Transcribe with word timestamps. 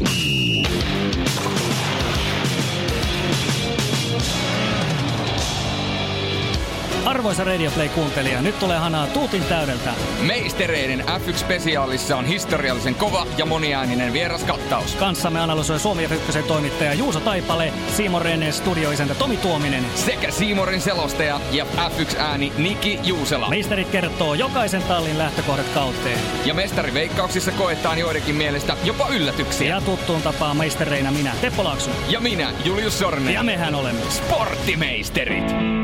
Mm-hmm. 0.00 0.49
Arvoisa 7.20 7.44
Radio 7.44 7.70
Play-kuuntelija, 7.70 8.42
nyt 8.42 8.58
tulee 8.58 8.78
hanaa 8.78 9.06
tuutin 9.06 9.44
täydeltä. 9.44 9.90
Meistereiden 10.20 11.00
F1-spesiaalissa 11.00 12.16
on 12.16 12.24
historiallisen 12.24 12.94
kova 12.94 13.26
ja 13.36 13.46
moniääninen 13.46 14.12
vieras 14.12 14.44
kattaus. 14.44 14.94
Kanssamme 14.94 15.40
analysoi 15.40 15.80
Suomi 15.80 16.06
F1 16.06 16.42
toimittaja 16.42 16.94
Juuso 16.94 17.20
Taipale, 17.20 17.72
Siimon 17.96 18.22
Rennen 18.22 18.52
studioisäntä 18.52 19.14
Tomi 19.14 19.36
Tuominen. 19.36 19.84
Sekä 19.94 20.30
Siimorin 20.30 20.80
selostaja 20.80 21.40
ja 21.52 21.66
F1-ääni 21.76 22.52
Niki 22.58 23.00
Juusela. 23.02 23.48
Meisterit 23.48 23.88
kertoo 23.88 24.34
jokaisen 24.34 24.82
tallin 24.82 25.18
lähtökohdat 25.18 25.68
kauteen. 25.74 26.18
Ja 26.44 26.54
mestariveikkauksissa 26.54 27.52
koetaan 27.52 27.98
joidenkin 27.98 28.34
mielestä 28.34 28.76
jopa 28.84 29.08
yllätyksiä. 29.08 29.74
Ja 29.74 29.80
tuttuun 29.80 30.22
tapaan 30.22 30.56
meistereinä 30.56 31.10
minä, 31.10 31.32
Teppo 31.40 31.64
Laaksonen. 31.64 31.98
Ja 32.08 32.20
minä, 32.20 32.52
Julius 32.64 32.98
Sornen. 32.98 33.34
Ja 33.34 33.42
mehän 33.42 33.74
olemme 33.74 34.00
Sporttimeisterit. 34.10 35.79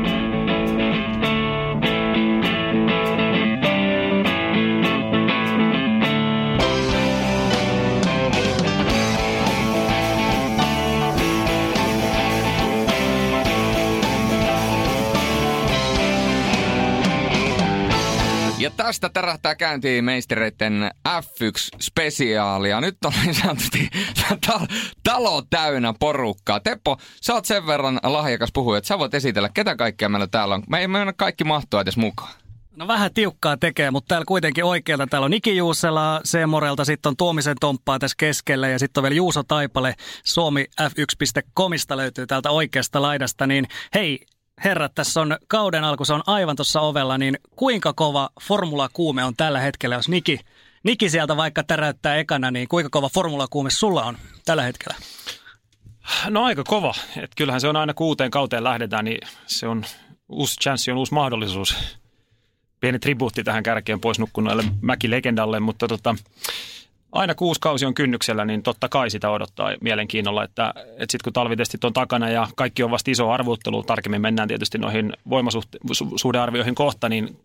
Ja 18.67 18.71
tästä 18.77 19.09
tärähtää 19.09 19.55
käyntiin 19.55 20.05
meistereiden 20.05 20.91
F1-spesiaalia. 21.09 22.81
Nyt 22.81 22.97
on 23.05 23.13
niin 23.23 23.35
sanotusti 23.35 23.89
ta- 24.47 24.67
talo 25.03 25.43
täynnä 25.49 25.93
porukkaa. 25.99 26.59
Teppo, 26.59 26.97
sä 27.21 27.33
oot 27.33 27.45
sen 27.45 27.67
verran 27.67 27.99
lahjakas 28.03 28.49
puhuja, 28.53 28.77
että 28.77 28.87
sä 28.87 28.99
voit 28.99 29.13
esitellä, 29.13 29.49
ketä 29.53 29.75
kaikkea 29.75 30.09
meillä 30.09 30.27
täällä 30.27 30.55
on. 30.55 30.63
Me 30.69 30.79
ei 30.79 30.87
mennä 30.87 31.13
kaikki 31.13 31.43
mahtua 31.43 31.81
edes 31.81 31.97
mukaan. 31.97 32.33
No 32.75 32.87
vähän 32.87 33.13
tiukkaa 33.13 33.57
tekee, 33.57 33.91
mutta 33.91 34.07
täällä 34.07 34.25
kuitenkin 34.25 34.63
oikealta. 34.63 35.07
Täällä 35.07 35.25
on 35.25 35.31
Niki 35.31 35.57
Juusela 35.57 36.21
Seemorelta, 36.23 36.85
sitten 36.85 37.09
on 37.09 37.17
Tuomisen 37.17 37.55
Tomppaa 37.59 37.99
tässä 37.99 38.15
keskellä 38.17 38.67
ja 38.67 38.79
sitten 38.79 39.01
on 39.01 39.03
vielä 39.03 39.15
Juuso 39.15 39.43
Taipale 39.43 39.95
Suomi 40.23 40.65
F1.comista 40.81 41.97
löytyy 41.97 42.27
täältä 42.27 42.51
oikeasta 42.51 43.01
laidasta. 43.01 43.47
Niin 43.47 43.67
hei, 43.93 44.25
herrat, 44.63 44.95
tässä 44.95 45.21
on 45.21 45.37
kauden 45.47 45.83
alku, 45.83 46.05
se 46.05 46.13
on 46.13 46.23
aivan 46.27 46.55
tuossa 46.55 46.81
ovella, 46.81 47.17
niin 47.17 47.37
kuinka 47.55 47.93
kova 47.93 48.29
formula-kuume 48.41 49.23
on 49.23 49.33
tällä 49.37 49.59
hetkellä, 49.59 49.95
jos 49.95 50.09
Niki, 50.09 50.39
Niki 50.83 51.09
sieltä 51.09 51.37
vaikka 51.37 51.63
täräyttää 51.63 52.15
ekana, 52.15 52.51
niin 52.51 52.67
kuinka 52.67 52.89
kova 52.89 53.09
formula-kuume 53.09 53.69
sulla 53.69 54.03
on 54.03 54.17
tällä 54.45 54.63
hetkellä? 54.63 54.95
No 56.29 56.43
aika 56.43 56.63
kova. 56.63 56.93
Et 57.17 57.31
kyllähän 57.35 57.61
se 57.61 57.67
on 57.67 57.75
aina 57.75 57.93
kuuteen 57.93 58.31
kauteen 58.31 58.63
lähdetään, 58.63 59.05
niin 59.05 59.27
se 59.45 59.67
on 59.67 59.85
uusi 60.29 60.55
chanssi, 60.61 60.91
on 60.91 60.97
uusi 60.97 61.13
mahdollisuus. 61.13 61.75
Pieni 62.79 62.99
tribuutti 62.99 63.43
tähän 63.43 63.63
kärkeen 63.63 64.01
pois 64.01 64.19
nukkuneelle 64.19 64.63
Mäki-legendalle, 64.81 65.59
mutta 65.59 65.87
tota, 65.87 66.15
aina 67.17 67.35
kuusi 67.35 67.59
kausi 67.61 67.85
on 67.85 67.93
kynnyksellä, 67.93 68.45
niin 68.45 68.63
totta 68.63 68.89
kai 68.89 69.09
sitä 69.09 69.29
odottaa 69.29 69.71
mielenkiinnolla, 69.81 70.43
että, 70.43 70.73
että 70.77 70.97
sitten 70.99 71.19
kun 71.23 71.33
talvitestit 71.33 71.83
on 71.83 71.93
takana 71.93 72.29
ja 72.29 72.47
kaikki 72.55 72.83
on 72.83 72.91
vasta 72.91 73.11
iso 73.11 73.31
arvuuttelu, 73.31 73.83
tarkemmin 73.83 74.21
mennään 74.21 74.47
tietysti 74.47 74.77
noihin 74.77 75.13
voimasuhdearvioihin 75.29 76.75
kohta, 76.75 77.09
niin 77.09 77.39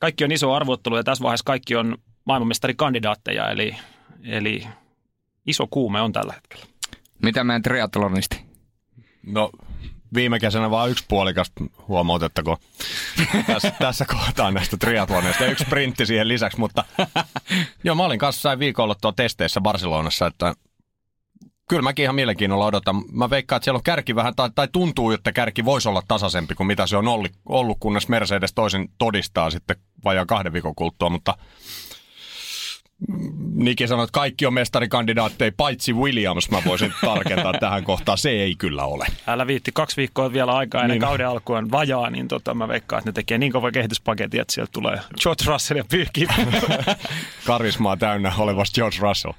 kaikki 0.00 0.24
on 0.24 0.32
iso 0.32 0.52
arvuuttelu 0.52 0.96
ja 0.96 1.04
tässä 1.04 1.22
vaiheessa 1.22 1.44
kaikki 1.44 1.76
on 1.76 1.98
maailmanmestarikandidaatteja, 2.24 3.50
eli, 3.50 3.76
eli 4.24 4.66
iso 5.46 5.66
kuume 5.70 6.00
on 6.00 6.12
tällä 6.12 6.32
hetkellä. 6.32 6.66
Mitä 7.22 7.44
meidän 7.44 7.62
triathlonisti? 7.62 8.40
No 9.26 9.50
viime 10.16 10.38
kesänä 10.38 10.70
vaan 10.70 10.90
yksi 10.90 11.04
puolikas 11.08 11.52
huomautettako 11.88 12.58
tässä, 13.46 13.70
tässä 13.78 14.04
kohtaa 14.04 14.50
näistä 14.50 14.76
triatloneista 14.76 15.44
ja 15.44 15.50
yksi 15.50 15.64
sprintti 15.64 16.06
siihen 16.06 16.28
lisäksi, 16.28 16.58
mutta 16.58 16.84
joo 17.84 17.94
mä 17.94 18.04
olin 18.04 18.18
kanssa 18.18 18.42
sain 18.42 18.58
viikolla 18.58 18.94
tuo 19.00 19.12
testeissä 19.12 19.60
Barcelonassa, 19.60 20.26
että 20.26 20.54
kyllä 21.68 21.82
mäkin 21.82 22.02
ihan 22.02 22.14
mielenkiinnolla 22.14 22.66
odotan. 22.66 23.02
Mä 23.12 23.30
veikkaan, 23.30 23.56
että 23.56 23.64
siellä 23.64 23.78
on 23.78 23.82
kärki 23.82 24.14
vähän, 24.14 24.34
tai, 24.36 24.50
tai 24.54 24.68
tuntuu, 24.72 25.10
että 25.10 25.32
kärki 25.32 25.64
voisi 25.64 25.88
olla 25.88 26.02
tasaisempi 26.08 26.54
kuin 26.54 26.66
mitä 26.66 26.86
se 26.86 26.96
on 26.96 27.08
ollut, 27.08 27.76
kunnes 27.80 28.08
Mercedes 28.08 28.54
toisen 28.54 28.88
todistaa 28.98 29.50
sitten 29.50 29.76
vajaa 30.04 30.26
kahden 30.26 30.52
viikon 30.52 30.74
kuluttua, 30.74 31.10
mutta 31.10 31.38
Niki 33.54 33.88
sanoi, 33.88 34.04
että 34.04 34.12
kaikki 34.12 34.46
on 34.46 34.54
mestarikandidaatteja, 34.54 35.52
paitsi 35.56 35.92
Williams. 35.92 36.50
Mä 36.50 36.62
voisin 36.66 36.92
tarkentaa 37.00 37.52
tähän 37.60 37.84
kohtaan. 37.84 38.18
Se 38.18 38.30
ei 38.30 38.54
kyllä 38.54 38.84
ole. 38.84 39.06
Älä 39.26 39.46
viitti, 39.46 39.70
kaksi 39.74 39.96
viikkoa 39.96 40.32
vielä 40.32 40.52
aikaa 40.52 40.82
ennen 40.82 40.94
niin. 40.94 41.00
kauden 41.00 41.28
alkua 41.28 41.58
on 41.58 41.70
vajaa, 41.70 42.10
niin 42.10 42.28
tota, 42.28 42.54
mä 42.54 42.68
veikkaan, 42.68 42.98
että 42.98 43.08
ne 43.08 43.12
tekee 43.12 43.38
niin 43.38 43.52
kova 43.52 43.70
kehityspaketti, 43.70 44.38
että 44.38 44.54
sieltä 44.54 44.72
tulee 44.72 45.00
George 45.22 45.44
Russell 45.46 45.78
ja 45.78 45.84
pyyhkii. 45.90 46.26
Karismaa 47.46 47.96
täynnä 47.96 48.32
olevasta 48.38 48.74
George 48.74 48.96
Russell. 49.00 49.32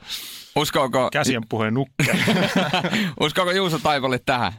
Uskooko... 0.56 1.10
Käsien 1.12 1.44
puheen 1.50 1.74
nukke. 1.74 2.18
Uskooko 3.20 3.52
Juuso 3.52 3.80
Taivalle 3.80 4.20
tähän? 4.26 4.54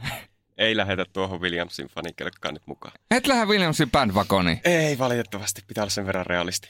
Ei 0.59 0.77
lähetä 0.77 1.05
tuohon 1.13 1.41
Williamsin 1.41 1.87
fanikelkkaan 1.87 2.53
nyt 2.53 2.63
mukaan. 2.65 2.93
Et 3.11 3.27
lähde 3.27 3.45
Williamsin 3.45 3.91
bandwagoniin? 3.91 4.61
Ei 4.63 4.97
valitettavasti, 4.97 5.61
pitää 5.67 5.81
olla 5.81 5.89
sen 5.89 6.05
verran 6.05 6.25
realisti. 6.25 6.69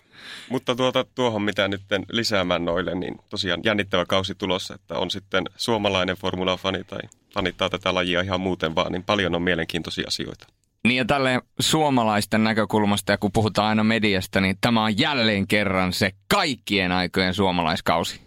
Mutta 0.50 0.75
tuota, 0.75 1.05
tuohon 1.16 1.41
mitä 1.41 1.67
nyt 1.67 1.81
lisäämään 2.11 2.66
noille, 2.66 2.95
niin 2.95 3.17
tosiaan 3.29 3.61
jännittävä 3.63 4.05
kausi 4.05 4.35
tulossa, 4.35 4.75
että 4.75 4.95
on 4.95 5.11
sitten 5.11 5.44
suomalainen 5.55 6.16
formula-fani 6.16 6.83
tai 6.83 7.00
fanittaa 7.33 7.69
tätä 7.69 7.94
lajia 7.94 8.22
ihan 8.22 8.41
muuten 8.41 8.75
vaan, 8.75 8.91
niin 8.91 9.03
paljon 9.03 9.35
on 9.35 9.41
mielenkiintoisia 9.41 10.07
asioita. 10.07 10.47
Niin 10.83 10.97
ja 10.97 11.06
tälle 11.06 11.41
suomalaisten 11.59 12.44
näkökulmasta, 12.44 13.11
ja 13.11 13.17
kun 13.17 13.31
puhutaan 13.31 13.67
aina 13.67 13.83
mediasta, 13.83 14.41
niin 14.41 14.57
tämä 14.61 14.83
on 14.83 14.97
jälleen 14.97 15.47
kerran 15.47 15.94
se 15.94 16.11
kaikkien 16.27 16.91
aikojen 16.91 17.33
suomalaiskausi. 17.33 18.21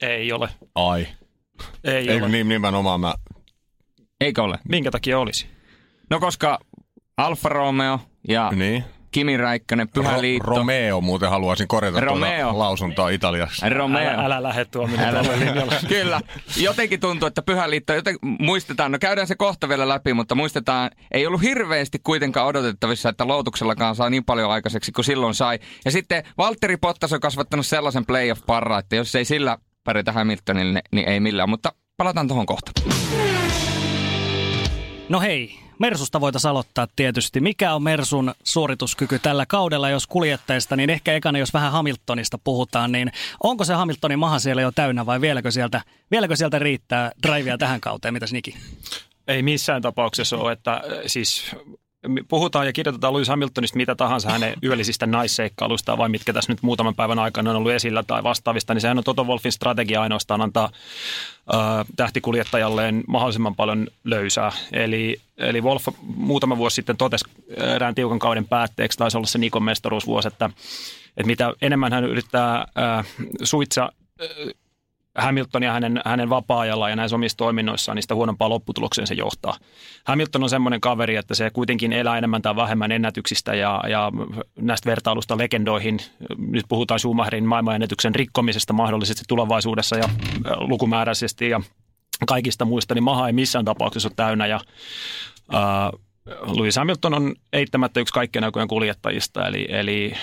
Ei 0.00 0.32
ole. 0.32 0.48
Ai. 0.74 1.06
Ei, 1.84 2.10
Ei 2.10 2.16
ole. 2.16 2.28
Niin, 2.28 2.48
nimenomaan 2.48 3.00
mä 3.00 3.14
Eikö 4.24 4.42
ole? 4.42 4.58
Minkä 4.68 4.90
takia 4.90 5.18
olisi? 5.18 5.46
No 6.10 6.20
koska 6.20 6.58
Alfa 7.16 7.48
Romeo 7.48 8.00
ja 8.28 8.52
niin. 8.54 8.84
Kimi 9.10 9.36
Räikkönen, 9.36 9.88
Pyhä 9.88 10.20
Liitto. 10.20 10.50
Ro- 10.50 10.56
Romeo 10.56 11.00
muuten 11.00 11.30
haluaisin 11.30 11.68
korjata 11.68 12.00
Romeo. 12.00 12.42
tuota 12.42 12.58
lausuntoa 12.58 13.08
Italiassa. 13.08 13.68
Romeo. 13.68 14.10
Älä, 14.10 14.24
älä 14.24 14.42
lähde 14.42 14.64
tuo 14.64 14.86
linjalle. 14.86 15.76
Kyllä. 15.88 16.20
Jotenkin 16.56 17.00
tuntuu, 17.00 17.26
että 17.26 17.42
Pyhä 17.42 17.70
Liitto, 17.70 17.94
joten 17.94 18.16
muistetaan, 18.38 18.92
no 18.92 18.98
käydään 18.98 19.26
se 19.26 19.34
kohta 19.36 19.68
vielä 19.68 19.88
läpi, 19.88 20.14
mutta 20.14 20.34
muistetaan, 20.34 20.90
ei 21.12 21.26
ollut 21.26 21.42
hirveästi 21.42 21.98
kuitenkaan 22.04 22.46
odotettavissa, 22.46 23.08
että 23.08 23.28
Loutuksellakaan 23.28 23.96
saa 23.96 24.10
niin 24.10 24.24
paljon 24.24 24.50
aikaiseksi 24.50 24.92
kuin 24.92 25.04
silloin 25.04 25.34
sai. 25.34 25.58
Ja 25.84 25.90
sitten 25.90 26.24
Valtteri 26.38 26.76
Pottas 26.76 27.12
on 27.12 27.20
kasvattanut 27.20 27.66
sellaisen 27.66 28.06
playoff-parra, 28.06 28.78
että 28.78 28.96
jos 28.96 29.14
ei 29.14 29.24
sillä 29.24 29.58
pärjätä 29.84 30.12
Hamiltonille, 30.12 30.82
niin 30.92 31.08
ei 31.08 31.20
millään. 31.20 31.48
Mutta 31.50 31.72
palataan 31.96 32.28
tuohon 32.28 32.46
kohta. 32.46 32.72
No 35.08 35.20
hei, 35.20 35.58
Mersusta 35.78 36.20
voitaisiin 36.20 36.50
aloittaa 36.50 36.88
tietysti. 36.96 37.40
Mikä 37.40 37.74
on 37.74 37.82
Mersun 37.82 38.34
suorituskyky 38.44 39.18
tällä 39.18 39.46
kaudella, 39.46 39.90
jos 39.90 40.06
kuljettajista, 40.06 40.76
niin 40.76 40.90
ehkä 40.90 41.14
ekana, 41.14 41.38
jos 41.38 41.54
vähän 41.54 41.72
Hamiltonista 41.72 42.38
puhutaan, 42.44 42.92
niin 42.92 43.12
onko 43.42 43.64
se 43.64 43.74
Hamiltonin 43.74 44.18
maha 44.18 44.38
siellä 44.38 44.62
jo 44.62 44.72
täynnä 44.72 45.06
vai 45.06 45.20
vieläkö 45.20 45.50
sieltä, 45.50 45.80
vieläkö 46.10 46.36
sieltä 46.36 46.58
riittää 46.58 47.12
drivea 47.22 47.58
tähän 47.58 47.80
kauteen? 47.80 48.14
Mitäs 48.14 48.32
Niki? 48.32 48.56
Ei 49.28 49.42
missään 49.42 49.82
tapauksessa 49.82 50.36
ole, 50.36 50.52
että 50.52 50.72
äh, 50.72 50.80
siis 51.06 51.56
puhutaan 52.28 52.66
ja 52.66 52.72
kirjoitetaan 52.72 53.14
Lewis 53.14 53.28
Hamiltonista 53.28 53.76
mitä 53.76 53.94
tahansa 53.94 54.30
hänen 54.30 54.54
yöllisistä 54.64 55.06
naisseikkailuista 55.06 55.98
vai 55.98 56.08
mitkä 56.08 56.32
tässä 56.32 56.52
nyt 56.52 56.62
muutaman 56.62 56.94
päivän 56.94 57.18
aikana 57.18 57.50
on 57.50 57.56
ollut 57.56 57.72
esillä 57.72 58.02
tai 58.02 58.22
vastaavista, 58.22 58.74
niin 58.74 58.80
sehän 58.80 58.98
on 58.98 59.04
Toto 59.04 59.24
Wolfin 59.24 59.52
strategia 59.52 60.02
ainoastaan 60.02 60.40
antaa 60.40 60.70
äh, 61.54 61.86
tähtikuljettajalleen 61.96 63.04
mahdollisimman 63.08 63.54
paljon 63.54 63.88
löysää. 64.04 64.52
Eli, 64.72 65.20
eli 65.36 65.60
Wolf 65.60 65.88
muutama 66.02 66.56
vuosi 66.56 66.74
sitten 66.74 66.96
totesi 66.96 67.24
erään 67.56 67.94
tiukan 67.94 68.18
kauden 68.18 68.48
päätteeksi, 68.48 68.98
taisi 68.98 69.16
olla 69.16 69.26
se 69.26 69.38
Nikon 69.38 69.62
mestaruusvuosi, 69.62 70.28
että, 70.28 70.50
että 71.16 71.26
mitä 71.26 71.52
enemmän 71.62 71.92
hän 71.92 72.04
yrittää 72.04 72.56
äh, 72.58 73.06
suitsa 73.42 73.92
Hamilton 75.18 75.62
ja 75.62 75.72
hänen, 75.72 76.00
hänen 76.04 76.30
vapaa-ajalla 76.30 76.90
ja 76.90 76.96
näissä 76.96 77.16
omissa 77.16 77.36
toiminnoissaan, 77.36 77.96
niistä 77.96 78.14
huonompaa 78.14 78.48
lopputulokseen 78.48 79.06
se 79.06 79.14
johtaa. 79.14 79.56
Hamilton 80.04 80.42
on 80.42 80.50
semmoinen 80.50 80.80
kaveri, 80.80 81.16
että 81.16 81.34
se 81.34 81.50
kuitenkin 81.50 81.92
elää 81.92 82.18
enemmän 82.18 82.42
tai 82.42 82.56
vähemmän 82.56 82.92
ennätyksistä 82.92 83.54
ja, 83.54 83.80
ja 83.88 84.12
näistä 84.60 84.90
vertailusta 84.90 85.38
legendoihin. 85.38 85.98
Nyt 86.38 86.64
puhutaan 86.68 87.00
Schumacherin 87.00 87.44
maailmanennätyksen 87.44 88.14
rikkomisesta 88.14 88.72
mahdollisesti 88.72 89.22
tulevaisuudessa 89.28 89.96
ja 89.96 90.08
lukumääräisesti 90.58 91.48
ja 91.48 91.60
kaikista 92.26 92.64
muista, 92.64 92.94
niin 92.94 93.04
maha 93.04 93.26
ei 93.26 93.32
missään 93.32 93.64
tapauksessa 93.64 94.08
ole 94.08 94.14
täynnä 94.16 94.46
ja 94.46 94.60
uh, 95.52 96.00
Lewis 96.56 96.76
Hamilton 96.76 97.14
on 97.14 97.34
eittämättä 97.52 98.00
yksi 98.00 98.14
kaikkien 98.14 98.44
aikojen 98.44 98.68
kuljettajista, 98.68 99.48
eli, 99.48 99.66
eli 99.68 100.14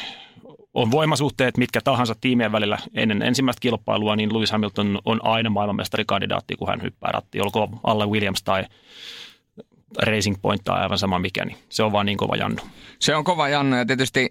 on 0.74 0.92
voimasuhteet 0.92 1.58
mitkä 1.58 1.82
tahansa 1.84 2.16
tiimien 2.22 2.52
välillä 2.52 2.78
ennen 2.94 3.22
ensimmäistä 3.22 3.60
kilpailua, 3.60 4.16
niin 4.16 4.34
Lewis 4.34 4.52
Hamilton 4.52 5.00
on 5.06 5.20
aina 5.24 5.50
maailmanmestarikandidaatti, 5.50 6.56
kun 6.56 6.68
hän 6.68 6.82
hyppää 6.82 7.12
ratti, 7.12 7.42
olkoon 7.42 7.80
alle 7.84 8.06
Williams 8.06 8.44
tai 8.44 8.66
Racing 9.98 10.36
Point 10.42 10.64
tai 10.64 10.82
aivan 10.82 10.98
sama 10.98 11.20
mikä, 11.20 11.46
niin 11.46 11.58
se 11.70 11.84
on 11.84 11.92
vaan 11.92 12.06
niin 12.06 12.18
kova 12.18 12.36
jannu. 12.36 12.62
Se 13.00 13.16
on 13.16 13.24
kova 13.24 13.50
jannu 13.50 13.76
ja 13.76 13.86
tietysti 13.86 14.30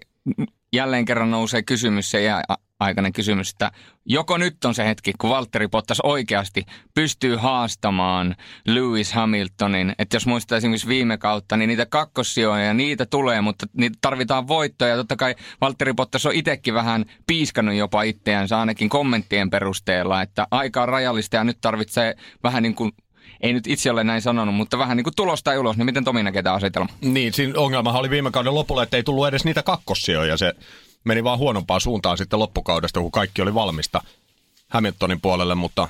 jälleen 0.73 1.05
kerran 1.05 1.31
nousee 1.31 1.63
kysymys, 1.63 2.11
se 2.11 2.21
jää 2.21 2.43
aikainen 2.79 3.13
kysymys, 3.13 3.49
että 3.49 3.71
joko 4.05 4.37
nyt 4.37 4.65
on 4.65 4.75
se 4.75 4.85
hetki, 4.85 5.13
kun 5.19 5.29
Valtteri 5.29 5.67
Bottas 5.67 5.99
oikeasti 5.99 6.65
pystyy 6.93 7.35
haastamaan 7.35 8.35
Lewis 8.67 9.13
Hamiltonin, 9.13 9.95
että 9.99 10.15
jos 10.15 10.27
muistaa 10.27 10.57
esimerkiksi 10.57 10.87
viime 10.87 11.17
kautta, 11.17 11.57
niin 11.57 11.67
niitä 11.67 11.85
kakkossijoja, 11.85 12.73
niitä 12.73 13.05
tulee, 13.05 13.41
mutta 13.41 13.65
niitä 13.77 13.97
tarvitaan 14.01 14.47
voittoja. 14.47 14.95
Totta 14.95 15.15
kai 15.15 15.35
Valtteri 15.61 15.93
Bottas 15.93 16.25
on 16.25 16.33
itsekin 16.33 16.73
vähän 16.73 17.05
piiskannut 17.27 17.75
jopa 17.75 18.03
itseänsä 18.03 18.59
ainakin 18.59 18.89
kommenttien 18.89 19.49
perusteella, 19.49 20.21
että 20.21 20.47
aika 20.51 20.81
on 20.81 20.89
rajallista 20.89 21.35
ja 21.35 21.43
nyt 21.43 21.57
tarvitsee 21.61 22.15
vähän 22.43 22.63
niin 22.63 22.75
kuin 22.75 22.91
ei 23.41 23.53
nyt 23.53 23.67
itse 23.67 23.91
ole 23.91 24.03
näin 24.03 24.21
sanonut, 24.21 24.55
mutta 24.55 24.77
vähän 24.77 24.97
niin 24.97 25.03
kuin 25.03 25.15
tulosta 25.15 25.59
ulos, 25.59 25.77
niin 25.77 25.85
miten 25.85 26.03
Tomi 26.03 26.23
näkee 26.23 26.43
tämä 26.43 26.55
asetelma? 26.55 26.89
Niin, 27.01 27.33
siinä 27.33 27.53
ongelma 27.59 27.93
oli 27.93 28.09
viime 28.09 28.31
kauden 28.31 28.55
lopulla, 28.55 28.83
että 28.83 28.97
ei 28.97 29.03
tullut 29.03 29.27
edes 29.27 29.45
niitä 29.45 29.63
kakkossijoja. 29.63 30.37
Se 30.37 30.53
meni 31.03 31.23
vaan 31.23 31.39
huonompaan 31.39 31.81
suuntaan 31.81 32.17
sitten 32.17 32.39
loppukaudesta, 32.39 32.99
kun 32.99 33.11
kaikki 33.11 33.41
oli 33.41 33.53
valmista 33.53 34.01
Hamiltonin 34.69 35.21
puolelle, 35.21 35.55
mutta 35.55 35.87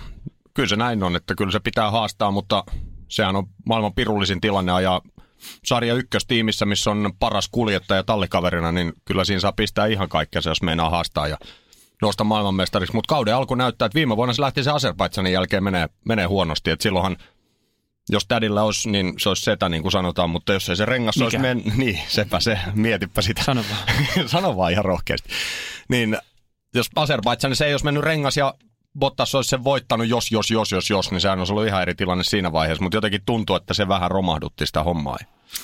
kyllä 0.54 0.70
se 0.70 0.76
näin 0.76 1.04
on, 1.04 1.16
että 1.16 1.36
kyllä 1.36 1.52
se 1.52 1.60
pitää 1.60 1.92
haastaa, 1.92 2.32
mutta 2.32 2.64
sehän 3.08 3.36
on 3.36 3.48
maailman 3.66 3.94
pirullisin 3.94 4.42
tilanne 4.42 4.72
ajaa 4.72 5.02
sarja 5.66 5.94
ykköstiimissä, 5.94 6.66
missä 6.66 6.92
on 6.92 7.14
paras 7.20 7.50
kuljettaja 7.52 8.04
tallikaverina, 8.04 8.72
niin 8.72 8.94
kyllä 9.06 9.26
siinä 9.26 9.40
saa 9.40 9.52
pistää 9.52 9.86
ihan 9.86 10.10
kaikkea, 10.10 10.42
jos 10.46 10.62
meinaa 10.62 10.90
haastaa 10.90 11.28
ja 11.28 11.38
nousta 12.02 12.24
maailmanmestariksi. 12.24 12.96
Mutta 12.96 13.16
kauden 13.16 13.36
alku 13.36 13.56
näyttää, 13.56 13.86
että 13.86 13.96
viime 13.96 14.18
vuonna 14.18 14.34
se 14.34 14.42
lähti 14.42 14.64
se 14.64 14.72
Azerbaidsanin 14.72 15.34
jälkeen 15.34 15.64
menee, 15.64 15.90
menee 16.06 16.26
huonosti. 16.26 16.72
että 16.72 16.84
silloinhan 16.84 17.18
jos 18.10 18.26
tädillä 18.28 18.64
olisi, 18.64 18.90
niin 18.90 19.14
se 19.18 19.30
olisi 19.30 19.44
setä, 19.44 19.70
niin 19.70 19.82
kuin 19.82 19.92
sanotaan, 19.92 20.30
mutta 20.30 20.54
jos 20.54 20.70
ei 20.70 20.76
se 20.76 20.86
rengas 20.86 21.16
Mikä? 21.16 21.26
olisi 21.26 21.38
mennyt, 21.38 21.78
niin 21.78 22.00
sepä 22.08 22.40
se, 22.40 22.60
mietipä 22.74 23.22
sitä. 23.22 23.44
Sano 23.44 23.64
vaan. 23.70 24.08
Sano 24.30 24.58
vaan 24.58 24.72
ihan 24.72 24.86
rohkeasti. 24.86 25.30
Niin 25.90 26.18
jos 26.76 26.90
se 27.54 27.66
ei 27.66 27.74
olisi 27.74 27.86
mennyt 27.86 28.04
rengas 28.04 28.38
ja 28.38 28.54
Bottas 29.00 29.36
olisi 29.36 29.50
sen 29.50 29.64
voittanut, 29.64 30.08
jos, 30.08 30.32
jos, 30.32 30.52
jos, 30.52 30.72
jos, 30.72 30.90
jos, 30.90 31.12
niin 31.12 31.22
sehän 31.22 31.40
olisi 31.40 31.54
ollut 31.54 31.68
ihan 31.68 31.82
eri 31.82 31.96
tilanne 31.96 32.24
siinä 32.24 32.52
vaiheessa, 32.52 32.84
mutta 32.84 32.98
jotenkin 32.98 33.22
tuntuu, 33.26 33.56
että 33.56 33.74
se 33.74 33.88
vähän 33.88 34.12
romahdutti 34.12 34.66
sitä 34.66 34.84
hommaa. 34.84 35.18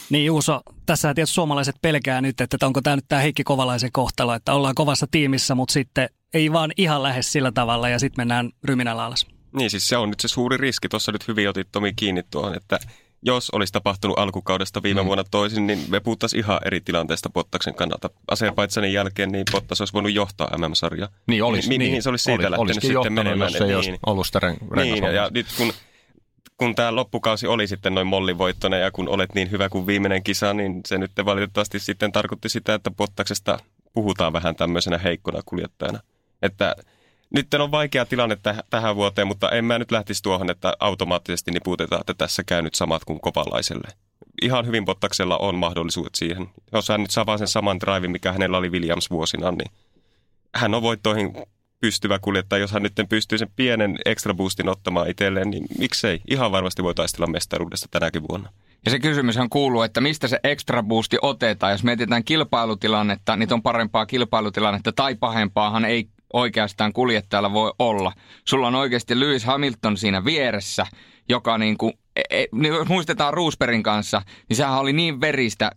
Niin 0.10 0.26
Juuso, 0.26 0.62
tässä 0.86 1.14
tietysti 1.14 1.34
suomalaiset 1.34 1.76
pelkää 1.82 2.22
nyt, 2.22 2.42
että 2.42 2.66
onko 2.66 2.82
tämä 2.82 2.96
nyt 2.96 3.06
tämä 3.08 3.22
Heikki 3.22 3.44
Kovalaisen 3.44 3.92
kohtalo, 3.92 4.34
että 4.34 4.54
ollaan 4.54 4.76
kovassa 4.76 5.08
tiimissä, 5.12 5.56
mutta 5.56 5.74
sitten 5.74 6.10
ei 6.34 6.54
vaan 6.54 6.72
ihan 6.78 7.04
lähes 7.04 7.32
sillä 7.32 7.52
tavalla 7.52 7.90
ja 7.90 8.00
sitten 8.00 8.22
mennään 8.22 8.50
ryminällä 8.64 9.06
alas. 9.06 9.26
Niin 9.52 9.70
siis 9.70 9.88
se 9.90 9.98
on 9.98 10.10
nyt 10.10 10.20
se 10.20 10.28
suuri 10.28 10.58
riski. 10.58 10.90
Tuossa 10.90 11.12
nyt 11.12 11.28
hyvin 11.28 11.50
otit 11.50 11.68
Tomi 11.72 11.94
kiinni 11.94 12.24
tuohon, 12.32 12.56
että 12.56 12.80
jos 13.22 13.50
olisi 13.50 13.74
tapahtunut 13.74 14.20
alkukaudesta 14.20 14.84
viime 14.84 15.02
mm. 15.02 15.06
vuonna 15.06 15.24
toisin, 15.24 15.68
niin 15.68 15.86
me 15.90 16.00
puhuttaisiin 16.00 16.40
ihan 16.40 16.60
eri 16.66 16.82
tilanteesta 16.82 17.30
Pottaksen 17.30 17.76
kannalta. 17.76 18.10
Azerbaidsanin 18.28 18.94
jälkeen 18.94 19.32
niin 19.32 19.46
Pottas 19.52 19.82
olisi 19.82 19.94
voinut 19.94 20.14
johtaa 20.14 20.58
MM-sarjaa. 20.58 21.10
Niin 21.28 21.44
olisi. 21.44 21.70
Niin, 21.70 21.80
niin, 21.80 22.04
se 22.04 22.10
olisi 22.10 22.24
siitä 22.24 22.48
oli, 22.48 22.52
lähtenyt 22.52 22.74
sitten 22.74 22.92
johtanut, 22.92 23.16
menemään. 23.16 23.52
Jos 23.52 23.58
se 23.58 23.66
ei 23.66 23.82
niin, 23.82 24.00
ollut 24.06 24.26
sitä 24.26 24.40
ren- 24.40 24.76
Niin, 24.76 25.04
ja, 25.04 25.12
ja 25.12 25.30
nyt 25.34 25.48
kun 25.58 25.74
kun 26.58 26.76
tämä 26.76 26.96
loppukausi 26.96 27.48
oli 27.48 27.68
sitten 27.68 27.96
noin 27.96 28.08
mollivoittoinen 28.08 28.82
ja 28.82 28.92
kun 28.92 29.10
olet 29.10 29.36
niin 29.36 29.52
hyvä 29.52 29.70
kuin 29.70 29.88
viimeinen 29.88 30.24
kisa, 30.24 30.54
niin 30.54 30.82
se 30.86 30.98
nyt 30.98 31.12
valitettavasti 31.26 31.80
sitten 31.80 32.12
tarkoitti 32.12 32.50
sitä, 32.50 32.74
että 32.74 32.92
Pottaksesta 32.92 33.60
puhutaan 33.94 34.34
vähän 34.34 34.56
tämmöisenä 34.56 34.98
heikkona 34.98 35.42
kuljettajana. 35.46 36.00
Että 36.42 36.76
nyt 37.34 37.54
on 37.54 37.72
vaikea 37.72 38.06
tilanne 38.06 38.36
täh- 38.36 38.64
tähän 38.70 38.96
vuoteen, 38.96 39.28
mutta 39.28 39.50
en 39.50 39.66
mä 39.66 39.80
nyt 39.80 39.92
lähtisi 39.92 40.24
tuohon, 40.24 40.50
että 40.50 40.74
automaattisesti 40.80 41.52
niputetaan, 41.52 42.02
että 42.02 42.14
tässä 42.14 42.44
käy 42.44 42.62
nyt 42.62 42.76
samat 42.76 43.06
kuin 43.06 43.20
kopalaiselle. 43.20 43.88
Ihan 44.42 44.66
hyvin 44.66 44.86
Pottaksella 44.86 45.38
on 45.38 45.56
mahdollisuudet 45.56 46.16
siihen. 46.16 46.50
Jos 46.72 46.90
hän 46.90 47.02
nyt 47.02 47.12
saa 47.12 47.26
vaan 47.26 47.38
sen 47.38 47.48
saman 47.48 47.80
drivin, 47.80 48.12
mikä 48.12 48.32
hänellä 48.32 48.58
oli 48.58 48.70
Williams 48.70 49.10
vuosina, 49.10 49.52
niin 49.52 49.72
hän 50.56 50.74
on 50.74 50.82
voittoihin 50.82 51.34
pystyvä 51.80 52.20
kuljettaja. 52.20 52.62
Jos 52.62 52.72
hän 52.72 52.84
nyt 52.84 52.94
pystyy 53.10 53.38
sen 53.38 53.52
pienen 53.56 53.98
extra 54.06 54.34
boostin 54.34 54.70
ottamaan 54.70 55.10
itselleen, 55.10 55.50
niin 55.50 55.66
miksei? 55.80 56.22
Ihan 56.28 56.52
varmasti 56.52 56.84
voi 56.84 56.96
taistella 56.96 57.28
mestaruudesta 57.28 57.88
tänäkin 57.92 58.24
vuonna. 58.30 58.50
Ja 58.86 58.92
se 58.92 59.00
kysymyshän 59.00 59.50
kuuluu, 59.50 59.82
että 59.82 60.02
mistä 60.02 60.28
se 60.28 60.40
extra 60.44 60.84
boosti 60.84 61.18
otetaan. 61.22 61.72
Jos 61.72 61.84
mietitään 61.84 62.24
kilpailutilannetta, 62.24 63.36
niin 63.36 63.54
on 63.54 63.62
parempaa 63.62 64.06
kilpailutilannetta 64.06 64.92
tai 64.92 65.16
pahempaahan 65.16 65.86
ei 65.86 66.10
oikeastaan 66.34 66.94
kuljettajalla 66.94 67.54
voi 67.54 67.74
olla. 67.80 68.14
Sulla 68.46 68.68
on 68.68 68.76
oikeasti 68.76 69.20
Lewis 69.20 69.46
Hamilton 69.46 69.98
siinä 69.98 70.26
vieressä, 70.26 70.86
joka 71.30 71.58
niin 71.58 71.78
kuin, 71.78 71.94
e, 72.16 72.22
e, 72.30 72.46
niin 72.52 72.74
jos 72.74 72.88
muistetaan 72.88 73.34
Roosbergin 73.34 73.84
kanssa, 73.84 74.22
niin 74.50 74.58
sehän 74.58 74.80
oli 74.80 74.94
niin 74.94 75.22
veristä. 75.22 75.72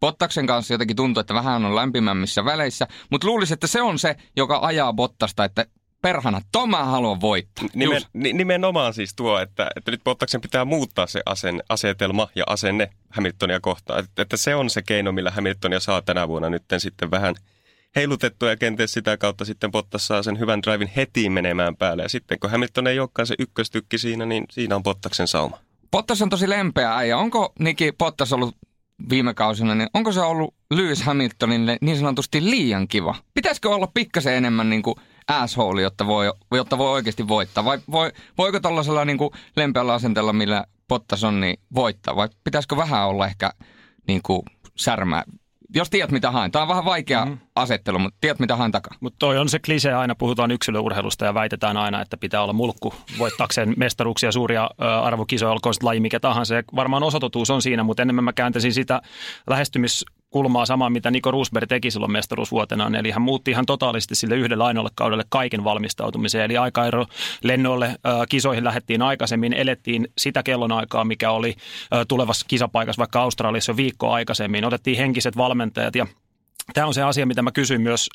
Bottaksen 0.00 0.46
kanssa 0.46 0.74
jotenkin 0.74 0.96
tuntuu, 0.96 1.20
että 1.20 1.34
vähän 1.34 1.64
on 1.64 1.76
lämpimämmissä 1.76 2.44
väleissä, 2.44 2.86
mutta 3.10 3.26
luulisin, 3.26 3.54
että 3.54 3.66
se 3.66 3.82
on 3.82 3.98
se, 3.98 4.16
joka 4.36 4.58
ajaa 4.62 4.92
Bottasta, 4.92 5.44
että 5.44 5.66
perhana, 6.02 6.40
Toma 6.52 6.84
haluaa 6.84 7.20
voittaa. 7.20 7.64
Nimen, 7.74 8.02
nimenomaan 8.12 8.94
siis 8.94 9.14
tuo, 9.14 9.38
että, 9.38 9.70
että 9.76 9.90
nyt 9.90 10.04
Bottaksen 10.04 10.40
pitää 10.40 10.64
muuttaa 10.64 11.06
se 11.06 11.22
asen, 11.26 11.62
asetelma 11.68 12.28
ja 12.34 12.44
asenne 12.46 12.90
Hamiltonia 13.10 13.60
kohtaan. 13.60 13.98
Että, 13.98 14.22
että 14.22 14.36
se 14.36 14.54
on 14.54 14.70
se 14.70 14.82
keino, 14.82 15.12
millä 15.12 15.30
Hamiltonia 15.30 15.80
saa 15.80 16.02
tänä 16.02 16.28
vuonna 16.28 16.50
nyt 16.50 16.64
sitten 16.78 17.10
vähän– 17.10 17.34
heilutettua 17.96 18.48
ja 18.48 18.56
kenties 18.56 18.92
sitä 18.92 19.16
kautta 19.16 19.44
sitten 19.44 19.70
Bottas 19.70 20.06
saa 20.06 20.22
sen 20.22 20.38
hyvän 20.38 20.62
drivin 20.62 20.90
heti 20.96 21.30
menemään 21.30 21.76
päälle. 21.76 22.02
Ja 22.02 22.08
sitten 22.08 22.38
kun 22.38 22.50
Hamilton 22.50 22.86
ei 22.86 23.00
olekaan 23.00 23.26
se 23.26 23.34
ykköstykki 23.38 23.98
siinä, 23.98 24.26
niin 24.26 24.44
siinä 24.50 24.76
on 24.76 24.82
Bottaksen 24.82 25.28
sauma. 25.28 25.58
Bottas 25.90 26.22
on 26.22 26.28
tosi 26.30 26.48
lempeä 26.48 26.96
äijä. 26.96 27.18
Onko 27.18 27.52
Niki 27.58 27.92
Bottas 27.98 28.32
ollut 28.32 28.56
viime 29.10 29.34
kausina, 29.34 29.74
niin 29.74 29.88
onko 29.94 30.12
se 30.12 30.20
ollut 30.20 30.54
Lewis 30.70 31.02
Hamiltonille 31.02 31.78
niin 31.80 31.98
sanotusti 31.98 32.50
liian 32.50 32.88
kiva? 32.88 33.14
Pitäisikö 33.34 33.70
olla 33.70 33.86
pikkasen 33.94 34.34
enemmän 34.34 34.70
niin 34.70 34.82
kuin 34.82 34.94
asshole, 35.28 35.82
jotta 35.82 36.06
voi, 36.06 36.32
jotta 36.52 36.78
voi 36.78 36.92
oikeasti 36.92 37.28
voittaa? 37.28 37.64
Vai 37.64 37.78
voi, 37.90 38.12
voiko 38.38 38.60
tällaisella 38.60 39.04
niin 39.04 39.18
kuin 39.18 39.30
lempeällä 39.56 39.94
asenteella, 39.94 40.32
millä 40.32 40.64
Bottas 40.88 41.24
on, 41.24 41.40
niin 41.40 41.60
voittaa? 41.74 42.16
Vai 42.16 42.28
pitäisikö 42.44 42.76
vähän 42.76 43.06
olla 43.06 43.26
ehkä 43.26 43.52
niin 44.08 44.20
kuin 44.22 44.42
särmää 44.76 45.22
jos 45.74 45.90
tiedät 45.90 46.10
mitä 46.10 46.30
haen. 46.30 46.50
Tämä 46.50 46.62
on 46.62 46.68
vähän 46.68 46.84
vaikea 46.84 47.24
mm. 47.24 47.38
asettelu, 47.56 47.98
mutta 47.98 48.18
tiedät 48.20 48.38
mitä 48.38 48.56
haen 48.56 48.72
takaa. 48.72 48.96
Mutta 49.00 49.16
toi 49.18 49.38
on 49.38 49.48
se 49.48 49.58
klise, 49.58 49.92
aina 49.92 50.14
puhutaan 50.14 50.50
yksilöurheilusta 50.50 51.24
ja 51.24 51.34
väitetään 51.34 51.76
aina, 51.76 52.00
että 52.00 52.16
pitää 52.16 52.42
olla 52.42 52.52
mulkku 52.52 52.94
voittaakseen 53.18 53.74
mestaruuksia, 53.76 54.32
suuria 54.32 54.70
arvokisoja, 55.02 55.52
olkoon 55.52 55.74
laji 55.82 56.00
mikä 56.00 56.20
tahansa. 56.20 56.54
Ja 56.54 56.62
varmaan 56.76 57.02
osatotuus 57.02 57.50
on 57.50 57.62
siinä, 57.62 57.82
mutta 57.82 58.02
enemmän 58.02 58.24
mä 58.24 58.32
kääntäisin 58.32 58.72
sitä 58.72 59.02
lähestymis 59.46 60.04
kulmaa 60.34 60.66
samaa, 60.66 60.90
mitä 60.90 61.10
Niko 61.10 61.30
Roosberg 61.30 61.68
teki 61.68 61.90
silloin 61.90 62.12
mestaruusvuotenaan. 62.12 62.94
Eli 62.94 63.10
hän 63.10 63.22
muutti 63.22 63.50
ihan 63.50 63.66
totaalisesti 63.66 64.14
sille 64.14 64.36
yhdelle 64.36 64.64
ainoalle 64.64 64.90
kaudelle 64.94 65.24
kaiken 65.28 65.64
valmistautumiseen. 65.64 66.44
Eli 66.44 66.56
aikaero 66.56 67.06
lennoille 67.42 67.86
äh, 67.86 67.96
kisoihin 68.28 68.64
lähettiin 68.64 69.02
aikaisemmin, 69.02 69.52
elettiin 69.52 70.08
sitä 70.18 70.42
kellonaikaa, 70.42 71.04
mikä 71.04 71.30
oli 71.30 71.48
äh, 71.48 72.00
tulevassa 72.08 72.46
kisapaikassa 72.48 72.98
vaikka 72.98 73.22
Australiassa 73.22 73.72
jo 73.72 73.76
viikkoa 73.76 74.14
aikaisemmin. 74.14 74.64
Otettiin 74.64 74.98
henkiset 74.98 75.36
valmentajat 75.36 75.94
ja 75.94 76.06
Tämä 76.74 76.86
on 76.86 76.94
se 76.94 77.02
asia, 77.02 77.26
mitä 77.26 77.42
mä 77.42 77.52
kysyin 77.52 77.80
myös 77.80 78.08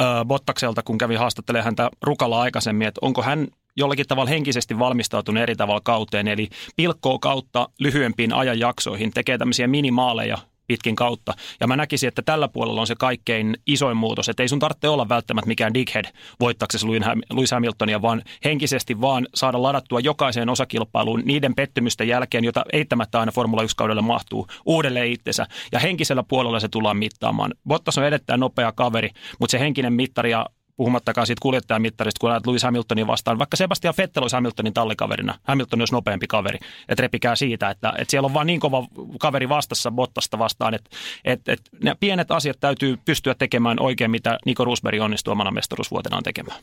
äh, 0.00 0.24
Bottakselta, 0.24 0.82
kun 0.82 0.98
kävin 0.98 1.18
haastattelemaan 1.18 1.64
häntä 1.64 1.90
Rukalla 2.02 2.40
aikaisemmin, 2.40 2.88
että 2.88 2.98
onko 3.02 3.22
hän 3.22 3.46
jollakin 3.76 4.06
tavalla 4.06 4.30
henkisesti 4.30 4.78
valmistautunut 4.78 5.42
eri 5.42 5.56
tavalla 5.56 5.80
kauteen, 5.84 6.28
eli 6.28 6.48
pilkkoo 6.76 7.18
kautta 7.18 7.68
lyhyempiin 7.78 8.32
ajanjaksoihin, 8.32 9.10
tekee 9.10 9.38
tämmöisiä 9.38 9.66
minimaaleja 9.66 10.38
pitkin 10.72 10.96
kautta. 10.96 11.34
Ja 11.60 11.66
mä 11.66 11.76
näkisin, 11.76 12.08
että 12.08 12.22
tällä 12.22 12.48
puolella 12.48 12.80
on 12.80 12.86
se 12.86 12.94
kaikkein 12.98 13.56
isoin 13.66 13.96
muutos, 13.96 14.28
että 14.28 14.42
ei 14.42 14.48
sun 14.48 14.58
tarvitse 14.58 14.88
olla 14.88 15.08
välttämättä 15.08 15.48
mikään 15.48 15.74
dighead 15.74 16.04
voittaksesi 16.40 16.86
Lewis 17.34 17.50
Hamiltonia, 17.50 18.02
vaan 18.02 18.22
henkisesti 18.44 19.00
vaan 19.00 19.26
saada 19.34 19.62
ladattua 19.62 20.00
jokaiseen 20.00 20.48
osakilpailuun 20.48 21.22
niiden 21.24 21.54
pettymysten 21.54 22.08
jälkeen, 22.08 22.44
jota 22.44 22.64
eittämättä 22.72 23.20
aina 23.20 23.32
Formula 23.32 23.62
1-kaudelle 23.62 24.02
mahtuu, 24.02 24.46
uudelleen 24.66 25.12
itsensä. 25.12 25.46
Ja 25.72 25.78
henkisellä 25.78 26.22
puolella 26.22 26.60
se 26.60 26.68
tullaan 26.68 26.96
mittaamaan. 26.96 27.54
Bottas 27.68 27.98
on 27.98 28.04
edettää 28.04 28.36
nopea 28.36 28.72
kaveri, 28.72 29.10
mutta 29.38 29.52
se 29.52 29.60
henkinen 29.60 29.92
mittari 29.92 30.30
ja 30.30 30.46
puhumattakaan 30.82 31.26
siitä 31.26 31.40
kuljettajamittarista, 31.42 32.18
kun 32.20 32.30
ajat 32.30 32.46
Lewis 32.46 32.62
Hamiltonin 32.62 33.06
vastaan. 33.06 33.38
Vaikka 33.38 33.56
Sebastian 33.56 33.94
Vettel 33.98 34.22
olisi 34.22 34.36
Hamiltonin 34.36 34.74
tallikaverina, 34.74 35.34
Hamilton 35.42 35.80
olisi 35.80 35.94
nopeampi 35.94 36.26
kaveri. 36.26 36.58
Että 36.88 37.02
repikää 37.02 37.36
siitä, 37.36 37.70
että, 37.70 37.92
että 37.98 38.10
siellä 38.10 38.26
on 38.26 38.34
vaan 38.34 38.46
niin 38.46 38.60
kova 38.60 38.86
kaveri 39.20 39.48
vastassa 39.48 39.90
Bottasta 39.90 40.38
vastaan, 40.38 40.74
että, 40.74 40.90
että, 41.24 41.52
että 41.52 41.70
ne 41.84 41.96
pienet 42.00 42.30
asiat 42.30 42.60
täytyy 42.60 42.98
pystyä 43.04 43.34
tekemään 43.34 43.80
oikein, 43.80 44.10
mitä 44.10 44.38
Nico 44.46 44.64
Rosberg 44.64 45.00
onnistui 45.00 45.32
omana 45.32 45.50
mestaruusvuotenaan 45.50 46.22
tekemään. 46.22 46.60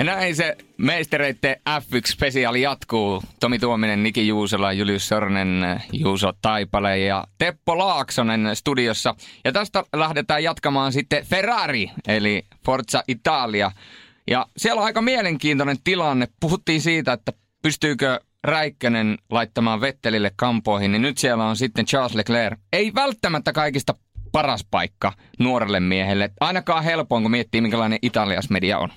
Ja 0.00 0.04
näin 0.04 0.36
se 0.36 0.56
meistereiden 0.76 1.56
F1-spesiaali 1.68 2.62
jatkuu. 2.62 3.22
Tomi 3.40 3.58
Tuominen, 3.58 4.02
Niki 4.02 4.28
Juusola, 4.28 4.72
Julius 4.72 5.08
Sornen, 5.08 5.80
Juuso 5.92 6.32
Taipale 6.42 6.98
ja 6.98 7.24
Teppo 7.38 7.78
Laaksonen 7.78 8.56
studiossa. 8.56 9.14
Ja 9.44 9.52
tästä 9.52 9.84
lähdetään 9.92 10.42
jatkamaan 10.42 10.92
sitten 10.92 11.24
Ferrari, 11.24 11.90
eli 12.08 12.46
Forza 12.66 13.02
Italia. 13.08 13.72
Ja 14.30 14.46
siellä 14.56 14.80
on 14.80 14.86
aika 14.86 15.02
mielenkiintoinen 15.02 15.76
tilanne. 15.84 16.28
Puhuttiin 16.40 16.80
siitä, 16.80 17.12
että 17.12 17.32
pystyykö 17.62 18.20
Räikkönen 18.44 19.18
laittamaan 19.30 19.80
Vettelille 19.80 20.32
kampoihin, 20.36 20.92
niin 20.92 21.02
nyt 21.02 21.18
siellä 21.18 21.44
on 21.44 21.56
sitten 21.56 21.86
Charles 21.86 22.14
Leclerc. 22.14 22.58
Ei 22.72 22.94
välttämättä 22.94 23.52
kaikista 23.52 23.94
paras 24.32 24.66
paikka 24.70 25.12
nuorelle 25.38 25.80
miehelle. 25.80 26.30
Ainakaan 26.40 26.84
helpoin, 26.84 27.22
kun 27.22 27.30
miettii, 27.30 27.60
minkälainen 27.60 27.98
Italias 28.02 28.50
media 28.50 28.78
on. 28.78 28.88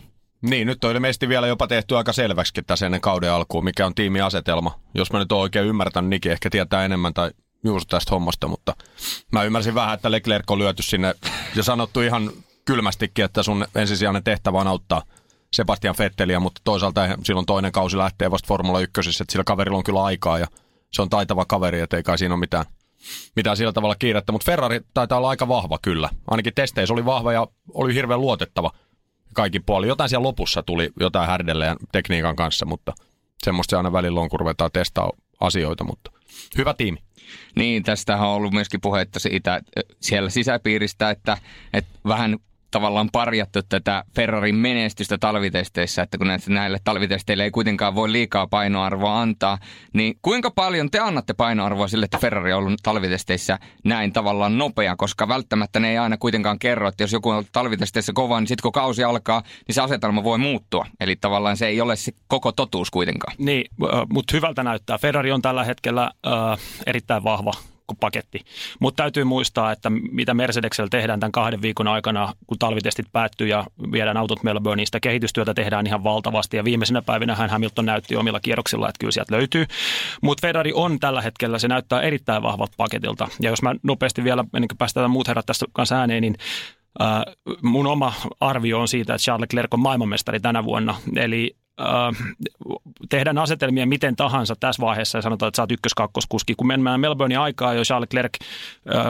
Niin, 0.44 0.68
nyt 0.68 0.84
on 0.84 0.92
ilmeisesti 0.92 1.30
vielä 1.30 1.48
jopa 1.48 1.68
tehty 1.68 1.98
aika 1.98 2.14
selväksi 2.14 2.54
tässä 2.68 2.86
ennen 2.86 3.02
kauden 3.02 3.32
alkuun, 3.32 3.64
mikä 3.64 3.86
on 3.86 3.96
tiimiasetelma. 3.96 4.80
Jos 4.96 5.12
mä 5.12 5.20
nyt 5.20 5.32
oon 5.32 5.42
oikein 5.42 5.66
ymmärtänyt, 5.66 6.10
Niki 6.10 6.30
ehkä 6.30 6.50
tietää 6.50 6.86
enemmän 6.86 7.14
tai 7.14 7.32
juuri 7.64 7.86
tästä 7.86 8.12
hommasta, 8.12 8.48
mutta 8.48 8.76
mä 9.32 9.44
ymmärsin 9.44 9.76
vähän, 9.76 9.94
että 9.94 10.12
Leclerc 10.12 10.52
on 10.52 10.60
lyöty 10.60 10.84
sinne 10.84 11.16
ja 11.56 11.64
sanottu 11.64 12.02
ihan 12.02 12.32
kylmästikin, 12.66 13.26
että 13.26 13.44
sun 13.44 13.66
ensisijainen 13.76 14.24
tehtävä 14.24 14.60
on 14.60 14.68
auttaa 14.68 15.02
Sebastian 15.54 15.96
Vetteliä, 16.00 16.40
mutta 16.40 16.62
toisaalta 16.64 17.02
silloin 17.24 17.46
toinen 17.46 17.72
kausi 17.72 17.98
lähtee 17.98 18.32
vasta 18.32 18.48
Formula 18.48 18.80
1, 18.80 19.00
että 19.00 19.32
sillä 19.32 19.44
kaverilla 19.44 19.78
on 19.78 19.84
kyllä 19.84 20.04
aikaa 20.04 20.40
ja 20.40 20.48
se 20.92 21.02
on 21.02 21.10
taitava 21.10 21.46
kaveri, 21.46 21.80
että 21.80 21.98
ei 21.98 22.04
kai 22.04 22.18
siinä 22.18 22.34
ole 22.34 22.40
mitään, 22.40 22.66
mitään 23.36 23.58
sillä 23.58 23.74
tavalla 23.74 23.96
kiirettä, 23.96 24.32
mutta 24.32 24.46
Ferrari 24.46 24.82
taitaa 24.94 25.18
olla 25.18 25.30
aika 25.30 25.48
vahva 25.48 25.80
kyllä. 25.82 26.10
Ainakin 26.28 26.54
testeissä 26.56 26.94
oli 26.94 27.06
vahva 27.06 27.34
ja 27.34 27.48
oli 27.74 27.94
hirveän 27.94 28.22
luotettava 28.22 28.72
kaikin 29.34 29.64
puolin. 29.66 29.88
Jotain 29.88 30.10
siellä 30.10 30.24
lopussa 30.24 30.64
tuli 30.64 30.90
jotain 31.00 31.28
härdelleen 31.28 31.78
tekniikan 31.92 32.36
kanssa, 32.36 32.66
mutta 32.66 32.94
semmoista 33.44 33.70
se 33.70 33.78
aina 33.78 33.92
välillä 33.92 34.20
on, 34.20 34.30
kun 34.30 34.40
ruvetaan 34.40 34.72
testaa 34.74 35.12
asioita, 35.40 35.84
mutta 35.84 36.12
hyvä 36.58 36.74
tiimi. 36.74 36.98
Niin, 37.56 37.84
tästähän 37.84 38.28
on 38.28 38.36
ollut 38.36 38.54
myöskin 38.54 38.82
puhetta 38.82 39.20
siitä 39.20 39.62
siellä 40.02 40.30
sisäpiiristä, 40.30 41.10
että, 41.10 41.38
että 41.74 42.00
vähän 42.08 42.38
tavallaan 42.74 43.10
parjattu 43.12 43.60
tätä 43.70 44.04
Ferrarin 44.16 44.56
menestystä 44.56 45.18
talvitesteissä, 45.18 46.02
että 46.02 46.18
kun 46.18 46.28
näille 46.48 46.78
talvitesteille 46.84 47.44
ei 47.44 47.52
kuitenkaan 47.52 47.96
voi 47.96 48.12
liikaa 48.12 48.48
painoarvoa 48.48 49.22
antaa, 49.22 49.58
niin 49.94 50.16
kuinka 50.22 50.52
paljon 50.52 50.92
te 50.92 51.00
annatte 51.00 51.34
painoarvoa 51.34 51.88
sille, 51.88 52.06
että 52.06 52.18
Ferrari 52.18 52.54
on 52.54 52.60
ollut 52.60 52.80
talvitesteissä 52.84 53.60
näin 53.84 54.14
tavallaan 54.14 54.58
nopea, 54.58 54.96
koska 54.96 55.28
välttämättä 55.28 55.80
ne 55.80 55.90
ei 55.90 55.98
aina 55.98 56.18
kuitenkaan 56.18 56.60
kerro, 56.60 56.88
että 56.88 57.04
jos 57.04 57.14
joku 57.14 57.30
on 57.30 57.44
talvitesteissä 57.52 58.12
kova, 58.16 58.40
niin 58.40 58.48
sitten 58.48 58.64
kun 58.64 58.72
kausi 58.72 59.04
alkaa, 59.04 59.44
niin 59.68 59.76
se 59.76 59.82
asetelma 59.82 60.24
voi 60.24 60.38
muuttua. 60.38 60.86
Eli 61.00 61.16
tavallaan 61.16 61.58
se 61.58 61.68
ei 61.68 61.82
ole 61.82 61.96
se 61.96 62.12
koko 62.28 62.52
totuus 62.52 62.92
kuitenkaan. 62.92 63.36
Niin, 63.38 63.72
mutta 64.14 64.38
hyvältä 64.38 64.64
näyttää. 64.64 64.98
Ferrari 64.98 65.32
on 65.32 65.42
tällä 65.42 65.64
hetkellä 65.64 66.12
äh, 66.28 66.60
erittäin 66.86 67.24
vahva 67.24 67.54
paketti. 68.00 68.42
Mutta 68.80 69.04
täytyy 69.04 69.24
muistaa, 69.24 69.72
että 69.72 69.90
mitä 69.90 70.34
Mercedeksellä 70.34 70.90
tehdään 70.90 71.20
tämän 71.20 71.32
kahden 71.32 71.62
viikon 71.62 71.88
aikana, 71.88 72.34
kun 72.48 72.60
talvitestit 72.60 73.06
päättyy 73.12 73.48
ja 73.48 73.64
viedään 73.92 74.18
autot 74.18 74.44
Melbourneista. 74.44 74.88
Sitä 74.88 75.00
kehitystyötä 75.00 75.54
tehdään 75.54 75.88
ihan 75.88 76.04
valtavasti 76.04 76.58
ja 76.58 76.64
viimeisenä 76.64 77.02
päivinä 77.02 77.36
hän 77.36 77.50
Hamilton 77.50 77.86
näytti 77.86 78.16
omilla 78.16 78.40
kierroksilla, 78.40 78.90
että 78.90 79.00
kyllä 79.00 79.12
sieltä 79.12 79.36
löytyy. 79.36 79.66
Mutta 80.22 80.42
Ferrari 80.42 80.74
on 80.74 81.00
tällä 81.00 81.22
hetkellä, 81.22 81.60
se 81.60 81.68
näyttää 81.68 82.02
erittäin 82.02 82.44
vahvalta 82.44 82.74
paketilta. 82.78 83.28
Ja 83.40 83.50
jos 83.50 83.62
mä 83.62 83.76
nopeasti 83.84 84.24
vielä, 84.24 84.46
ennen 84.54 84.68
kuin 84.68 84.78
päästään 84.78 85.12
muut 85.12 85.28
herrat 85.28 85.46
tässä 85.46 85.66
kanssa 85.74 85.96
ääneen, 85.96 86.22
niin 86.22 86.36
Uh, 87.02 87.56
mun 87.62 87.88
oma 87.88 88.14
arvio 88.40 88.80
on 88.80 88.88
siitä, 88.88 89.14
että 89.14 89.24
Charles 89.24 89.42
Leclerc 89.42 89.74
on 89.74 89.80
maailmanmestari 89.80 90.40
tänä 90.40 90.64
vuonna. 90.64 90.96
Eli 91.16 91.56
tehdään 93.10 93.38
asetelmia 93.38 93.86
miten 93.86 94.16
tahansa 94.16 94.56
tässä 94.60 94.82
vaiheessa 94.82 95.18
ja 95.18 95.22
sanotaan, 95.22 95.48
että 95.48 95.56
sä 95.56 95.64
oot 95.64 95.72
ykkös-kakkoskuski. 95.72 96.56
Kun 96.56 96.68
mennään 96.68 97.00
Melbournein 97.00 97.40
aikaa, 97.40 97.74
jo 97.74 97.84
Charles 97.84 98.08
Leclerc 98.14 98.34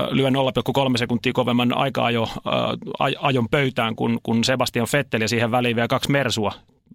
lyö 0.09 0.29
0,3 0.29 0.97
sekuntia 0.97 1.33
kovemman 1.33 1.77
aikaa 1.77 2.11
jo 2.11 2.29
ajon 3.19 3.49
pöytään 3.49 3.95
kuin, 3.95 4.19
kuin 4.23 4.43
Sebastian 4.43 4.87
Vettel 4.93 5.21
ja 5.21 5.27
siihen 5.27 5.51
väliin 5.51 5.75
vielä 5.75 5.87
kaksi 5.87 6.11
Mersua 6.11 6.51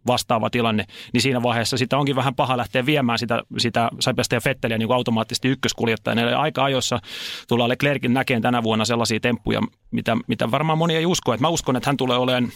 vastaava 0.06 0.50
tilanne, 0.50 0.84
niin 1.12 1.20
siinä 1.22 1.42
vaiheessa 1.42 1.76
sitä 1.76 1.98
onkin 1.98 2.16
vähän 2.16 2.34
paha 2.34 2.56
lähteä 2.56 2.86
viemään 2.86 3.18
sitä, 3.18 3.42
sitä 3.58 3.88
Sebastian 4.00 4.42
Vetteliä 4.44 4.78
niin 4.78 4.92
automaattisesti 4.92 5.48
ykköskuljettajana. 5.48 6.22
Eli 6.22 6.32
aika 6.32 6.64
ajoissa 6.64 7.00
tullaan 7.48 7.68
Leclerkin 7.70 8.14
näkeen 8.14 8.42
tänä 8.42 8.62
vuonna 8.62 8.84
sellaisia 8.84 9.20
temppuja, 9.20 9.60
mitä, 9.90 10.16
mitä 10.26 10.50
varmaan 10.50 10.78
moni 10.78 10.96
ei 10.96 11.06
usko. 11.06 11.34
Että 11.34 11.44
mä 11.44 11.48
uskon, 11.48 11.76
että 11.76 11.88
hän 11.88 11.96
tulee 11.96 12.18
olemaan 12.18 12.52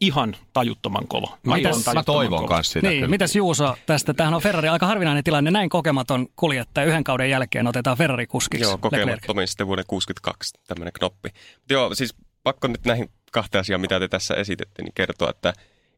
ihan 0.00 0.36
tajuttoman 0.52 1.08
kova. 1.08 1.38
Mitäs, 1.42 1.86
mä 1.94 2.02
toivon 2.02 2.46
kanssa 2.46 2.72
sitä. 2.72 2.88
Niin, 2.88 3.10
mitäs 3.10 3.36
Juuso 3.36 3.76
tästä? 3.86 4.14
Tämähän 4.14 4.34
on 4.34 4.42
Ferrari 4.42 4.68
aika 4.68 4.86
harvinainen 4.86 5.24
tilanne. 5.24 5.50
Näin 5.50 5.68
kokematon 5.68 6.26
kuljettaja 6.36 6.86
yhden 6.86 7.04
kauden 7.04 7.30
jälkeen 7.30 7.66
otetaan 7.66 7.96
Ferrari-kuskiksi. 7.96 8.64
Joo, 8.64 8.78
kokemattomin 8.78 9.48
sitten 9.48 9.66
vuoden 9.66 9.84
62 9.86 10.54
tämmöinen 10.66 10.92
knoppi. 10.92 11.28
Joo, 11.70 11.94
siis 11.94 12.14
pakko 12.42 12.68
nyt 12.68 12.84
näihin 12.84 13.10
kahteen 13.32 13.60
asiaan, 13.60 13.80
mitä 13.80 14.00
te 14.00 14.08
tässä 14.08 14.34
esitette, 14.34 14.82
niin 14.82 14.92
kertoa, 14.94 15.30
että 15.30 15.52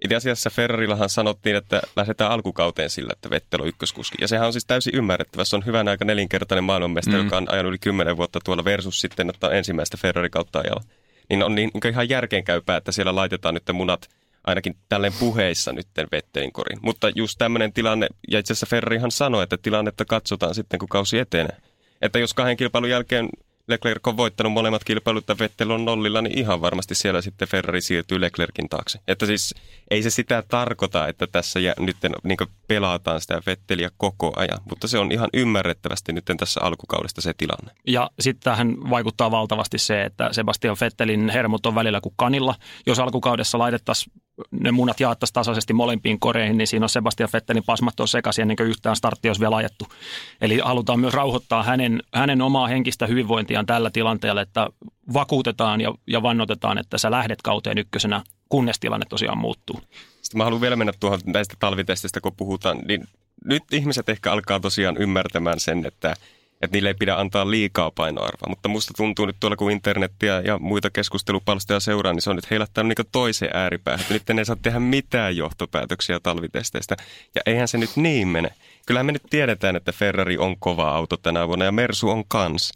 itse 0.04 0.16
asiassa 0.16 0.50
Ferrarillahan 0.50 1.08
sanottiin, 1.08 1.56
että 1.56 1.82
lähdetään 1.96 2.30
alkukauteen 2.30 2.90
sillä, 2.90 3.12
että 3.12 3.30
Vettel 3.30 3.60
on 3.60 3.68
ykköskuski. 3.68 4.18
Ja 4.20 4.28
sehän 4.28 4.46
on 4.46 4.52
siis 4.52 4.66
täysin 4.66 4.94
ymmärrettävä. 4.94 5.44
Se 5.44 5.56
on 5.56 5.66
hyvän 5.66 5.88
aika 5.88 6.04
nelinkertainen 6.04 6.64
maailmanmestari, 6.64 7.18
mm. 7.18 7.24
joka 7.24 7.36
on 7.36 7.50
ajanut 7.50 7.70
yli 7.70 7.78
kymmenen 7.78 8.16
vuotta 8.16 8.38
tuolla 8.44 8.64
versus 8.64 9.00
sitten 9.00 9.30
ottaa 9.30 9.50
ensimmäistä 9.50 9.96
Ferrari-kautta 9.96 10.58
ajalla 10.58 10.82
niin 11.30 11.42
on 11.42 11.54
niin, 11.54 11.70
niin 11.74 11.92
ihan 11.92 12.08
järkeenkäypää, 12.08 12.76
että 12.76 12.92
siellä 12.92 13.14
laitetaan 13.14 13.54
nyt 13.54 13.64
munat 13.72 14.08
ainakin 14.44 14.76
tälleen 14.88 15.12
puheissa 15.20 15.72
nyt 15.72 15.86
Vettelin 16.12 16.52
korin. 16.52 16.78
Mutta 16.82 17.10
just 17.14 17.38
tämmöinen 17.38 17.72
tilanne, 17.72 18.06
ja 18.28 18.38
itse 18.38 18.52
asiassa 18.52 18.66
Ferrarihan 18.70 19.10
sanoi, 19.10 19.42
että 19.42 19.58
tilannetta 19.62 20.04
katsotaan 20.04 20.54
sitten, 20.54 20.78
kun 20.78 20.88
kausi 20.88 21.18
etenee. 21.18 21.56
Että 22.02 22.18
jos 22.18 22.34
kahden 22.34 22.56
kilpailun 22.56 22.90
jälkeen 22.90 23.28
Leclerc 23.68 24.08
on 24.08 24.16
voittanut 24.16 24.52
molemmat 24.52 24.84
kilpailut 24.84 25.28
ja 25.28 25.38
Vettel 25.38 25.70
on 25.70 25.84
nollilla, 25.84 26.22
niin 26.22 26.38
ihan 26.38 26.60
varmasti 26.60 26.94
siellä 26.94 27.22
sitten 27.22 27.48
Ferrari 27.48 27.80
siirtyy 27.80 28.20
Leclerkin 28.20 28.68
taakse. 28.68 28.98
Että 29.08 29.26
siis 29.26 29.54
ei 29.90 30.02
se 30.02 30.10
sitä 30.10 30.42
tarkoita, 30.48 31.08
että 31.08 31.26
tässä 31.26 31.60
jä, 31.60 31.74
nyt 31.78 31.96
niin 32.24 32.38
pelataan 32.68 33.20
sitä 33.20 33.42
Vetteliä 33.46 33.90
koko 33.96 34.32
ajan, 34.36 34.58
mutta 34.70 34.88
se 34.88 34.98
on 34.98 35.12
ihan 35.12 35.28
ymmärrettävästi 35.34 36.12
nyt 36.12 36.24
tässä 36.36 36.60
alkukaudesta 36.62 37.20
se 37.20 37.34
tilanne. 37.38 37.72
Ja 37.86 38.10
sitten 38.20 38.44
tähän 38.44 38.90
vaikuttaa 38.90 39.30
valtavasti 39.30 39.78
se, 39.78 40.02
että 40.02 40.32
Sebastian 40.32 40.76
Vettelin 40.80 41.30
hermot 41.30 41.66
on 41.66 41.74
välillä 41.74 42.00
kuin 42.00 42.14
kanilla. 42.16 42.54
Jos 42.86 42.98
alkukaudessa 42.98 43.58
laitettaisiin 43.58 44.12
ne 44.50 44.72
munat 44.72 45.00
jaettaisiin 45.00 45.34
tasaisesti 45.34 45.72
molempiin 45.72 46.20
koreihin, 46.20 46.58
niin 46.58 46.66
siinä 46.66 46.84
on 46.84 46.88
Sebastian 46.88 47.28
Vettelin 47.32 47.62
pasmat 47.66 48.00
on 48.00 48.08
sekaisin 48.08 48.42
ennen 48.42 48.56
kuin 48.56 48.68
yhtään 48.68 48.96
startti 48.96 49.28
olisi 49.28 49.40
vielä 49.40 49.56
ajettu. 49.56 49.86
Eli 50.40 50.58
halutaan 50.64 51.00
myös 51.00 51.14
rauhoittaa 51.14 51.62
hänen, 51.62 52.02
hänen 52.14 52.42
omaa 52.42 52.66
henkistä 52.66 53.06
hyvinvointiaan 53.06 53.66
tällä 53.66 53.90
tilanteella, 53.90 54.40
että 54.40 54.66
vakuutetaan 55.12 55.80
ja, 55.80 55.94
ja 56.06 56.22
vannotetaan, 56.22 56.78
että 56.78 56.98
sä 56.98 57.10
lähdet 57.10 57.42
kauteen 57.42 57.78
ykkösenä, 57.78 58.22
kunnes 58.48 58.80
tilanne 58.80 59.06
tosiaan 59.08 59.38
muuttuu. 59.38 59.80
Sitten 60.22 60.38
mä 60.38 60.44
haluan 60.44 60.60
vielä 60.60 60.76
mennä 60.76 60.92
tuohon 61.00 61.20
näistä 61.26 61.54
talvitesteistä, 61.58 62.20
kun 62.20 62.36
puhutaan, 62.36 62.78
niin 62.78 63.04
nyt 63.44 63.62
ihmiset 63.72 64.08
ehkä 64.08 64.32
alkaa 64.32 64.60
tosiaan 64.60 64.96
ymmärtämään 64.96 65.60
sen, 65.60 65.86
että– 65.86 66.14
että 66.62 66.76
niille 66.76 66.88
ei 66.88 66.94
pidä 66.94 67.16
antaa 67.16 67.50
liikaa 67.50 67.90
painoarvoa. 67.90 68.48
Mutta 68.48 68.68
musta 68.68 68.94
tuntuu 68.96 69.26
nyt 69.26 69.36
tuolla, 69.40 69.56
kun 69.56 69.70
internettiä 69.70 70.40
ja 70.40 70.58
muita 70.58 70.90
keskustelupalstoja 70.90 71.80
seuraa, 71.80 72.12
niin 72.12 72.22
se 72.22 72.30
on 72.30 72.36
nyt 72.36 72.50
heilättänyt 72.50 72.98
niin 72.98 73.08
toiseen 73.12 73.56
ääripäähän. 73.56 74.06
Nyt 74.10 74.22
ne 74.32 74.40
ei 74.40 74.44
saa 74.44 74.56
tehdä 74.62 74.80
mitään 74.80 75.36
johtopäätöksiä 75.36 76.20
talvitesteistä. 76.20 76.96
Ja 77.34 77.40
eihän 77.46 77.68
se 77.68 77.78
nyt 77.78 77.90
niin 77.96 78.28
mene. 78.28 78.50
Kyllähän 78.86 79.06
me 79.06 79.12
nyt 79.12 79.22
tiedetään, 79.30 79.76
että 79.76 79.92
Ferrari 79.92 80.38
on 80.38 80.56
kova 80.58 80.90
auto 80.90 81.16
tänä 81.16 81.48
vuonna 81.48 81.64
ja 81.64 81.72
Mersu 81.72 82.10
on 82.10 82.24
kans. 82.28 82.72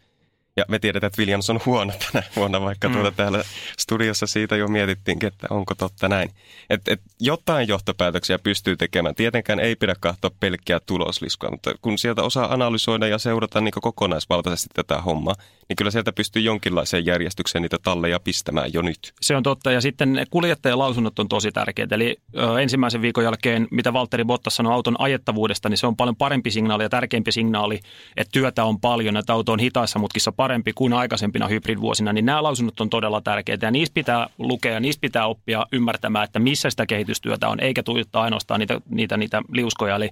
Ja 0.57 0.65
me 0.69 0.79
tiedetään, 0.79 1.09
että 1.09 1.21
Williams 1.21 1.51
on 1.51 1.61
huono 1.67 1.93
tänä 2.13 2.25
vuonna, 2.37 2.61
vaikka 2.61 2.89
tuota 2.89 2.99
mm. 2.99 3.03
tuota 3.03 3.17
täällä 3.17 3.45
studiossa 3.79 4.27
siitä 4.27 4.57
jo 4.57 4.69
mietittiinkin, 4.69 5.27
että 5.27 5.47
onko 5.51 5.75
totta 5.75 6.09
näin. 6.09 6.31
Et, 6.71 6.89
et 6.89 7.01
jotain 7.21 7.69
johtopäätöksiä 7.69 8.39
pystyy 8.39 8.77
tekemään. 8.77 9.15
Tietenkään 9.15 9.61
ei 9.61 9.77
pidä 9.77 9.95
katsoa 10.01 10.31
pelkkiä 10.41 10.81
tulosliskua, 10.81 11.51
mutta 11.51 11.75
kun 11.83 11.99
sieltä 11.99 12.23
osaa 12.23 12.53
analysoida 12.55 13.07
ja 13.07 13.19
seurata 13.19 13.61
niin 13.61 13.73
kokonaisvaltaisesti 13.81 14.69
tätä 14.75 15.01
hommaa, 15.01 15.35
niin 15.69 15.77
kyllä 15.77 15.91
sieltä 15.91 16.13
pystyy 16.13 16.43
jonkinlaiseen 16.43 17.07
järjestykseen 17.07 17.63
niitä 17.63 17.77
talleja 17.83 18.21
pistämään 18.21 18.73
jo 18.73 18.83
nyt. 18.83 19.13
Se 19.21 19.37
on 19.37 19.43
totta, 19.43 19.73
ja 19.73 19.81
sitten 19.81 20.27
kuljettajan 20.31 20.79
lausunnot 20.79 21.19
on 21.19 21.29
tosi 21.29 21.53
tärkeitä. 21.53 21.95
Eli 21.95 22.17
ö, 22.39 22.61
ensimmäisen 22.61 23.03
viikon 23.03 23.25
jälkeen, 23.25 23.69
mitä 23.71 23.93
Valtteri 23.93 24.25
Bottas 24.25 24.57
sanoi 24.57 24.73
auton 24.73 25.01
ajettavuudesta, 25.01 25.69
niin 25.69 25.79
se 25.79 25.87
on 25.87 25.97
paljon 25.97 26.17
parempi 26.17 26.51
signaali 26.51 26.83
ja 26.83 26.89
tärkeämpi 26.89 27.33
signaali, 27.33 27.81
että 28.17 28.33
työtä 28.33 28.65
on 28.65 28.81
paljon, 28.81 29.17
että 29.17 29.33
auto 29.33 29.53
on 29.53 29.59
hitaissa 29.59 29.99
mutkissa 29.99 30.33
parempi 30.47 30.73
kuin 30.73 30.93
aikaisempina 30.93 31.49
hybridvuosina, 31.49 32.13
niin 32.13 32.27
nämä 32.27 32.43
lausunnot 32.43 32.81
on 32.81 32.91
todella 32.91 33.21
tärkeitä, 33.21 33.67
ja 33.67 33.71
niistä 33.71 33.95
pitää 33.95 34.27
lukea, 34.39 34.73
ja 34.73 34.81
niistä 34.81 35.01
pitää 35.01 35.27
oppia 35.27 35.67
ymmärtämään, 35.73 36.25
että 36.25 36.39
missä 36.39 36.71
sitä 36.71 36.87
kehitystyötä 36.87 37.49
on, 37.49 37.61
eikä 37.61 37.83
tuijottaa 37.83 38.23
ainoastaan 38.23 38.61
niitä, 38.61 38.81
niitä, 38.91 39.17
niitä 39.17 39.43
liuskoja. 39.53 39.97
Eli 39.97 40.11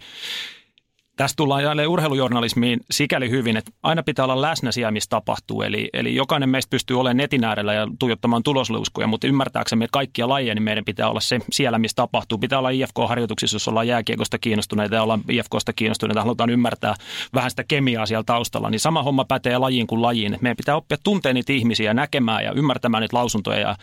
Tässä 1.16 1.36
tullaan 1.36 1.62
jälleen 1.62 1.88
urheilujournalismiin 1.88 2.80
sikäli 2.90 3.30
hyvin, 3.30 3.56
että 3.56 3.72
aina 3.82 4.02
pitää 4.02 4.24
olla 4.24 4.42
läsnä 4.42 4.72
siellä, 4.72 4.90
missä 4.90 5.10
tapahtuu. 5.10 5.62
Eli, 5.62 5.88
eli 5.92 6.14
jokainen 6.14 6.48
meistä 6.48 6.70
pystyy 6.70 7.00
olemaan 7.00 7.16
netin 7.16 7.44
äärellä 7.44 7.74
ja 7.74 7.88
tuijottamaan 7.98 8.42
tulosluuskuja, 8.42 9.06
mutta 9.06 9.26
ymmärtääksemme 9.26 9.86
kaikkia 9.92 10.28
lajeja, 10.28 10.54
niin 10.54 10.62
meidän 10.62 10.84
pitää 10.84 11.10
olla 11.10 11.20
se 11.20 11.38
siellä, 11.52 11.78
missä 11.78 11.94
tapahtuu. 11.94 12.38
Pitää 12.38 12.58
olla 12.58 12.70
IFK-harjoituksissa, 12.70 13.54
jos 13.54 13.68
ollaan 13.68 13.88
jääkiekosta 13.88 14.38
kiinnostuneita 14.38 14.94
ja 14.94 15.02
ollaan 15.02 15.20
IFKsta 15.28 15.72
kiinnostuneita, 15.72 16.20
halutaan 16.20 16.50
ymmärtää 16.50 16.94
vähän 17.34 17.50
sitä 17.50 17.64
kemiaa 17.64 18.06
siellä 18.06 18.24
taustalla. 18.24 18.70
Niin 18.70 18.80
sama 18.80 19.02
homma 19.02 19.24
pätee 19.24 19.58
lajiin 19.58 19.86
kuin 19.86 20.02
lajiin. 20.02 20.38
Meidän 20.40 20.56
pitää 20.56 20.76
oppia 20.76 20.98
tunteen 21.04 21.34
niitä 21.34 21.52
ihmisiä, 21.52 21.94
näkemään 21.94 22.44
ja 22.44 22.52
ymmärtämään 22.52 23.00
niitä 23.00 23.16
lausuntoja 23.16 23.58
ja 23.58 23.76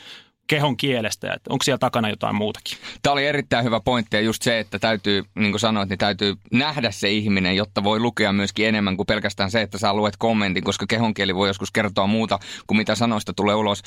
kehon 0.47 0.77
kielestä, 0.77 1.33
että 1.33 1.53
onko 1.53 1.63
siellä 1.63 1.77
takana 1.77 2.09
jotain 2.09 2.35
muutakin. 2.35 2.77
Tämä 3.01 3.13
oli 3.13 3.25
erittäin 3.25 3.65
hyvä 3.65 3.79
pointti 3.79 4.17
ja 4.17 4.21
just 4.21 4.41
se, 4.41 4.59
että 4.59 4.79
täytyy, 4.79 5.23
niin 5.35 5.51
kuin 5.51 5.59
sanoit, 5.59 5.89
niin 5.89 5.99
täytyy 5.99 6.35
nähdä 6.51 6.91
se 6.91 7.11
ihminen, 7.11 7.55
jotta 7.55 7.83
voi 7.83 7.99
lukea 7.99 8.33
myöskin 8.33 8.67
enemmän 8.67 8.97
kuin 8.97 9.07
pelkästään 9.07 9.51
se, 9.51 9.61
että 9.61 9.77
sä 9.77 9.93
luet 9.93 10.17
kommentin, 10.17 10.63
koska 10.63 10.85
kehonkieli 10.87 11.35
voi 11.35 11.49
joskus 11.49 11.71
kertoa 11.71 12.07
muuta 12.07 12.39
kuin 12.67 12.77
mitä 12.77 12.95
sanoista 12.95 13.33
tulee 13.33 13.55
ulos. 13.55 13.81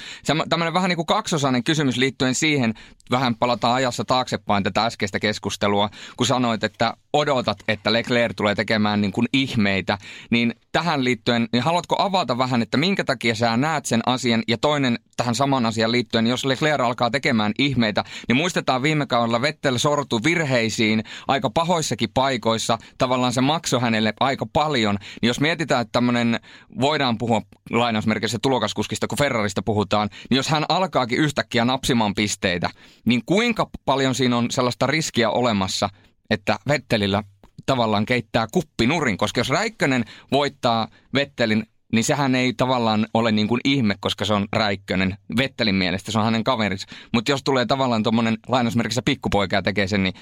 Tämmöinen 0.49 0.75
vähän 0.75 0.89
niin 0.89 0.97
kuin 0.97 1.07
kaksosainen 1.07 1.65
kysymys 1.65 1.97
liittyen 1.97 2.35
siihen, 2.35 2.75
vähän 3.11 3.35
palataan 3.35 3.75
ajassa 3.75 4.05
taaksepäin 4.05 4.65
tätä 4.65 4.85
äskeistä 4.85 5.21
keskustelua, 5.21 5.91
kun 6.17 6.27
sanoit, 6.27 6.65
että 6.65 6.95
odotat, 7.13 7.59
että 7.69 7.93
Leclerc 7.93 8.37
tulee 8.37 8.55
tekemään 8.55 9.01
niin 9.01 9.13
kuin 9.13 9.27
ihmeitä, 9.33 9.99
niin 10.31 10.55
tähän 10.73 11.05
liittyen, 11.05 11.49
niin 11.53 11.63
haluatko 11.63 11.97
avata 11.99 12.39
vähän, 12.39 12.63
että 12.63 12.77
minkä 12.77 13.05
takia 13.05 13.35
sä 13.35 13.57
näet 13.57 13.87
sen 13.87 14.01
asian 14.07 14.43
ja 14.49 14.59
toinen 14.59 14.99
tähän 15.17 15.35
saman 15.35 15.67
asian 15.67 15.93
liittyen, 15.93 16.27
jos 16.27 16.45
Leclerc 16.45 16.81
alkaa 16.81 17.11
tekemään 17.11 17.53
ihmeitä, 17.59 18.05
niin 18.29 18.37
muistetaan 18.37 18.83
viime 18.83 19.07
kaudella 19.07 19.43
Vettel 19.43 19.79
sortu 19.79 20.21
virheisiin 20.25 21.05
aika 21.29 21.51
pahoissakin 21.51 22.11
paikoissa, 22.15 22.79
tavallaan 22.99 23.33
se 23.33 23.41
maksoi 23.41 23.81
hänelle 23.81 24.15
aika 24.21 24.47
paljon, 24.53 24.99
niin 25.23 25.29
jos 25.29 25.41
mietitään, 25.41 25.83
että 25.83 25.93
tämmöinen, 25.93 26.41
voidaan 26.81 27.19
puhua 27.19 27.43
lainausmerkeissä 27.71 28.39
tulokaskuskista, 28.43 29.07
kun 29.07 29.19
Ferrarista 29.19 29.63
puhutaan, 29.63 30.09
niin 30.31 30.37
jos 30.37 30.49
hän 30.49 30.65
alkaakin 30.69 31.19
yhtäkkiä 31.19 31.65
napsimaan 31.65 32.15
pisteitä, 32.15 32.71
niin 33.07 33.23
kuinka 33.27 33.71
paljon 33.85 34.15
siinä 34.15 34.37
on 34.37 34.51
sellaista 34.51 34.87
riskiä 34.87 35.31
olemassa, 35.31 35.89
että 36.31 36.59
Vettelillä 36.69 37.23
tavallaan 37.67 38.07
keittää 38.07 38.47
kuppinurin, 38.53 39.17
koska 39.17 39.41
jos 39.41 39.51
Räikkönen 39.51 40.05
voittaa 40.33 40.89
Vettelin, 41.15 41.67
niin 41.95 42.05
sehän 42.05 42.35
ei 42.35 42.53
tavallaan 42.53 43.07
ole 43.15 43.33
niin 43.33 43.49
kuin 43.49 43.61
ihme, 43.65 43.95
koska 44.01 44.25
se 44.25 44.35
on 44.35 44.49
Räikkönen. 44.53 45.19
Vettelin 45.37 45.75
mielestä 45.75 46.13
se 46.13 46.19
on 46.19 46.25
hänen 46.25 46.45
kaverissa. 46.45 46.89
Mutta 47.13 47.31
jos 47.31 47.43
tulee 47.43 47.67
tavallaan 47.67 48.03
tuommoinen 48.03 48.39
lainausmerkissä 48.49 49.03
pikkupoika 49.05 49.57
ja 49.57 49.63
tekee 49.63 49.87
sen, 49.87 50.03
niin 50.03 50.15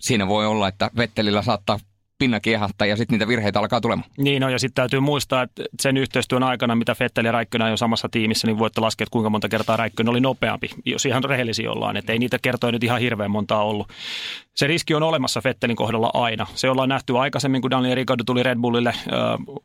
siinä 0.00 0.26
voi 0.26 0.46
olla, 0.46 0.68
että 0.68 0.90
Vettelillä 0.96 1.42
saattaa 1.42 1.78
pinna 2.20 2.40
kiehahtaa 2.40 2.86
ja 2.86 2.96
sitten 2.96 3.14
niitä 3.14 3.28
virheitä 3.28 3.58
alkaa 3.58 3.80
tulemaan. 3.80 4.10
Niin 4.18 4.40
no, 4.40 4.48
ja 4.48 4.58
sitten 4.58 4.74
täytyy 4.74 5.00
muistaa, 5.00 5.42
että 5.42 5.64
sen 5.80 5.96
yhteistyön 5.96 6.42
aikana, 6.42 6.74
mitä 6.74 6.94
Fettel 6.94 7.24
ja 7.24 7.32
Räikkönen 7.32 7.72
on 7.72 7.78
samassa 7.78 8.08
tiimissä, 8.08 8.46
niin 8.46 8.58
voitte 8.58 8.80
laskea, 8.80 9.04
että 9.04 9.12
kuinka 9.12 9.30
monta 9.30 9.48
kertaa 9.48 9.76
Räikkönen 9.76 10.10
oli 10.10 10.20
nopeampi, 10.20 10.70
jos 10.84 11.06
ihan 11.06 11.24
rehellisiä 11.24 11.72
ollaan. 11.72 11.96
Että 11.96 12.12
ei 12.12 12.18
niitä 12.18 12.38
kertoja 12.42 12.72
nyt 12.72 12.84
ihan 12.84 13.00
hirveän 13.00 13.30
montaa 13.30 13.64
ollut 13.64 13.88
se 14.60 14.66
riski 14.66 14.94
on 14.94 15.02
olemassa 15.02 15.40
Fettelin 15.40 15.76
kohdalla 15.76 16.10
aina. 16.14 16.46
Se 16.54 16.70
ollaan 16.70 16.88
nähty 16.88 17.18
aikaisemmin, 17.18 17.62
kun 17.62 17.70
Daniel 17.70 17.94
Ricciardo 17.94 18.24
tuli 18.24 18.42
Red 18.42 18.58
Bullille. 18.58 18.94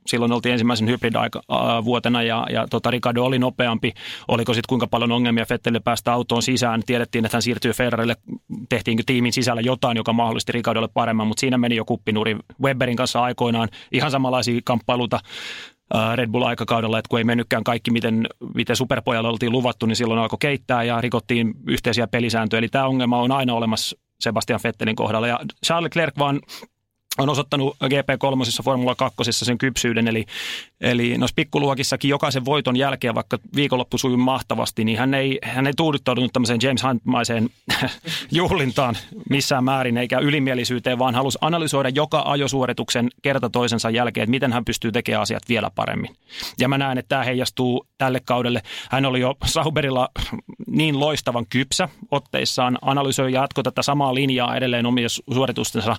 Silloin 0.07 0.31
oltiin 0.31 0.53
ensimmäisen 0.53 0.87
hybrid-vuotena 0.87 2.23
ja, 2.23 2.45
ja 2.51 2.67
tota, 2.69 2.91
Ricciardo 2.91 3.23
oli 3.23 3.39
nopeampi. 3.39 3.93
Oliko 4.27 4.53
sitten 4.53 4.69
kuinka 4.69 4.87
paljon 4.87 5.11
ongelmia 5.11 5.45
Fettelille 5.45 5.79
päästä 5.79 6.13
autoon 6.13 6.41
sisään? 6.41 6.81
Tiedettiin, 6.85 7.25
että 7.25 7.37
hän 7.37 7.41
siirtyy 7.41 7.73
Ferrarille. 7.73 8.15
Tehtiinkö 8.69 9.03
tiimin 9.05 9.33
sisällä 9.33 9.61
jotain, 9.61 9.97
joka 9.97 10.13
mahdollisti 10.13 10.51
Ricciardolle 10.51 10.89
paremman, 10.93 11.27
mutta 11.27 11.41
siinä 11.41 11.57
meni 11.57 11.75
jo 11.75 11.85
kuppinuri 11.85 12.37
Webberin 12.61 12.95
kanssa 12.95 13.23
aikoinaan. 13.23 13.69
Ihan 13.91 14.11
samanlaisia 14.11 14.61
kamppailuita 14.65 15.19
Red 16.15 16.29
Bull-aikakaudella, 16.29 16.99
että 16.99 17.09
kun 17.09 17.19
ei 17.19 17.23
mennytkään 17.23 17.63
kaikki, 17.63 17.91
miten, 17.91 18.27
miten 18.55 18.75
superpojalle 18.75 19.29
oltiin 19.29 19.51
luvattu, 19.51 19.85
niin 19.85 19.95
silloin 19.95 20.19
alkoi 20.19 20.37
keittää 20.39 20.83
ja 20.83 21.01
rikottiin 21.01 21.53
yhteisiä 21.67 22.07
pelisääntöjä. 22.07 22.59
Eli 22.59 22.67
tämä 22.67 22.85
ongelma 22.85 23.21
on 23.21 23.31
aina 23.31 23.53
olemassa 23.53 23.97
Sebastian 24.19 24.59
Vettelin 24.63 24.95
kohdalla. 24.95 25.27
Ja 25.27 25.39
Charles 25.65 25.83
Leclerc 25.83 26.19
vaan 26.19 26.41
on 27.17 27.29
osoittanut 27.29 27.77
GP3 27.83 28.63
Formula 28.63 28.95
2 28.95 29.17
sen 29.31 29.57
kypsyyden, 29.57 30.07
eli, 30.07 30.25
eli 30.81 31.17
noissa 31.17 31.35
pikkuluokissakin 31.35 32.09
jokaisen 32.09 32.45
voiton 32.45 32.75
jälkeen, 32.75 33.15
vaikka 33.15 33.37
viikonloppu 33.55 33.97
sujui 33.97 34.17
mahtavasti, 34.17 34.83
niin 34.83 34.97
hän 34.97 35.13
ei, 35.13 35.39
hän 35.43 35.67
ei 35.67 35.73
tuudittautunut 35.77 36.33
tämmöiseen 36.33 36.59
James 36.63 36.83
Huntmaiseen 36.83 37.49
juhlintaan 38.31 38.97
missään 39.29 39.63
määrin, 39.63 39.97
eikä 39.97 40.19
ylimielisyyteen, 40.19 40.99
vaan 40.99 41.15
halusi 41.15 41.37
analysoida 41.41 41.89
joka 41.89 42.23
ajosuorituksen 42.25 43.09
kerta 43.21 43.49
toisensa 43.49 43.89
jälkeen, 43.89 44.23
että 44.23 44.31
miten 44.31 44.53
hän 44.53 44.65
pystyy 44.65 44.91
tekemään 44.91 45.21
asiat 45.21 45.43
vielä 45.49 45.71
paremmin. 45.75 46.15
Ja 46.59 46.67
mä 46.67 46.77
näen, 46.77 46.97
että 46.97 47.09
tämä 47.09 47.23
heijastuu 47.23 47.87
tälle 47.97 48.19
kaudelle. 48.25 48.61
Hän 48.89 49.05
oli 49.05 49.19
jo 49.19 49.35
Sauberilla 49.45 50.09
niin 50.67 50.99
loistavan 50.99 51.45
kypsä 51.49 51.89
otteissaan, 52.11 52.77
analysoi 52.81 53.33
ja 53.33 53.41
jatko 53.41 53.63
tätä 53.63 53.81
samaa 53.81 54.15
linjaa 54.15 54.55
edelleen 54.55 54.85
omia 54.85 55.09
suoritustensa 55.09 55.95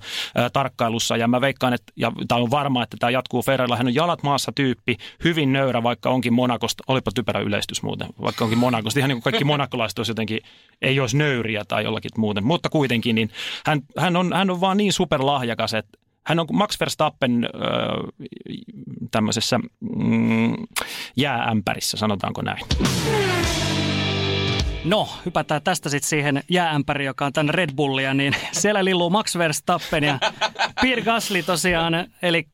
tarkkailussa 0.52 1.05
kunnossa 1.06 1.16
ja 1.16 1.28
mä 1.28 1.40
veikkaan, 1.40 1.74
että, 1.74 1.92
ja 1.96 2.12
tämä 2.28 2.40
on 2.40 2.50
varma, 2.50 2.82
että 2.82 2.96
tämä 3.00 3.10
jatkuu 3.10 3.42
Ferrella. 3.42 3.76
Hän 3.76 3.86
on 3.86 3.94
jalat 3.94 4.22
maassa 4.22 4.52
tyyppi, 4.54 4.96
hyvin 5.24 5.52
nöyrä, 5.52 5.82
vaikka 5.82 6.10
onkin 6.10 6.32
Monakosta, 6.32 6.84
olipa 6.86 7.10
typerä 7.14 7.40
yleistys 7.40 7.82
muuten, 7.82 8.08
vaikka 8.20 8.44
onkin 8.44 8.58
Monakosta, 8.58 9.00
ihan 9.00 9.08
niin 9.08 9.16
kuin 9.16 9.32
kaikki 9.32 9.44
monakolaiset 9.54 9.98
olisi 9.98 10.10
jotenkin, 10.10 10.40
ei 10.82 11.00
olisi 11.00 11.16
nöyriä 11.16 11.64
tai 11.64 11.84
jollakin 11.84 12.10
muuten, 12.18 12.44
mutta 12.44 12.68
kuitenkin, 12.68 13.14
niin 13.14 13.30
hän, 13.66 13.80
hän, 13.98 14.16
on, 14.16 14.32
hän 14.32 14.50
on 14.50 14.60
vaan 14.60 14.76
niin 14.76 14.92
superlahjakas, 14.92 15.74
että 15.74 15.98
hän 16.26 16.38
on 16.38 16.46
Max 16.52 16.80
Verstappen 16.80 17.44
äh, 17.44 17.50
tämmöisessä 19.10 19.58
mm, 19.58 20.54
jääämpärissä, 21.16 21.96
sanotaanko 21.96 22.42
näin. 22.42 22.64
No, 24.86 25.08
hypätään 25.26 25.62
tästä 25.62 25.88
sitten 25.88 26.08
siihen 26.08 26.42
jääämpäri, 26.50 27.04
joka 27.04 27.26
on 27.26 27.32
tänne 27.32 27.52
Red 27.52 27.70
Bullia, 27.76 28.14
niin 28.14 28.36
siellä 28.52 28.84
lilluu 28.84 29.10
Max 29.10 29.38
Verstappen 29.38 30.04
ja 30.04 30.18
Pierre 30.80 31.04
Gasly 31.04 31.42
tosiaan. 31.42 31.92
Eli 32.22 32.48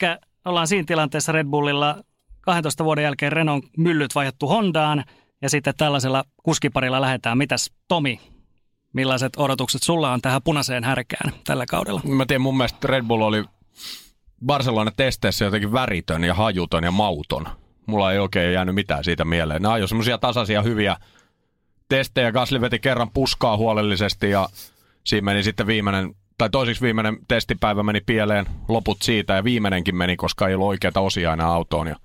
ollaan 0.45 0.67
siinä 0.67 0.85
tilanteessa 0.87 1.33
Red 1.33 1.47
Bullilla 1.47 1.99
12 2.41 2.85
vuoden 2.85 3.05
jälkeen 3.05 3.33
Renault 3.33 3.65
myllyt 3.77 4.15
vaihdettu 4.15 4.49
Hondaan 4.49 5.05
ja 5.43 5.51
sitten 5.51 5.75
tällaisella 5.77 6.25
kuskiparilla 6.43 7.01
lähdetään. 7.01 7.39
Mitäs 7.39 7.71
Tomi, 7.89 8.21
millaiset 8.93 9.33
odotukset 9.37 9.83
sulla 9.83 10.13
on 10.13 10.21
tähän 10.21 10.43
punaiseen 10.45 10.85
härkään 10.85 11.33
tällä 11.45 11.67
kaudella? 11.67 12.01
Mä 12.05 12.27
tiedän, 12.27 12.43
mun 12.43 12.57
mielestä 12.57 12.89
Red 12.89 13.05
Bull 13.05 13.23
oli 13.23 13.45
Barcelona-testeissä 14.47 15.45
jotenkin 15.45 15.73
väritön 15.73 16.25
ja 16.25 16.35
hajuton 16.35 16.85
ja 16.85 16.91
mauton. 16.91 17.47
Mulla 17.87 18.13
ei 18.13 18.19
oikein 18.19 18.53
jäänyt 18.53 18.75
mitään 18.75 19.05
siitä 19.05 19.25
mieleen. 19.25 19.63
Nämä 19.63 19.75
on 19.75 19.81
jo 19.81 19.87
semmoisia 19.87 20.19
tasaisia 20.19 20.63
hyviä 20.63 20.97
testejä. 21.89 22.33
Gasly 22.33 22.61
veti 22.61 22.79
kerran 22.79 23.11
puskaa 23.15 23.57
huolellisesti 23.57 24.31
ja 24.31 24.49
siinä 25.05 25.25
meni 25.25 25.43
sitten 25.43 25.67
viimeinen, 25.67 26.15
tai 26.39 26.51
toiseksi 26.51 26.83
viimeinen 26.83 27.19
testipäivä 27.29 27.83
meni 27.83 28.01
pieleen, 28.01 28.47
loput 28.69 29.03
siitä 29.03 29.35
ja 29.35 29.45
viimeinenkin 29.45 29.97
meni, 29.97 30.17
koska 30.17 30.49
ei 30.49 30.55
ollut 30.55 30.69
oikeita 30.69 31.01
osia 31.01 31.33
enää 31.33 31.47
autoon. 31.47 31.87
Ja, 31.87 31.97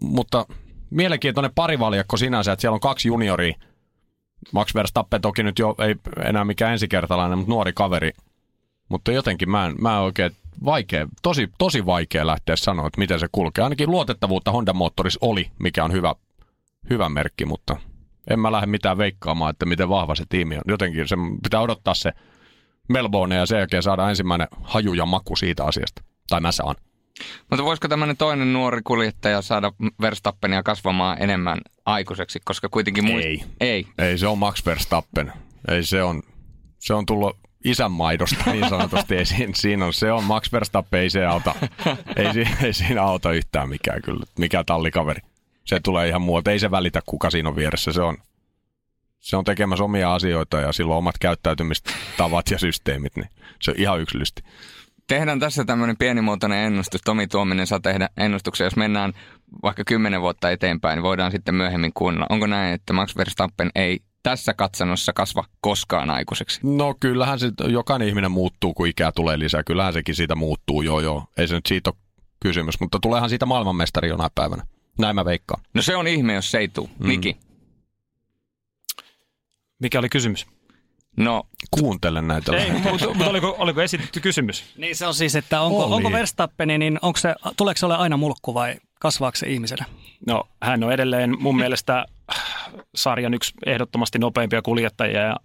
mutta 0.00 0.46
mielenkiintoinen 0.90 1.52
parivaljakko 1.54 2.16
sinänsä, 2.16 2.52
että 2.52 2.60
siellä 2.60 2.74
on 2.74 2.80
kaksi 2.80 3.08
junioria. 3.08 3.54
Max 4.52 4.74
Verstappen 4.74 5.20
toki 5.20 5.42
nyt 5.42 5.58
jo 5.58 5.74
ei 5.78 5.94
enää 6.24 6.44
mikään 6.44 6.72
ensikertalainen, 6.72 7.38
mutta 7.38 7.52
nuori 7.52 7.72
kaveri. 7.72 8.12
Mutta 8.88 9.12
jotenkin 9.12 9.50
mä 9.50 9.66
en, 9.66 9.74
mä 9.80 9.96
en 9.96 10.02
oikein 10.02 10.30
vaikea, 10.64 11.08
tosi, 11.22 11.48
tosi 11.58 11.86
vaikea 11.86 12.26
lähteä 12.26 12.56
sanoa, 12.56 12.86
että 12.86 12.98
miten 12.98 13.20
se 13.20 13.28
kulkee. 13.32 13.64
Ainakin 13.64 13.90
luotettavuutta 13.90 14.52
Honda-moottorissa 14.52 15.18
oli, 15.20 15.50
mikä 15.58 15.84
on 15.84 15.92
hyvä, 15.92 16.14
hyvä 16.90 17.08
merkki, 17.08 17.44
mutta 17.44 17.76
en 18.30 18.40
mä 18.40 18.52
lähde 18.52 18.66
mitään 18.66 18.98
veikkaamaan, 18.98 19.50
että 19.50 19.66
miten 19.66 19.88
vahva 19.88 20.14
se 20.14 20.24
tiimi 20.28 20.56
on. 20.56 20.62
Jotenkin 20.68 21.08
se 21.08 21.16
pitää 21.42 21.60
odottaa 21.60 21.94
se 21.94 22.12
Melbourne 22.88 23.34
ja 23.34 23.46
sen 23.46 23.58
jälkeen 23.58 23.82
saada 23.82 24.08
ensimmäinen 24.10 24.48
haju 24.62 24.94
ja 24.94 25.06
maku 25.06 25.36
siitä 25.36 25.64
asiasta. 25.64 26.02
Tai 26.28 26.40
mä 26.40 26.52
saan. 26.52 26.76
Mutta 27.50 27.64
voisiko 27.64 27.88
tämmöinen 27.88 28.16
toinen 28.16 28.52
nuori 28.52 28.80
kuljettaja 28.84 29.42
saada 29.42 29.72
Verstappenia 30.00 30.62
kasvamaan 30.62 31.22
enemmän 31.22 31.58
aikuiseksi, 31.86 32.40
koska 32.44 32.68
kuitenkin 32.68 33.04
muist... 33.04 33.26
Ei. 33.26 33.42
Ei. 33.60 33.86
Ei, 33.98 34.18
se 34.18 34.26
on 34.26 34.38
Max 34.38 34.66
Verstappen. 34.66 35.32
Ei, 35.68 35.84
se 35.84 36.02
on, 36.02 36.22
se 36.78 36.94
on 36.94 37.06
tullut 37.06 37.36
isänmaidosta 37.64 38.52
niin 38.52 38.68
sanotusti. 38.68 39.16
ei, 39.16 39.24
siinä, 39.24 39.52
siinä 39.56 39.86
on, 39.86 39.92
se 39.92 40.12
on 40.12 40.24
Max 40.24 40.52
Verstappen, 40.52 41.00
ei 41.00 41.10
se 41.10 41.26
auta. 41.26 41.54
Ei, 42.16 42.26
ei 42.62 42.72
siinä 42.72 43.02
auta 43.02 43.32
yhtään 43.32 43.68
mikään 43.68 44.02
kyllä, 44.02 44.24
mikä 44.38 44.64
tallikaveri 44.64 45.20
se 45.64 45.80
tulee 45.80 46.08
ihan 46.08 46.22
muuta. 46.22 46.50
Ei 46.50 46.58
se 46.58 46.70
välitä, 46.70 47.00
kuka 47.06 47.30
siinä 47.30 47.48
on 47.48 47.56
vieressä. 47.56 47.92
Se 47.92 48.02
on, 48.02 48.16
se 49.20 49.36
on 49.36 49.44
tekemässä 49.44 49.84
omia 49.84 50.14
asioita 50.14 50.60
ja 50.60 50.72
silloin 50.72 50.98
omat 50.98 51.18
käyttäytymistavat 51.18 52.50
ja 52.50 52.58
systeemit, 52.58 53.16
niin 53.16 53.28
se 53.62 53.70
on 53.70 53.76
ihan 53.78 54.00
yksilöllisesti. 54.00 54.42
Tehdään 55.06 55.40
tässä 55.40 55.64
tämmöinen 55.64 55.96
pienimuotoinen 55.96 56.58
ennustus. 56.58 57.00
Tomi 57.04 57.26
Tuominen 57.26 57.66
saa 57.66 57.80
tehdä 57.80 58.08
ennustuksen. 58.16 58.64
Jos 58.64 58.76
mennään 58.76 59.12
vaikka 59.62 59.84
kymmenen 59.84 60.20
vuotta 60.20 60.50
eteenpäin, 60.50 60.96
niin 60.96 61.02
voidaan 61.02 61.32
sitten 61.32 61.54
myöhemmin 61.54 61.92
kuunnella. 61.94 62.26
Onko 62.30 62.46
näin, 62.46 62.74
että 62.74 62.92
Max 62.92 63.16
Verstappen 63.16 63.70
ei 63.74 64.00
tässä 64.22 64.54
katsannossa 64.54 65.12
kasva 65.12 65.44
koskaan 65.60 66.10
aikuiseksi? 66.10 66.60
No 66.62 66.94
kyllähän 67.00 67.38
se, 67.38 67.50
jokainen 67.68 68.08
ihminen 68.08 68.30
muuttuu, 68.30 68.74
kun 68.74 68.88
ikää 68.88 69.12
tulee 69.12 69.38
lisää. 69.38 69.62
Kyllähän 69.64 69.92
sekin 69.92 70.14
siitä 70.14 70.34
muuttuu, 70.34 70.82
joo 70.82 71.00
joo. 71.00 71.24
Ei 71.36 71.48
se 71.48 71.54
nyt 71.54 71.66
siitä 71.66 71.90
ole 71.90 71.96
kysymys, 72.40 72.80
mutta 72.80 72.98
tuleehan 73.02 73.28
siitä 73.28 73.46
maailmanmestari 73.46 74.08
jonain 74.08 74.30
päivänä. 74.34 74.62
Näin 74.98 75.14
mä 75.14 75.24
veikkaan. 75.24 75.62
No 75.74 75.82
se 75.82 75.96
on 75.96 76.06
ihme, 76.06 76.34
jos 76.34 76.50
se 76.50 76.58
ei 76.58 76.68
tule. 76.68 76.88
Mm. 76.98 77.08
Niki? 77.08 77.36
Mikä 79.78 79.98
oli 79.98 80.08
kysymys? 80.08 80.46
No, 81.16 81.46
Kuuntele 81.70 82.22
näitä. 82.22 82.56
Ei, 82.56 82.70
mutta, 82.70 83.08
mutta 83.08 83.30
oliko, 83.30 83.54
oliko 83.58 83.82
esitetty 83.82 84.20
kysymys? 84.20 84.64
Niin 84.76 84.96
se 84.96 85.06
on 85.06 85.14
siis, 85.14 85.36
että 85.36 85.60
onko, 85.60 85.84
Oli. 85.84 85.94
onko 85.94 86.12
Verstappeni, 86.12 86.78
niin 86.78 86.98
onko 87.02 87.18
se, 87.18 87.34
tuleeko 87.56 87.78
se 87.78 87.86
ole 87.86 87.96
aina 87.96 88.16
mulkku 88.16 88.54
vai 88.54 88.76
kasvaako 89.04 89.36
se 89.36 89.46
ihmisenä? 89.48 89.84
No, 90.26 90.44
hän 90.62 90.84
on 90.84 90.92
edelleen 90.92 91.42
mun 91.42 91.56
mielestä 91.56 92.06
sarjan 92.94 93.34
yksi 93.34 93.54
ehdottomasti 93.66 94.18
nopeimpia 94.18 94.62
kuljettajia. 94.62 95.20
Ja 95.20 95.36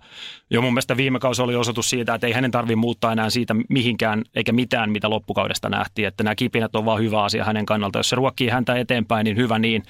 jo 0.49 0.61
mun 0.61 0.73
mielestä 0.73 0.97
viime 0.97 1.19
kausi 1.19 1.41
oli 1.41 1.55
osoitus 1.55 1.89
siitä, 1.89 2.13
että 2.13 2.27
ei 2.27 2.33
hänen 2.33 2.51
tarvitse 2.51 2.75
muuttaa 2.75 3.11
enää 3.11 3.29
siitä 3.29 3.55
mihinkään 3.69 4.23
eikä 4.35 4.51
mitään, 4.51 4.91
mitä 4.91 5.09
loppukaudesta 5.09 5.69
nähtiin. 5.69 6.07
Että 6.07 6.23
nämä 6.23 6.35
kipinät 6.35 6.75
on 6.75 6.85
vaan 6.85 7.01
hyvä 7.01 7.23
asia 7.23 7.45
hänen 7.45 7.65
kannalta. 7.65 7.99
Jos 7.99 8.09
se 8.09 8.15
ruokkii 8.15 8.49
häntä 8.49 8.75
eteenpäin, 8.75 9.23
niin 9.23 9.37
hyvä 9.37 9.59
niin. 9.59 9.83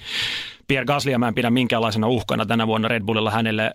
Pierre 0.69 0.85
Gaslyä 0.85 1.17
mä 1.17 1.27
en 1.27 1.35
pidä 1.35 1.49
minkäänlaisena 1.49 2.07
uhkana 2.07 2.45
tänä 2.45 2.67
vuonna 2.67 2.87
Red 2.87 3.03
Bullilla 3.03 3.31
hänelle. 3.31 3.73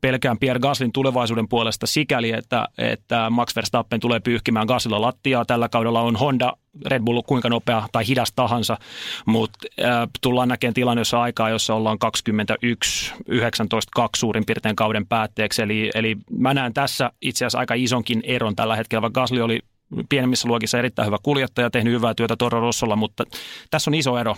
Pelkään 0.00 0.38
Pierre 0.38 0.60
Gaslin 0.60 0.92
tulevaisuuden 0.92 1.48
puolesta 1.48 1.86
sikäli, 1.86 2.32
että, 2.32 2.68
että 2.78 3.30
Max 3.30 3.56
Verstappen 3.56 4.00
tulee 4.00 4.20
pyyhkimään 4.20 4.66
Gaslilla 4.66 5.00
lattiaa. 5.00 5.44
Tällä 5.44 5.68
kaudella 5.68 6.00
on 6.00 6.16
Honda 6.16 6.52
Red 6.86 7.02
Bull 7.02 7.22
kuinka 7.22 7.48
nopea 7.48 7.88
tai 7.92 8.06
hidas 8.08 8.32
tahansa, 8.32 8.78
mutta 9.26 9.58
äh, 9.84 10.08
tullaan 10.20 10.48
näkemään 10.48 10.74
tilanne, 10.74 11.00
jossa 11.00 11.22
aikaa, 11.22 11.50
jossa 11.50 11.74
ollaan 11.74 11.98
21, 11.98 13.12
19, 13.28 13.90
2 13.94 14.20
suurin 14.20 14.46
piirtein 14.46 14.76
kauden 14.76 15.06
päätteeksi. 15.06 15.62
Eli, 15.62 15.90
eli 15.94 16.16
mä 16.30 16.54
näen 16.54 16.74
tässä 16.74 17.10
itse 17.22 17.44
asiassa 17.44 17.58
aika 17.58 17.74
isonkin 17.74 18.20
eron 18.24 18.56
tällä 18.56 18.76
hetkellä, 18.76 19.02
vaikka 19.02 19.20
Gasly 19.20 19.40
oli 19.40 19.60
pienemmissä 20.08 20.48
luokissa 20.48 20.78
erittäin 20.78 21.06
hyvä 21.06 21.16
kuljettaja, 21.22 21.70
tehnyt 21.70 21.92
hyvää 21.94 22.14
työtä 22.14 22.36
Toro 22.36 22.60
Rossolla, 22.60 22.96
mutta 22.96 23.24
tässä 23.70 23.90
on 23.90 23.94
iso 23.94 24.18
ero. 24.18 24.36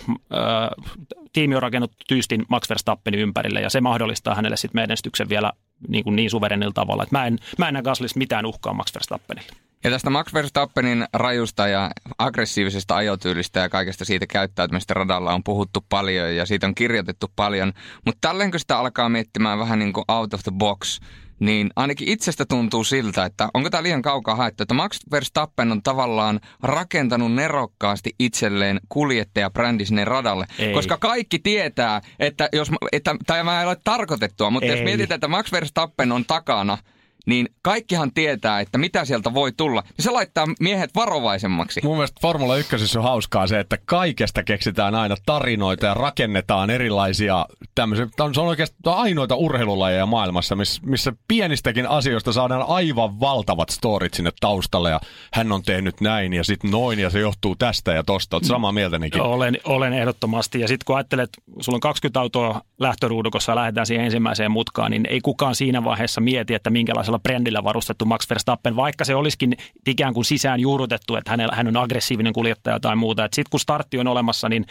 Tiimi 1.33 1.55
on 1.55 1.61
rakennettu 1.61 1.97
tyystin 2.07 2.45
Max 2.49 2.69
Verstappenin 2.69 3.19
ympärille 3.19 3.61
ja 3.61 3.69
se 3.69 3.81
mahdollistaa 3.81 4.35
hänelle 4.35 4.57
sitten 4.57 4.81
menestyksen 4.81 5.29
vielä 5.29 5.51
niin, 5.87 6.03
kuin 6.03 6.15
niin 6.15 6.29
suverenilla 6.29 6.73
tavalla. 6.73 7.03
Että 7.03 7.17
mä, 7.17 7.25
en, 7.25 7.39
mä 7.57 7.67
en 7.67 7.73
näe 7.73 7.83
Gaslissa 7.83 8.17
mitään 8.17 8.45
uhkaa 8.45 8.73
Max 8.73 8.93
Verstappenille. 8.93 9.51
Ja 9.83 9.89
tästä 9.89 10.09
Max 10.09 10.33
Verstappenin 10.33 11.05
rajusta 11.13 11.67
ja 11.67 11.91
aggressiivisesta 12.17 12.95
ajotyylistä 12.95 13.59
ja 13.59 13.69
kaikesta 13.69 14.05
siitä 14.05 14.27
käyttäytymistä 14.27 14.93
radalla 14.93 15.33
on 15.33 15.43
puhuttu 15.43 15.85
paljon 15.89 16.35
ja 16.35 16.45
siitä 16.45 16.67
on 16.67 16.75
kirjoitettu 16.75 17.31
paljon. 17.35 17.73
Mutta 18.05 18.27
tälleen 18.27 18.51
kun 18.51 18.59
sitä 18.59 18.77
alkaa 18.77 19.09
miettimään 19.09 19.59
vähän 19.59 19.79
niin 19.79 19.93
kuin 19.93 20.05
out 20.07 20.33
of 20.33 20.43
the 20.43 20.51
box, 20.57 20.99
niin 21.39 21.69
ainakin 21.75 22.07
itsestä 22.07 22.45
tuntuu 22.45 22.83
siltä, 22.83 23.25
että 23.25 23.49
onko 23.53 23.69
tämä 23.69 23.83
liian 23.83 24.01
kaukaa 24.01 24.35
haettu, 24.35 24.63
että 24.63 24.73
Max 24.73 24.99
Verstappen 25.11 25.71
on 25.71 25.83
tavallaan 25.83 26.39
rakentanut 26.63 27.33
nerokkaasti 27.33 28.11
itselleen 28.19 28.79
kuljettajabrändi 28.89 29.85
sinne 29.85 30.05
radalle. 30.05 30.45
Ei. 30.59 30.73
Koska 30.73 30.97
kaikki 30.97 31.39
tietää, 31.39 32.01
että 32.19 32.49
jos, 32.53 32.71
että 32.91 33.15
tämä 33.25 33.61
ei 33.61 33.67
ole 33.67 33.77
tarkoitettua, 33.83 34.49
mutta 34.49 34.67
jos 34.67 34.79
Ei. 34.79 34.85
mietitään, 34.85 35.15
että 35.15 35.27
Max 35.27 35.51
Verstappen 35.51 36.11
on 36.11 36.25
takana, 36.25 36.77
niin 37.25 37.49
kaikkihan 37.61 38.13
tietää, 38.13 38.59
että 38.59 38.77
mitä 38.77 39.05
sieltä 39.05 39.33
voi 39.33 39.51
tulla. 39.51 39.81
Niin 39.81 40.03
se 40.03 40.11
laittaa 40.11 40.47
miehet 40.59 40.95
varovaisemmaksi. 40.95 41.81
Mun 41.83 41.95
mielestä 41.95 42.19
Formula 42.21 42.57
1 42.57 42.97
on 42.97 43.03
hauskaa 43.03 43.47
se, 43.47 43.59
että 43.59 43.77
kaikesta 43.85 44.43
keksitään 44.43 44.95
aina 44.95 45.15
tarinoita 45.25 45.85
ja 45.85 45.93
rakennetaan 45.93 46.69
erilaisia 46.69 47.45
tämmöisiä. 47.75 48.07
Se 48.33 48.41
on 48.41 48.47
oikeastaan 48.47 48.97
ainoita 48.97 49.35
urheilulajeja 49.35 50.05
maailmassa, 50.05 50.55
missä, 50.55 50.81
missä 50.85 51.13
pienistäkin 51.27 51.89
asioista 51.89 52.33
saadaan 52.33 52.65
aivan 52.67 53.19
valtavat 53.19 53.69
storit 53.69 54.13
sinne 54.13 54.31
taustalle. 54.39 54.89
Ja 54.89 54.99
hän 55.33 55.51
on 55.51 55.63
tehnyt 55.63 56.01
näin 56.01 56.33
ja 56.33 56.43
sitten 56.43 56.71
noin 56.71 56.99
ja 56.99 57.09
se 57.09 57.19
johtuu 57.19 57.55
tästä 57.55 57.91
ja 57.91 58.03
tosta. 58.03 58.35
Oot 58.35 58.43
samaa 58.43 58.71
mieltä 58.71 58.99
Nikin? 58.99 59.21
Olen, 59.21 59.57
olen 59.63 59.93
ehdottomasti. 59.93 60.59
Ja 60.59 60.67
sitten 60.67 60.85
kun 60.85 60.95
ajattelet, 60.95 61.29
sulla 61.59 61.75
on 61.75 61.79
20 61.79 62.19
autoa 62.19 62.61
lähtöruudukossa 62.79 63.51
ja 63.51 63.55
lähdetään 63.55 63.85
siihen 63.85 64.05
ensimmäiseen 64.05 64.51
mutkaan, 64.51 64.91
niin 64.91 65.07
ei 65.09 65.21
kukaan 65.21 65.55
siinä 65.55 65.83
vaiheessa 65.83 66.21
mieti, 66.21 66.53
että 66.53 66.69
minkälaisella 66.69 67.12
brändillä 67.19 67.63
varustettu 67.63 68.05
Max 68.05 68.29
Verstappen, 68.29 68.75
vaikka 68.75 69.05
se 69.05 69.15
olisikin 69.15 69.57
ikään 69.87 70.13
kuin 70.13 70.25
sisään 70.25 70.59
juurrutettu, 70.59 71.15
että 71.15 71.31
hänellä, 71.31 71.55
hän 71.55 71.67
on 71.67 71.77
aggressiivinen 71.77 72.33
kuljettaja 72.33 72.79
tai 72.79 72.95
muuta. 72.95 73.23
Sitten 73.23 73.49
kun 73.51 73.59
startti 73.59 73.99
on 73.99 74.07
olemassa, 74.07 74.49
niin 74.49 74.65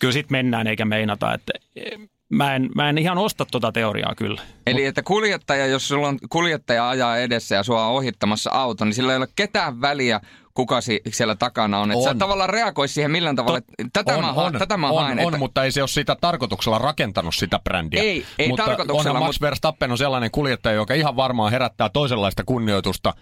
kyllä 0.00 0.12
sitten 0.12 0.32
mennään 0.32 0.66
eikä 0.66 0.84
meinata. 0.84 1.34
Että 1.34 1.52
mä, 2.32 2.54
en, 2.54 2.70
mä 2.74 2.88
en 2.88 2.98
ihan 2.98 3.18
osta 3.18 3.44
tuota 3.50 3.72
teoriaa 3.72 4.14
kyllä. 4.16 4.40
Eli 4.66 4.84
että 4.84 5.02
kuljettaja, 5.02 5.66
jos 5.66 5.88
sulla 5.88 6.08
on 6.08 6.18
kuljettaja 6.30 6.88
ajaa 6.88 7.16
edessä 7.18 7.54
ja 7.54 7.62
sua 7.62 7.86
on 7.86 7.92
ohittamassa 7.92 8.50
auto, 8.50 8.84
niin 8.84 8.94
sillä 8.94 9.12
ei 9.12 9.16
ole 9.16 9.28
ketään 9.36 9.80
väliä, 9.80 10.20
kuka 10.54 10.80
si- 10.80 11.00
siellä 11.12 11.34
takana 11.34 11.78
on. 11.80 11.90
Että 11.92 12.04
sä 12.04 12.10
On. 12.10 12.18
tavallaan 12.18 12.50
reagoisi 12.50 12.94
siihen 12.94 13.10
millään 13.10 13.36
tavalla. 13.36 13.58
että 13.58 13.72
Tätä 13.92 14.18
mä, 14.18 14.32
ha- 14.32 14.50
tätä 14.58 14.76
mä 14.76 14.88
on, 14.90 15.02
haen. 15.02 15.18
on 15.18 15.24
että, 15.24 15.38
mutta 15.38 15.64
ei 15.64 15.72
se 15.72 15.82
ole 15.82 15.88
sitä 15.88 16.16
tarkoituksella 16.20 16.78
rakentanut 16.78 17.34
sitä 17.34 17.58
brändiä. 17.64 18.02
Ei, 18.02 18.24
ei 18.38 18.48
mutta 18.48 18.64
tarkoituksella, 18.64 19.10
onhan 19.10 19.22
Max 19.22 19.34
mutta- 19.34 19.46
Verstappen 19.46 19.90
on 19.90 19.98
sellainen 19.98 20.30
kuljettaja, 20.30 20.74
joka 20.74 20.94
ihan 20.94 21.16
varmaan 21.16 21.52
herättää 21.52 21.88
toisenlaista 21.88 22.44
kunnioitusta 22.44 23.14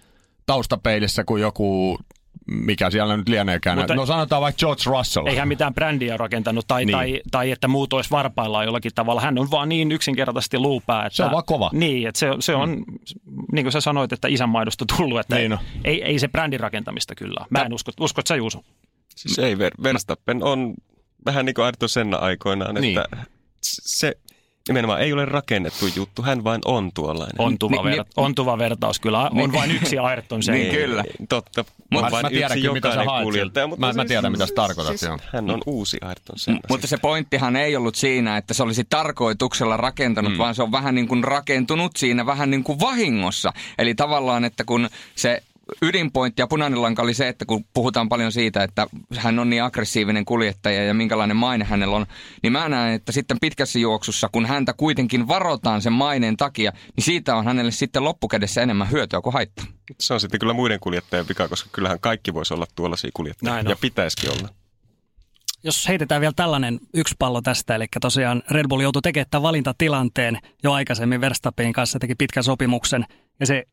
taustapeilissä 0.47 1.25
kuin 1.25 1.43
joku, 1.43 1.99
mikä 2.47 2.91
siellä 2.91 3.17
nyt 3.17 3.29
lieneekään. 3.29 3.79
Mutta- 3.79 3.95
no 3.95 4.07
sanotaan 4.07 4.43
vaikka 4.43 4.59
George 4.59 4.83
Russell. 4.87 5.27
Eihän 5.27 5.49
mitään 5.49 5.75
brändiä 5.75 6.17
rakentanut 6.17 6.67
tai, 6.69 6.85
Niin. 6.85 6.93
tai, 6.93 7.21
tai 7.31 7.51
että 7.51 7.69
muut 7.69 7.93
olisi 7.93 8.11
varpaillaan 8.11 8.65
jollakin 8.65 8.93
tavalla. 8.95 9.21
Hän 9.21 9.39
on 9.39 9.51
vaan 9.51 9.69
niin 9.69 9.93
yksinkertaisesti 9.93 10.59
luupää. 10.59 11.07
Että, 11.07 11.17
Se 11.17 11.25
on 11.25 11.31
vaan 11.31 11.45
kova. 11.47 11.71
Niin, 11.73 12.09
että 12.09 12.19
se, 12.19 12.27
se 12.41 12.55
on, 12.55 12.69
mm. 12.71 12.85
niin 13.53 13.65
kuin 13.65 13.73
sä 13.73 13.81
sanoit, 13.81 14.13
että 14.13 14.29
isänmaidosta 14.29 14.85
tullut, 14.97 15.21
että 15.21 15.37
Niin 15.37 15.53
on. 15.53 15.59
ei, 15.85 16.03
ei 16.03 16.19
se 16.19 16.29
brändin 16.29 16.61
rakentamista 16.61 17.15
kyllä. 17.15 17.47
Mä 17.51 17.59
en 17.63 17.73
usko, 17.75 17.93
uskot 18.01 18.27
sä 18.27 18.37
Juuso? 18.37 18.61
Siis 19.17 19.39
ei, 19.39 19.55
Ver- 19.55 19.83
Verstappen 19.83 20.43
on 20.45 20.75
vähän 21.27 21.47
niin 21.47 21.55
kuin 21.55 21.65
Ayrton 21.65 21.89
Senna 21.89 22.17
aikoinaan, 22.17 22.75
Niin. 22.75 22.99
että 22.99 23.27
se 23.63 24.15
nimenomaan 24.73 25.01
ei 25.01 25.13
ole 25.13 25.25
rakennettu 25.25 25.87
juttu, 25.97 26.23
hän 26.23 26.45
vain 26.45 26.61
on 26.65 26.91
tuollainen. 26.95 27.35
Ontuva, 27.39 27.77
Ni- 27.77 27.85
ver, 27.85 27.99
ni- 27.99 28.05
ontuva 28.17 28.59
vertaus 28.59 29.01
kyllä. 29.01 29.21
On 29.21 29.37
Niin. 29.37 29.53
vain 29.53 29.71
yksi 29.71 29.99
Ayrton 29.99 30.43
sen. 30.43 30.55
Niin, 30.55 30.75
kyllä. 30.75 31.05
Totta. 31.29 31.65
Mä- 31.91 31.99
on 31.99 32.11
vain 32.11 32.25
mä 32.25 32.29
yksi 32.29 32.39
tiedänkin, 32.39 32.73
mitä 32.73 32.89
sä 32.89 32.93
jokainen 32.93 33.07
haet 33.13 33.25
kuljettaja, 33.25 33.67
mutta 33.67 33.87
Mä- 33.87 33.93
mä 33.93 34.05
tiedän, 34.05 34.33
mitä 34.33 34.47
sä 34.47 34.55
tarkoitat, 34.55 35.03
joo. 35.03 35.19
Hän 35.33 35.51
on 35.51 35.61
uusi 35.67 35.99
Ayrton 36.03 36.39
Senna. 36.39 36.61
Mutta 36.69 36.87
se 36.87 36.97
pointtihan 36.97 37.57
ei 37.57 37.77
ollut 37.77 37.95
siinä, 37.95 38.37
että 38.37 38.55
se 38.55 38.63
olisi 38.63 38.85
tarkoituksella 38.91 39.77
rakentanut, 39.77 40.33
mm. 40.33 40.39
vaan 40.39 40.55
se 40.55 40.63
on 40.63 40.73
vähän 40.73 40.95
niin 40.95 41.09
kuin 41.09 41.25
rakentunut 41.25 41.93
siinä 41.97 42.27
vähän 42.27 42.51
niin 42.51 42.65
kuin 42.65 42.81
vahingossa. 42.81 43.53
Eli 43.79 43.95
tavallaan, 43.95 44.45
että 44.45 44.65
kun 44.65 44.89
se 45.17 45.43
ydinpointti 45.83 46.43
ja 46.43 46.47
punainen 46.47 46.83
lanka 46.83 47.03
oli 47.03 47.15
se, 47.15 47.29
että 47.29 47.45
kun 47.45 47.65
puhutaan 47.75 48.09
paljon 48.09 48.33
siitä, 48.33 48.63
että 48.63 48.87
hän 49.17 49.39
on 49.39 49.51
niin 49.51 49.63
aggressiivinen 49.63 50.25
kuljettaja 50.25 50.85
ja 50.85 50.95
minkälainen 50.95 51.37
maine 51.37 51.65
hänellä 51.65 51.97
on, 51.97 52.07
niin 52.43 52.53
mä 52.53 52.69
näen, 52.69 52.95
että 52.95 53.13
sitten 53.13 53.37
pitkässä 53.41 53.79
juoksussa, 53.79 54.29
kun 54.33 54.47
häntä 54.47 54.73
kuitenkin 54.73 55.29
varotaan 55.29 55.83
sen 55.83 55.93
maineen 55.93 56.37
takia, 56.37 56.73
niin 56.97 57.05
siitä 57.05 57.37
on 57.37 57.45
hänelle 57.45 57.71
sitten 57.71 58.05
loppukädessä 58.05 58.63
enemmän 58.63 58.91
hyötyä 58.91 59.21
kuin 59.21 59.33
haittaa. 59.33 59.65
Se 60.01 60.15
on 60.15 60.21
sitten 60.21 60.41
kyllä 60.41 60.53
muiden 60.53 60.81
kuljettajien 60.81 61.29
vika, 61.29 61.49
koska 61.49 61.71
kyllähän 61.73 62.01
kaikki 62.01 62.35
voisi 62.35 62.55
olla 62.55 62.67
tuollaisia 62.77 63.11
kuljettajia. 63.15 63.55
Näin 63.55 63.67
on. 63.67 63.71
Ja 63.71 63.77
pitäisikin 63.81 64.31
olla. 64.31 64.49
Jos 65.65 65.89
heitetään 65.89 66.21
vielä 66.21 66.33
tällainen 66.37 66.81
yksi 66.95 67.15
pallo 67.19 67.43
tästä, 67.43 67.75
eli 67.75 67.87
tosiaan 68.01 68.43
Red 68.51 68.69
Bull 68.69 68.81
joutui 68.81 69.03
tekemään 69.03 69.27
tämän 69.31 69.43
valintatilanteen 69.43 70.39
jo 70.63 70.73
aikaisemmin 70.73 71.21
Verstappenin 71.21 71.73
kanssa, 71.73 71.99
teki 71.99 72.15
pitkän 72.15 72.45
sopimuksen, 72.45 73.05
ja 73.41 73.47
se 73.47 73.65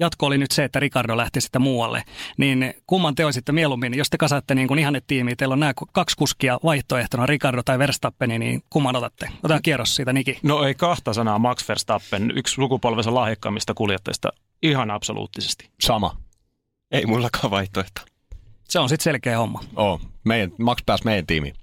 jatko 0.00 0.26
oli 0.26 0.38
nyt 0.38 0.50
se, 0.50 0.64
että 0.64 0.80
Ricardo 0.80 1.16
lähti 1.16 1.40
sitten 1.40 1.62
muualle. 1.62 2.02
Niin 2.36 2.74
kumman 2.86 3.14
te 3.14 3.24
olisitte 3.24 3.52
mieluummin, 3.52 3.94
jos 3.94 4.10
te 4.10 4.18
kasaatte 4.18 4.54
niin 4.54 4.68
kuin 4.68 4.78
ihannetiimiä, 4.78 5.34
teillä 5.36 5.52
on 5.52 5.60
nämä 5.60 5.72
kaksi 5.92 6.16
kuskia 6.16 6.58
vaihtoehtona, 6.64 7.26
Ricardo 7.26 7.62
tai 7.62 7.78
Verstappeni, 7.78 8.38
niin 8.38 8.62
kumman 8.70 8.96
otatte? 8.96 9.28
Otetaan 9.38 9.62
kierros 9.62 9.96
siitä, 9.96 10.12
Niki. 10.12 10.38
No 10.42 10.64
ei 10.64 10.74
kahta 10.74 11.12
sanaa 11.12 11.38
Max 11.38 11.68
Verstappen, 11.68 12.32
yksi 12.36 12.54
sukupolvensa 12.54 13.14
lahjakkaimmista 13.14 13.74
kuljettajista. 13.74 14.28
Ihan 14.62 14.90
absoluuttisesti. 14.90 15.70
Sama. 15.80 16.16
Ei 16.90 17.06
mullakaan 17.06 17.50
vaihtoehto. 17.50 18.00
Se 18.68 18.78
on 18.78 18.88
sitten 18.88 19.04
selkeä 19.04 19.38
homma. 19.38 19.60
Oo. 19.76 20.00
Meidän, 20.24 20.52
Max 20.58 20.78
pääsi 20.86 21.04
meidän 21.04 21.26
tiimiin. 21.26 21.54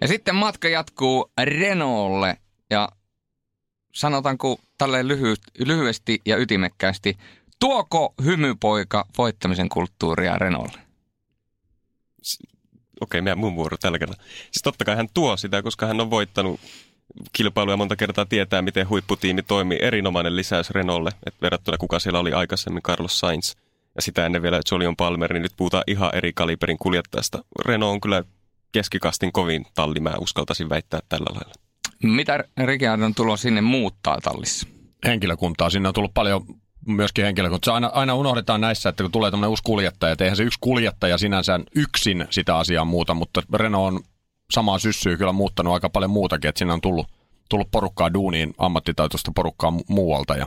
Ja 0.00 0.08
sitten 0.08 0.34
matka 0.34 0.68
jatkuu 0.68 1.32
Renaultlle 1.44 2.36
ja 2.70 2.88
sanotaanko 3.92 4.60
tälleen 4.78 5.08
lyhy- 5.08 5.64
lyhyesti 5.66 6.20
ja 6.26 6.36
ytimekkäästi, 6.36 7.18
tuoko 7.60 8.14
hymypoika 8.24 9.06
voittamisen 9.18 9.68
kulttuuria 9.68 10.38
Renaultlle? 10.38 10.80
Okei, 13.00 13.20
meidän 13.20 13.38
mun 13.38 13.56
vuoro 13.56 13.76
tällä 13.76 13.98
kertaa. 13.98 14.24
Siis 14.26 14.62
totta 14.62 14.84
kai 14.84 14.96
hän 14.96 15.08
tuo 15.14 15.36
sitä, 15.36 15.62
koska 15.62 15.86
hän 15.86 16.00
on 16.00 16.10
voittanut 16.10 16.60
kilpailuja 17.32 17.76
monta 17.76 17.96
kertaa 17.96 18.26
tietää, 18.26 18.62
miten 18.62 18.88
huipputiimi 18.88 19.42
toimii. 19.42 19.78
Erinomainen 19.82 20.36
lisäys 20.36 20.70
Renaultlle, 20.70 21.10
että 21.26 21.42
verrattuna 21.42 21.78
kuka 21.78 21.98
siellä 21.98 22.18
oli 22.18 22.32
aikaisemmin, 22.32 22.82
Carlos 22.82 23.18
Sainz. 23.18 23.54
Ja 23.96 24.02
sitä 24.02 24.26
ennen 24.26 24.42
vielä 24.42 24.60
Jolion 24.72 24.96
Palmer, 24.96 25.32
niin 25.32 25.42
nyt 25.42 25.52
puhutaan 25.56 25.84
ihan 25.86 26.14
eri 26.14 26.32
kaliberin 26.32 26.78
kuljettajasta. 26.78 27.44
Renault 27.64 27.92
on 27.92 28.00
kyllä 28.00 28.24
keskikastin 28.72 29.32
kovin 29.32 29.66
talli, 29.74 30.00
mä 30.00 30.12
uskaltaisin 30.20 30.68
väittää 30.68 31.00
tällä 31.08 31.34
lailla. 31.34 31.54
Mitä 32.02 32.44
Ricciardon 32.64 33.14
tulo 33.14 33.36
sinne 33.36 33.60
muuttaa 33.60 34.18
tallissa? 34.22 34.68
Henkilökuntaa. 35.06 35.70
Sinne 35.70 35.88
on 35.88 35.94
tullut 35.94 36.14
paljon 36.14 36.44
myöskin 36.86 37.24
henkilökuntaa. 37.24 37.74
Aina, 37.74 37.90
aina 37.94 38.14
unohdetaan 38.14 38.60
näissä, 38.60 38.88
että 38.88 39.04
kun 39.04 39.12
tulee 39.12 39.30
tämmöinen 39.30 39.50
uusi 39.50 39.62
kuljettaja, 39.62 40.12
että 40.12 40.24
eihän 40.24 40.36
se 40.36 40.42
yksi 40.42 40.58
kuljettaja 40.60 41.18
sinänsä 41.18 41.60
yksin 41.74 42.26
sitä 42.30 42.56
asiaa 42.56 42.84
muuta, 42.84 43.14
mutta 43.14 43.42
Renault 43.54 43.94
on 43.94 44.00
samaa 44.50 44.78
syssyä 44.78 45.16
kyllä 45.16 45.32
muuttanut 45.32 45.74
aika 45.74 45.90
paljon 45.90 46.10
muutakin, 46.10 46.48
että 46.48 46.58
sinne 46.58 46.72
on 46.72 46.80
tullut, 46.80 47.06
tullut 47.48 47.70
porukkaa 47.70 48.14
duuniin, 48.14 48.54
ammattitaitoista 48.58 49.32
porukkaa 49.34 49.70
mu- 49.70 49.84
muualta 49.88 50.36
ja 50.36 50.46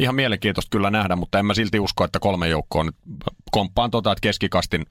ihan 0.00 0.14
mielenkiintoista 0.14 0.70
kyllä 0.70 0.90
nähdä, 0.90 1.16
mutta 1.16 1.38
en 1.38 1.46
mä 1.46 1.54
silti 1.54 1.80
usko, 1.80 2.04
että 2.04 2.20
kolme 2.20 2.48
joukkoa 2.48 2.80
on. 2.80 2.92
Komppaan 3.50 3.90
tota, 3.90 4.12
että 4.12 4.22
keskikastin 4.22 4.86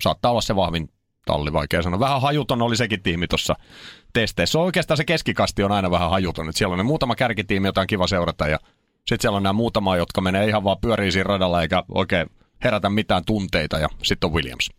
saattaa 0.00 0.30
olla 0.30 0.40
se 0.40 0.56
vahvin 0.56 0.88
talli, 1.26 1.52
vaikea 1.52 1.82
sanoa. 1.82 2.00
Vähän 2.00 2.22
hajuton 2.22 2.62
oli 2.62 2.76
sekin 2.76 3.02
tiimi 3.02 3.28
tuossa 3.28 3.54
testeissä. 4.12 4.58
Oikeastaan 4.58 4.96
se 4.96 5.04
keskikasti 5.04 5.62
on 5.62 5.72
aina 5.72 5.90
vähän 5.90 6.10
hajuton. 6.10 6.48
Että 6.48 6.58
siellä 6.58 6.72
on 6.72 6.78
ne 6.78 6.84
muutama 6.84 7.14
kärkitiimi, 7.14 7.68
jota 7.68 7.80
on 7.80 7.86
kiva 7.86 8.06
seurata 8.06 8.48
ja 8.48 8.58
sitten 8.96 9.20
siellä 9.20 9.36
on 9.36 9.42
nämä 9.42 9.52
muutama, 9.52 9.96
jotka 9.96 10.20
menee 10.20 10.48
ihan 10.48 10.64
vaan 10.64 10.78
pyörii 10.80 11.12
siinä 11.12 11.24
radalla 11.24 11.62
eikä 11.62 11.82
oikein 11.88 12.26
herätä 12.64 12.90
mitään 12.90 13.24
tunteita 13.24 13.78
ja 13.78 13.88
sitten 14.02 14.28
on 14.28 14.34
Williams. 14.34 14.70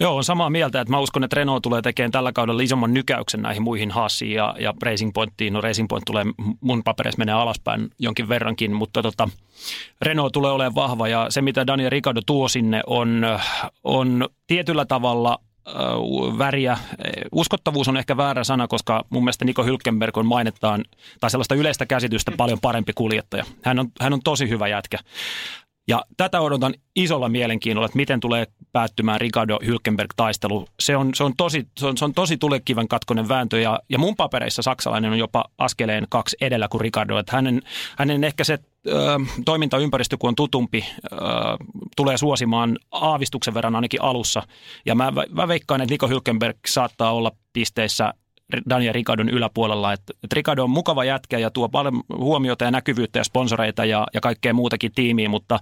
Joo, 0.00 0.16
on 0.16 0.24
samaa 0.24 0.50
mieltä, 0.50 0.80
että 0.80 0.90
mä 0.90 0.98
uskon, 0.98 1.24
että 1.24 1.36
Renault 1.36 1.62
tulee 1.62 1.82
tekemään 1.82 2.10
tällä 2.10 2.32
kaudella 2.32 2.62
isomman 2.62 2.94
nykäyksen 2.94 3.42
näihin 3.42 3.62
muihin 3.62 3.90
Haasiin 3.90 4.32
ja, 4.32 4.54
ja 4.58 4.74
Racing 4.82 5.10
Pointiin. 5.14 5.52
No 5.52 5.60
Racing 5.60 5.88
Point 5.88 6.04
tulee 6.04 6.24
mun 6.60 6.82
papereissa 6.84 7.18
menee 7.18 7.34
alaspäin 7.34 7.90
jonkin 7.98 8.28
verrankin, 8.28 8.74
mutta 8.74 9.02
tota, 9.02 9.28
Renault 10.02 10.32
tulee 10.32 10.50
olemaan 10.50 10.74
vahva 10.74 11.08
ja 11.08 11.26
se, 11.28 11.42
mitä 11.42 11.66
Daniel 11.66 11.90
Ricciardo 11.90 12.20
tuo 12.26 12.48
sinne 12.48 12.82
on, 12.86 13.22
on 13.84 14.28
tietyllä 14.46 14.84
tavalla 14.84 15.38
väriä. 16.38 16.78
Uskottavuus 17.32 17.88
on 17.88 17.96
ehkä 17.96 18.16
väärä 18.16 18.44
sana, 18.44 18.68
koska 18.68 19.04
mun 19.10 19.24
mielestä 19.24 19.44
Niko 19.44 19.64
Hylkenberg 19.64 20.16
on 20.16 20.26
mainittaan, 20.26 20.84
tai 21.20 21.30
sellaista 21.30 21.54
yleistä 21.54 21.86
käsitystä 21.86 22.32
paljon 22.36 22.60
parempi 22.60 22.92
kuljettaja. 22.94 23.44
Hän 23.62 23.78
on, 23.78 23.88
hän 24.00 24.12
on 24.12 24.20
tosi 24.24 24.48
hyvä 24.48 24.68
jätkä. 24.68 24.98
Ja 25.88 26.02
tätä 26.16 26.40
odotan 26.40 26.74
isolla 26.96 27.28
mielenkiinnolla, 27.28 27.86
että 27.86 27.96
miten 27.96 28.20
tulee 28.20 28.46
päättymään 28.72 29.20
Ricardo 29.20 29.58
Hülkenberg-taistelu. 29.58 30.66
Se 30.80 30.96
on, 30.96 31.14
se 31.14 31.24
on, 31.24 31.32
tosi, 31.36 31.66
se 31.78 31.86
on, 31.86 31.96
se 31.96 32.04
on 32.04 32.14
tosi 32.14 32.36
tulekiven 32.36 32.88
katkonen 32.88 33.28
vääntö 33.28 33.60
ja, 33.60 33.80
ja 33.88 33.98
mun 33.98 34.16
papereissa 34.16 34.62
saksalainen 34.62 35.12
on 35.12 35.18
jopa 35.18 35.44
askeleen 35.58 36.06
kaksi 36.08 36.36
edellä 36.40 36.68
kuin 36.68 36.80
Ricardo. 36.80 37.18
Että 37.18 37.36
hänen, 37.36 37.62
hänen 37.98 38.24
ehkä 38.24 38.44
se 38.44 38.58
ö, 38.86 38.92
toimintaympäristö, 39.44 40.16
kun 40.18 40.28
on 40.28 40.34
tutumpi, 40.34 40.84
ö, 41.12 41.16
tulee 41.96 42.16
suosimaan 42.16 42.78
aavistuksen 42.90 43.54
verran 43.54 43.74
ainakin 43.74 44.02
alussa. 44.02 44.42
Ja 44.86 44.94
mä, 44.94 45.12
mä 45.30 45.48
veikkaan, 45.48 45.80
että 45.80 45.92
Nico 45.92 46.06
Hülkenberg 46.06 46.58
saattaa 46.66 47.12
olla 47.12 47.32
pisteissä 47.52 48.14
Daniel 48.70 48.92
Ricardon 48.92 49.28
yläpuolella. 49.28 49.92
Että, 49.92 50.12
että 50.24 50.34
Ricardo 50.34 50.64
on 50.64 50.70
mukava 50.70 51.04
jätkä 51.04 51.38
ja 51.38 51.50
tuo 51.50 51.68
paljon 51.68 52.02
huomiota 52.16 52.64
ja 52.64 52.70
näkyvyyttä 52.70 53.18
ja 53.18 53.24
sponsoreita 53.24 53.84
ja, 53.84 54.06
ja 54.14 54.20
kaikkea 54.20 54.54
muutakin 54.54 54.92
tiimiä, 54.94 55.28
mutta 55.28 55.58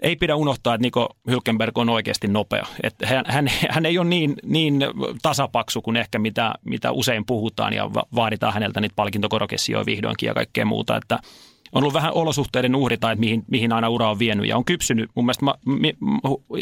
ei 0.00 0.16
pidä 0.16 0.36
unohtaa, 0.36 0.74
että 0.74 0.82
Niko 0.82 1.16
Hülkenberg 1.30 1.72
on 1.74 1.88
oikeasti 1.88 2.28
nopea. 2.28 2.66
Että 2.82 3.06
hän, 3.06 3.24
hän, 3.28 3.50
hän 3.70 3.86
ei 3.86 3.98
ole 3.98 4.08
niin, 4.08 4.34
niin 4.42 4.80
tasapaksu 5.22 5.82
kuin 5.82 5.96
ehkä 5.96 6.18
mitä, 6.18 6.54
mitä 6.64 6.92
usein 6.92 7.26
puhutaan 7.26 7.72
ja 7.72 7.90
vaaditaan 8.14 8.54
häneltä 8.54 8.80
niitä 8.80 8.96
palkintokorokessioja 8.96 9.86
vihdoinkin 9.86 10.26
ja 10.26 10.34
kaikkea 10.34 10.64
muuta. 10.64 10.96
Että 10.96 11.18
on 11.72 11.82
ollut 11.82 11.94
vähän 11.94 12.12
olosuhteiden 12.12 12.74
uhri 12.76 12.98
tai 12.98 13.12
että 13.12 13.20
mihin, 13.20 13.44
mihin 13.50 13.72
aina 13.72 13.88
ura 13.88 14.10
on 14.10 14.18
vienyt 14.18 14.46
ja 14.46 14.56
on 14.56 14.64
kypsynyt 14.64 15.10
mun 15.14 15.24
mielestä 15.24 15.46
mi, 15.66 15.94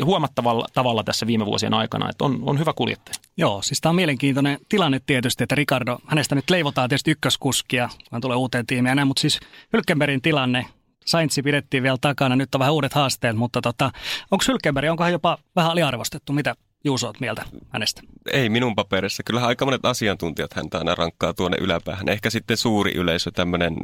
huomattavalla 0.05 0.67
tavalla 0.75 1.05
tässä 1.05 1.27
viime 1.27 1.47
vuosien 1.47 1.75
aikana, 1.75 2.11
että 2.11 2.25
on, 2.25 2.39
on 2.43 2.59
hyvä 2.59 2.73
kuljettaja. 2.73 3.15
Joo, 3.37 3.63
siis 3.63 3.81
tämä 3.81 3.91
on 3.91 3.97
mielenkiintoinen 3.97 4.59
tilanne 4.69 5.01
tietysti, 5.07 5.43
että 5.43 5.55
Ricardo, 5.55 5.99
hänestä 6.07 6.35
nyt 6.35 6.51
leivotaan 6.51 6.89
tietysti 6.89 7.11
ykköskuskia, 7.11 7.89
hän 8.13 8.21
tulee 8.21 8.37
uuteen 8.37 8.67
tiimiin 8.67 8.91
ja 8.91 8.95
näin, 8.95 9.09
mutta 9.09 9.21
siis 9.21 9.41
Hylkenbergin 9.73 10.23
tilanne, 10.23 10.67
Saintsi 11.05 11.43
pidettiin 11.43 11.83
vielä 11.83 11.97
takana, 12.01 12.37
nyt 12.37 12.55
on 12.55 12.59
vähän 12.59 12.75
uudet 12.75 12.93
haasteet, 12.93 13.37
mutta 13.37 13.61
tota, 13.61 13.91
onko 14.31 14.45
Hylkenberg, 14.49 14.91
onko 14.91 15.05
hän 15.05 15.13
jopa 15.13 15.39
vähän 15.57 15.71
aliarvostettu, 15.71 16.33
mitä 16.33 16.55
Juuso 16.85 17.13
mieltä 17.21 17.45
hänestä? 17.69 18.03
Ei 18.33 18.49
minun 18.49 18.75
paperissa. 18.75 19.23
Kyllähän 19.23 19.49
aika 19.49 19.65
monet 19.65 19.85
asiantuntijat 19.85 20.55
häntä 20.55 20.79
aina 20.79 20.95
rankkaa 20.95 21.35
tuonne 21.35 21.57
yläpäähän. 21.61 22.09
Ehkä 22.09 22.31
sitten 22.31 22.57
suuri 22.57 22.93
yleisö, 22.93 23.31
tämmöinen 23.31 23.77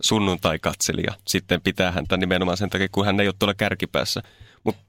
sunnuntai-katselija 0.00 1.14
sitten 1.26 1.60
pitää 1.60 1.92
häntä 1.92 2.16
nimenomaan 2.16 2.56
sen 2.56 2.70
takia, 2.70 2.88
kun 2.92 3.06
hän 3.06 3.20
ei 3.20 3.28
ole 3.28 3.34
tuolla 3.38 3.54
kärkipäässä. 3.54 4.22
Mutta 4.64 4.82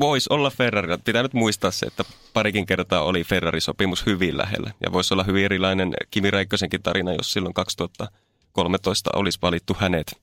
voisi 0.00 0.26
olla 0.32 0.50
Ferrari. 0.50 0.98
Pitää 1.04 1.22
nyt 1.22 1.34
muistaa 1.34 1.70
se, 1.70 1.86
että 1.86 2.04
parikin 2.32 2.66
kertaa 2.66 3.02
oli 3.02 3.24
Ferrari-sopimus 3.24 4.06
hyvin 4.06 4.38
lähellä. 4.38 4.70
Ja 4.86 4.92
voisi 4.92 5.14
olla 5.14 5.24
hyvin 5.24 5.44
erilainen 5.44 5.94
Kimi 6.10 6.30
Räikkösenkin 6.30 6.82
tarina, 6.82 7.12
jos 7.12 7.32
silloin 7.32 7.54
2013 7.54 9.10
olisi 9.14 9.38
valittu 9.42 9.76
hänet 9.78 10.20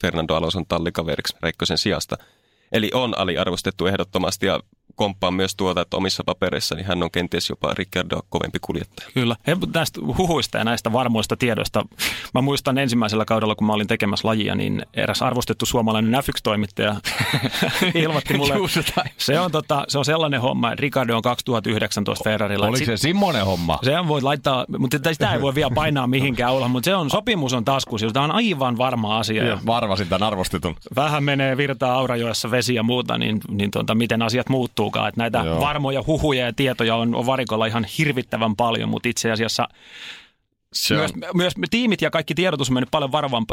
Fernando 0.00 0.34
Alonson 0.34 0.66
tallikaveriksi 0.66 1.36
Räikkösen 1.40 1.78
sijasta. 1.78 2.16
Eli 2.72 2.90
on 2.94 3.18
aliarvostettu 3.18 3.86
ehdottomasti 3.86 4.46
ja 4.46 4.60
komppaan 4.94 5.34
myös 5.34 5.56
tuota, 5.56 5.80
että 5.80 5.96
omissa 5.96 6.24
papereissa 6.24 6.74
niin 6.74 6.86
hän 6.86 7.02
on 7.02 7.10
kenties 7.10 7.48
jopa 7.48 7.74
Ricardo 7.74 8.20
kovempi 8.28 8.58
kuljettaja. 8.60 9.08
Kyllä. 9.14 9.36
He, 9.46 9.56
näistä 9.74 10.00
huhuista 10.18 10.58
ja 10.58 10.64
näistä 10.64 10.92
varmoista 10.92 11.36
tiedoista. 11.36 11.86
Mä 12.34 12.40
muistan 12.40 12.78
ensimmäisellä 12.78 13.24
kaudella, 13.24 13.54
kun 13.54 13.66
mä 13.66 13.72
olin 13.72 13.86
tekemässä 13.86 14.28
lajia, 14.28 14.54
niin 14.54 14.82
eräs 14.94 15.22
arvostettu 15.22 15.66
suomalainen 15.66 16.22
F1-toimittaja 16.22 16.96
ilmoitti 17.94 18.36
mulle. 18.36 18.54
se, 19.16 19.40
on, 19.40 19.52
tota, 19.52 19.84
se 19.88 19.98
on 19.98 20.04
sellainen 20.04 20.40
homma, 20.40 20.72
että 20.72 20.82
Ricardo 20.82 21.16
on 21.16 21.22
2019 21.22 22.24
Ferrarilla. 22.24 22.66
Oliko 22.66 22.84
se 22.84 22.96
semmoinen 22.96 23.46
homma? 23.46 23.78
Se 23.82 23.92
voi 24.08 24.22
laittaa, 24.22 24.64
mutta 24.78 25.12
sitä 25.12 25.34
ei 25.34 25.40
voi 25.40 25.54
vielä 25.54 25.70
painaa 25.74 26.06
mihinkään 26.06 26.52
olla, 26.52 26.68
mutta 26.68 26.84
se 26.84 26.94
on, 26.94 27.10
sopimus 27.10 27.52
on 27.52 27.64
taskussa, 27.64 28.10
tämä 28.12 28.24
on 28.24 28.30
aivan 28.30 28.78
varma 28.78 29.18
asia. 29.18 29.44
Ja 29.44 29.58
varvasin 29.66 30.08
tämän 30.08 30.26
arvostetun. 30.26 30.76
Vähän 30.96 31.24
menee 31.24 31.56
virtaa 31.56 31.94
Aurajoessa 31.94 32.50
vesi 32.50 32.74
ja 32.74 32.82
muuta, 32.82 33.18
niin, 33.18 33.40
niin 33.48 33.70
tota, 33.70 33.94
miten 33.94 34.22
asiat 34.22 34.48
muuttuu 34.48 34.79
mukaan. 34.84 35.08
Että 35.08 35.20
näitä 35.20 35.38
Joo. 35.38 35.60
varmoja 35.60 36.02
huhuja 36.06 36.44
ja 36.44 36.52
tietoja 36.52 36.96
on, 36.96 37.14
on 37.14 37.26
varikolla 37.26 37.66
ihan 37.66 37.86
hirvittävän 37.98 38.56
paljon, 38.56 38.88
mutta 38.88 39.08
itse 39.08 39.32
asiassa 39.32 39.68
se 40.72 40.94
myös, 40.94 41.12
on... 41.12 41.20
myös 41.34 41.52
tiimit 41.70 42.02
ja 42.02 42.10
kaikki 42.10 42.34
tiedotus 42.34 42.68
on 42.68 42.74
mennyt 42.74 42.90
paljon 42.90 43.10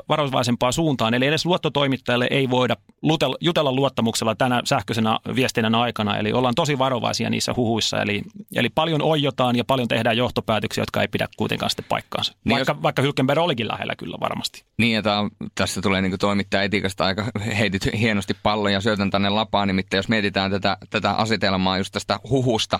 varovaisempaan 0.09 0.73
suuntaan, 0.73 1.13
eli 1.13 1.25
edes 1.25 1.45
luottotoimittajalle 1.45 2.27
ei 2.31 2.49
voida 2.49 2.75
lutella, 3.01 3.35
jutella 3.41 3.71
luottamuksella 3.71 4.35
tänä 4.35 4.61
sähköisenä 4.65 5.19
viestinnän 5.35 5.75
aikana, 5.75 6.17
eli 6.17 6.33
ollaan 6.33 6.55
tosi 6.55 6.79
varovaisia 6.79 7.29
niissä 7.29 7.53
huhuissa, 7.55 8.01
eli, 8.01 8.21
eli 8.55 8.69
paljon 8.69 9.01
oijotaan 9.01 9.55
ja 9.55 9.63
paljon 9.63 9.87
tehdään 9.87 10.17
johtopäätöksiä, 10.17 10.81
jotka 10.81 11.01
ei 11.01 11.07
pidä 11.07 11.27
kuitenkaan 11.37 11.69
sitten 11.69 11.85
paikkaansa, 11.89 12.33
niin 12.43 12.55
vaikka, 12.55 12.73
jos... 12.73 12.83
vaikka 12.83 13.01
Hylkenberg 13.01 13.41
olikin 13.41 13.67
lähellä 13.67 13.95
kyllä 13.95 14.17
varmasti. 14.19 14.63
Niin, 14.77 14.95
ja 14.95 15.03
tämä, 15.03 15.29
tässä 15.55 15.81
tulee 15.81 16.01
niin 16.01 16.19
toimittaja 16.19 16.63
etiikasta 16.63 17.05
aika 17.05 17.25
heitit 17.57 17.81
hienosti 17.99 18.33
pallon 18.43 18.73
ja 18.73 18.81
syötän 18.81 19.09
tänne 19.09 19.29
lapaan, 19.29 19.67
nimittäin 19.67 19.99
jos 19.99 20.09
mietitään 20.09 20.51
tätä, 20.51 20.77
tätä 20.89 21.11
asetelmaa 21.11 21.77
just 21.77 21.91
tästä 21.91 22.19
huhusta, 22.29 22.79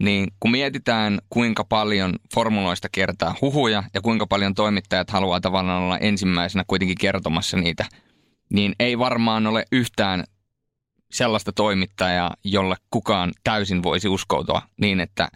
niin 0.00 0.28
kun 0.40 0.50
mietitään, 0.50 1.18
kuinka 1.30 1.64
paljon 1.64 2.14
formuloista 2.34 2.88
kertaa 2.92 3.34
huhuja 3.40 3.82
ja 3.94 4.00
kuinka 4.00 4.26
paljon 4.26 4.54
toimittajat 4.54 5.10
haluaa 5.10 5.40
tavallaan 5.40 5.82
olla 5.82 5.98
ensimmäisenä 5.98 6.64
kuitenkin 6.66 6.98
kertomassa 7.00 7.56
niitä, 7.56 7.86
niin 8.52 8.74
ei 8.80 8.98
varmaan 8.98 9.46
ole 9.46 9.64
yhtään 9.72 10.24
sellaista 11.10 11.52
toimittajaa, 11.52 12.34
jolle 12.44 12.76
kukaan 12.90 13.32
täysin 13.44 13.82
voisi 13.82 14.08
uskoutua 14.08 14.62
niin, 14.80 15.00
että 15.00 15.28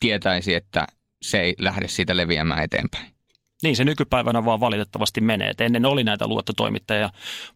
tietäisi, 0.00 0.54
että 0.54 0.86
se 1.22 1.40
ei 1.40 1.54
lähde 1.58 1.88
siitä 1.88 2.16
leviämään 2.16 2.62
eteenpäin. 2.62 3.11
Niin 3.62 3.76
se 3.76 3.84
nykypäivänä 3.84 4.44
vaan 4.44 4.60
valitettavasti 4.60 5.20
menee. 5.20 5.50
Et 5.50 5.60
ennen 5.60 5.86
oli 5.86 6.04
näitä 6.04 6.26
luottotoimittajia. 6.26 7.10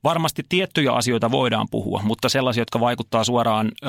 Varmasti 0.05 0.43
tiettyjä 0.49 0.93
asioita 0.93 1.31
voidaan 1.31 1.67
puhua, 1.71 2.01
mutta 2.05 2.29
sellaisia, 2.29 2.61
jotka 2.61 2.81
vaikuttaa 2.81 3.25
suoraan 3.25 3.73
ö, 3.85 3.89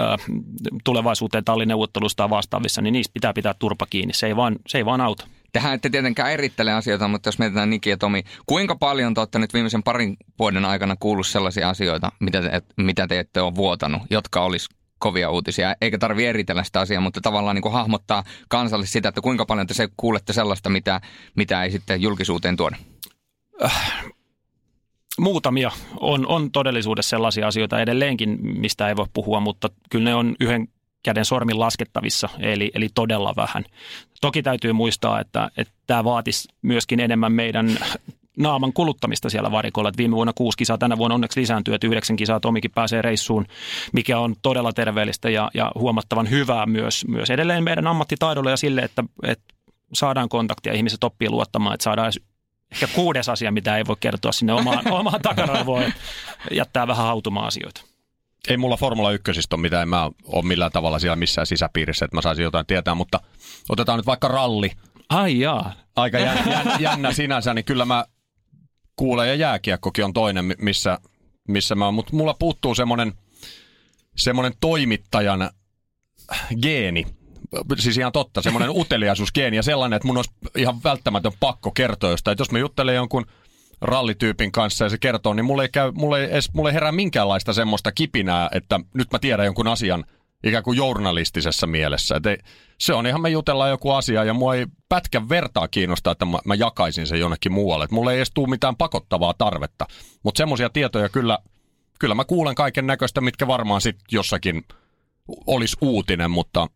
tulevaisuuteen 0.84 1.46
tallineuvottelusta 1.46 2.18
tai 2.24 2.30
vastaavissa, 2.30 2.82
niin 2.82 2.94
niistä 2.94 3.14
pitää 3.14 3.34
pitää 3.34 3.54
turpa 3.60 3.86
kiinni. 3.90 4.14
Se 4.14 4.28
ei 4.28 4.36
vaan, 4.36 4.56
se 4.68 4.78
ei 4.78 4.86
vaan 4.86 5.02
auta. 5.02 5.28
Tähän 5.54 5.74
ette 5.74 5.90
tietenkään 5.90 6.32
erittele 6.32 6.74
asioita, 6.74 7.08
mutta 7.08 7.28
jos 7.28 7.40
mietitään 7.40 7.70
Niki 7.70 7.90
ja 7.90 7.98
Tomi, 7.98 8.24
kuinka 8.46 8.76
paljon 8.76 9.14
te 9.14 9.22
olette 9.22 9.40
nyt 9.40 9.54
viimeisen 9.54 9.84
parin 9.84 10.18
vuoden 10.40 10.66
aikana 10.66 10.96
kuullut 11.00 11.28
sellaisia 11.28 11.70
asioita, 11.70 12.12
mitä 12.20 12.42
te, 12.42 12.62
mitä 12.78 13.08
te 13.08 13.20
ette 13.20 13.42
ole 13.42 13.56
vuotanut, 13.56 14.02
jotka 14.10 14.44
olisi 14.44 14.70
kovia 15.00 15.30
uutisia, 15.30 15.76
eikä 15.82 15.98
tarvi 15.98 16.26
eritellä 16.26 16.64
sitä 16.64 16.80
asiaa, 16.80 17.02
mutta 17.02 17.22
tavallaan 17.22 17.56
niin 17.56 17.62
kuin 17.62 17.74
hahmottaa 17.74 18.24
kansalle 18.48 18.86
sitä, 18.86 19.10
että 19.10 19.22
kuinka 19.22 19.46
paljon 19.46 19.68
te 19.68 19.74
se 19.74 19.90
kuulette 19.98 20.34
sellaista, 20.34 20.70
mitä, 20.70 21.02
mitä 21.36 21.64
ei 21.64 21.72
sitten 21.72 22.02
julkisuuteen 22.02 22.58
tuoda. 22.58 22.76
Äh, 23.64 24.04
muutamia 25.20 25.72
on, 26.00 26.28
on 26.28 26.52
todellisuudessa 26.52 27.10
sellaisia 27.10 27.48
asioita 27.48 27.82
edelleenkin, 27.82 28.38
mistä 28.42 28.90
ei 28.90 28.96
voi 28.96 29.06
puhua, 29.14 29.40
mutta 29.40 29.70
kyllä 29.90 30.10
ne 30.10 30.16
on 30.16 30.36
yhden 30.40 30.68
käden 31.04 31.26
sormin 31.26 31.60
laskettavissa, 31.60 32.30
eli, 32.40 32.72
eli 32.74 32.90
todella 32.96 33.34
vähän. 33.36 33.64
Toki 34.22 34.44
täytyy 34.44 34.74
muistaa, 34.74 35.20
että, 35.20 35.52
että 35.58 35.74
tämä 35.88 36.04
vaatisi 36.04 36.48
myöskin 36.62 37.00
enemmän 37.00 37.32
meidän 37.32 37.78
naaman 38.38 38.74
kuluttamista 38.74 39.30
siellä 39.30 39.52
varikolla. 39.52 39.90
Että 39.90 39.98
viime 39.98 40.16
vuonna 40.16 40.34
kuusi 40.34 40.58
kisaa, 40.58 40.78
tänä 40.78 40.98
vuonna 40.98 41.16
onneksi 41.16 41.42
lisääntyy, 41.42 41.74
että 41.74 41.88
yhdeksän 41.88 42.16
kisaa 42.16 42.40
Tomikin 42.40 42.72
pääsee 42.72 43.02
reissuun, 43.02 43.46
mikä 43.94 44.20
on 44.20 44.36
todella 44.42 44.74
terveellistä 44.74 45.30
ja, 45.30 45.52
ja 45.54 45.72
huomattavan 45.76 46.30
hyvää 46.30 46.66
myös, 46.66 47.06
myös 47.08 47.30
edelleen 47.30 47.64
meidän 47.64 47.88
ammattitaidolle 47.88 48.52
ja 48.52 48.58
sille, 48.58 48.82
että, 48.82 49.04
että 49.24 49.54
saadaan 49.94 50.30
kontaktia, 50.30 50.74
ihmiset 50.74 51.04
oppii 51.04 51.30
luottamaan, 51.30 51.74
että 51.74 51.84
saadaan 51.84 52.12
ehkä 52.72 52.88
kuudes 52.88 53.30
asia, 53.30 53.52
mitä 53.52 53.78
ei 53.78 53.86
voi 53.88 53.96
kertoa 54.00 54.32
sinne 54.32 54.54
omaan, 54.54 54.92
omaan 55.00 55.22
takaraivoon, 55.22 55.84
että 55.84 56.00
jättää 56.52 56.88
vähän 56.88 57.06
hautumaan 57.06 57.48
asioita. 57.48 57.82
Ei 58.48 58.58
mulla 58.58 58.78
Formula 58.78 59.12
1 59.12 59.32
ole 59.54 59.62
mitään, 59.62 59.82
en 59.82 59.90
mä 59.90 60.10
ole 60.24 60.46
millään 60.46 60.72
tavalla 60.72 61.00
siellä 61.00 61.16
missään 61.16 61.48
sisäpiirissä, 61.48 62.06
että 62.06 62.18
mä 62.18 62.22
saisin 62.22 62.44
jotain 62.44 62.66
tietää, 62.66 62.96
mutta 62.96 63.20
otetaan 63.70 64.00
nyt 64.00 64.06
vaikka 64.06 64.28
ralli. 64.28 64.72
Ai 65.10 65.40
jaa. 65.40 65.74
Aika 65.96 66.20
jän, 66.20 66.38
jän, 66.50 66.66
jännä 66.80 67.14
sinänsä, 67.14 67.54
niin 67.54 67.66
kyllä 67.66 67.86
mä 67.86 68.06
kuulen 68.98 69.28
ja 69.28 69.36
jääkiekkokin 69.36 70.06
on 70.06 70.14
toinen, 70.14 70.46
missä, 70.58 71.00
missä 71.48 71.76
mä 71.76 71.92
mutta 71.92 72.16
mulla 72.16 72.36
puuttuu 72.40 72.76
semmoinen 72.76 73.14
semmoinen 74.18 74.54
toimittajan 74.60 75.50
geeni, 76.62 77.06
siis 77.78 77.98
ihan 77.98 78.12
totta, 78.12 78.42
semmoinen 78.42 78.70
uteliaisuusgeeni 78.82 79.58
ja 79.58 79.64
sellainen, 79.64 79.98
että 79.98 80.08
mun 80.08 80.18
olisi 80.18 80.32
ihan 80.58 80.84
välttämätön 80.84 81.32
pakko 81.40 81.72
kertoa 81.72 82.10
jostain. 82.10 82.34
Että 82.34 82.42
jos 82.42 82.52
mä 82.52 82.60
juttelen 82.60 82.96
jonkun 82.96 83.26
rallityypin 83.82 84.52
kanssa 84.52 84.86
ja 84.86 84.90
se 84.90 84.98
kertoo, 84.98 85.34
niin 85.34 85.46
mulle 85.46 85.64
ei, 85.64 85.70
käy, 85.70 85.92
mulle 85.92 86.22
ei, 86.22 86.32
edes, 86.32 86.54
mulle 86.54 86.70
ei 86.70 86.74
herää 86.74 86.92
minkäänlaista 86.92 87.54
semmoista 87.54 87.92
kipinää, 87.92 88.50
että 88.52 88.80
nyt 88.94 89.08
mä 89.12 89.20
tiedän 89.20 89.46
jonkun 89.46 89.68
asian 89.68 90.06
ikään 90.44 90.64
kuin 90.64 90.78
journalistisessa 90.78 91.68
mielessä. 91.68 92.16
Et 92.16 92.26
ei, 92.26 92.38
se 92.80 92.94
on 92.94 93.08
ihan 93.08 93.22
me 93.22 93.30
jutellaan 93.30 93.70
joku 93.70 93.92
asia 93.92 94.24
ja 94.24 94.34
mua 94.34 94.56
ei 94.56 94.66
pätkän 94.90 95.30
vertaa 95.30 95.68
kiinnostaa, 95.68 96.12
että 96.12 96.26
mä, 96.26 96.40
mä 96.46 96.56
jakaisin 96.56 97.08
sen 97.08 97.20
jonnekin 97.20 97.52
muualle. 97.52 97.86
Et 97.86 97.92
mulle 97.92 98.12
ei 98.12 98.18
edes 98.18 98.32
tule 98.34 98.50
mitään 98.50 98.76
pakottavaa 98.76 99.34
tarvetta. 99.38 99.86
Mutta 100.24 100.38
semmoisia 100.38 100.70
tietoja 100.70 101.10
kyllä, 101.10 101.40
kyllä 102.00 102.16
mä 102.16 102.26
kuulen 102.26 102.56
kaiken 102.56 102.88
näköistä, 102.88 103.22
mitkä 103.22 103.48
varmaan 103.48 103.82
sitten 103.82 104.06
jossakin 104.12 104.64
olisi 105.48 105.78
uutinen, 105.82 106.32
mutta 106.32 106.68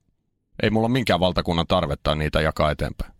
ei 0.64 0.70
mulla 0.70 0.86
ole 0.86 0.94
minkään 0.94 1.20
valtakunnan 1.20 1.68
tarvetta 1.68 2.16
niitä 2.16 2.42
jakaa 2.42 2.72
eteenpäin. 2.72 3.11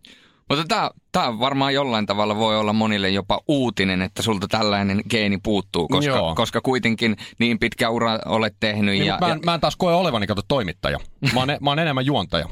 Mutta 0.52 0.64
tämä, 0.68 0.90
tämä 1.12 1.38
varmaan 1.38 1.74
jollain 1.74 2.06
tavalla 2.06 2.36
voi 2.36 2.58
olla 2.58 2.72
monille 2.72 3.10
jopa 3.10 3.40
uutinen, 3.48 4.02
että 4.02 4.22
sulta 4.22 4.48
tällainen 4.48 5.02
geeni 5.10 5.38
puuttuu, 5.42 5.88
koska, 5.88 6.34
koska 6.34 6.60
kuitenkin 6.60 7.16
niin 7.38 7.58
pitkä 7.58 7.90
ura 7.90 8.18
olet 8.26 8.56
tehnyt. 8.60 8.94
Niin, 8.94 9.06
ja, 9.06 9.18
mä, 9.20 9.26
en, 9.26 9.32
ja... 9.32 9.38
mä 9.44 9.54
en 9.54 9.60
taas 9.60 9.76
koe 9.76 9.94
olevani 9.94 10.26
kato 10.26 10.42
toimittaja. 10.48 10.98
Mä 11.34 11.40
oon, 11.40 11.48
mä 11.60 11.70
oon 11.70 11.78
enemmän 11.78 12.06
juontaja 12.06 12.48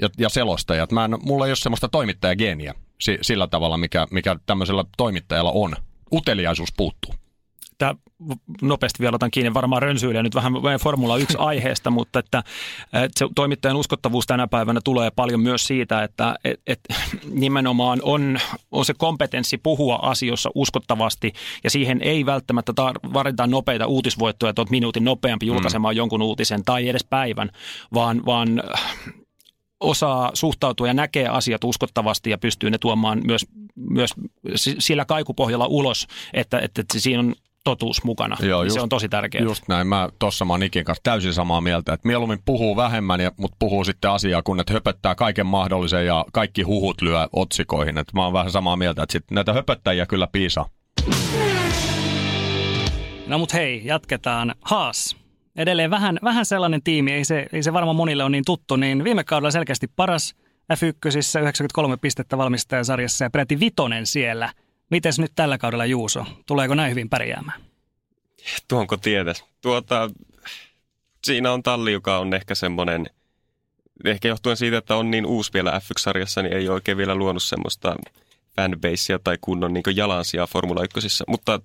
ja, 0.00 0.08
ja 0.18 0.28
selostaja. 0.28 0.86
Mä 0.92 1.04
en, 1.04 1.16
mulla 1.22 1.46
ei 1.46 1.50
ole 1.50 1.56
semmoista 1.56 1.88
toimittajageeniä 1.88 2.74
sillä 3.22 3.46
tavalla, 3.46 3.76
mikä, 3.76 4.06
mikä 4.10 4.36
tämmöisellä 4.46 4.84
toimittajalla 4.96 5.52
on. 5.54 5.76
Uteliaisuus 6.12 6.72
puuttuu 6.76 7.14
että 7.80 7.94
nopeasti 8.62 9.02
vielä 9.02 9.14
otan 9.14 9.30
kiinni 9.30 9.54
varmaan 9.54 9.82
rönsyilijä 9.82 10.22
nyt 10.22 10.34
vähän 10.34 10.52
Formula 10.82 11.16
1 11.16 11.36
aiheesta, 11.50 11.90
mutta 11.90 12.18
että, 12.18 12.38
että 12.92 13.18
se 13.18 13.28
toimittajan 13.34 13.76
uskottavuus 13.76 14.26
tänä 14.26 14.46
päivänä 14.46 14.80
tulee 14.84 15.10
paljon 15.10 15.40
myös 15.40 15.64
siitä, 15.64 16.02
että 16.02 16.34
et, 16.44 16.60
et, 16.66 16.80
nimenomaan 17.30 17.98
on, 18.02 18.38
on 18.72 18.84
se 18.84 18.94
kompetenssi 18.98 19.58
puhua 19.58 19.98
asioissa 20.02 20.50
uskottavasti 20.54 21.32
ja 21.64 21.70
siihen 21.70 22.02
ei 22.02 22.26
välttämättä 22.26 22.72
tar- 22.80 23.46
nopeita 23.46 23.86
uutisvoittoja, 23.86 24.50
että 24.50 24.62
olet 24.62 24.70
minuutin 24.70 25.04
nopeampi 25.04 25.46
julkaisemaan 25.46 25.94
mm. 25.94 25.96
jonkun 25.96 26.22
uutisen 26.22 26.64
tai 26.64 26.88
edes 26.88 27.04
päivän, 27.04 27.50
vaan, 27.94 28.26
vaan 28.26 28.62
osaa 29.80 30.30
suhtautua 30.34 30.86
ja 30.86 30.94
näkee 30.94 31.28
asiat 31.28 31.64
uskottavasti 31.64 32.30
ja 32.30 32.38
pystyy 32.38 32.70
ne 32.70 32.78
tuomaan 32.78 33.22
myös, 33.26 33.46
myös 33.76 34.10
sillä 34.78 35.04
kaikupohjalla 35.04 35.66
ulos, 35.66 36.06
että, 36.32 36.58
että 36.58 36.82
siinä 36.96 37.20
on 37.20 37.34
totuus 37.64 38.04
mukana. 38.04 38.36
Joo, 38.42 38.62
just, 38.62 38.74
se 38.74 38.80
on 38.80 38.88
tosi 38.88 39.08
tärkeää. 39.08 39.44
Just 39.44 39.68
näin. 39.68 39.86
Mä 39.86 40.08
tuossa 40.18 40.44
mä 40.44 40.58
Nikin 40.58 40.84
kanssa 40.84 41.02
täysin 41.02 41.34
samaa 41.34 41.60
mieltä, 41.60 41.92
että 41.92 42.08
mieluummin 42.08 42.38
puhuu 42.44 42.76
vähemmän, 42.76 43.20
ja, 43.20 43.32
mutta 43.36 43.56
puhuu 43.58 43.84
sitten 43.84 44.10
asiaa, 44.10 44.42
kun 44.42 44.60
että 44.60 44.72
höpöttää 44.72 45.14
kaiken 45.14 45.46
mahdollisen 45.46 46.06
ja 46.06 46.24
kaikki 46.32 46.62
huhut 46.62 47.02
lyö 47.02 47.28
otsikoihin. 47.32 47.98
Että 47.98 48.12
mä 48.14 48.24
oon 48.24 48.32
vähän 48.32 48.50
samaa 48.50 48.76
mieltä, 48.76 49.02
että 49.02 49.12
sit 49.12 49.24
näitä 49.30 49.52
höpöttäjiä 49.52 50.06
kyllä 50.06 50.26
piisaa. 50.26 50.68
No 53.26 53.38
mut 53.38 53.52
hei, 53.52 53.82
jatketaan. 53.84 54.54
Haas. 54.62 55.16
Edelleen 55.56 55.90
vähän, 55.90 56.18
vähän 56.24 56.46
sellainen 56.46 56.82
tiimi, 56.82 57.12
ei 57.12 57.24
se, 57.24 57.46
ei 57.52 57.62
se 57.62 57.72
varmaan 57.72 57.96
monille 57.96 58.24
ole 58.24 58.30
niin 58.30 58.44
tuttu, 58.46 58.76
niin 58.76 59.04
viime 59.04 59.24
kaudella 59.24 59.50
selkeästi 59.50 59.86
paras 59.96 60.34
F1, 60.72 61.40
93 61.40 61.96
pistettä 61.96 62.38
valmistajasarjassa 62.38 63.24
ja 63.24 63.30
peräti 63.30 63.60
vitonen 63.60 64.06
siellä– 64.06 64.52
Mites 64.90 65.18
nyt 65.18 65.32
tällä 65.34 65.58
kaudella 65.58 65.86
Juuso? 65.86 66.26
Tuleeko 66.46 66.74
näin 66.74 66.90
hyvin 66.90 67.08
pärjäämään? 67.08 67.60
Tuonko 68.68 68.96
tietäisi? 68.96 69.44
Tuota, 69.60 70.10
siinä 71.24 71.52
on 71.52 71.62
talli, 71.62 71.92
joka 71.92 72.18
on 72.18 72.34
ehkä 72.34 72.54
semmoinen, 72.54 73.06
ehkä 74.04 74.28
johtuen 74.28 74.56
siitä, 74.56 74.78
että 74.78 74.96
on 74.96 75.10
niin 75.10 75.26
uusi 75.26 75.52
vielä 75.52 75.78
F1-sarjassa, 75.78 76.42
niin 76.42 76.56
ei 76.56 76.68
oikein 76.68 76.96
vielä 76.96 77.14
luonut 77.14 77.42
semmoista 77.42 77.96
fanbasea 78.56 79.18
tai 79.24 79.38
kunnon 79.40 79.72
niin 79.72 79.84
jalansijaa 79.94 80.46
Formula 80.46 80.82
1. 80.96 81.24
Mutta 81.28 81.60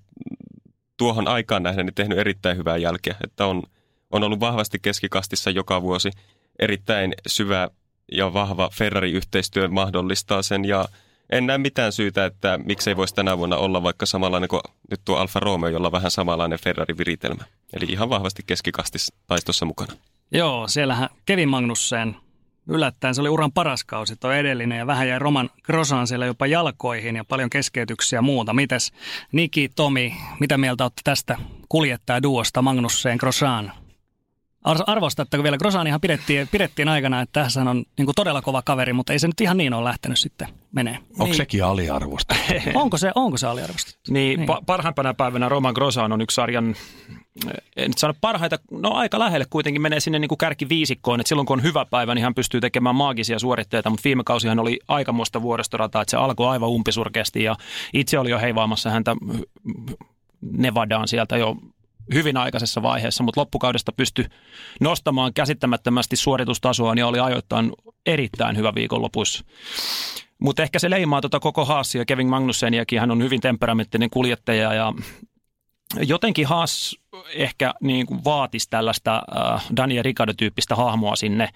tuohon 0.97 1.27
aikaan 1.27 1.63
nähden 1.63 1.85
niin 1.85 1.95
tehnyt 1.95 2.17
erittäin 2.17 2.57
hyvää 2.57 2.77
jälkeä, 2.77 3.15
että 3.23 3.45
on, 3.45 3.63
on 4.11 4.23
ollut 4.23 4.39
vahvasti 4.39 4.79
keskikastissa 4.81 5.49
joka 5.49 5.81
vuosi. 5.81 6.11
Erittäin 6.59 7.13
syvä 7.27 7.69
ja 8.11 8.33
vahva 8.33 8.69
Ferrari-yhteistyö 8.73 9.67
mahdollistaa 9.67 10.41
sen 10.41 10.65
ja– 10.65 10.85
en 11.29 11.45
näe 11.45 11.57
mitään 11.57 11.91
syytä, 11.91 12.25
että 12.25 12.59
miksei 12.65 12.97
voisi 12.97 13.15
tänä 13.15 13.37
vuonna 13.37 13.57
olla 13.57 13.83
vaikka 13.83 14.05
samanlainen 14.05 14.49
kuin 14.49 14.61
nyt 14.91 15.01
tuo 15.05 15.17
Alfa 15.17 15.39
Romeo, 15.39 15.69
jolla 15.69 15.87
on 15.87 15.91
vähän 15.91 16.11
samanlainen 16.11 16.59
Ferrari-viritelmä. 16.59 17.43
Eli 17.73 17.85
ihan 17.89 18.09
vahvasti 18.09 18.43
keskikastistaistossa 18.47 19.65
mukana. 19.65 19.93
Joo, 20.31 20.67
siellähän 20.67 21.09
Kevin 21.25 21.49
Magnussen 21.49 22.15
yllättäen 22.67 23.15
se 23.15 23.21
oli 23.21 23.29
uran 23.29 23.51
paras 23.51 23.83
kausi, 23.83 24.15
tuo 24.15 24.31
edellinen, 24.31 24.77
ja 24.77 24.87
vähän 24.87 25.07
jäi 25.07 25.19
Roman 25.19 25.49
Grosan 25.63 26.07
siellä 26.07 26.25
jopa 26.25 26.47
jalkoihin 26.47 27.15
ja 27.15 27.25
paljon 27.25 27.49
keskeytyksiä 27.49 28.17
ja 28.17 28.21
muuta. 28.21 28.53
Mites 28.53 28.93
Niki, 29.31 29.69
Tomi, 29.75 30.15
mitä 30.39 30.57
mieltä 30.57 30.83
olette 30.83 31.01
tästä 31.03 31.37
kuljettaja 31.69 32.23
duosta 32.23 32.61
Magnussen 32.61 33.17
Grosan? 33.17 33.71
Arvostatteko 34.65 35.43
vielä? 35.43 35.57
Grosanihan 35.57 36.01
pidettiin, 36.01 36.47
pidettiin 36.47 36.87
aikana, 36.87 37.21
että 37.21 37.41
tässä 37.41 37.61
on 37.61 37.83
niin 37.97 38.05
kuin 38.05 38.15
todella 38.15 38.41
kova 38.41 38.61
kaveri, 38.61 38.93
mutta 38.93 39.13
ei 39.13 39.19
se 39.19 39.27
nyt 39.27 39.41
ihan 39.41 39.57
niin 39.57 39.73
ole 39.73 39.83
lähtenyt 39.83 40.19
sitten 40.19 40.47
menee. 40.71 40.97
Onko 41.11 41.25
niin. 41.25 41.35
sekin 41.35 41.63
aliarvostettu? 41.63 42.43
onko, 42.79 42.97
se, 42.97 43.11
onko 43.15 43.37
se 43.37 43.47
aliarvostettu? 43.47 44.13
Niin, 44.13 44.39
niin. 44.39 44.49
Pa- 44.49 44.63
parhaimpana 44.65 45.13
päivänä 45.13 45.49
Roman 45.49 45.73
Grosan 45.73 46.11
on 46.11 46.21
yksi 46.21 46.35
sarjan, 46.35 46.75
en 47.75 47.87
nyt 47.87 47.97
sano 47.97 48.13
parhaita, 48.21 48.59
no 48.71 48.91
aika 48.93 49.19
lähelle 49.19 49.45
kuitenkin 49.49 49.81
menee 49.81 49.99
sinne 49.99 50.19
niin 50.19 50.29
kuin 50.29 50.37
kärkiviisikkoon, 50.37 51.19
että 51.19 51.29
silloin 51.29 51.45
kun 51.45 51.59
on 51.59 51.63
hyvä 51.63 51.85
päivä, 51.85 52.15
niin 52.15 52.23
hän 52.23 52.35
pystyy 52.35 52.61
tekemään 52.61 52.95
maagisia 52.95 53.39
suoritteita, 53.39 53.89
mutta 53.89 54.03
viime 54.05 54.23
kausihan 54.23 54.59
oli 54.59 54.79
aikamoista 54.87 55.41
vuoristorataa, 55.41 56.01
että 56.01 56.11
se 56.11 56.17
alkoi 56.17 56.49
aivan 56.49 56.69
umpisurkeasti 56.69 57.43
ja 57.43 57.55
itse 57.93 58.19
oli 58.19 58.29
jo 58.29 58.39
heivaamassa 58.39 58.89
häntä 58.89 59.15
Nevadaan 60.51 61.07
sieltä 61.07 61.37
jo 61.37 61.55
hyvin 62.13 62.37
aikaisessa 62.37 62.81
vaiheessa, 62.81 63.23
mutta 63.23 63.41
loppukaudesta 63.41 63.91
pystyi 63.91 64.25
nostamaan 64.81 65.33
käsittämättömästi 65.33 66.15
suoritustasoa 66.15 66.93
ja 66.97 67.07
oli 67.07 67.19
ajoittain 67.19 67.71
erittäin 68.05 68.57
hyvä 68.57 68.75
viikonlopuissa. 68.75 69.45
Mutta 70.41 70.63
ehkä 70.63 70.79
se 70.79 70.89
leimaa 70.89 71.21
tuota 71.21 71.39
koko 71.39 71.65
Haasia, 71.65 72.05
Kevin 72.05 72.29
Magnusseniakin, 72.29 72.99
hän 72.99 73.11
on 73.11 73.23
hyvin 73.23 73.41
temperamenttinen 73.41 74.09
kuljettaja 74.09 74.73
ja 74.73 74.93
jotenkin 76.01 76.47
Haas 76.47 76.95
ehkä 77.33 77.73
niin 77.81 78.05
kuin 78.05 78.23
vaatisi 78.23 78.69
tällaista 78.69 79.21
äh, 79.37 79.65
Daniel 79.77 80.03
Ricciardo-tyyppistä 80.03 80.75
hahmoa 80.75 81.15
sinne 81.15 81.49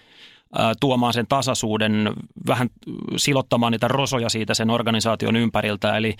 tuomaan 0.79 1.13
sen 1.13 1.27
tasaisuuden, 1.27 2.13
vähän 2.47 2.69
silottamaan 3.17 3.71
niitä 3.71 3.87
rosoja 3.87 4.29
siitä 4.29 4.53
sen 4.53 4.69
organisaation 4.69 5.35
ympäriltä. 5.35 5.97
Eli 5.97 6.15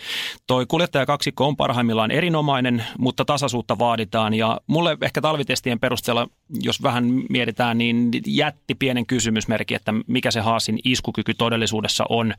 toi 0.47 0.65
kuljettajakaksikko 0.65 1.47
on 1.47 1.57
parhaimmillaan 1.57 2.11
erinomainen, 2.11 2.83
mutta 2.97 3.25
tasaisuutta 3.25 3.79
vaaditaan. 3.79 4.33
Ja 4.33 4.61
mulle 4.67 4.97
ehkä 5.01 5.21
talvitestien 5.21 5.79
perusteella, 5.79 6.27
jos 6.63 6.83
vähän 6.83 7.05
mietitään, 7.29 7.77
niin 7.77 8.11
jätti 8.27 8.75
pienen 8.75 9.05
kysymysmerkki, 9.05 9.75
että 9.75 9.93
mikä 10.07 10.31
se 10.31 10.39
Haasin 10.39 10.79
iskukyky 10.83 11.33
todellisuudessa 11.33 12.05
on. 12.09 12.33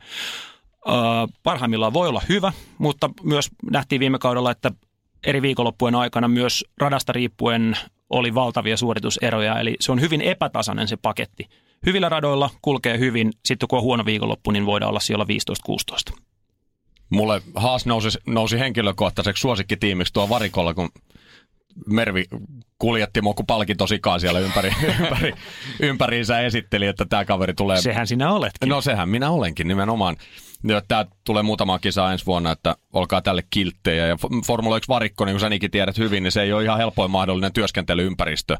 parhaimmillaan 1.43 1.93
voi 1.93 2.07
olla 2.07 2.21
hyvä, 2.29 2.53
mutta 2.77 3.09
myös 3.23 3.49
nähtiin 3.71 3.99
viime 3.99 4.19
kaudella, 4.19 4.51
että 4.51 4.71
eri 5.23 5.41
viikonloppujen 5.41 5.95
aikana 5.95 6.27
myös 6.27 6.65
radasta 6.77 7.13
riippuen 7.13 7.77
oli 8.09 8.35
valtavia 8.35 8.77
suorituseroja, 8.77 9.59
eli 9.59 9.75
se 9.79 9.91
on 9.91 10.01
hyvin 10.01 10.21
epätasainen 10.21 10.87
se 10.87 10.97
paketti 10.97 11.49
hyvillä 11.85 12.09
radoilla 12.09 12.49
kulkee 12.61 12.99
hyvin. 12.99 13.31
Sitten 13.45 13.67
kun 13.67 13.79
on 13.79 13.83
huono 13.83 14.05
viikonloppu, 14.05 14.51
niin 14.51 14.65
voidaan 14.65 14.89
olla 14.89 14.99
siellä 14.99 15.25
15-16. 16.11 16.21
Mulle 17.09 17.41
Haas 17.55 17.85
nousi, 17.85 18.09
nousi 18.27 18.59
henkilökohtaiseksi 18.59 19.41
suosikkitiimiksi 19.41 20.13
tuo 20.13 20.29
varikolla, 20.29 20.73
kun 20.73 20.89
Mervi 21.85 22.25
kuljetti 22.79 23.21
mua, 23.21 23.33
kun 23.33 23.45
palkinto 23.45 23.87
sikaa 23.87 24.19
siellä 24.19 24.39
ympäri, 24.39 24.71
ympäri, 24.99 25.33
ympäriinsä 25.79 26.39
esitteli, 26.39 26.85
että 26.85 27.05
tämä 27.05 27.25
kaveri 27.25 27.53
tulee... 27.53 27.81
Sehän 27.81 28.07
sinä 28.07 28.33
oletkin. 28.33 28.69
No 28.69 28.81
sehän 28.81 29.09
minä 29.09 29.29
olenkin 29.29 29.67
nimenomaan. 29.67 30.15
Tämä 30.87 31.05
tulee 31.23 31.43
muutama 31.43 31.79
kisa 31.79 32.11
ensi 32.11 32.25
vuonna, 32.25 32.51
että 32.51 32.75
olkaa 32.93 33.21
tälle 33.21 33.43
kilttejä. 33.49 34.07
Ja 34.07 34.17
Formula 34.45 34.77
1 34.77 34.87
varikko, 34.87 35.25
niin 35.25 35.33
kuin 35.33 35.41
sänikin 35.41 35.71
tiedät 35.71 35.97
hyvin, 35.97 36.23
niin 36.23 36.31
se 36.31 36.41
ei 36.41 36.53
ole 36.53 36.63
ihan 36.63 36.77
helpoin 36.77 37.11
mahdollinen 37.11 37.53
työskentelyympäristö 37.53 38.57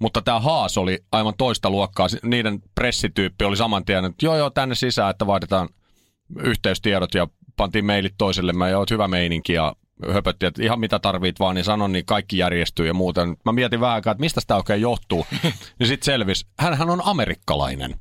mutta 0.00 0.22
tämä 0.22 0.40
Haas 0.40 0.78
oli 0.78 0.98
aivan 1.12 1.34
toista 1.38 1.70
luokkaa. 1.70 2.06
Niiden 2.22 2.62
pressityyppi 2.74 3.44
oli 3.44 3.56
saman 3.56 3.84
tien, 3.84 4.04
että 4.04 4.26
joo 4.26 4.36
joo 4.36 4.50
tänne 4.50 4.74
sisään, 4.74 5.10
että 5.10 5.26
vaihdetaan, 5.26 5.68
yhteystiedot 6.38 7.14
ja 7.14 7.26
pantiin 7.56 7.84
mailit 7.84 8.14
toiselle. 8.18 8.68
ja 8.70 8.78
oot 8.78 8.90
hyvä 8.90 9.08
meininki 9.08 9.52
ja 9.52 9.74
höpötti, 10.12 10.46
että 10.46 10.62
ihan 10.62 10.80
mitä 10.80 10.98
tarvit 10.98 11.40
vaan, 11.40 11.54
niin 11.54 11.64
sanon, 11.64 11.92
niin 11.92 12.06
kaikki 12.06 12.38
järjestyy 12.38 12.86
ja 12.86 12.94
muuten. 12.94 13.36
Mä 13.44 13.52
mietin 13.52 13.80
vähän 13.80 13.94
aikaa, 13.94 14.10
että 14.10 14.20
mistä 14.20 14.40
tämä 14.46 14.58
oikein 14.58 14.80
johtuu. 14.80 15.26
niin 15.78 15.86
sitten 15.86 16.04
selvisi, 16.04 16.46
hänhän 16.58 16.90
on 16.90 17.02
amerikkalainen. 17.04 17.94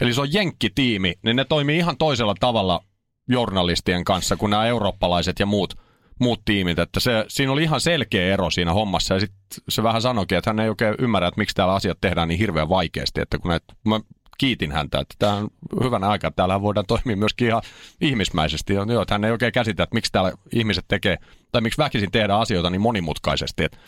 Eli 0.00 0.14
se 0.14 0.20
on 0.20 0.32
jenkkitiimi, 0.32 1.14
niin 1.22 1.36
ne 1.36 1.44
toimii 1.44 1.78
ihan 1.78 1.96
toisella 1.96 2.34
tavalla 2.40 2.80
journalistien 3.28 4.04
kanssa 4.04 4.36
kuin 4.36 4.50
nämä 4.50 4.66
eurooppalaiset 4.66 5.38
ja 5.38 5.46
muut, 5.46 5.74
muut 6.18 6.42
tiimit. 6.44 6.78
Että 6.78 7.00
se, 7.00 7.24
siinä 7.28 7.52
oli 7.52 7.62
ihan 7.62 7.80
selkeä 7.80 8.32
ero 8.32 8.50
siinä 8.50 8.72
hommassa 8.72 9.14
ja 9.14 9.20
sitten 9.20 9.38
se 9.68 9.82
vähän 9.82 10.02
sanoikin, 10.02 10.38
että 10.38 10.50
hän 10.50 10.60
ei 10.60 10.68
oikein 10.68 10.94
ymmärrä, 10.98 11.28
että 11.28 11.38
miksi 11.38 11.54
täällä 11.54 11.74
asiat 11.74 11.98
tehdään 12.00 12.28
niin 12.28 12.38
hirveän 12.38 12.68
vaikeasti. 12.68 13.20
Että 13.20 13.38
kun 13.38 13.48
näet, 13.48 13.64
mä 13.84 14.00
kiitin 14.38 14.72
häntä, 14.72 15.00
että 15.00 15.14
tämä 15.18 15.34
on 15.34 15.48
hyvänä 15.84 16.08
aika, 16.08 16.30
täällä 16.30 16.62
voidaan 16.62 16.86
toimia 16.86 17.16
myöskin 17.16 17.48
ihan 17.48 17.62
ihmismäisesti. 18.00 18.74
Joo, 18.74 19.02
että 19.02 19.14
hän 19.14 19.24
ei 19.24 19.32
oikein 19.32 19.52
käsitä, 19.52 19.82
että 19.82 19.94
miksi 19.94 20.12
täällä 20.12 20.32
ihmiset 20.52 20.84
tekee, 20.88 21.18
tai 21.52 21.60
miksi 21.60 21.78
väkisin 21.78 22.10
tehdä 22.10 22.34
asioita 22.34 22.70
niin 22.70 22.80
monimutkaisesti. 22.80 23.64
Että 23.64 23.78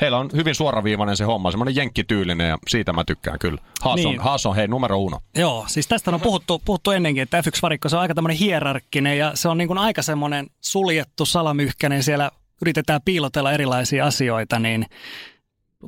heillä 0.00 0.18
on 0.18 0.30
hyvin 0.34 0.54
suoraviivainen 0.54 1.16
se 1.16 1.24
homma, 1.24 1.50
semmoinen 1.50 1.76
jenkkityylinen 1.76 2.48
ja 2.48 2.58
siitä 2.68 2.92
mä 2.92 3.04
tykkään 3.04 3.38
kyllä. 3.38 3.62
Haas, 3.82 3.96
niin. 3.96 4.08
on, 4.08 4.24
Haas 4.24 4.46
on 4.46 4.56
hei 4.56 4.68
numero 4.68 4.98
uno. 4.98 5.20
Joo, 5.34 5.64
siis 5.68 5.86
tästä 5.86 6.10
on 6.10 6.20
puhuttu, 6.20 6.62
puhuttu 6.64 6.90
ennenkin, 6.90 7.22
että 7.22 7.40
F1-varikko 7.40 7.88
se 7.88 7.96
on 7.96 8.02
aika 8.02 8.14
tämmöinen 8.14 8.38
hierarkkinen 8.38 9.18
ja 9.18 9.32
se 9.34 9.48
on 9.48 9.58
niin 9.58 9.68
kuin 9.68 9.78
aika 9.78 10.02
semmoinen 10.02 10.46
suljettu 10.60 11.26
salamyhkäinen, 11.26 12.02
siellä 12.02 12.30
yritetään 12.62 13.00
piilotella 13.04 13.52
erilaisia 13.52 14.06
asioita, 14.06 14.58
niin 14.58 14.86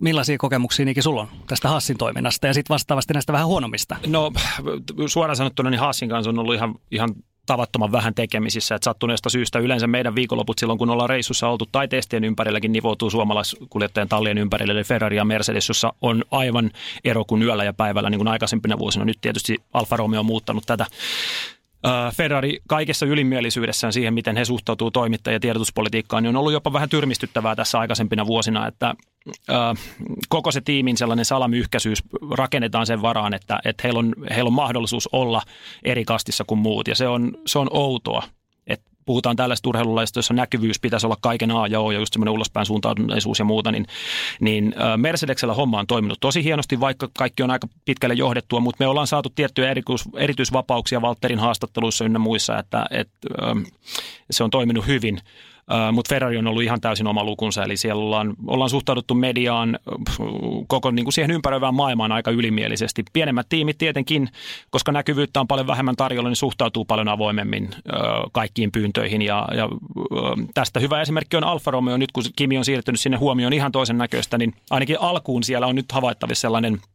Millaisia 0.01 0.39
kokemuksia 0.39 0.85
Niki 0.85 1.03
sulla 1.03 1.21
on 1.21 1.29
tästä 1.47 1.69
Hassin 1.69 1.99
toiminnasta 1.99 2.47
ja 2.47 2.55
sitten 2.55 2.75
vastaavasti 2.75 3.13
näistä 3.13 3.33
vähän 3.33 3.47
huonommista? 3.47 3.97
No 4.07 4.33
suoraan 5.07 5.37
sanottuna 5.37 5.71
niin 5.71 5.81
Hassin 5.81 6.09
kanssa 6.09 6.31
on 6.31 6.39
ollut 6.39 6.55
ihan, 6.55 6.75
ihan 6.91 7.15
tavattoman 7.49 7.93
vähän 7.93 8.15
tekemisissä. 8.15 8.75
Että 8.75 8.85
sattuneesta 8.85 9.31
syystä 9.31 9.59
yleensä 9.59 9.87
meidän 9.87 10.15
viikonloput 10.15 10.59
silloin, 10.59 10.79
kun 10.79 10.91
ollaan 10.91 11.11
reissussa 11.11 11.49
oltu 11.49 11.69
tai 11.73 11.89
testien 11.89 12.25
ympärilläkin 12.25 12.73
nivoutuu 12.73 13.11
suomalaiskuljettajan 13.11 14.09
tallien 14.09 14.39
ympärille, 14.39 14.73
eli 14.73 14.85
Ferrari 14.85 15.17
ja 15.17 15.25
Mercedes, 15.25 15.69
jossa 15.69 15.93
on 16.03 16.25
aivan 16.31 16.71
ero 17.05 17.25
kuin 17.25 17.43
yöllä 17.43 17.65
ja 17.65 17.73
päivällä, 17.73 18.11
niin 18.11 18.19
kuin 18.19 18.29
aikaisempina 18.29 18.79
vuosina. 18.79 19.05
Nyt 19.05 19.19
tietysti 19.21 19.57
Alfa 19.73 19.97
Romeo 19.97 20.21
on 20.21 20.27
muuttanut 20.27 20.65
tätä 20.67 20.87
Ferrari 22.17 22.59
kaikessa 22.69 23.07
ylimielisyydessään 23.07 23.93
siihen, 23.93 24.15
miten 24.15 24.37
he 24.37 24.45
suhtautuu 24.45 24.91
toimittaja- 24.91 25.35
ja 25.35 25.41
tiedotuspolitiikkaan, 25.41 26.23
niin 26.23 26.29
on 26.29 26.37
ollut 26.37 26.53
jopa 26.53 26.73
vähän 26.73 26.89
tyrmistyttävää 26.89 27.57
tässä 27.57 27.79
aikaisempina 27.79 28.27
vuosina, 28.27 28.67
että 28.67 28.95
koko 30.29 30.53
se 30.53 30.61
tiimin 30.61 30.97
sellainen 30.97 31.25
salamyhkäisyys 31.25 32.03
rakennetaan 32.31 32.87
sen 32.87 33.03
varaan, 33.03 33.35
että, 33.35 33.59
että 33.65 33.81
heillä, 33.85 33.99
on, 33.99 34.15
heillä 34.31 34.49
on 34.49 34.55
mahdollisuus 34.55 35.09
olla 35.13 35.43
eri 35.85 36.05
kastissa 36.05 36.45
kuin 36.45 36.59
muut, 36.59 36.89
ja 36.89 36.95
se 36.95 37.09
on, 37.09 37.33
se 37.47 37.59
on 37.59 37.69
outoa 37.73 38.23
puhutaan 39.09 39.37
tällaista 39.37 39.69
urheilulaista, 39.69 40.19
jossa 40.19 40.35
näkyvyys 40.35 40.81
pitäisi 40.81 41.07
olla 41.07 41.17
kaiken 41.21 41.51
A 41.51 41.67
ja 41.67 41.81
O 41.81 41.91
ja 41.91 41.99
just 41.99 42.13
semmoinen 42.13 42.33
ulospäin 42.35 42.67
suuntautuneisuus 42.67 43.39
ja 43.39 43.45
muuta, 43.45 43.73
niin, 43.73 43.87
niin 44.41 44.75
Mercedeksellä 44.97 45.55
homma 45.55 45.79
on 45.79 45.87
toiminut 45.87 46.21
tosi 46.21 46.45
hienosti, 46.45 46.81
vaikka 46.81 47.09
kaikki 47.19 47.43
on 47.43 47.51
aika 47.51 47.69
pitkälle 47.85 48.15
johdettua, 48.15 48.61
mutta 48.61 48.85
me 48.85 48.87
ollaan 48.87 49.07
saatu 49.07 49.29
tiettyjä 49.35 49.71
erityis, 49.71 50.05
erityisvapauksia 50.17 51.01
Walterin 51.01 51.39
haastatteluissa 51.39 52.05
ynnä 52.05 52.19
muissa, 52.19 52.59
että, 52.59 52.87
että 52.91 53.29
se 54.31 54.45
on 54.45 54.51
toiminut 54.51 54.87
hyvin. 54.87 55.21
Uh, 55.69 55.93
mutta 55.93 56.09
Ferrari 56.09 56.37
on 56.37 56.47
ollut 56.47 56.63
ihan 56.63 56.81
täysin 56.81 57.07
oma 57.07 57.25
lukunsa, 57.25 57.65
eli 57.65 57.77
siellä 57.77 58.03
ollaan, 58.03 58.35
ollaan 58.47 58.71
suhtauduttu 58.71 59.15
mediaan 59.15 59.79
koko 60.67 60.91
niin 60.91 61.05
kuin 61.05 61.13
siihen 61.13 61.31
ympäröivään 61.31 61.75
maailmaan 61.75 62.13
aika 62.13 62.31
ylimielisesti. 62.31 63.05
Pienemmät 63.13 63.47
tiimit 63.49 63.79
tietenkin, 63.79 64.29
koska 64.71 64.93
näkyvyyttä 64.93 65.41
on 65.41 65.49
paljon 65.49 65.67
vähemmän 65.67 65.97
tarjolla, 65.97 66.29
niin 66.29 66.37
suhtautuu 66.37 66.85
paljon 66.85 67.09
avoimemmin 67.09 67.65
uh, 67.65 68.31
kaikkiin 68.33 68.73
pyyntöihin. 68.73 69.23
Ja, 69.23 69.49
ja 69.57 69.67
uh, 69.67 69.71
tästä 70.55 70.81
hyvä 70.81 71.01
esimerkki 71.01 71.37
on 71.37 71.45
Alfa 71.45 71.71
Romeo. 71.71 71.97
Nyt 71.97 72.13
kun 72.13 72.25
Kimi 72.37 72.59
on 72.59 72.65
siirtynyt 72.65 73.01
sinne 73.01 73.17
huomioon 73.17 73.53
ihan 73.53 73.73
toisen 73.73 73.99
näköistä, 73.99 74.39
niin 74.39 74.55
ainakin 74.71 75.01
alkuun 75.01 75.43
siellä 75.43 75.67
on 75.67 75.75
nyt 75.75 75.93
havaittavissa 75.93 76.41
sellainen– 76.41 76.79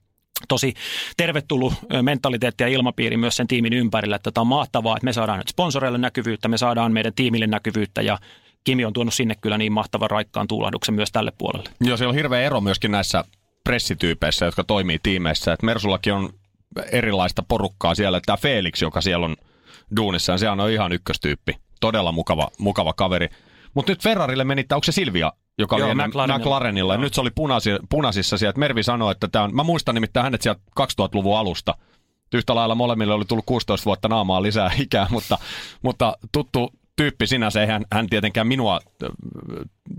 tosi 0.47 0.73
tervetullut 1.17 1.73
mentaliteetti 2.01 2.63
ja 2.63 2.67
ilmapiiri 2.67 3.17
myös 3.17 3.35
sen 3.35 3.47
tiimin 3.47 3.73
ympärillä, 3.73 4.15
että 4.15 4.31
tämä 4.31 4.41
on 4.41 4.47
mahtavaa, 4.47 4.97
että 4.97 5.05
me 5.05 5.13
saadaan 5.13 5.37
nyt 5.37 5.47
sponsoreille 5.47 5.97
näkyvyyttä, 5.97 6.47
me 6.47 6.57
saadaan 6.57 6.93
meidän 6.93 7.13
tiimille 7.15 7.47
näkyvyyttä 7.47 8.01
ja 8.01 8.17
Kimi 8.63 8.85
on 8.85 8.93
tuonut 8.93 9.13
sinne 9.13 9.35
kyllä 9.41 9.57
niin 9.57 9.71
mahtavan 9.71 10.09
raikkaan 10.09 10.47
tuulahduksen 10.47 10.95
myös 10.95 11.11
tälle 11.11 11.31
puolelle. 11.37 11.69
Joo, 11.81 11.97
siellä 11.97 12.09
on 12.09 12.15
hirveä 12.15 12.41
ero 12.41 12.61
myöskin 12.61 12.91
näissä 12.91 13.23
pressityypeissä, 13.63 14.45
jotka 14.45 14.63
toimii 14.63 14.99
tiimeissä. 15.03 15.53
Et 15.53 15.63
Mersullakin 15.63 16.13
on 16.13 16.29
erilaista 16.91 17.43
porukkaa 17.47 17.95
siellä. 17.95 18.21
Tämä 18.25 18.37
Felix, 18.37 18.81
joka 18.81 19.01
siellä 19.01 19.25
on 19.25 19.35
duunissa, 19.97 20.37
se 20.37 20.49
on 20.49 20.71
ihan 20.71 20.91
ykköstyyppi. 20.91 21.55
Todella 21.79 22.11
mukava, 22.11 22.49
mukava 22.57 22.93
kaveri. 22.93 23.29
Mutta 23.73 23.91
nyt 23.91 24.03
Ferrarille 24.03 24.43
meni, 24.43 24.65
onko 24.71 24.83
se 24.83 24.91
Silvia, 24.91 25.33
joka 25.57 25.77
Joo, 25.77 25.87
oli 25.87 25.95
McLarenilla. 25.95 26.39
McLarenilla. 26.39 26.93
Ja 26.93 26.99
nyt 26.99 27.13
se 27.13 27.21
oli 27.21 27.31
punaisi, 27.35 27.69
punaisissa 27.89 28.37
siellä. 28.37 28.59
Mervi 28.59 28.83
sanoi, 28.83 29.11
että 29.11 29.27
tämä 29.27 29.45
on, 29.45 29.55
mä 29.55 29.63
muistan 29.63 29.95
nimittäin 29.95 30.23
hänet 30.23 30.41
sieltä 30.41 30.61
2000-luvun 30.79 31.37
alusta. 31.37 31.77
Yhtä 32.33 32.55
lailla 32.55 32.75
molemmille 32.75 33.13
oli 33.13 33.25
tullut 33.25 33.45
16 33.45 33.85
vuotta 33.85 34.07
naamaa 34.07 34.41
lisää 34.41 34.71
ikää, 34.79 35.07
mutta, 35.09 35.37
mutta 35.81 36.17
tuttu, 36.31 36.73
tyyppi 36.95 37.27
sinänsä, 37.27 37.65
hän, 37.65 37.85
hän 37.91 38.07
tietenkään 38.09 38.47
minua 38.47 38.79
äh, 39.03 39.09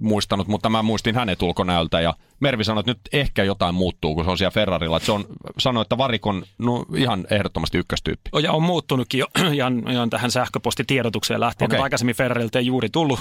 muistanut, 0.00 0.48
mutta 0.48 0.68
mä 0.68 0.82
muistin 0.82 1.14
hänet 1.14 1.42
ulkonäöltä 1.42 2.00
ja 2.00 2.14
Mervi 2.40 2.64
sanoi, 2.64 2.80
että 2.80 2.90
nyt 2.90 3.00
ehkä 3.12 3.44
jotain 3.44 3.74
muuttuu, 3.74 4.14
kun 4.14 4.24
se 4.24 4.30
on 4.30 4.38
siellä 4.38 4.50
Ferrarilla. 4.50 4.96
Että 4.96 5.06
se 5.06 5.12
on, 5.12 5.24
sanoi, 5.58 5.82
että 5.82 5.98
Varikon 5.98 6.44
no, 6.58 6.84
ihan 6.96 7.26
ehdottomasti 7.30 7.78
ykköstyyppi. 7.78 8.30
Ja 8.42 8.52
on 8.52 8.62
muuttunutkin 8.62 9.18
jo 9.18 9.26
ihan, 9.52 9.82
ihan 9.90 10.10
tähän 10.10 10.30
sähköpostitiedotukseen 10.30 11.40
lähtien. 11.40 11.70
Okay. 11.70 11.80
Aikaisemmin 11.80 12.14
Ferrarilta 12.14 12.58
ei 12.58 12.66
juuri 12.66 12.88
tullut 12.88 13.20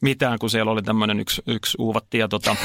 mitään, 0.00 0.38
kun 0.38 0.50
siellä 0.50 0.72
oli 0.72 0.82
tämmöinen 0.82 1.20
yksi, 1.20 1.42
yksi 1.46 1.76
uuvatti. 1.80 2.18
Ja 2.18 2.28
tota... 2.28 2.56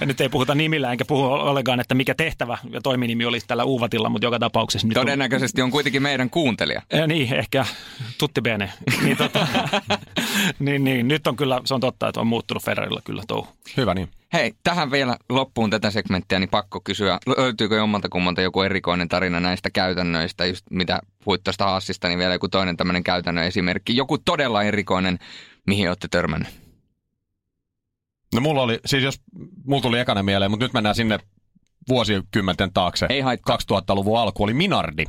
nyt 0.06 0.20
ei 0.20 0.28
puhuta 0.28 0.54
nimillä, 0.54 0.92
enkä 0.92 1.04
puhu 1.04 1.24
ollenkaan, 1.24 1.80
että 1.80 1.94
mikä 1.94 2.14
tehtävä 2.14 2.58
ja 2.70 2.80
toiminimi 2.80 3.24
oli 3.24 3.38
tällä 3.46 3.64
uuvatilla, 3.64 4.08
mutta 4.08 4.26
joka 4.26 4.38
tapauksessa. 4.38 4.88
Todennäköisesti 4.94 5.62
on 5.62 5.70
kuitenkin 5.70 6.02
meidän 6.02 6.30
kuuntelija. 6.30 6.82
Ja 6.92 7.06
niin, 7.06 7.34
ehkä 7.34 7.66
tutti 8.18 8.40
bene. 8.40 8.72
niin, 9.02 9.16
tota, 9.16 9.48
niin, 10.58 10.84
niin, 10.84 11.08
nyt 11.08 11.26
on 11.26 11.36
kyllä, 11.36 11.60
se 11.64 11.74
on 11.74 11.80
totta, 11.80 12.08
että 12.08 12.20
on 12.20 12.26
muuttunut 12.26 12.64
Ferrarilla 12.64 13.00
kyllä 13.04 13.22
touhu. 13.28 13.48
Hyvä 13.76 13.94
niin. 13.94 14.08
Hei, 14.32 14.54
tähän 14.62 14.90
vielä 14.90 15.16
loppuun 15.28 15.70
tätä 15.70 15.90
segmenttiä, 15.90 16.38
niin 16.38 16.48
pakko 16.48 16.80
kysyä, 16.80 17.18
löytyykö 17.38 17.76
jommalta 17.76 18.08
kummalta 18.08 18.42
joku 18.42 18.62
erikoinen 18.62 19.08
tarina 19.08 19.40
näistä 19.40 19.70
käytännöistä, 19.70 20.46
just 20.46 20.66
mitä 20.70 21.00
puhuit 21.24 21.44
tuosta 21.44 21.64
Hassista, 21.64 22.08
niin 22.08 22.18
vielä 22.18 22.34
joku 22.34 22.48
toinen 22.48 22.76
tämmöinen 22.76 23.04
käytännön 23.04 23.44
esimerkki, 23.44 23.96
joku 23.96 24.18
todella 24.18 24.62
erikoinen, 24.62 25.18
mihin 25.66 25.88
olette 25.88 26.08
törmännyt? 26.10 26.48
No 28.34 28.40
mulla 28.40 28.62
oli, 28.62 28.80
siis 28.86 29.04
jos, 29.04 29.20
mulla 29.66 29.82
tuli 29.82 29.98
ekana 29.98 30.22
mieleen, 30.22 30.50
mutta 30.50 30.64
nyt 30.64 30.72
mennään 30.72 30.94
sinne 30.94 31.18
vuosikymmenten 31.88 32.72
taakse. 32.72 33.06
Ei 33.08 33.22
2000-luvun 33.22 34.18
alku 34.18 34.44
oli 34.44 34.54
Minardi 34.54 35.04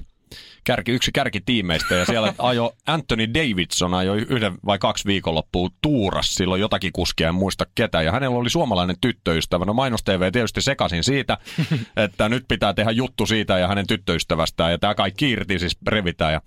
kärki, 0.63 0.91
yksi 0.91 1.11
kärkitiimeistä 1.11 1.95
ja 1.95 2.05
siellä 2.05 2.33
ajo 2.37 2.73
Anthony 2.87 3.33
Davidson 3.33 3.93
ajoi 3.93 4.25
yhden 4.29 4.53
vai 4.65 4.79
kaksi 4.79 5.05
viikonloppua 5.05 5.69
tuuras 5.81 6.35
silloin 6.35 6.61
jotakin 6.61 6.91
kuskia, 6.93 7.29
en 7.29 7.35
muista 7.35 7.65
ketä. 7.75 8.01
Ja 8.01 8.11
hänellä 8.11 8.37
oli 8.37 8.49
suomalainen 8.49 8.95
tyttöystävä. 9.01 9.65
No 9.65 9.73
mainos 9.73 10.03
TV 10.03 10.31
tietysti 10.31 10.61
sekasin 10.61 11.03
siitä, 11.03 11.37
että 12.05 12.29
nyt 12.29 12.45
pitää 12.47 12.73
tehdä 12.73 12.91
juttu 12.91 13.25
siitä 13.25 13.57
ja 13.57 13.67
hänen 13.67 13.87
tyttöystävästään. 13.87 14.71
Ja 14.71 14.77
tämä 14.77 14.95
kaikki 14.95 15.29
irti 15.29 15.59
siis 15.59 15.77
revitään 15.87 16.33
ja 16.33 16.41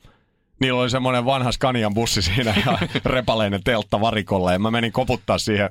Niillä 0.61 0.80
oli 0.80 0.91
semmoinen 0.91 1.24
vanha 1.24 1.53
Scanian 1.53 1.95
bussi 1.95 2.22
siinä 2.22 2.55
ja 2.66 2.78
repaleinen 3.05 3.61
teltta 3.64 4.01
varikolla 4.01 4.53
ja 4.53 4.59
mä 4.59 4.70
menin 4.70 4.93
koputtaa 4.93 5.39
siihen 5.39 5.70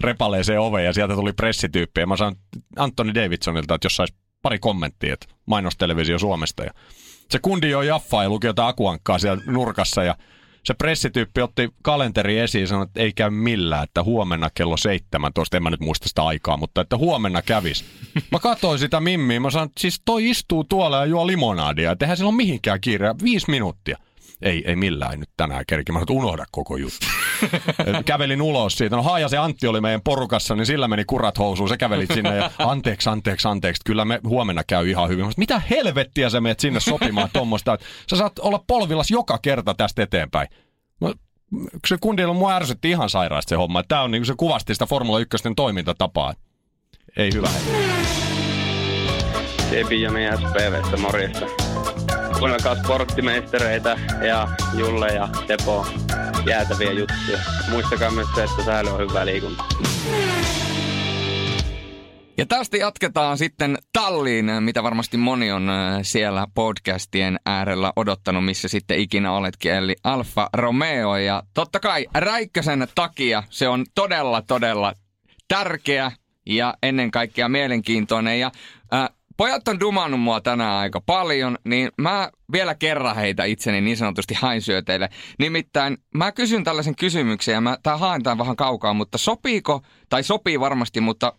repaleeseen 0.00 0.60
oveen 0.60 0.84
ja 0.84 0.92
sieltä 0.92 1.14
tuli 1.14 1.32
pressityyppi 1.32 2.00
ja 2.00 2.06
mä 2.06 2.16
sanoin 2.16 2.36
Anthony 2.76 3.14
Davidsonilta, 3.14 3.74
että 3.74 3.86
jos 3.86 3.96
sais 3.96 4.12
pari 4.42 4.58
kommenttia, 4.58 5.14
että 5.14 5.26
mainostelevisio 5.46 6.18
Suomesta 6.18 6.64
ja 6.64 6.70
se 7.30 7.38
kundi 7.38 7.70
jo 7.70 7.82
jaffaa 7.82 8.22
ja 8.22 8.28
luki 8.28 8.46
jotain 8.46 8.68
akuankkaa 8.68 9.18
siellä 9.18 9.42
nurkassa 9.46 10.04
ja 10.04 10.16
se 10.64 10.74
pressityyppi 10.74 11.42
otti 11.42 11.68
kalenteri 11.82 12.38
esiin 12.38 12.60
ja 12.60 12.66
sanoi, 12.66 12.84
että 12.84 13.00
ei 13.00 13.12
käy 13.12 13.30
millään, 13.30 13.84
että 13.84 14.02
huomenna 14.02 14.50
kello 14.54 14.76
17, 14.76 15.56
en 15.56 15.62
mä 15.62 15.70
nyt 15.70 15.80
muista 15.80 16.08
sitä 16.08 16.22
aikaa, 16.22 16.56
mutta 16.56 16.80
että 16.80 16.96
huomenna 16.96 17.42
kävis. 17.42 17.84
Mä 18.32 18.38
katsoin 18.38 18.78
sitä 18.78 19.00
mimmiä, 19.00 19.40
mä 19.40 19.50
sanoin, 19.50 19.70
siis 19.80 20.02
toi 20.04 20.30
istuu 20.30 20.64
tuolla 20.64 20.96
ja 20.96 21.06
juo 21.06 21.26
limonaadia, 21.26 21.92
että 21.92 22.04
eihän 22.04 22.16
sillä 22.16 22.28
ole 22.28 22.36
mihinkään 22.36 22.80
kiire, 22.80 23.14
viisi 23.22 23.50
minuuttia 23.50 23.98
ei, 24.44 24.62
ei 24.66 24.76
millään 24.76 25.20
nyt 25.20 25.30
tänään 25.36 25.64
kerki. 25.66 25.92
Mä 25.92 25.98
sanoin, 25.98 26.24
unohda 26.24 26.44
koko 26.50 26.76
juttu. 26.76 27.06
Kävelin 28.04 28.42
ulos 28.42 28.78
siitä. 28.78 28.96
No 28.96 29.02
Haaja 29.02 29.28
se 29.28 29.38
Antti 29.38 29.66
oli 29.66 29.80
meidän 29.80 30.00
porukassa, 30.04 30.54
niin 30.54 30.66
sillä 30.66 30.88
meni 30.88 31.04
kurat 31.04 31.38
housuun. 31.38 31.68
Se 31.68 31.76
kävelit 31.76 32.10
sinne 32.14 32.36
ja 32.36 32.50
anteeksi, 32.58 33.08
anteeksi, 33.08 33.48
anteeksi. 33.48 33.82
Kyllä 33.86 34.04
me 34.04 34.20
huomenna 34.24 34.62
käy 34.66 34.90
ihan 34.90 35.08
hyvin. 35.08 35.22
Sanoin, 35.22 35.34
mitä 35.36 35.62
helvettiä 35.70 36.30
sä 36.30 36.40
menet 36.40 36.60
sinne 36.60 36.80
sopimaan 36.80 37.28
tuommoista? 37.32 37.78
Sä 38.10 38.16
saat 38.16 38.38
olla 38.38 38.64
polvillas 38.66 39.10
joka 39.10 39.38
kerta 39.42 39.74
tästä 39.74 40.02
eteenpäin. 40.02 40.48
No, 41.00 41.14
se 41.86 41.96
kundilla 42.00 42.34
mua 42.34 42.54
ärsytti 42.54 42.90
ihan 42.90 43.10
sairaasti 43.10 43.48
se 43.48 43.56
homma. 43.56 43.82
Tämä 43.82 44.02
on 44.02 44.10
niin 44.10 44.26
se 44.26 44.34
kuvasti 44.36 44.74
sitä 44.74 44.86
Formula 44.86 45.18
1 45.18 45.36
toimintatapaa. 45.56 46.34
Ei 47.16 47.30
hyvä. 47.34 47.48
Ebi 49.72 50.02
ja 50.02 50.10
meidän 50.10 50.38
SPVstä, 50.38 50.96
morjesta. 50.96 51.46
Kuunnelkaa 52.44 52.74
sporttimeistereitä 52.74 53.98
ja 54.26 54.48
Julle 54.74 55.08
ja 55.08 55.28
Tepo 55.46 55.86
jäätäviä 56.46 56.92
juttuja. 56.92 57.38
Muistakaa 57.70 58.10
myös 58.10 58.28
se, 58.34 58.44
että 58.44 58.64
täällä 58.64 58.92
on 58.92 59.00
hyvää 59.00 59.26
liikuntaa. 59.26 59.68
Ja 62.36 62.46
tästä 62.46 62.76
jatketaan 62.76 63.38
sitten 63.38 63.78
talliin, 63.92 64.50
mitä 64.60 64.82
varmasti 64.82 65.16
moni 65.16 65.52
on 65.52 65.70
äh, 65.70 65.98
siellä 66.02 66.46
podcastien 66.54 67.40
äärellä 67.46 67.92
odottanut, 67.96 68.44
missä 68.44 68.68
sitten 68.68 68.98
ikinä 68.98 69.32
oletkin, 69.32 69.72
eli 69.72 69.96
Alfa 70.04 70.48
Romeo. 70.52 71.16
Ja 71.16 71.42
totta 71.54 71.80
kai 71.80 72.06
Räikkösen 72.14 72.88
takia 72.94 73.42
se 73.50 73.68
on 73.68 73.84
todella, 73.94 74.42
todella 74.42 74.94
tärkeä 75.48 76.12
ja 76.46 76.74
ennen 76.82 77.10
kaikkea 77.10 77.48
mielenkiintoinen. 77.48 78.40
Ja 78.40 78.50
äh, 78.94 79.08
pojat 79.36 79.68
on 79.68 79.80
dumannut 79.80 80.20
mua 80.20 80.40
tänään 80.40 80.74
aika 80.74 81.00
paljon, 81.00 81.58
niin 81.64 81.90
mä 81.98 82.30
vielä 82.52 82.74
kerran 82.74 83.16
heitä 83.16 83.44
itseni 83.44 83.80
niin 83.80 83.96
sanotusti 83.96 84.34
hainsyöteille. 84.34 85.08
Nimittäin 85.38 85.98
mä 86.14 86.32
kysyn 86.32 86.64
tällaisen 86.64 86.96
kysymyksen 86.96 87.52
ja 87.52 87.60
mä, 87.60 87.78
tää 87.82 87.96
haen 87.96 88.22
tämän 88.22 88.38
vähän 88.38 88.56
kaukaa, 88.56 88.94
mutta 88.94 89.18
sopiiko, 89.18 89.80
tai 90.08 90.22
sopii 90.22 90.60
varmasti, 90.60 91.00
mutta 91.00 91.32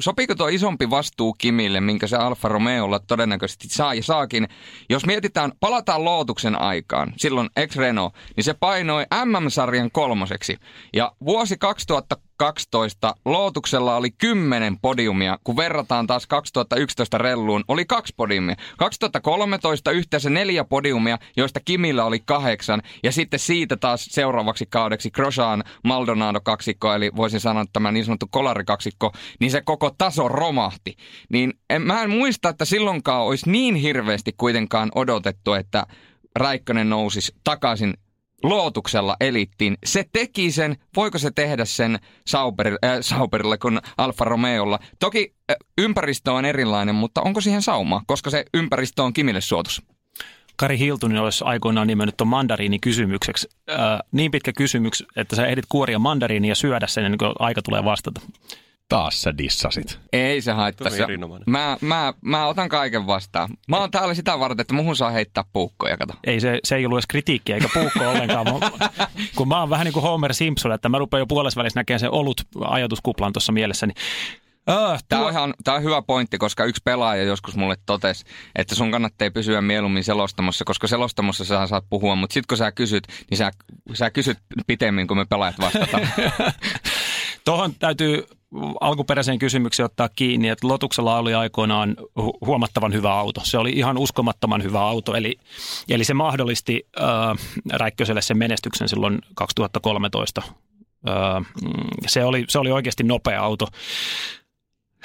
sopiiko 0.00 0.34
tuo 0.34 0.48
isompi 0.48 0.90
vastuu 0.90 1.32
Kimille, 1.32 1.80
minkä 1.80 2.06
se 2.06 2.16
Alfa 2.16 2.48
Romeolla 2.48 2.98
todennäköisesti 2.98 3.68
saa 3.68 3.94
ja 3.94 4.02
saakin? 4.02 4.48
Jos 4.90 5.06
mietitään, 5.06 5.52
palataan 5.60 6.04
Lootuksen 6.04 6.60
aikaan, 6.60 7.12
silloin 7.16 7.50
ex-Renault, 7.56 8.14
niin 8.36 8.44
se 8.44 8.54
painoi 8.54 9.06
MM-sarjan 9.24 9.90
kolmoseksi. 9.90 10.56
Ja 10.92 11.12
vuosi 11.24 11.56
2012 12.42 13.14
Lootuksella 13.24 13.96
oli 13.96 14.10
10 14.10 14.78
podiumia, 14.82 15.38
kun 15.44 15.56
verrataan 15.56 16.06
taas 16.06 16.26
2011 16.26 17.18
Relluun, 17.18 17.64
oli 17.68 17.84
kaksi 17.84 18.14
podiumia. 18.16 18.56
2013 18.78 19.90
yhteensä 19.90 20.30
neljä 20.30 20.64
podiumia, 20.64 21.18
joista 21.36 21.60
Kimillä 21.64 22.04
oli 22.04 22.20
kahdeksan, 22.24 22.82
ja 23.02 23.12
sitten 23.12 23.40
siitä 23.40 23.76
taas 23.76 24.04
seuraavaksi 24.04 24.66
kaudeksi 24.66 25.10
Grosjean 25.10 25.64
Maldonado 25.84 26.40
kaksikko, 26.40 26.94
eli 26.94 27.10
voisin 27.16 27.40
sanoa 27.40 27.64
tämä 27.72 27.92
niin 27.92 28.04
sanottu 28.04 28.26
kolarikaksikko, 28.30 29.12
niin 29.40 29.50
se 29.50 29.60
koko 29.60 29.90
taso 29.98 30.28
romahti. 30.28 30.96
Niin 31.28 31.54
en, 31.70 31.82
mä 31.82 32.02
en 32.02 32.10
muista, 32.10 32.48
että 32.48 32.64
silloinkaan 32.64 33.22
olisi 33.22 33.50
niin 33.50 33.74
hirveästi 33.74 34.34
kuitenkaan 34.36 34.90
odotettu, 34.94 35.52
että 35.52 35.86
Räikkönen 36.36 36.90
nousisi 36.90 37.34
takaisin 37.44 37.94
lootuksella 38.42 39.16
elittiin. 39.20 39.78
Se 39.84 40.04
teki 40.12 40.52
sen, 40.52 40.76
voiko 40.96 41.18
se 41.18 41.30
tehdä 41.30 41.64
sen 41.64 41.98
Sauberilla, 42.26 42.78
äh, 42.84 42.98
Sauberilla 43.00 43.58
kuin 43.58 43.80
Alfa 43.98 44.24
Romeolla. 44.24 44.78
Toki 44.98 45.34
äh, 45.50 45.56
ympäristö 45.78 46.32
on 46.32 46.44
erilainen, 46.44 46.94
mutta 46.94 47.22
onko 47.22 47.40
siihen 47.40 47.62
saumaa, 47.62 48.02
koska 48.06 48.30
se 48.30 48.44
ympäristö 48.54 49.02
on 49.02 49.12
Kimille 49.12 49.40
suotus? 49.40 49.82
Kari 50.56 50.78
Hiltunen 50.78 51.22
olisi 51.22 51.44
aikoinaan 51.44 51.86
nimennyt 51.86 52.16
tuon 52.16 52.28
mandariini 52.28 52.78
kysymykseksi. 52.78 53.48
Äh, 53.70 53.78
niin 54.12 54.30
pitkä 54.30 54.52
kysymys, 54.52 55.04
että 55.16 55.36
sä 55.36 55.46
ehdit 55.46 55.64
kuoria 55.68 55.98
mandariini 55.98 56.48
ja 56.48 56.54
syödä 56.54 56.86
sen 56.86 57.04
ennen 57.04 57.18
kuin 57.18 57.32
aika 57.38 57.62
tulee 57.62 57.84
vastata. 57.84 58.20
Taas 58.92 59.22
sä 59.22 59.38
dissasit. 59.38 59.98
Ei 60.12 60.40
se 60.40 60.52
haittaa. 60.52 60.84
Tosi 60.84 60.96
Se, 60.96 61.06
mä, 61.46 61.76
mä, 61.80 62.14
mä 62.20 62.46
otan 62.46 62.68
kaiken 62.68 63.06
vastaan. 63.06 63.48
Mä 63.68 63.78
oon 63.78 63.90
täällä 63.90 64.14
sitä 64.14 64.38
varten, 64.38 64.60
että 64.60 64.74
muhun 64.74 64.96
saa 64.96 65.10
heittää 65.10 65.44
puukkoja, 65.52 65.96
kato. 65.96 66.14
Ei 66.24 66.40
se, 66.40 66.58
se 66.64 66.76
ei 66.76 66.86
ollut 66.86 66.96
edes 66.96 67.06
kritiikkiä 67.06 67.56
eikä 67.56 67.68
puukko 67.74 68.10
ollenkaan. 68.10 68.46
Mä, 68.46 68.88
kun 69.36 69.48
mä 69.48 69.60
oon 69.60 69.70
vähän 69.70 69.84
niin 69.84 69.92
kuin 69.92 70.02
Homer 70.02 70.34
Simpson, 70.34 70.72
että 70.72 70.88
mä 70.88 70.98
rupean 70.98 71.18
jo 71.20 71.26
puolessa 71.26 71.62
näkemään 71.74 72.00
sen 72.00 72.10
olut 72.10 72.40
ajatuskuplan 72.60 73.32
tuossa 73.32 73.52
mielessäni. 73.52 73.92
Äh, 74.70 75.02
Tämä 75.08 75.20
tuo- 75.20 75.26
on, 75.26 75.32
ihan, 75.32 75.54
tää 75.64 75.74
on 75.74 75.82
hyvä 75.82 76.02
pointti, 76.02 76.38
koska 76.38 76.64
yksi 76.64 76.82
pelaaja 76.84 77.22
joskus 77.22 77.56
mulle 77.56 77.76
totesi, 77.86 78.24
että 78.56 78.74
sun 78.74 78.90
kannattaa 78.90 79.30
pysyä 79.30 79.60
mieluummin 79.60 80.04
selostamossa, 80.04 80.64
koska 80.64 80.86
selostamossa 80.86 81.44
sä 81.44 81.66
saat 81.66 81.84
puhua, 81.90 82.14
mutta 82.14 82.34
sit 82.34 82.46
kun 82.46 82.58
sä 82.58 82.72
kysyt, 82.72 83.06
niin 83.30 83.38
sä, 83.38 83.50
sä 83.94 84.10
kysyt 84.10 84.38
pitemmin, 84.66 85.06
kuin 85.06 85.18
me 85.18 85.24
pelaajat 85.24 85.58
vastataan. 85.58 86.08
Tuohon 87.44 87.74
täytyy 87.74 88.26
alkuperäiseen 88.80 89.38
kysymykseen 89.38 89.84
ottaa 89.84 90.08
kiinni, 90.08 90.48
että 90.48 90.68
Lotuksella 90.68 91.18
oli 91.18 91.34
aikoinaan 91.34 91.96
hu- 91.98 92.38
huomattavan 92.46 92.92
hyvä 92.92 93.12
auto. 93.12 93.40
Se 93.44 93.58
oli 93.58 93.70
ihan 93.70 93.98
uskomattoman 93.98 94.62
hyvä 94.62 94.80
auto, 94.80 95.14
eli, 95.14 95.38
eli 95.88 96.04
se 96.04 96.14
mahdollisti 96.14 96.86
äh, 97.00 97.06
Räikköselle 97.72 98.22
sen 98.22 98.38
menestyksen 98.38 98.88
silloin 98.88 99.18
2013. 99.34 100.42
Äh, 101.08 101.40
mm, 101.40 101.70
se, 102.06 102.24
oli, 102.24 102.44
se 102.48 102.58
oli 102.58 102.70
oikeasti 102.70 103.02
nopea 103.02 103.42
auto. 103.42 103.68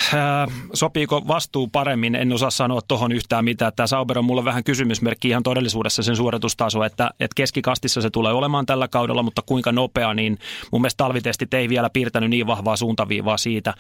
Äh, 0.02 0.54
sopiiko 0.74 1.28
vastuu 1.28 1.68
paremmin? 1.68 2.16
En 2.16 2.34
osaa 2.34 2.50
sanoa 2.50 2.82
tuohon 2.88 3.12
yhtään 3.12 3.46
mitään. 3.46 3.72
Tämä 3.76 3.88
Sauber 3.88 4.20
on 4.20 4.26
mulle 4.26 4.46
vähän 4.46 4.64
kysymysmerkki 4.64 5.30
ihan 5.30 5.44
todellisuudessa 5.44 6.04
sen 6.04 6.16
suoritustaso, 6.16 6.84
että, 6.84 7.10
että 7.20 7.36
keskikastissa 7.36 8.02
se 8.02 8.10
tulee 8.10 8.34
olemaan 8.34 8.66
tällä 8.66 8.88
kaudella, 8.88 9.24
mutta 9.24 9.42
kuinka 9.42 9.72
nopea, 9.72 10.14
niin 10.14 10.38
mun 10.72 10.82
mielestä 10.82 10.98
talvitestit 11.04 11.54
ei 11.54 11.70
vielä 11.70 11.90
piirtänyt 11.90 12.30
niin 12.30 12.48
vahvaa 12.48 12.76
suuntaviivaa 12.76 13.38
siitä. 13.38 13.74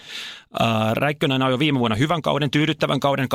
Äh, 0.61 0.93
Räikkönen 0.93 1.41
ajoi 1.41 1.59
viime 1.59 1.79
vuonna 1.79 1.95
hyvän 1.95 2.21
kauden, 2.21 2.51
tyydyttävän 2.51 2.99
kauden, 2.99 3.27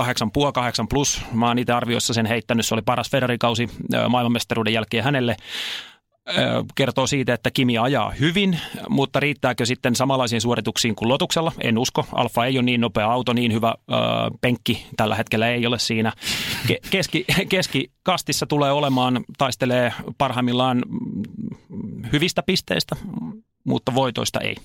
8,5, 0.46 0.52
8 0.52 0.88
plus. 0.88 1.22
Mä 1.32 1.48
oon 1.48 1.58
itse 1.58 1.72
arvioissa 1.72 2.14
sen 2.14 2.26
heittänyt, 2.26 2.66
se 2.66 2.74
oli 2.74 2.82
paras 2.82 3.10
Ferrari-kausi 3.10 3.68
äh, 3.94 4.08
maailmanmestaruuden 4.08 4.72
jälkeen 4.72 5.04
hänelle 5.04 5.36
kertoo 6.74 7.06
siitä, 7.06 7.34
että 7.34 7.50
Kimi 7.50 7.78
ajaa 7.78 8.10
hyvin, 8.10 8.58
mutta 8.88 9.20
riittääkö 9.20 9.66
sitten 9.66 9.96
samanlaisiin 9.96 10.40
suorituksiin 10.40 10.94
kuin 10.94 11.08
Lotuksella? 11.08 11.52
En 11.60 11.78
usko. 11.78 12.06
Alfa 12.12 12.46
ei 12.46 12.56
ole 12.58 12.62
niin 12.62 12.80
nopea 12.80 13.12
auto, 13.12 13.32
niin 13.32 13.52
hyvä 13.52 13.74
ö, 13.90 13.94
penkki 14.40 14.86
tällä 14.96 15.14
hetkellä 15.16 15.48
ei 15.48 15.66
ole 15.66 15.78
siinä. 15.78 16.12
Ke- 16.66 16.88
keski, 16.90 17.24
keskikastissa 17.48 18.46
tulee 18.46 18.72
olemaan, 18.72 19.24
taistelee 19.38 19.92
parhaimmillaan 20.18 20.82
mm, 20.88 22.04
hyvistä 22.12 22.42
pisteistä, 22.42 22.96
mutta 23.64 23.94
voitoista 23.94 24.40
ei. 24.40 24.56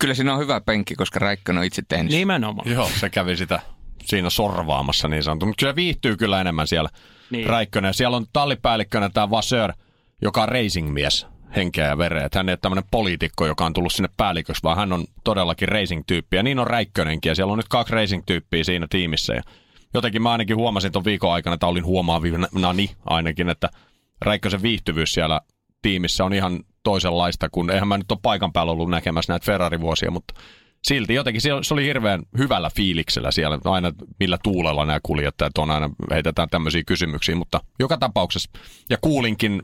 Kyllä 0.00 0.14
siinä 0.14 0.34
on 0.34 0.40
hyvä 0.40 0.60
penkki, 0.60 0.94
koska 0.94 1.18
Räikkönen 1.18 1.58
on 1.60 1.64
itse 1.66 1.82
tehnyt. 1.88 2.12
Nimenomaan. 2.12 2.70
Joo, 2.70 2.88
se 3.00 3.10
kävi 3.10 3.36
sitä 3.36 3.60
siinä 4.04 4.30
sorvaamassa 4.30 5.08
niin 5.08 5.22
sanottu. 5.22 5.46
Mutta 5.46 5.60
kyllä 5.60 5.76
viihtyy 5.76 6.16
kyllä 6.16 6.40
enemmän 6.40 6.66
siellä 6.66 6.88
Niin. 6.92 7.38
niin. 7.38 7.46
Räikkönen. 7.48 7.94
Siellä 7.94 8.16
on 8.16 8.26
tallipäällikkönä 8.32 9.08
tämä 9.14 9.30
Vasseur, 9.30 9.72
joka 10.22 10.42
on 10.42 10.48
racing-mies 10.48 11.26
henkeä 11.56 11.86
ja 11.86 11.98
vereä. 11.98 12.28
Hän 12.34 12.48
ei 12.48 12.52
ole 12.52 12.58
tämmöinen 12.62 12.88
poliitikko, 12.90 13.46
joka 13.46 13.66
on 13.66 13.72
tullut 13.72 13.92
sinne 13.92 14.08
päälliköksi, 14.16 14.62
vaan 14.62 14.76
hän 14.76 14.92
on 14.92 15.04
todellakin 15.24 15.68
racing-tyyppi. 15.68 16.36
Ja 16.36 16.42
niin 16.42 16.58
on 16.58 16.66
Räikkönenkin. 16.66 17.30
Ja 17.30 17.34
siellä 17.34 17.52
on 17.52 17.58
nyt 17.58 17.68
kaksi 17.68 17.94
racing-tyyppiä 17.94 18.64
siinä 18.64 18.86
tiimissä. 18.90 19.34
Ja 19.34 19.42
jotenkin 19.94 20.22
mä 20.22 20.32
ainakin 20.32 20.56
huomasin 20.56 20.92
tuon 20.92 21.04
viikon 21.04 21.32
aikana, 21.32 21.54
että 21.54 21.66
olin 21.66 21.84
huomaavinani 21.84 22.90
ainakin, 23.06 23.48
että 23.48 23.70
Räikkösen 24.20 24.62
viihtyvyys 24.62 25.12
siellä 25.12 25.40
tiimissä 25.82 26.24
on 26.24 26.32
ihan 26.32 26.60
toisenlaista, 26.82 27.48
kun 27.48 27.70
eihän 27.70 27.88
mä 27.88 27.98
nyt 27.98 28.12
ole 28.12 28.18
paikan 28.22 28.52
päällä 28.52 28.72
ollut 28.72 28.90
näkemässä 28.90 29.32
näitä 29.32 29.46
Ferrari-vuosia, 29.46 30.10
mutta 30.10 30.34
silti 30.84 31.14
jotenkin 31.14 31.40
se 31.40 31.74
oli 31.74 31.84
hirveän 31.84 32.22
hyvällä 32.38 32.70
fiiliksellä 32.76 33.30
siellä, 33.30 33.58
aina 33.64 33.92
millä 34.20 34.38
tuulella 34.42 34.84
nämä 34.84 35.00
kuljettajat 35.02 35.58
on, 35.58 35.70
aina 35.70 35.90
heitetään 36.10 36.48
tämmöisiä 36.48 36.82
kysymyksiä, 36.86 37.36
mutta 37.36 37.60
joka 37.78 37.96
tapauksessa, 37.96 38.50
ja 38.90 38.98
kuulinkin, 39.00 39.62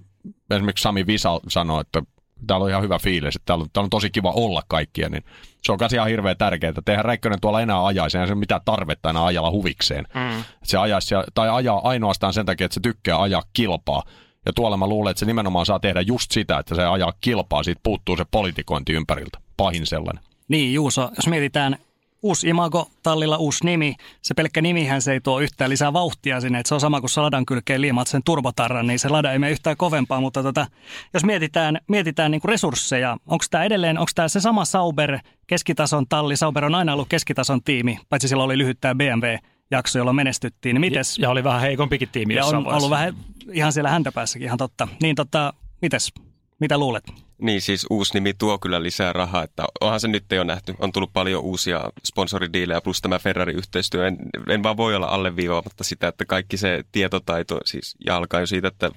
esimerkiksi 0.51 0.83
Sami 0.83 1.07
Visa 1.07 1.41
sanoi, 1.49 1.81
että 1.81 2.03
täällä 2.47 2.65
on 2.65 2.71
ihan 2.71 2.83
hyvä 2.83 2.99
fiilis, 2.99 3.37
että 3.37 3.47
täällä 3.47 3.63
on, 3.63 3.69
täällä 3.73 3.87
on 3.87 3.91
tosi 3.91 4.11
kiva 4.11 4.31
olla 4.31 4.63
kaikkia, 4.69 5.09
niin 5.09 5.25
se 5.63 5.73
on 5.73 5.79
myös 5.81 5.93
ihan 5.93 6.09
hirveän 6.09 6.37
tärkeää, 6.37 6.73
että 6.79 6.93
eihän 6.93 7.05
Räikkönen 7.05 7.41
tuolla 7.41 7.61
enää 7.61 7.87
ajaisi, 7.87 8.17
eihän 8.17 8.29
se 8.29 8.33
ole 8.33 8.41
mitään 8.41 8.61
tarvetta 8.65 9.11
enää 9.11 9.25
ajalla 9.25 9.51
huvikseen. 9.51 10.07
Mm. 10.15 10.45
Se 10.65 10.79
ajaisi, 10.79 11.15
tai 11.35 11.51
ajaa 11.51 11.89
ainoastaan 11.89 12.33
sen 12.33 12.47
takia, 12.47 12.65
että 12.65 12.75
se 12.75 12.81
tykkää 12.81 13.23
ajaa 13.23 13.43
kilpaa. 13.53 14.03
Ja 14.47 14.53
tuolla 14.53 14.77
mä 14.77 14.87
luulen, 14.87 15.11
että 15.11 15.19
se 15.19 15.27
nimenomaan 15.27 15.67
saa 15.67 15.81
tehdä 15.81 16.01
just 16.01 16.31
sitä, 16.31 16.59
että 16.59 16.75
se 16.75 16.85
ajaa 16.85 17.13
kilpaa, 17.21 17.63
siitä 17.63 17.81
puuttuu 17.83 18.17
se 18.17 18.25
politikointi 18.31 18.93
ympäriltä. 18.93 19.39
Pahin 19.57 19.87
sellainen. 19.87 20.25
Niin 20.49 20.75
Juuso, 20.75 21.11
jos 21.17 21.27
mietitään 21.27 21.77
uusi 22.23 22.49
imago, 22.49 22.91
tallilla 23.03 23.37
uusi 23.37 23.65
nimi, 23.65 23.95
se 24.23 24.35
pelkkä 24.35 24.61
nimihän 24.61 25.03
se 25.03 25.13
ei 25.13 25.21
tuo 25.21 25.41
yhtään 25.41 25.71
lisää 25.71 25.93
vauhtia 25.93 26.41
sinne, 26.41 26.59
että 26.59 26.69
se 26.69 26.75
on 26.75 26.81
sama 26.81 27.01
kuin 27.01 27.11
ladan 27.17 27.47
kylkeen 27.47 27.81
liimaat 27.81 28.09
sen 28.09 28.23
turbotarran, 28.25 28.87
niin 28.87 28.99
se 28.99 29.09
lada 29.09 29.33
ei 29.33 29.39
mene 29.39 29.53
yhtään 29.53 29.77
kovempaa, 29.77 30.21
mutta 30.21 30.43
tota, 30.43 30.67
jos 31.15 31.25
mietitään, 31.25 31.79
mietitään 31.89 32.31
niin 32.31 32.41
resursseja, 32.45 33.17
onko 33.27 33.45
tämä 33.51 33.65
edelleen, 33.65 33.99
onko 33.99 34.11
tämä 34.15 34.29
se 34.29 34.41
sama 34.41 34.65
Sauber, 34.65 35.19
keskitason 35.47 36.07
talli, 36.09 36.37
Sauber 36.37 36.65
on 36.65 36.75
aina 36.75 36.93
ollut 36.93 37.09
keskitason 37.09 37.63
tiimi, 37.63 37.99
paitsi 38.09 38.29
silloin 38.29 38.47
oli 38.47 38.59
lyhyt 38.59 38.79
tämä 38.81 38.95
BMW-jakso, 38.95 39.99
jolla 39.99 40.13
menestyttiin, 40.13 40.75
niin 40.75 40.81
mites, 40.81 41.19
Ja 41.19 41.31
oli 41.31 41.45
vähän 41.45 41.61
heikompikin 41.61 42.09
tiimi 42.13 42.35
ja 42.35 42.45
on 42.45 42.53
vaiheessa. 42.53 42.77
ollut 42.77 42.91
vähän 42.91 43.15
ihan 43.53 43.73
siellä 43.73 43.91
häntäpäässäkin, 43.91 44.47
ihan 44.47 44.59
totta. 44.59 44.89
Niin 45.03 45.17
tota, 45.17 45.55
mites, 45.83 46.13
mitä 46.61 46.79
luulet? 46.79 47.05
Niin 47.39 47.61
siis 47.61 47.87
uusi 47.91 48.15
nimi 48.15 48.35
tuo 48.35 48.59
kyllä 48.59 48.83
lisää 48.83 49.13
rahaa, 49.13 49.43
että 49.43 49.65
onhan 49.81 50.01
se 50.01 50.09
nyt 50.09 50.25
jo 50.33 50.45
nähty. 50.45 50.75
On 50.79 50.93
tullut 50.93 51.13
paljon 51.13 51.43
uusia 51.43 51.91
sponsoridiilejä 52.05 52.81
plus 52.81 53.01
tämä 53.01 53.19
Ferrari-yhteistyö. 53.19 54.07
En, 54.07 54.17
en 54.49 54.63
vaan 54.63 54.77
voi 54.77 54.97
olla 54.97 55.07
alleviivaamatta 55.07 55.85
sitä, 55.85 56.09
että 56.09 56.25
kaikki 56.25 56.57
se 56.57 56.85
tietotaito, 56.93 57.61
siis 57.65 57.97
ja 58.07 58.17
alkaa 58.17 58.41
jo 58.41 58.47
siitä, 58.47 58.69
että 58.69 58.91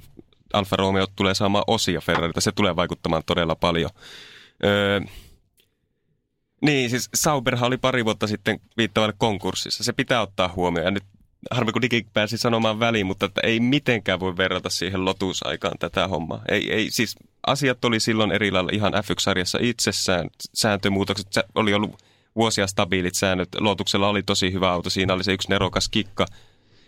Alfa 0.53 0.76
Romeo 0.76 1.07
tulee 1.16 1.34
saamaan 1.34 1.64
osia 1.68 2.01
Ferrarilta. 2.01 2.41
Se 2.41 2.51
tulee 2.51 2.76
vaikuttamaan 2.76 3.24
todella 3.26 3.55
paljon. 3.55 3.89
Öö, 4.64 5.01
niin, 6.61 6.89
siis 6.89 7.09
Sauberhan 7.14 7.68
oli 7.68 7.78
pari 7.78 8.05
vuotta 8.05 8.28
sitten 8.28 8.59
viittavalle 8.78 9.14
konkurssissa. 9.18 9.84
Se 9.84 9.93
pitää 9.93 10.22
ottaa 10.22 10.53
huomioon. 10.55 10.86
Ja 10.86 10.91
nyt 10.91 11.03
harmi 11.51 11.71
kun 11.71 11.81
Digi 11.81 12.07
pääsi 12.13 12.37
sanomaan 12.37 12.79
väliin, 12.79 13.05
mutta 13.05 13.25
että 13.25 13.41
ei 13.43 13.59
mitenkään 13.59 14.19
voi 14.19 14.37
verrata 14.37 14.69
siihen 14.69 15.05
lotusaikaan 15.05 15.77
tätä 15.79 16.07
hommaa. 16.07 16.41
Ei, 16.47 16.73
ei, 16.73 16.91
siis 16.91 17.15
asiat 17.47 17.85
oli 17.85 17.99
silloin 17.99 18.31
eri 18.31 18.51
lailla 18.51 18.69
ihan 18.73 18.93
F1-sarjassa 18.93 19.57
itsessään, 19.61 20.29
sääntömuutokset, 20.53 21.27
oli 21.55 21.73
ollut 21.73 22.03
vuosia 22.35 22.67
stabiilit 22.67 23.15
säännöt. 23.15 23.49
Lotuksella 23.59 24.09
oli 24.09 24.23
tosi 24.23 24.53
hyvä 24.53 24.71
auto, 24.71 24.89
siinä 24.89 25.13
oli 25.13 25.23
se 25.23 25.33
yksi 25.33 25.49
nerokas 25.49 25.89
kikka, 25.89 26.25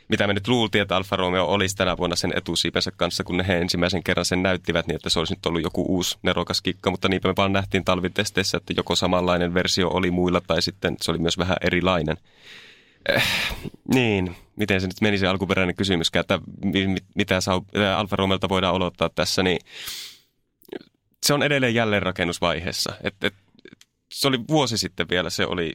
mitä 0.07 0.27
me 0.27 0.33
nyt 0.33 0.47
luultiin, 0.47 0.81
että 0.81 0.95
Alfa 0.95 1.15
Romeo 1.15 1.45
olisi 1.45 1.75
tänä 1.75 1.97
vuonna 1.97 2.15
sen 2.15 2.33
etusiipensä 2.35 2.91
kanssa, 2.91 3.23
kun 3.23 3.41
he 3.41 3.57
ensimmäisen 3.57 4.03
kerran 4.03 4.25
sen 4.25 4.43
näyttivät, 4.43 4.87
niin 4.87 4.95
että 4.95 5.09
se 5.09 5.19
olisi 5.19 5.33
nyt 5.33 5.45
ollut 5.45 5.63
joku 5.63 5.85
uusi 5.87 6.17
nerokas 6.23 6.61
kikka, 6.61 6.91
mutta 6.91 7.09
niinpä 7.09 7.29
me 7.29 7.33
vaan 7.37 7.53
nähtiin 7.53 7.85
talvitesteissä, 7.85 8.57
että 8.57 8.73
joko 8.77 8.95
samanlainen 8.95 9.53
versio 9.53 9.89
oli 9.89 10.11
muilla 10.11 10.41
tai 10.41 10.61
sitten 10.61 10.95
se 11.01 11.11
oli 11.11 11.19
myös 11.19 11.37
vähän 11.37 11.57
erilainen. 11.61 12.17
Eh, 13.09 13.23
niin, 13.93 14.35
miten 14.55 14.81
se 14.81 14.87
nyt 14.87 15.01
meni 15.01 15.17
se 15.17 15.27
alkuperäinen 15.27 15.75
kysymys, 15.75 16.11
että 16.13 16.39
mitä 17.15 17.39
Alfa 17.97 18.15
Romeolta 18.15 18.49
voidaan 18.49 18.75
odottaa 18.75 19.09
tässä, 19.09 19.43
niin 19.43 19.59
se 21.25 21.33
on 21.33 21.43
edelleen 21.43 21.75
jälleenrakennusvaiheessa. 21.75 22.93
Et, 23.03 23.23
et, 23.23 23.33
se 24.11 24.27
oli 24.27 24.39
vuosi 24.47 24.77
sitten 24.77 25.09
vielä, 25.09 25.29
se 25.29 25.45
oli 25.45 25.73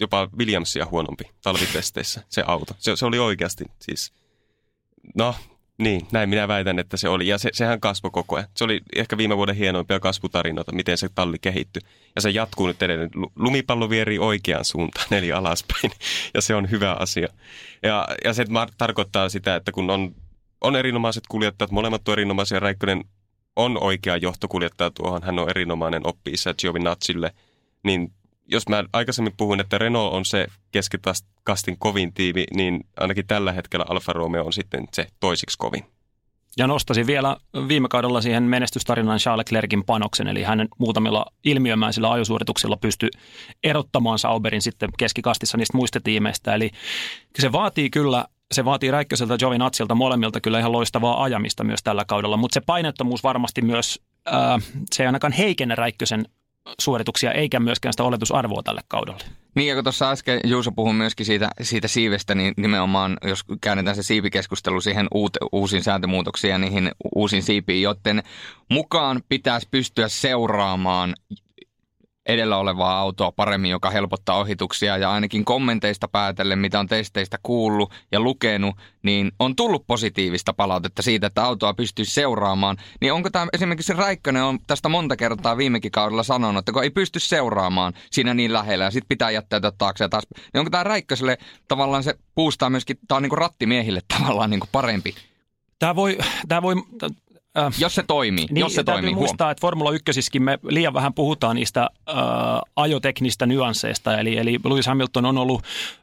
jopa 0.00 0.28
Williamsia 0.38 0.86
huonompi 0.90 1.24
talvitesteissä, 1.42 2.22
se 2.28 2.42
auto. 2.46 2.74
Se, 2.78 2.96
se 2.96 3.06
oli 3.06 3.18
oikeasti 3.18 3.64
siis, 3.80 4.12
no 5.14 5.34
niin, 5.82 6.06
näin 6.12 6.28
minä 6.28 6.48
väitän, 6.48 6.78
että 6.78 6.96
se 6.96 7.08
oli. 7.08 7.28
Ja 7.28 7.38
se, 7.38 7.50
sehän 7.52 7.80
kasvoi 7.80 8.10
koko 8.10 8.36
ajan. 8.36 8.48
Se 8.56 8.64
oli 8.64 8.80
ehkä 8.96 9.16
viime 9.16 9.36
vuoden 9.36 9.56
hienoimpia 9.56 10.00
kasvutarinoita, 10.00 10.72
miten 10.72 10.98
se 10.98 11.08
talli 11.14 11.38
kehittyi. 11.38 11.82
Ja 12.16 12.22
se 12.22 12.30
jatkuu 12.30 12.66
nyt 12.66 12.82
edelleen. 12.82 13.10
Lumipallo 13.36 13.90
vierii 13.90 14.18
oikeaan 14.18 14.64
suuntaan, 14.64 15.06
eli 15.18 15.32
alaspäin. 15.32 15.92
Ja 16.34 16.42
se 16.42 16.54
on 16.54 16.70
hyvä 16.70 16.92
asia. 16.92 17.28
Ja, 17.82 18.08
ja 18.24 18.34
se 18.34 18.44
tarkoittaa 18.78 19.28
sitä, 19.28 19.56
että 19.56 19.72
kun 19.72 19.90
on, 19.90 20.14
on 20.60 20.76
erinomaiset 20.76 21.24
kuljettajat, 21.28 21.70
molemmat 21.70 22.08
on 22.08 22.12
erinomaisia. 22.12 22.60
Räikkönen 22.60 23.04
on 23.56 23.82
oikea 23.82 24.16
johtokuljettaja 24.16 24.90
tuohon. 24.90 25.22
Hän 25.22 25.38
on 25.38 25.50
erinomainen 25.50 26.06
oppi-isä 26.06 26.54
Giovinazzille. 26.54 27.34
Niin 27.84 28.12
jos 28.46 28.68
mä 28.68 28.84
aikaisemmin 28.92 29.34
puhuin, 29.36 29.60
että 29.60 29.78
Renault 29.78 30.14
on 30.14 30.24
se 30.24 30.46
keskikastin 30.72 31.78
kovin 31.78 32.12
tiimi, 32.12 32.44
niin 32.56 32.80
ainakin 32.96 33.26
tällä 33.26 33.52
hetkellä 33.52 33.86
Alfa 33.88 34.12
Romeo 34.12 34.44
on 34.44 34.52
sitten 34.52 34.84
se 34.92 35.06
toisiksi 35.20 35.58
kovin. 35.58 35.84
Ja 36.56 36.66
nostasin 36.66 37.06
vielä 37.06 37.36
viime 37.68 37.88
kaudella 37.88 38.20
siihen 38.20 38.42
menestystarinan 38.42 39.18
Charles 39.18 39.38
Leclerkin 39.38 39.84
panoksen, 39.84 40.28
eli 40.28 40.42
hänen 40.42 40.68
muutamilla 40.78 41.26
ilmiömäisillä 41.44 42.12
ajosuorituksilla 42.12 42.76
pystyi 42.76 43.08
erottamaan 43.64 44.18
Sauberin 44.18 44.62
sitten 44.62 44.90
keskikastissa 44.98 45.58
niistä 45.58 45.76
muista 45.76 46.00
tiimeistä. 46.00 46.54
Eli 46.54 46.70
se 47.38 47.52
vaatii 47.52 47.90
kyllä 47.90 48.24
se 48.52 48.64
vaatii 48.64 48.90
Räikköseltä 48.90 49.38
Giovinazilta 49.38 49.94
molemmilta 49.94 50.40
kyllä 50.40 50.58
ihan 50.58 50.72
loistavaa 50.72 51.22
ajamista 51.22 51.64
myös 51.64 51.82
tällä 51.82 52.04
kaudella, 52.04 52.36
mutta 52.36 52.54
se 52.54 52.60
painettomuus 52.66 53.22
varmasti 53.22 53.62
myös, 53.62 54.00
ää, 54.26 54.58
se 54.92 55.02
ei 55.02 55.06
ainakaan 55.06 55.32
heikennä 55.32 55.74
Räikkösen 55.74 56.24
suorituksia 56.80 57.32
eikä 57.32 57.60
myöskään 57.60 57.92
sitä 57.92 58.04
oletusarvoa 58.04 58.62
tälle 58.62 58.80
kaudelle. 58.88 59.24
Niin 59.54 59.68
ja 59.68 59.74
kun 59.74 59.84
tuossa 59.84 60.10
äsken 60.10 60.40
Juuso 60.44 60.72
puhui 60.72 60.94
myöskin 60.94 61.26
siitä, 61.26 61.50
siitä 61.60 61.88
siivestä, 61.88 62.34
niin 62.34 62.54
nimenomaan 62.56 63.16
jos 63.24 63.40
käännetään 63.60 63.96
se 63.96 64.02
siipikeskustelu 64.02 64.80
siihen 64.80 65.06
uut, 65.14 65.36
uusiin 65.52 65.82
sääntömuutoksiin 65.82 66.50
ja 66.50 66.58
niihin 66.58 66.90
uusiin 67.14 67.42
siipiin, 67.42 67.82
joten 67.82 68.22
mukaan 68.70 69.22
pitäisi 69.28 69.68
pystyä 69.70 70.08
seuraamaan 70.08 71.14
edellä 72.26 72.56
olevaa 72.56 72.98
autoa 72.98 73.32
paremmin, 73.32 73.70
joka 73.70 73.90
helpottaa 73.90 74.38
ohituksia. 74.38 74.96
Ja 74.96 75.12
ainakin 75.12 75.44
kommenteista 75.44 76.08
päätellen, 76.08 76.58
mitä 76.58 76.80
on 76.80 76.86
testeistä 76.86 77.38
kuullut 77.42 77.92
ja 78.12 78.20
lukenut, 78.20 78.76
niin 79.02 79.32
on 79.38 79.56
tullut 79.56 79.86
positiivista 79.86 80.52
palautetta 80.52 81.02
siitä, 81.02 81.26
että 81.26 81.44
autoa 81.44 81.74
pystyy 81.74 82.04
seuraamaan. 82.04 82.76
Niin 83.00 83.12
onko 83.12 83.30
tämä 83.30 83.46
esimerkiksi 83.52 83.92
Räikkönen 83.92 84.42
on 84.42 84.58
tästä 84.66 84.88
monta 84.88 85.16
kertaa 85.16 85.56
viimekin 85.56 85.92
kaudella 85.92 86.22
sanonut, 86.22 86.58
että 86.58 86.72
kun 86.72 86.82
ei 86.82 86.90
pysty 86.90 87.20
seuraamaan 87.20 87.92
siinä 88.10 88.34
niin 88.34 88.52
lähellä 88.52 88.84
ja 88.84 88.90
sitten 88.90 89.08
pitää 89.08 89.30
jättäytyä 89.30 89.72
taakse 89.78 90.04
ja 90.04 90.08
taas. 90.08 90.24
Niin 90.52 90.58
onko 90.58 90.70
tämä 90.70 90.84
Räikköselle 90.84 91.38
tavallaan 91.68 92.02
se 92.02 92.14
puustaa 92.34 92.70
myöskin, 92.70 92.98
tämä 93.08 93.16
on 93.16 93.22
niin 93.22 93.30
kuin 93.30 93.38
rattimiehille 93.38 94.00
tavallaan 94.18 94.50
niin 94.50 94.60
kuin 94.60 94.70
parempi? 94.72 95.14
Tämä 95.78 95.96
voi, 95.96 96.18
tämä 96.48 96.62
voi 96.62 96.74
Äh, 97.58 97.72
jos 97.78 97.94
se 97.94 98.02
toimii, 98.02 98.46
niin, 98.50 98.60
jos 98.60 98.74
se 98.74 98.84
toimii. 98.84 99.14
muistaa, 99.14 99.50
että 99.50 99.60
Formula 99.60 99.90
1 99.90 100.40
me 100.40 100.58
liian 100.68 100.94
vähän 100.94 101.14
puhutaan 101.14 101.56
niistä 101.56 101.80
äh, 102.08 102.16
ajoteknistä 102.76 103.46
nyansseista, 103.46 104.18
eli, 104.18 104.38
eli 104.38 104.58
Lewis 104.64 104.86
Hamilton 104.86 105.26
on 105.26 105.38
ollut 105.38 105.62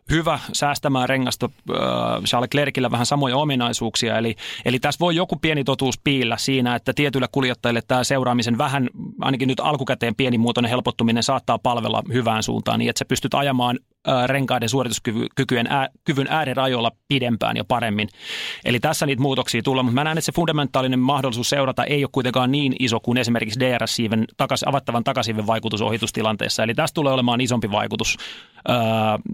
hyvä 0.09 0.39
säästämään 0.53 1.09
rengasta 1.09 1.49
äh, 1.69 2.23
Charles 2.23 2.49
Clerkillä 2.49 2.91
vähän 2.91 3.05
samoja 3.05 3.37
ominaisuuksia, 3.37 4.17
eli, 4.17 4.35
eli 4.65 4.79
tässä 4.79 4.99
voi 4.99 5.15
joku 5.15 5.35
pieni 5.35 5.63
totuus 5.63 5.99
piillä 6.03 6.37
siinä, 6.37 6.75
että 6.75 6.93
tietyillä 6.93 7.27
kuljettajille 7.31 7.81
tämä 7.87 8.03
seuraamisen 8.03 8.57
vähän, 8.57 8.89
ainakin 9.21 9.47
nyt 9.47 9.59
alkukäteen 9.59 10.15
pienimuotoinen 10.15 10.69
helpottuminen 10.69 11.23
saattaa 11.23 11.59
palvella 11.59 12.03
hyvään 12.13 12.43
suuntaan, 12.43 12.79
niin 12.79 12.89
että 12.89 12.99
sä 12.99 13.05
pystyt 13.05 13.33
ajamaan 13.33 13.79
renkaiden 14.25 14.69
suorituskyvyn 14.69 15.67
ää, 15.69 15.87
kyvyn 16.03 16.27
äärirajoilla 16.29 16.91
pidempään 17.07 17.57
ja 17.57 17.63
paremmin. 17.63 18.09
Eli 18.65 18.79
tässä 18.79 19.05
niitä 19.05 19.21
muutoksia 19.21 19.61
tulee, 19.61 19.83
mutta 19.83 19.95
mä 19.95 20.03
näen, 20.03 20.17
että 20.17 20.25
se 20.25 20.31
fundamentaalinen 20.31 20.99
mahdollisuus 20.99 21.49
seurata 21.49 21.83
ei 21.83 22.03
ole 22.03 22.09
kuitenkaan 22.11 22.51
niin 22.51 22.75
iso 22.79 22.99
kuin 22.99 23.17
esimerkiksi 23.17 23.59
DRS-siiven 23.59 24.25
takas, 24.37 24.63
avattavan 24.63 25.03
takasiven 25.03 25.47
vaikutus 25.47 25.81
ohitustilanteessa. 25.81 26.63
Eli 26.63 26.73
tästä 26.73 26.95
tulee 26.95 27.13
olemaan 27.13 27.41
isompi 27.41 27.71
vaikutus 27.71 28.17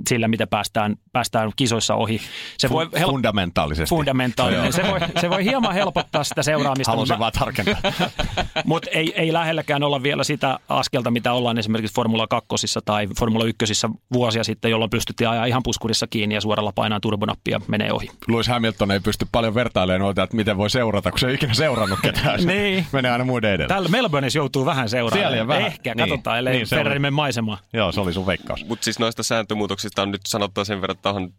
sillä, 0.10 0.28
miten 0.28 0.48
päästään, 0.48 0.96
päästään 1.14 1.52
kisoissa 1.56 1.96
ohi. 1.96 2.22
Se 2.58 2.70
voi 2.70 2.86
help- 2.86 3.12
fundamentaalisesti. 3.12 3.90
Fundamentaalinen. 3.90 4.74
se, 4.74 4.84
voi, 4.92 5.00
se 5.22 5.30
voi 5.30 5.44
hieman 5.44 5.74
helpottaa 5.74 6.24
sitä 6.24 6.44
seuraamista. 6.44 6.92
Haluaisin 6.92 7.20
vaan 7.20 7.32
tarkentaa. 7.40 7.92
mutta 8.66 8.90
ei, 8.90 9.14
ei 9.16 9.34
lähelläkään 9.34 9.84
olla 9.84 10.04
vielä 10.04 10.24
sitä 10.24 10.60
askelta, 10.70 11.12
mitä 11.12 11.34
ollaan 11.34 11.58
esimerkiksi 11.58 11.96
Formula 11.96 12.28
2 12.28 12.48
tai 12.86 13.08
Formula 13.20 13.46
1 13.46 13.88
vuosia 14.14 14.44
sitten, 14.44 14.55
jolloin 14.64 14.90
pystyttiin 14.90 15.30
ajaa 15.30 15.46
ihan 15.46 15.64
puskurissa 15.64 16.08
kiinni 16.08 16.36
ja 16.36 16.42
suoralla 16.42 16.72
painaa 16.76 17.00
turbonappia 17.00 17.62
menee 17.68 17.92
ohi. 17.92 18.10
Lewis 18.28 18.48
Hamilton 18.48 18.92
ei 18.92 19.00
pysty 19.00 19.28
paljon 19.32 19.56
vertailemaan 19.56 20.02
noita, 20.02 20.24
että 20.24 20.36
miten 20.36 20.58
voi 20.58 20.70
seurata, 20.70 21.12
kun 21.12 21.20
se 21.20 21.28
ei 21.28 21.34
ikinä 21.34 21.54
seurannut 21.54 22.00
ketään. 22.02 22.40
niin. 22.48 22.86
Menee 22.92 23.12
aina 23.12 23.26
muiden 23.26 23.52
edellä. 23.52 23.68
Täällä 23.68 23.90
Melbourneissa 23.90 24.40
joutuu 24.40 24.66
vähän 24.66 24.90
seuraamaan. 24.90 25.48
Vähän. 25.48 25.66
Ehkä, 25.66 25.96
niin. 25.96 26.10
katsotaan, 26.10 26.40
ellei 26.40 26.54
niin, 26.54 26.68
Ferrari 26.68 27.00
maisemaa. 27.12 27.58
Joo, 27.74 27.92
se 27.92 28.02
oli 28.02 28.14
sun 28.14 28.28
veikkaus. 28.28 28.66
Mutta 28.66 28.84
siis 28.84 29.00
noista 29.00 29.24
sääntömuutoksista 29.24 30.02
on 30.02 30.12
nyt 30.12 30.22
sanottava 30.28 30.66
sen 30.66 30.82
verran, 30.82 30.96
että 30.96 31.10
on 31.10 31.34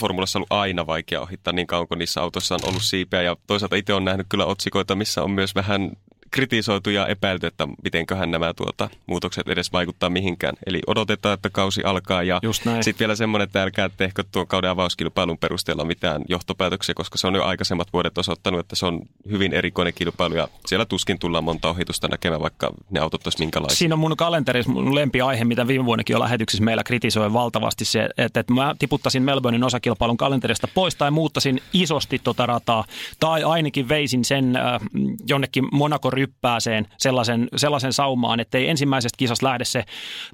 formulassa 0.00 0.38
ollut 0.38 0.52
aina 0.52 0.86
vaikea 0.86 1.20
ohittaa 1.20 1.52
niin 1.52 1.66
kauan, 1.66 1.88
kun 1.88 1.98
niissä 1.98 2.20
autoissa 2.20 2.54
on 2.54 2.60
ollut 2.64 2.82
siipeä. 2.82 3.22
Ja 3.22 3.36
toisaalta 3.46 3.76
itse 3.76 3.94
on 3.94 4.04
nähnyt 4.04 4.26
kyllä 4.28 4.46
otsikoita, 4.46 4.94
missä 4.94 5.22
on 5.22 5.30
myös 5.30 5.54
vähän 5.54 5.90
kritisoitu 6.34 6.90
ja 6.90 7.06
epäilty, 7.06 7.46
että 7.46 7.68
mitenköhän 7.84 8.30
nämä 8.30 8.54
tuota, 8.54 8.88
muutokset 9.06 9.48
edes 9.48 9.72
vaikuttaa 9.72 10.10
mihinkään. 10.10 10.54
Eli 10.66 10.80
odotetaan, 10.86 11.34
että 11.34 11.50
kausi 11.50 11.82
alkaa 11.84 12.22
ja 12.22 12.40
sitten 12.80 12.98
vielä 12.98 13.16
semmoinen, 13.16 13.44
että 13.44 13.62
älkää 13.62 13.88
tehkö 13.88 14.24
tuon 14.32 14.46
kauden 14.46 14.70
avauskilpailun 14.70 15.38
perusteella 15.38 15.84
mitään 15.84 16.22
johtopäätöksiä, 16.28 16.94
koska 16.94 17.18
se 17.18 17.26
on 17.26 17.34
jo 17.34 17.44
aikaisemmat 17.44 17.88
vuodet 17.92 18.18
osoittanut, 18.18 18.60
että 18.60 18.76
se 18.76 18.86
on 18.86 19.00
hyvin 19.30 19.52
erikoinen 19.52 19.94
kilpailu 19.94 20.34
ja 20.34 20.48
siellä 20.66 20.84
tuskin 20.84 21.18
tullaan 21.18 21.44
monta 21.44 21.68
ohitusta 21.68 22.08
näkemään, 22.08 22.42
vaikka 22.42 22.70
ne 22.90 23.00
autot 23.00 23.26
olisivat 23.26 23.40
minkälaisia. 23.40 23.76
Siinä 23.76 23.94
on 23.94 23.98
mun 23.98 24.16
kalenterissa 24.16 24.72
mun 24.72 24.94
lempiaihe, 24.94 25.44
mitä 25.44 25.66
viime 25.66 25.84
vuonnakin 25.84 26.14
jo 26.14 26.20
lähetyksissä 26.20 26.64
meillä 26.64 26.84
kritisoi 26.84 27.32
valtavasti 27.32 27.84
se, 27.84 28.08
että, 28.18 28.40
että 28.40 28.52
mä 28.52 28.74
tiputtaisin 28.78 29.22
Melbournein 29.22 29.64
osakilpailun 29.64 30.16
kalenterista 30.16 30.68
pois 30.74 30.94
tai 30.94 31.10
muuttaisin 31.10 31.60
isosti 31.72 32.18
tota 32.18 32.46
rataa 32.46 32.84
tai 33.20 33.44
ainakin 33.44 33.88
veisin 33.88 34.24
sen 34.24 34.56
äh, 34.56 34.80
jonnekin 35.26 35.68
Monaco 35.72 36.10
ryppääseen 36.26 36.86
sellaisen, 36.98 37.48
sellaisen 37.56 37.92
saumaan, 37.92 38.40
että 38.40 38.58
ei 38.58 38.68
ensimmäisestä 38.68 39.16
kisasta 39.16 39.46
lähde 39.46 39.64
se 39.64 39.84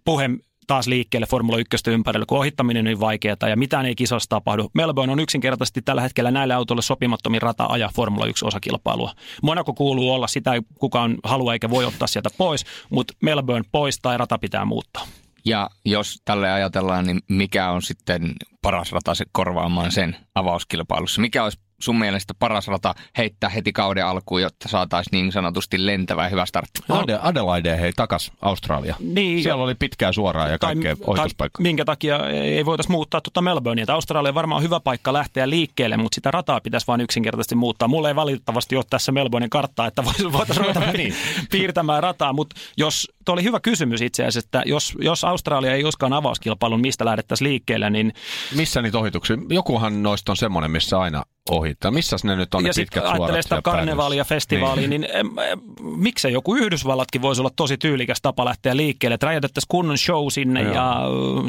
puhe 0.04 0.30
taas 0.66 0.86
liikkeelle 0.86 1.26
Formula 1.26 1.58
1 1.58 1.90
ympärillä, 1.90 2.26
kun 2.26 2.38
ohittaminen 2.38 2.80
on 2.80 2.84
niin 2.84 3.00
vaikeaa 3.00 3.48
ja 3.48 3.56
mitään 3.56 3.86
ei 3.86 3.94
kisassa 3.94 4.28
tapahdu. 4.28 4.70
Melbourne 4.74 5.12
on 5.12 5.20
yksinkertaisesti 5.20 5.82
tällä 5.82 6.02
hetkellä 6.02 6.30
näille 6.30 6.54
autoille 6.54 6.82
sopimattomin 6.82 7.42
rata 7.42 7.66
ajaa 7.68 7.90
Formula 7.94 8.26
1 8.26 8.44
osakilpailua. 8.44 9.12
Monaco 9.42 9.74
kuuluu 9.74 10.12
olla 10.12 10.26
sitä, 10.26 10.50
kukaan 10.78 11.16
haluaa 11.24 11.52
eikä 11.52 11.70
voi 11.70 11.84
ottaa 11.84 12.08
sieltä 12.08 12.30
pois, 12.38 12.64
mutta 12.90 13.14
Melbourne 13.22 13.68
pois 13.72 13.98
tai 14.02 14.18
rata 14.18 14.38
pitää 14.38 14.64
muuttaa. 14.64 15.06
Ja 15.44 15.70
jos 15.84 16.22
tälle 16.24 16.52
ajatellaan, 16.52 17.06
niin 17.06 17.20
mikä 17.28 17.70
on 17.70 17.82
sitten 17.82 18.32
paras 18.62 18.92
rata 18.92 19.14
se 19.14 19.24
korvaamaan 19.32 19.92
sen 19.92 20.16
avauskilpailussa? 20.34 21.20
Mikä 21.20 21.44
olisi 21.44 21.58
sun 21.82 21.98
mielestä 21.98 22.34
paras 22.38 22.68
rata 22.68 22.94
heittää 23.18 23.50
heti 23.50 23.72
kauden 23.72 24.06
alkuun, 24.06 24.42
jotta 24.42 24.68
saataisiin 24.68 25.12
niin 25.22 25.32
sanotusti 25.32 25.86
lentävä 25.86 26.22
ja 26.24 26.28
hyvä 26.28 26.46
startti? 26.46 26.80
Ade- 26.92 27.18
Adelaide 27.22 27.80
hei 27.80 27.92
takas 27.96 28.32
Australia. 28.42 28.96
Niin, 29.00 29.42
Siellä 29.42 29.64
oli 29.64 29.74
pitkää 29.74 30.12
suoraa 30.12 30.48
ja 30.48 30.58
kaikkea 30.58 30.96
ohituspaikkaa. 31.06 31.62
minkä 31.62 31.84
takia 31.84 32.28
ei 32.30 32.66
voitaisiin 32.66 32.92
muuttaa 32.92 33.20
tuota 33.20 33.42
Melbournea. 33.42 33.82
Että 33.82 33.94
Australia 33.94 34.28
on 34.28 34.34
varmaan 34.34 34.62
hyvä 34.62 34.80
paikka 34.80 35.12
lähteä 35.12 35.50
liikkeelle, 35.50 35.96
mutta 35.96 36.14
sitä 36.14 36.30
rataa 36.30 36.60
pitäisi 36.60 36.86
vain 36.86 37.00
yksinkertaisesti 37.00 37.54
muuttaa. 37.54 37.88
Mulla 37.88 38.08
ei 38.08 38.16
valitettavasti 38.16 38.76
ole 38.76 38.84
tässä 38.90 39.12
Melbournen 39.12 39.50
karttaa, 39.50 39.86
että 39.86 40.04
voitaisiin 40.32 40.56
ruveta 40.66 40.80
Niin. 41.00 41.14
piirtämään 41.50 42.02
rataa. 42.02 42.32
Mutta 42.32 42.56
jos, 42.76 43.08
tuo 43.24 43.32
oli 43.32 43.42
hyvä 43.42 43.60
kysymys 43.60 44.00
itse 44.00 44.22
asiassa, 44.22 44.46
että 44.46 44.62
jos, 44.66 44.94
jos 45.00 45.24
Australia 45.24 45.72
ei 45.72 45.84
uskaan 45.84 46.12
avauskilpailun, 46.12 46.80
mistä 46.80 47.04
lähdettäisiin 47.04 47.48
liikkeelle, 47.48 47.90
niin 47.90 48.12
Missä 48.54 48.82
niitä 48.82 48.98
ohituksia? 48.98 49.36
Jokuhan 49.48 50.02
noista 50.02 50.32
on 50.32 50.36
semmoinen, 50.36 50.70
missä 50.70 51.00
aina 51.00 51.22
ohittaa. 51.50 51.90
Missä 51.90 52.16
ne 52.24 52.36
nyt 52.36 52.54
on 52.54 52.64
ja 52.64 52.68
ne 52.68 52.72
pitkät 52.76 53.02
suorat? 53.02 53.20
ajattelee 53.20 53.42
sitä 53.42 53.60
karnevaalia, 53.64 54.24
festivaalia, 54.24 54.88
niin, 54.88 55.00
niin 55.00 55.16
em, 55.16 55.38
em, 55.38 55.60
miksei 55.82 56.32
joku 56.32 56.54
Yhdysvallatkin 56.54 57.22
voisi 57.22 57.40
olla 57.40 57.50
tosi 57.56 57.78
tyylikäs 57.78 58.18
tapa 58.22 58.44
lähteä 58.44 58.76
liikkeelle. 58.76 59.14
Että 59.14 59.26
räjätettäisiin 59.26 59.68
kunnon 59.68 59.98
show 59.98 60.26
sinne 60.30 60.62
Joo. 60.62 60.74
ja 60.74 61.00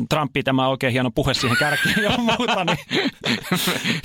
Trumpi 0.10 0.44
tämä 0.44 0.68
oikein 0.68 0.94
hieno 0.94 1.12
puhe 1.12 1.34
siihen 1.34 1.58
kärkeen 1.58 2.04
ja 2.04 2.18
muuta. 2.18 2.66
Niin 2.66 2.78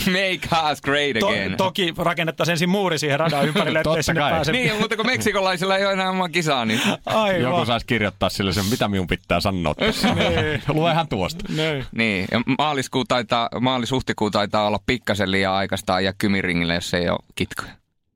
Make 0.16 0.70
us 0.72 0.82
great 0.82 1.16
to, 1.20 1.28
again. 1.28 1.56
toki 1.56 1.94
rakennettaisiin 1.98 2.52
ensin 2.52 2.68
muuri 2.68 2.98
siihen 2.98 3.20
radan 3.20 3.48
ympärille, 3.48 3.78
ettei 3.78 4.02
sinne 4.02 4.20
kai. 4.20 4.30
pääse. 4.32 4.52
Niin, 4.52 4.80
mutta 4.80 4.96
kun 4.96 5.06
meksikolaisilla 5.06 5.76
ei 5.76 5.84
ole 5.84 5.92
enää 5.92 6.10
omaa 6.10 6.28
kisaa, 6.28 6.64
niin 6.64 6.80
Aivan. 7.06 7.40
Joku 7.40 7.64
saisi 7.64 7.86
kirjoittaa 7.86 8.28
sille 8.28 8.52
sen, 8.52 8.64
mitä 8.66 8.88
minun 8.88 9.06
pitää 9.06 9.40
sanoa 9.40 9.74
tässä. 9.74 10.08
Luehan 10.68 11.08
tuosta. 11.08 11.44
Niin. 11.56 11.84
Niin, 11.92 12.28
ja 12.30 12.40
maaliskuu 12.58 13.04
taitaa, 13.04 13.48
maalis-huhtikuu 13.60 14.30
taitaa 14.30 14.66
olla 14.66 14.78
pikkasen 14.86 15.30
liian 15.30 15.54
aikaista 15.76 16.00
ja 16.00 16.12
kymiringille, 16.12 16.74
jos 16.74 16.94
ei 16.94 17.08
ole 17.08 17.18
kitkoja. 17.34 17.72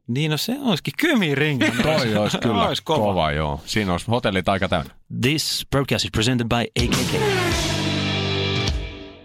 Niin, 0.08 0.30
no 0.30 0.36
se 0.36 0.56
olisikin 0.60 0.94
kymiringi. 1.00 1.70
Toi 1.82 2.16
olisi 2.16 2.38
kyllä 2.38 2.68
Ois 2.68 2.80
kova. 2.80 2.98
kova. 2.98 3.12
kova. 3.12 3.32
joo. 3.32 3.60
Siinä 3.66 3.92
olisi 3.92 4.06
hotellit 4.10 4.48
aika 4.48 4.68
täynnä. 4.68 4.94
This 5.20 5.66
broadcast 5.70 6.04
is 6.04 6.10
presented 6.10 6.46
by 6.48 6.84
AKK. 6.84 7.22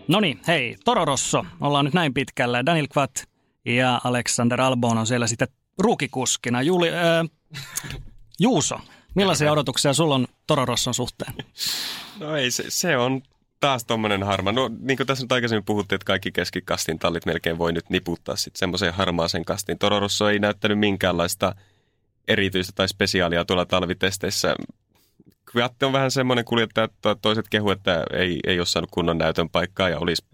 No 0.08 0.20
niin, 0.20 0.40
hei, 0.48 0.76
Toro 0.86 1.06
Rosso. 1.06 1.46
Ollaan 1.62 1.86
nyt 1.86 1.94
näin 1.94 2.14
pitkällä. 2.14 2.66
Daniel 2.66 2.88
Kvat 2.88 3.24
ja 3.66 4.02
Alexander 4.04 4.62
Albon 4.62 4.98
on 4.98 5.08
siellä 5.08 5.28
sitten 5.28 5.48
ruukikuskina. 5.78 6.62
Juli, 6.62 6.90
äh, 6.90 7.30
Juuso, 8.40 8.80
millaisia 9.16 9.52
odotuksia 9.52 9.94
sulla 9.94 10.16
on 10.16 10.28
Toro 10.48 10.66
Rosson 10.66 10.94
suhteen? 10.94 11.34
No 12.20 12.36
ei, 12.36 12.52
se, 12.52 12.64
se 12.68 12.98
on 12.98 13.22
taas 13.60 13.86
tommonen 13.86 14.24
harma. 14.24 14.51
No 14.51 14.70
niin 14.80 14.97
kuin 14.97 15.08
tässä 15.08 15.24
nyt 15.24 15.32
aikaisemmin 15.32 15.66
puhuttiin, 15.66 15.97
että 15.97 16.06
kaikki 16.06 16.32
keskikastin 16.32 16.99
tallit 16.99 17.26
melkein 17.26 17.58
voi 17.58 17.74
nyt 17.74 17.89
niputtaa 17.89 18.36
sitten 18.36 18.60
semmoiseen 18.60 18.93
harmaaseen 18.93 19.45
kastiin. 19.45 19.78
Toro 19.78 19.99
Rosso 19.99 20.30
ei 20.30 20.39
näyttänyt 20.39 20.80
minkäänlaista 20.80 21.56
erityistä 22.28 22.74
tai 22.76 22.88
spesiaalia 22.88 23.45
tuolla 23.45 23.66
talvitesteissä. 23.66 24.56
Kviat 25.45 25.84
on 25.84 25.93
vähän 25.93 26.12
semmoinen 26.12 26.45
kuljettaja, 26.45 26.86
että 26.86 27.16
toiset 27.22 27.45
kehu, 27.49 27.72
että 27.72 28.03
ei, 28.14 28.39
ei 28.47 28.60
ole 28.60 28.66
saanut 28.66 28.91
kunnon 28.91 29.18
näytön 29.18 29.49
paikkaa 29.49 29.89
ja 29.89 29.99
olisi 29.99 30.26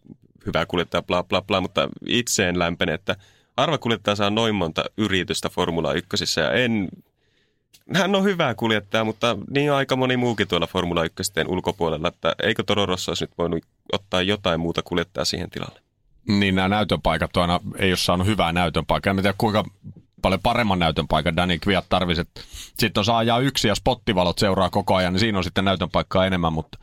hyvä 0.46 0.66
kuljettaja, 0.66 1.02
bla 1.02 1.24
bla 1.24 1.42
bla, 1.42 1.62
mutta 1.62 1.90
itse 2.08 2.50
en 2.50 2.60
lämpene, 2.60 2.94
että 2.94 3.16
harva 3.58 3.78
kuljettaja 3.78 4.16
saa 4.16 4.30
noin 4.30 4.56
monta 4.56 4.84
yritystä 4.98 5.50
Formula 5.50 5.94
1 5.94 6.40
ja 6.40 6.52
en, 6.52 6.90
hän 7.96 8.16
on 8.16 8.24
hyvä 8.24 8.56
kuljettaja, 8.56 9.04
mutta 9.04 9.38
niin 9.50 9.72
on 9.72 9.78
aika 9.78 9.96
moni 9.96 10.18
muukin 10.18 10.48
tuolla 10.48 10.68
Formula 10.68 11.04
1 11.04 11.24
ulkopuolella, 11.48 12.08
että 12.08 12.36
eikö 12.44 12.64
Toro 12.64 12.86
Rosso 12.86 13.12
olisi 13.12 13.24
nyt 13.24 13.38
voinut 13.38 13.64
ottaa 13.92 14.22
jotain 14.22 14.60
muuta 14.60 14.82
kuljettajaa 14.82 15.26
siihen 15.26 15.50
tilalle? 15.50 15.82
Niin 16.28 16.56
nämä 16.56 16.68
näytönpaikat 16.68 17.38
aina, 17.38 17.60
ei 17.80 17.92
ole 17.92 17.98
saanut 17.98 18.28
hyvää 18.28 18.52
näytön 18.52 18.86
paikkaa. 18.86 19.12
En 19.12 19.18
tiedä 19.18 19.34
kuinka 19.38 19.64
paljon 20.22 20.42
paremman 20.44 20.80
näytön 20.80 21.08
paikan 21.08 21.36
Danny 21.36 21.60
Kviat 21.60 21.86
tarvisi. 21.90 22.22
Sitten 22.80 23.02
on 23.02 23.06
saa 23.06 23.18
ajaa 23.18 23.40
yksi 23.40 23.68
ja 23.68 23.76
spottivalot 23.76 24.40
seuraa 24.40 24.70
koko 24.70 24.96
ajan, 24.96 25.14
niin 25.14 25.20
siinä 25.20 25.38
on 25.38 25.44
sitten 25.44 25.66
näytön 25.66 25.90
paikkaa 25.90 26.26
enemmän, 26.26 26.54
mutta 26.54 26.78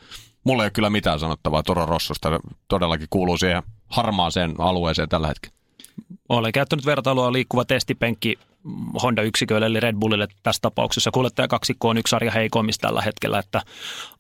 mulla 0.45 0.63
ei 0.63 0.67
ole 0.67 0.71
kyllä 0.71 0.91
mitään 0.91 1.21
sanottavaa 1.21 1.63
Toro 1.63 1.87
Rossosta. 1.87 2.41
Todellakin 2.69 3.07
kuuluu 3.11 3.39
siihen 3.39 3.63
harmaaseen 3.87 4.55
alueeseen 4.59 5.09
tällä 5.09 5.29
hetkellä. 5.29 5.57
Olen 6.29 6.53
käyttänyt 6.53 6.87
vertailua 6.87 7.33
liikkuva 7.33 7.65
testipenkki 7.65 8.39
Honda-yksiköille, 9.03 9.67
eli 9.67 9.81
Red 9.81 9.97
Bullille 9.97 10.29
tässä 10.43 10.61
tapauksessa. 10.63 11.11
Kuljettaja 11.11 11.49
kaksikko 11.49 11.89
on 11.89 11.99
yksi 11.99 12.11
sarja 12.11 12.31
heikoimmista 12.31 12.89
tällä 12.89 13.03
hetkellä, 13.03 13.39
että 13.39 13.63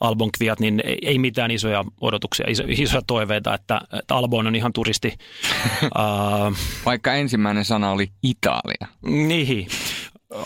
Albon 0.00 0.32
Kviat, 0.32 0.60
niin 0.60 0.82
ei, 1.02 1.18
mitään 1.18 1.50
isoja 1.50 1.84
odotuksia, 2.00 2.46
iso, 2.48 2.62
isoja 2.66 3.02
toiveita, 3.06 3.54
että, 3.54 3.80
että 3.98 4.14
Albon 4.14 4.46
on 4.46 4.56
ihan 4.56 4.72
turisti. 4.72 5.08
uh, 5.82 6.56
Vaikka 6.86 7.14
ensimmäinen 7.14 7.64
sana 7.64 7.90
oli 7.90 8.10
Italia. 8.22 8.86
Niin. 9.02 9.68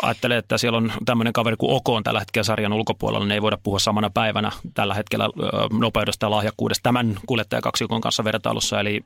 Ajattelen, 0.02 0.38
että 0.38 0.58
siellä 0.58 0.76
on 0.76 0.92
tämmöinen 1.04 1.32
kaveri 1.32 1.56
kuin 1.56 1.72
Oko 1.72 1.94
on 1.94 2.02
tällä 2.02 2.20
hetkellä 2.20 2.44
sarjan 2.44 2.72
ulkopuolella, 2.72 3.26
niin 3.26 3.32
ei 3.32 3.42
voida 3.42 3.58
puhua 3.62 3.78
samana 3.78 4.10
päivänä 4.10 4.52
tällä 4.74 4.94
hetkellä 4.94 5.28
nopeudesta 5.78 6.26
ja 6.26 6.30
lahjakkuudesta 6.30 6.82
tämän 6.82 7.16
kuljettajakaksikon 7.26 8.00
kanssa 8.00 8.24
vertailussa. 8.24 8.80
Eli 8.80 9.04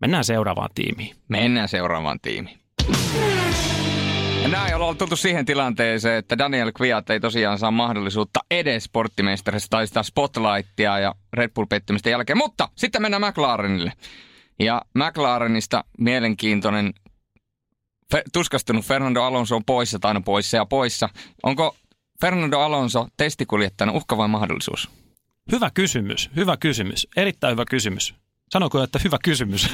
mennään 0.00 0.24
seuraavaan 0.24 0.70
tiimiin. 0.74 1.16
Mennään 1.28 1.68
seuraavaan 1.68 2.20
tiimiin. 2.20 2.58
Näin 4.50 4.76
ollaan 4.76 4.96
tultu 4.96 5.16
siihen 5.16 5.44
tilanteeseen, 5.44 6.18
että 6.18 6.38
Daniel 6.38 6.72
Kviat 6.72 7.10
ei 7.10 7.20
tosiaan 7.20 7.58
saa 7.58 7.70
mahdollisuutta 7.70 8.40
edes 8.50 8.84
sporttimestarissa 8.84 9.68
tai 9.70 9.86
sitä 9.86 10.02
spotlightia 10.02 10.98
ja 10.98 11.14
Red 11.32 11.50
Bull-pettymisten 11.54 12.10
jälkeen. 12.10 12.38
Mutta 12.38 12.68
sitten 12.76 13.02
mennään 13.02 13.22
McLarenille. 13.22 13.92
Ja 14.58 14.82
McLarenista 14.94 15.84
mielenkiintoinen 15.98 16.94
fe- 18.14 18.22
tuskastunut 18.32 18.84
Fernando 18.84 19.22
Alonso 19.22 19.56
on 19.56 19.64
poissa 19.64 19.98
tai 19.98 20.14
poissa 20.24 20.56
ja 20.56 20.66
poissa. 20.66 21.08
Onko 21.42 21.76
Fernando 22.20 22.60
Alonso 22.60 23.08
testikuljettajana 23.16 23.92
uhka 23.92 24.16
vai 24.16 24.28
mahdollisuus? 24.28 24.90
Hyvä 25.52 25.70
kysymys, 25.74 26.30
hyvä 26.36 26.56
kysymys, 26.56 27.08
erittäin 27.16 27.52
hyvä 27.52 27.64
kysymys. 27.70 28.14
Sanoiko, 28.54 28.82
että 28.82 29.00
hyvä 29.04 29.18
kysymys? 29.24 29.68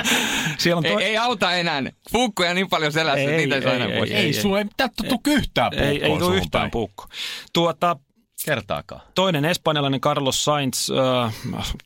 Siellä 0.58 0.78
on 0.78 0.86
Ei, 0.86 0.92
toi... 0.92 1.02
ei 1.02 1.16
auta 1.16 1.52
enää. 1.52 1.82
Puukkoja 2.12 2.54
niin 2.54 2.68
paljon 2.68 2.92
selässä, 2.92 3.20
Ei, 3.20 3.26
että 3.26 3.36
niitä 3.36 3.54
ei, 3.56 3.62
saa 3.62 3.70
ei, 3.70 3.76
enää 3.76 3.88
ei, 3.88 3.98
pois. 3.98 4.10
ei. 4.10 4.16
Ei, 4.16 4.32
sulla 4.32 4.58
ei 4.58 4.64
mitään 4.64 4.90
tuttu 4.96 5.20
yhtään 5.26 5.74
ei, 5.74 5.80
ei 5.80 6.00
puukkoa 6.00 6.28
tule 6.28 6.36
yhtään 6.36 6.70
puukko. 6.70 7.04
Tuota, 7.52 7.96
Kertaakaan. 8.44 9.00
toinen 9.14 9.44
espanjalainen 9.44 10.00
Carlos 10.00 10.44
Sainz, 10.44 10.90
äh, 10.90 11.34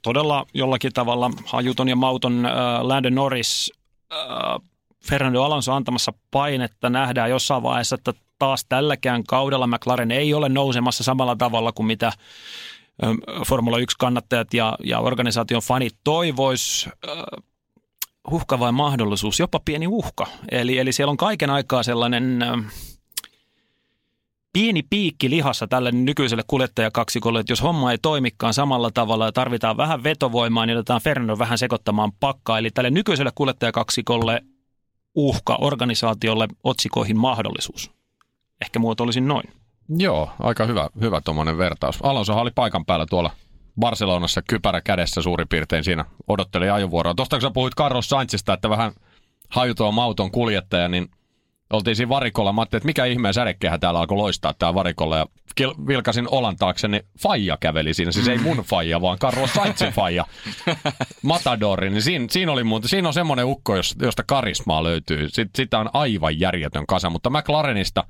todella 0.02 0.46
jollakin 0.54 0.92
tavalla 0.92 1.30
hajuton 1.46 1.88
ja 1.88 1.96
mauton 1.96 2.46
äh, 2.46 2.52
Landon 2.80 3.14
Norris, 3.14 3.72
äh, 4.12 4.18
Fernando 5.08 5.42
Alonso 5.42 5.72
antamassa 5.72 6.12
painetta. 6.30 6.90
Nähdään 6.90 7.30
jossain 7.30 7.62
vaiheessa, 7.62 7.94
että 7.94 8.12
taas 8.38 8.64
tälläkään 8.68 9.24
kaudella 9.24 9.66
McLaren 9.66 10.10
ei 10.10 10.34
ole 10.34 10.48
nousemassa 10.48 11.04
samalla 11.04 11.36
tavalla 11.36 11.72
kuin 11.72 11.86
mitä 11.86 12.12
Formula 13.46 13.78
1-kannattajat 13.78 14.54
ja, 14.54 14.78
ja 14.84 15.00
organisaation 15.00 15.62
fanit 15.62 15.96
toivois. 16.04 16.88
Uhka 18.30 18.58
vai 18.58 18.72
mahdollisuus? 18.72 19.40
Jopa 19.40 19.60
pieni 19.64 19.86
uhka. 19.86 20.26
Eli, 20.50 20.78
eli 20.78 20.92
siellä 20.92 21.10
on 21.10 21.16
kaiken 21.16 21.50
aikaa 21.50 21.82
sellainen... 21.82 22.44
Pieni 24.52 24.82
piikki 24.90 25.30
lihassa 25.30 25.66
tälle 25.66 25.92
nykyiselle 25.92 26.42
kuljettajakaksikolle, 26.46 27.40
että 27.40 27.52
jos 27.52 27.62
homma 27.62 27.92
ei 27.92 27.98
toimikaan 27.98 28.54
samalla 28.54 28.90
tavalla 28.90 29.26
ja 29.26 29.32
tarvitaan 29.32 29.76
vähän 29.76 30.02
vetovoimaa, 30.02 30.66
niin 30.66 30.78
otetaan 30.78 31.00
Fernando 31.00 31.38
vähän 31.38 31.58
sekoittamaan 31.58 32.12
pakkaa. 32.20 32.58
Eli 32.58 32.70
tälle 32.70 32.90
nykyiselle 32.90 33.30
kuljettajakaksikolle 33.34 34.42
uhka, 35.14 35.58
organisaatiolle 35.60 36.48
otsikoihin 36.64 37.18
mahdollisuus. 37.18 37.90
Ehkä 38.60 38.78
muotoilisin 38.78 39.28
noin. 39.28 39.52
Joo, 39.88 40.30
aika 40.40 40.64
hyvä, 40.66 40.88
hyvä 41.00 41.20
tuommoinen 41.20 41.58
vertaus. 41.58 41.98
Alonso 42.02 42.34
oli 42.34 42.50
paikan 42.54 42.84
päällä 42.84 43.06
tuolla 43.10 43.30
Barcelonassa 43.80 44.42
kypärä 44.48 44.80
kädessä 44.80 45.22
suurin 45.22 45.48
piirtein 45.48 45.84
siinä 45.84 46.04
odotteli 46.28 46.70
ajovuoroa. 46.70 47.14
Tuosta 47.14 47.36
kun 47.36 47.42
sä 47.42 47.50
puhuit 47.50 47.74
Carlos 47.74 48.08
Sainzista, 48.08 48.52
että 48.52 48.70
vähän 48.70 48.92
hajutoa 49.48 49.90
mauton 49.90 50.30
kuljettaja, 50.30 50.88
niin 50.88 51.08
oltiin 51.72 51.96
siinä 51.96 52.08
varikolla. 52.08 52.52
Mä 52.52 52.60
ajattelin, 52.60 52.78
että 52.80 52.86
mikä 52.86 53.04
ihmeen 53.04 53.34
sädekehä 53.34 53.78
täällä 53.78 54.00
alkoi 54.00 54.16
loistaa 54.16 54.54
tää 54.58 54.74
varikolla. 54.74 55.16
Ja 55.16 55.26
kil- 55.60 55.86
vilkasin 55.86 56.28
olan 56.30 56.56
taakse, 56.56 56.88
niin 56.88 57.02
Faija 57.22 57.56
käveli 57.60 57.94
siinä. 57.94 58.12
Siis 58.12 58.28
ei 58.28 58.38
mun 58.38 58.56
Faija, 58.56 59.00
vaan 59.00 59.18
Carlos 59.18 59.52
Sainzin 59.54 59.92
Faija. 59.92 60.24
Matadori. 61.22 61.90
Niin 61.90 62.02
siinä, 62.02 62.26
siinä, 62.30 62.52
oli 62.52 62.64
muuten, 62.64 62.88
siinä 62.88 63.08
on 63.08 63.14
semmoinen 63.14 63.46
ukko, 63.46 63.76
jos- 63.76 63.96
josta 64.02 64.22
karismaa 64.26 64.82
löytyy. 64.82 65.28
Sit, 65.28 65.50
sitä 65.54 65.78
on 65.78 65.90
aivan 65.92 66.40
järjetön 66.40 66.86
kasa. 66.86 67.10
Mutta 67.10 67.30
McLarenista 67.30 68.04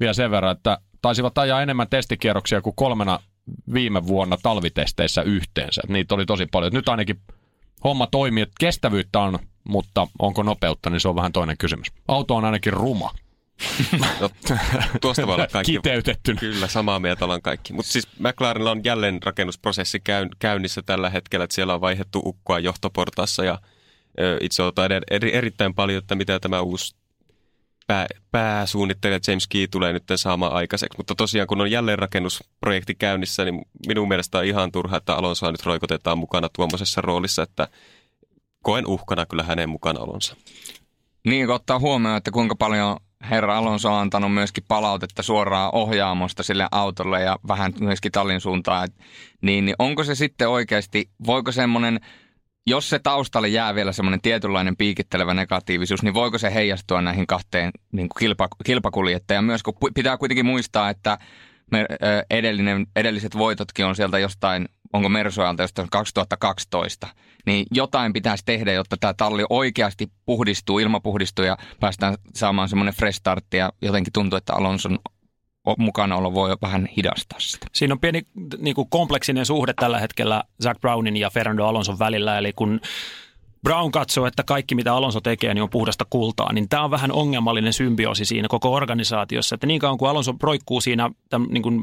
vielä 0.00 0.12
sen 0.12 0.30
verran, 0.30 0.56
että 0.56 0.78
taisivat 1.02 1.38
ajaa 1.38 1.62
enemmän 1.62 1.88
testikierroksia 1.90 2.60
kuin 2.62 2.76
kolmena 2.76 3.18
viime 3.74 4.06
vuonna 4.06 4.36
talvitesteissä 4.42 5.22
yhteensä. 5.22 5.82
Niitä 5.88 6.14
oli 6.14 6.26
tosi 6.26 6.46
paljon. 6.46 6.72
Nyt 6.72 6.88
ainakin 6.88 7.20
homma 7.84 8.06
toimii, 8.06 8.42
että 8.42 8.54
kestävyyttä 8.60 9.20
on, 9.20 9.38
mutta 9.68 10.06
onko 10.18 10.42
nopeutta, 10.42 10.90
niin 10.90 11.00
se 11.00 11.08
on 11.08 11.16
vähän 11.16 11.32
toinen 11.32 11.58
kysymys. 11.58 11.86
Auto 12.08 12.36
on 12.36 12.44
ainakin 12.44 12.72
ruma, 12.72 13.10
No, 14.20 14.30
tuosta 15.00 15.26
voi 15.26 15.34
olla 15.34 15.46
kaikki. 15.46 15.72
kiteytettynä. 15.72 16.40
Kyllä, 16.40 16.68
samaa 16.68 16.98
mieltä 16.98 17.24
ollaan 17.24 17.42
kaikki. 17.42 17.72
Mutta 17.72 17.92
siis 17.92 18.08
McLarenilla 18.18 18.70
on 18.70 18.80
jälleen 18.84 19.22
rakennusprosessi 19.22 20.00
käyn, 20.00 20.28
käynnissä 20.38 20.82
tällä 20.82 21.10
hetkellä, 21.10 21.44
että 21.44 21.54
siellä 21.54 21.74
on 21.74 21.80
vaihdettu 21.80 22.22
ukkoa 22.24 22.58
johtoportaassa 22.58 23.44
ja 23.44 23.58
Itse 24.40 24.62
odotan 24.62 24.92
ed- 24.92 25.04
eri, 25.10 25.34
erittäin 25.34 25.74
paljon, 25.74 25.98
että 25.98 26.14
mitä 26.14 26.40
tämä 26.40 26.60
uusi 26.60 26.94
pää, 27.86 28.06
pääsuunnittelija 28.30 29.20
James 29.28 29.48
Key 29.48 29.68
tulee 29.68 29.92
nyt 29.92 30.02
saamaan 30.16 30.52
aikaiseksi. 30.52 30.96
Mutta 30.96 31.14
tosiaan 31.14 31.46
kun 31.46 31.60
on 31.60 31.70
jälleenrakennusprojekti 31.70 32.94
käynnissä, 32.94 33.44
niin 33.44 33.62
minun 33.86 34.08
mielestä 34.08 34.38
on 34.38 34.44
ihan 34.44 34.72
turha, 34.72 34.96
että 34.96 35.14
Alonsoa 35.14 35.52
nyt 35.52 35.66
roikotetaan 35.66 36.18
mukana 36.18 36.48
tuommoisessa 36.56 37.00
roolissa, 37.00 37.42
että 37.42 37.68
koen 38.62 38.86
uhkana 38.86 39.26
kyllä 39.26 39.42
hänen 39.42 39.68
mukanaolonsa. 39.68 40.36
Niin, 41.26 41.46
kun 41.46 41.54
ottaa 41.54 41.78
huomioon, 41.78 42.16
että 42.16 42.30
kuinka 42.30 42.56
paljon 42.56 42.96
herra 43.30 43.58
Alonso 43.58 43.92
on 43.92 44.00
antanut 44.00 44.34
myöskin 44.34 44.64
palautetta 44.68 45.22
suoraan 45.22 45.74
ohjaamosta 45.74 46.42
sille 46.42 46.68
autolle 46.70 47.22
ja 47.22 47.38
vähän 47.48 47.72
myöskin 47.80 48.12
tallin 48.12 48.40
suuntaan, 48.40 48.88
niin, 49.42 49.64
niin 49.64 49.76
onko 49.78 50.04
se 50.04 50.14
sitten 50.14 50.48
oikeasti, 50.48 51.10
voiko 51.26 51.52
semmoinen, 51.52 52.00
jos 52.66 52.90
se 52.90 52.98
taustalle 52.98 53.48
jää 53.48 53.74
vielä 53.74 53.92
semmoinen 53.92 54.20
tietynlainen 54.20 54.76
piikittelevä 54.76 55.34
negatiivisuus, 55.34 56.02
niin 56.02 56.14
voiko 56.14 56.38
se 56.38 56.54
heijastua 56.54 57.02
näihin 57.02 57.26
kahteen 57.26 57.70
niin 57.92 58.08
kuin 58.08 58.20
kilpa, 58.20 58.48
kilpakuljettajaan 58.64 59.44
myös, 59.44 59.62
kun 59.62 59.74
pitää 59.94 60.16
kuitenkin 60.16 60.46
muistaa, 60.46 60.90
että 60.90 61.18
me, 61.70 61.86
edellinen, 62.30 62.86
edelliset 62.96 63.38
voitotkin 63.38 63.86
on 63.86 63.96
sieltä 63.96 64.18
jostain, 64.18 64.68
onko 64.92 65.08
Mersualta 65.08 65.62
jostain 65.62 65.88
2012, 65.90 67.08
niin 67.46 67.66
jotain 67.70 68.12
pitäisi 68.12 68.44
tehdä, 68.44 68.72
jotta 68.72 68.96
tämä 68.96 69.14
talli 69.14 69.44
oikeasti 69.50 70.12
puhdistuu, 70.26 70.78
ilma 70.78 71.00
puhdistuu 71.00 71.44
ja 71.44 71.56
päästään 71.80 72.14
saamaan 72.34 72.68
semmoinen 72.68 72.94
fresh 72.94 73.18
start 73.18 73.54
ja 73.54 73.72
jotenkin 73.82 74.12
tuntuu, 74.12 74.36
että 74.36 74.54
Alonson 74.54 74.98
mukanaolo 75.78 76.34
voi 76.34 76.56
vähän 76.62 76.88
hidastaa 76.96 77.40
sitä. 77.40 77.66
Siinä 77.72 77.94
on 77.94 78.00
pieni 78.00 78.22
niin 78.58 78.74
kuin 78.74 78.88
kompleksinen 78.90 79.46
suhde 79.46 79.72
tällä 79.80 79.98
hetkellä 79.98 80.44
Zach 80.62 80.80
Brownin 80.80 81.16
ja 81.16 81.30
Fernando 81.30 81.66
Alonson 81.66 81.98
välillä, 81.98 82.38
eli 82.38 82.52
kun 82.52 82.80
Brown 83.62 83.90
katsoo, 83.90 84.26
että 84.26 84.42
kaikki 84.42 84.74
mitä 84.74 84.94
Alonso 84.94 85.20
tekee 85.20 85.54
niin 85.54 85.62
on 85.62 85.70
puhdasta 85.70 86.04
kultaa, 86.10 86.52
niin 86.52 86.68
tämä 86.68 86.84
on 86.84 86.90
vähän 86.90 87.12
ongelmallinen 87.12 87.72
symbioosi 87.72 88.24
siinä 88.24 88.48
koko 88.48 88.72
organisaatiossa, 88.72 89.54
että 89.54 89.66
niin 89.66 89.80
kauan 89.80 89.98
kuin 89.98 90.10
Alonso 90.10 90.34
roikkuu 90.42 90.80
siinä, 90.80 91.10
tämän, 91.30 91.48
niin 91.50 91.62
kuin 91.62 91.80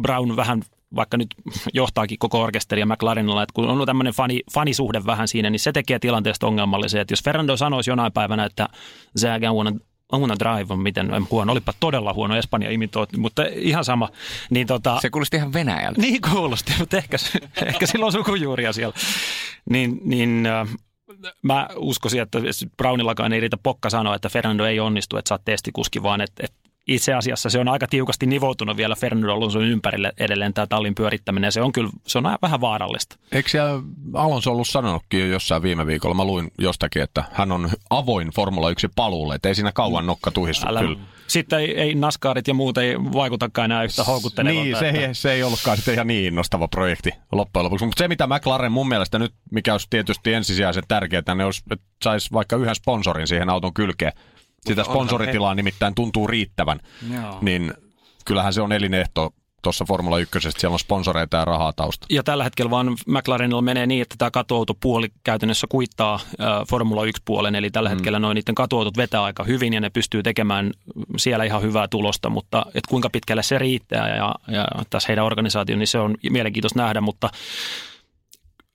Brown 0.00 0.36
vähän 0.36 0.62
vaikka 0.96 1.16
nyt 1.16 1.34
johtaakin 1.74 2.18
koko 2.18 2.42
orkesteria 2.42 2.86
McLarenilla, 2.86 3.42
että 3.42 3.52
kun 3.52 3.68
on 3.68 3.86
tämmöinen 3.86 4.12
fani, 4.12 4.40
fanisuhde 4.54 5.02
vähän 5.06 5.28
siinä, 5.28 5.50
niin 5.50 5.60
se 5.60 5.72
tekee 5.72 5.98
tilanteesta 5.98 6.46
ongelmallisen. 6.46 7.00
Että 7.00 7.12
jos 7.12 7.24
Fernando 7.24 7.56
sanoisi 7.56 7.90
jonain 7.90 8.12
päivänä, 8.12 8.44
että 8.44 8.68
Zach, 9.18 9.42
I 9.42 9.46
wanna, 9.46 9.72
Wanna 10.20 10.36
drive, 10.38 10.72
on 10.72 10.78
miten 10.78 11.10
huono, 11.30 11.52
olipa 11.52 11.72
todella 11.80 12.12
huono 12.12 12.36
Espanja 12.36 12.70
imitointi, 12.70 13.16
mutta 13.16 13.42
ihan 13.54 13.84
sama. 13.84 14.08
Niin 14.50 14.66
tota, 14.66 14.98
Se 15.00 15.10
kuulosti 15.10 15.36
ihan 15.36 15.52
Venäjältä. 15.52 16.00
niin 16.00 16.20
kuulosti, 16.32 16.72
mutta 16.78 16.96
ehkä, 16.96 17.16
ehkä 17.66 17.86
sillä 17.86 18.06
on 18.06 18.12
sukujuuria 18.12 18.72
siellä. 18.72 18.94
Niin, 19.70 20.00
niin 20.04 20.46
äh, 20.46 20.68
mä 21.42 21.68
uskoisin, 21.76 22.20
että 22.22 22.38
Brownillakaan 22.76 23.32
ei 23.32 23.40
riitä 23.40 23.56
pokka 23.62 23.90
sanoa, 23.90 24.14
että 24.14 24.28
Fernando 24.28 24.64
ei 24.64 24.80
onnistu, 24.80 25.16
että 25.16 25.28
sä 25.28 25.34
oot 25.34 25.44
testikuski, 25.44 26.02
vaan 26.02 26.20
että, 26.20 26.44
että 26.44 26.63
itse 26.86 27.14
asiassa 27.14 27.50
se 27.50 27.58
on 27.58 27.68
aika 27.68 27.86
tiukasti 27.86 28.26
nivoutunut 28.26 28.76
vielä 28.76 28.94
Fernando 28.96 29.32
Alonson 29.34 29.64
ympärille 29.64 30.12
edelleen 30.18 30.54
tämä 30.54 30.66
tallin 30.66 30.94
pyörittäminen 30.94 31.52
se 31.52 31.62
on 31.62 31.72
kyllä 31.72 31.90
se 32.06 32.18
on 32.18 32.24
vähän 32.42 32.60
vaarallista. 32.60 33.16
Eikö 33.32 33.48
siellä 33.48 33.82
Alonso 34.14 34.50
ollut 34.50 34.68
sanonutkin 34.68 35.20
jo 35.20 35.26
jossain 35.26 35.62
viime 35.62 35.86
viikolla? 35.86 36.14
Mä 36.14 36.24
luin 36.24 36.50
jostakin, 36.58 37.02
että 37.02 37.24
hän 37.32 37.52
on 37.52 37.70
avoin 37.90 38.28
Formula 38.28 38.70
1 38.70 38.88
paluulle, 38.96 39.34
että 39.34 39.48
ei 39.48 39.54
siinä 39.54 39.72
kauan 39.72 40.06
nokka 40.06 40.30
tuhissu 40.30 40.66
Älä, 40.68 40.80
kyllä. 40.80 40.98
sitten 41.26 41.58
ei, 41.58 41.80
ei 41.80 41.94
NASCARit 41.94 42.48
ja 42.48 42.54
muut 42.54 42.78
ei 42.78 42.96
vaikutakaan 42.98 43.64
enää 43.64 43.82
yhtä 43.84 44.04
houkuttelevalta. 44.04 44.62
Niin, 44.64 44.78
se 44.78 44.88
että- 44.88 45.00
ei, 45.00 45.14
se 45.14 45.32
ei 45.32 45.42
ollutkaan 45.42 45.76
sitten 45.76 45.94
ihan 45.94 46.06
niin 46.06 46.24
innostava 46.24 46.68
projekti 46.68 47.10
loppujen 47.32 47.64
lopuksi. 47.64 47.84
Mutta 47.84 47.98
se, 48.04 48.08
mitä 48.08 48.26
McLaren 48.26 48.72
mun 48.72 48.88
mielestä 48.88 49.18
nyt, 49.18 49.34
mikä 49.50 49.72
olisi 49.72 49.86
tietysti 49.90 50.32
ensisijaisen 50.34 50.84
tärkeää, 50.88 51.34
ne 51.34 51.44
olisi, 51.44 51.62
että 51.70 51.86
saisi 52.04 52.32
vaikka 52.32 52.56
yhden 52.56 52.74
sponsorin 52.74 53.26
siihen 53.26 53.50
auton 53.50 53.74
kylkeen. 53.74 54.12
Sitä 54.66 54.84
sponsoritilaa 54.84 55.54
nimittäin 55.54 55.94
tuntuu 55.94 56.26
riittävän. 56.26 56.80
Joo. 57.14 57.38
Niin 57.40 57.74
kyllähän 58.24 58.52
se 58.52 58.62
on 58.62 58.72
elinehto 58.72 59.30
tuossa 59.62 59.84
Formula 59.84 60.18
1, 60.18 60.38
siellä 60.40 60.74
on 60.74 60.78
sponsoreita 60.78 61.36
ja 61.36 61.44
rahaa 61.44 61.72
tausta. 61.72 62.06
Ja 62.10 62.22
tällä 62.22 62.44
hetkellä 62.44 62.70
vaan 62.70 62.96
McLarenilla 63.06 63.62
menee 63.62 63.86
niin, 63.86 64.02
että 64.02 64.14
tämä 64.18 64.30
katuautopuoli 64.30 65.08
käytännössä 65.24 65.66
kuittaa 65.70 66.20
Formula 66.70 67.04
1-puolen, 67.04 67.54
eli 67.54 67.70
tällä 67.70 67.88
hetkellä 67.88 68.18
noin 68.18 68.34
niiden 68.34 68.54
katuautot 68.54 68.96
vetää 68.96 69.22
aika 69.22 69.44
hyvin 69.44 69.74
ja 69.74 69.80
ne 69.80 69.90
pystyy 69.90 70.22
tekemään 70.22 70.70
siellä 71.16 71.44
ihan 71.44 71.62
hyvää 71.62 71.88
tulosta, 71.88 72.30
mutta 72.30 72.66
et 72.74 72.86
kuinka 72.88 73.10
pitkälle 73.10 73.42
se 73.42 73.58
riittää 73.58 74.16
ja, 74.16 74.34
ja 74.48 74.66
tässä 74.90 75.06
heidän 75.08 75.24
organisaatio, 75.24 75.76
niin 75.76 75.86
se 75.86 75.98
on 75.98 76.14
mielenkiintoista 76.30 76.82
nähdä, 76.82 77.00
mutta 77.00 77.30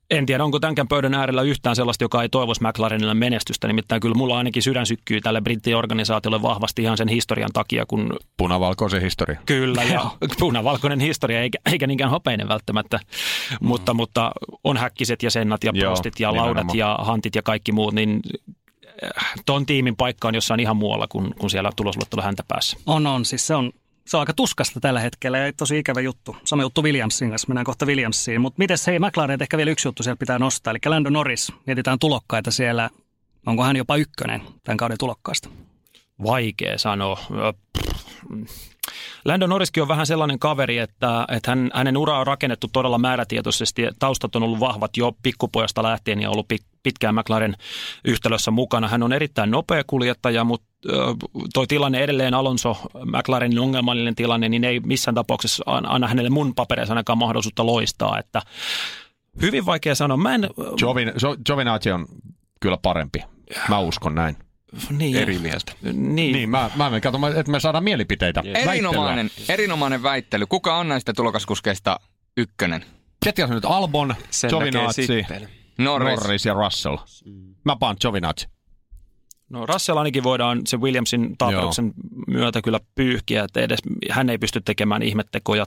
en 0.10 0.26
tiedä, 0.26 0.44
onko 0.44 0.60
tämänkään 0.60 0.88
pöydän 0.88 1.14
äärellä 1.14 1.42
yhtään 1.42 1.76
sellaista, 1.76 2.04
joka 2.04 2.22
ei 2.22 2.30
toivoisi 2.30 2.64
McLarenille 2.64 3.14
menestystä. 3.14 3.68
Nimittäin 3.68 4.02
kyllä 4.02 4.16
mulla 4.16 4.38
ainakin 4.38 4.64
sydän 4.64 4.86
sykkyy 4.86 5.22
tälle 5.22 5.42
brittiorganisaatiolle 5.42 6.42
vahvasti 6.42 6.84
ihan 6.84 6.98
sen 6.98 7.08
historian 7.08 7.50
takia, 7.54 7.86
kun 7.86 8.18
Punavalkoisen 8.38 9.02
historia. 9.02 9.40
Kyllä, 9.46 9.84
ja 9.84 10.12
punavalkoinen 10.40 11.00
historia, 11.00 11.42
eikä, 11.42 11.58
eikä 11.72 11.88
niinkään 11.88 12.12
hopeinen 12.12 12.48
välttämättä, 12.48 13.00
mutta, 13.62 13.94
mutta 13.94 14.32
on 14.64 14.78
häkkiset 14.78 15.24
ja 15.24 15.32
sennat 15.32 15.64
ja 15.64 15.72
Joo, 15.74 15.90
prostit 15.90 16.20
ja 16.20 16.36
laudat 16.36 16.48
nimenomaan. 16.48 16.78
ja 16.78 16.98
hantit 17.02 17.36
ja 17.36 17.42
kaikki 17.42 17.72
muut, 17.72 17.94
niin 17.94 18.20
äh, 19.18 19.34
ton 19.46 19.66
tiimin 19.66 19.96
paikka 19.96 20.28
on 20.28 20.36
jossain 20.36 20.60
ihan 20.60 20.78
muualla 20.78 21.08
kuin, 21.08 21.34
kuin 21.40 21.50
siellä 21.50 21.70
tulosluettelo 21.76 22.22
häntä 22.22 22.44
päässä. 22.48 22.78
On, 22.86 23.08
on. 23.08 23.26
Siis 23.26 23.48
se 23.48 23.56
on, 23.56 23.72
se 24.10 24.18
on 24.18 24.22
aika 24.22 24.34
tuskasta 24.34 24.80
tällä 24.80 25.00
hetkellä 25.00 25.38
ja 25.38 25.54
tosi 25.54 25.80
ikävä 25.80 26.02
juttu. 26.02 26.36
Sama 26.44 26.62
juttu 26.62 26.84
Williamsin 26.84 27.30
kanssa, 27.30 27.48
mennään 27.48 27.66
kohta 27.66 27.86
Williamsiin. 27.86 28.42
Mutta 28.42 28.58
miten 28.58 28.78
hei, 28.88 29.00
McLaren 29.00 29.42
ehkä 29.42 29.58
vielä 29.58 29.72
yksi 29.72 29.88
juttu 29.88 30.04
siellä 30.04 30.18
pitää 30.18 30.40
nostaa. 30.40 30.72
Eli 30.72 30.80
Lando 30.86 31.10
Norris, 31.10 31.52
mietitään 31.66 32.00
tulokkaita 32.00 32.52
siellä. 32.52 32.90
Onko 33.46 33.64
hän 33.64 33.76
jopa 33.76 33.96
ykkönen 33.96 34.42
tämän 34.64 34.78
kauden 34.78 34.98
tulokkaasta? 34.98 35.50
Vaikea 36.24 36.78
sanoa. 36.78 37.20
Lando 39.26 39.48
Norriskin 39.48 39.84
on 39.84 39.88
vähän 39.90 40.08
sellainen 40.08 40.40
kaveri, 40.40 40.78
että, 40.78 41.26
että 41.32 41.52
hän, 41.52 41.70
hänen 41.74 41.98
ura 41.98 42.20
on 42.20 42.28
rakennettu 42.28 42.68
todella 42.74 42.98
määrätietoisesti. 42.98 43.82
Taustat 44.00 44.36
on 44.36 44.44
ollut 44.44 44.60
vahvat 44.60 44.98
jo 44.98 45.12
pikkupojasta 45.24 45.84
lähtien 45.84 46.22
ja 46.22 46.30
ollut 46.30 46.48
pik, 46.48 46.62
pitkään 46.84 47.16
McLaren 47.16 47.56
yhtälössä 48.06 48.52
mukana. 48.52 48.88
Hän 48.88 49.04
on 49.04 49.14
erittäin 49.14 49.52
nopea 49.52 49.84
kuljettaja, 49.88 50.44
mutta 50.44 50.68
toi 51.54 51.68
tilanne 51.68 52.00
edelleen 52.04 52.34
Alonso, 52.34 52.78
McLarenin 53.06 53.60
ongelmallinen 53.60 54.16
tilanne, 54.16 54.50
niin 54.50 54.64
ei 54.64 54.80
missään 54.80 55.16
tapauksessa 55.16 55.64
anna 55.66 56.08
hänelle 56.08 56.30
mun 56.30 56.56
papereissa 56.56 56.94
ainakaan 56.94 57.18
mahdollisuutta 57.18 57.66
loistaa. 57.66 58.20
Että 58.20 58.42
hyvin 59.42 59.66
vaikea 59.66 59.96
sanoa. 59.96 60.18
Mä 60.18 60.36
en, 60.36 60.50
Jovin, 60.82 61.12
Jo- 61.22 61.38
Giovinazzi 61.46 61.92
on 61.92 62.06
kyllä 62.60 62.78
parempi. 62.82 63.24
Mä 63.70 63.80
uskon 63.80 64.16
näin. 64.16 64.36
niin, 64.98 65.16
Eri 65.18 65.40
mieltä. 65.40 65.72
Niin, 65.82 66.34
Niin, 66.34 66.50
mä, 66.50 66.70
mä 66.76 66.90
menen 66.90 67.02
katsomaan, 67.02 67.38
että 67.38 67.52
me 67.52 67.60
saadaan 67.60 67.84
mielipiteitä. 67.84 68.44
Erinomainen, 68.46 69.30
erinomainen 69.50 70.04
väittely. 70.04 70.46
Kuka 70.46 70.78
on 70.78 70.88
näistä 70.90 71.14
tulokaskuskeista 71.14 72.00
ykkönen? 72.38 72.86
Ketkä 73.26 73.44
on 73.44 73.50
nyt 73.50 73.66
Albon, 73.66 74.16
Sen 74.30 74.50
Giovinazzi. 74.50 75.26
Norris. 75.80 76.20
Norris 76.20 76.46
ja 76.46 76.54
Russell. 76.54 76.98
Mä 77.66 77.76
paan 77.76 77.96
Giovinazzi. 78.02 78.48
No 79.50 79.66
Russell 79.66 79.98
ainakin 79.98 80.24
voidaan 80.24 80.62
se 80.68 80.78
Williamsin 80.78 81.38
tapauksen 81.38 81.94
myötä 82.28 82.62
kyllä 82.62 82.80
pyyhkiä, 82.96 83.44
että 83.44 83.62
edes 83.62 83.80
hän 84.10 84.30
ei 84.30 84.38
pysty 84.38 84.62
tekemään 84.62 85.02
ihmettekoja. 85.02 85.66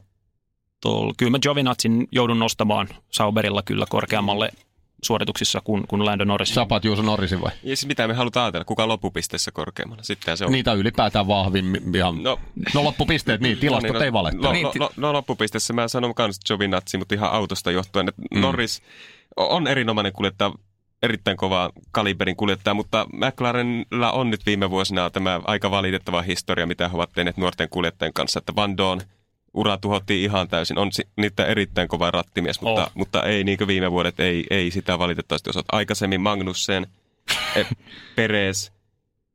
Tuolla. 0.81 1.13
Kyllä 1.17 1.31
mä 1.31 1.39
Giovinazin 1.39 2.09
joudun 2.13 2.39
nostamaan 2.39 2.89
Sauberilla 3.11 3.63
kyllä 3.63 3.87
korkeammalle 3.89 4.51
suorituksissa 5.05 5.61
kuin, 5.65 5.87
kuin 5.89 6.05
Lando 6.05 6.25
Norris. 6.25 6.55
Sä 6.55 6.67
paat 6.67 6.85
Juuso 6.85 7.03
Norrisin 7.03 7.41
vai? 7.41 7.51
Ja 7.63 7.77
siis 7.77 7.87
mitä 7.87 8.09
me 8.09 8.15
halutaan 8.15 8.45
ajatella, 8.45 8.65
kuka 8.65 8.89
loppupisteessä 8.89 9.51
korkeammalla. 9.51 10.03
Sitten 10.03 10.37
se 10.37 10.45
on. 10.45 10.53
Niitä 10.53 10.73
ylipäätään 10.73 11.27
vahvin. 11.29 11.95
Ihan. 11.95 12.23
No, 12.23 12.39
No 12.75 12.85
loppupisteet, 12.85 13.41
niin, 13.41 13.59
tilastot 13.61 13.93
no, 13.93 14.01
ei 14.01 14.13
valehtele. 14.13 14.47
No, 14.47 14.53
Niin, 14.53 14.67
no, 14.67 14.73
no, 14.81 14.91
no, 14.97 15.13
loppupisteessä 15.13 15.73
mä 15.73 15.89
sanon 15.89 16.15
kans 16.15 16.41
Giovinazzi, 16.47 16.99
mutta 16.99 17.15
ihan 17.15 17.33
autosta 17.33 17.71
johtuen. 17.71 18.09
Että 18.09 18.23
Mm. 18.35 18.41
Norris 18.41 18.83
on 19.37 19.67
erinomainen 19.67 20.13
kuljettaja, 20.13 20.53
erittäin 21.03 21.37
kova 21.37 21.71
kaliberin 21.93 22.37
kuljettaja, 22.37 22.75
mutta 22.75 23.07
McLarenilla 23.13 24.13
on 24.13 24.31
nyt 24.31 24.47
viime 24.47 24.71
vuosina 24.71 25.11
tämä 25.11 25.41
aika 25.45 25.71
valitettava 25.71 26.23
historia, 26.23 26.67
mitä 26.67 26.89
he 26.89 26.97
ovat 26.97 27.11
tehneet 27.15 27.37
nuorten 27.37 27.69
kuljettajien 27.69 28.13
kanssa, 28.13 28.39
että 28.39 28.57
Van 28.57 28.77
Doon 28.77 29.01
ura 29.55 29.77
tuhottiin 29.79 30.23
ihan 30.25 30.49
täysin. 30.49 30.79
On 30.79 30.93
si- 30.93 31.09
niitä 31.17 31.47
erittäin 31.47 31.89
kova 31.89 32.11
rattimies, 32.11 32.61
mutta, 32.61 32.83
Oh. 32.83 32.91
mutta 32.95 33.23
ei 33.23 33.45
niin 33.45 33.59
kuin 33.59 33.69
viime 33.69 33.91
vuodet, 33.93 34.21
ei, 34.21 34.45
ei 34.51 34.71
sitä 34.71 34.99
valitettavasti 34.99 35.51
osata. 35.51 35.77
Aikaisemmin 35.77 36.21
Magnussen, 36.21 36.87
eh, 37.57 37.67
Perez, 38.17 38.71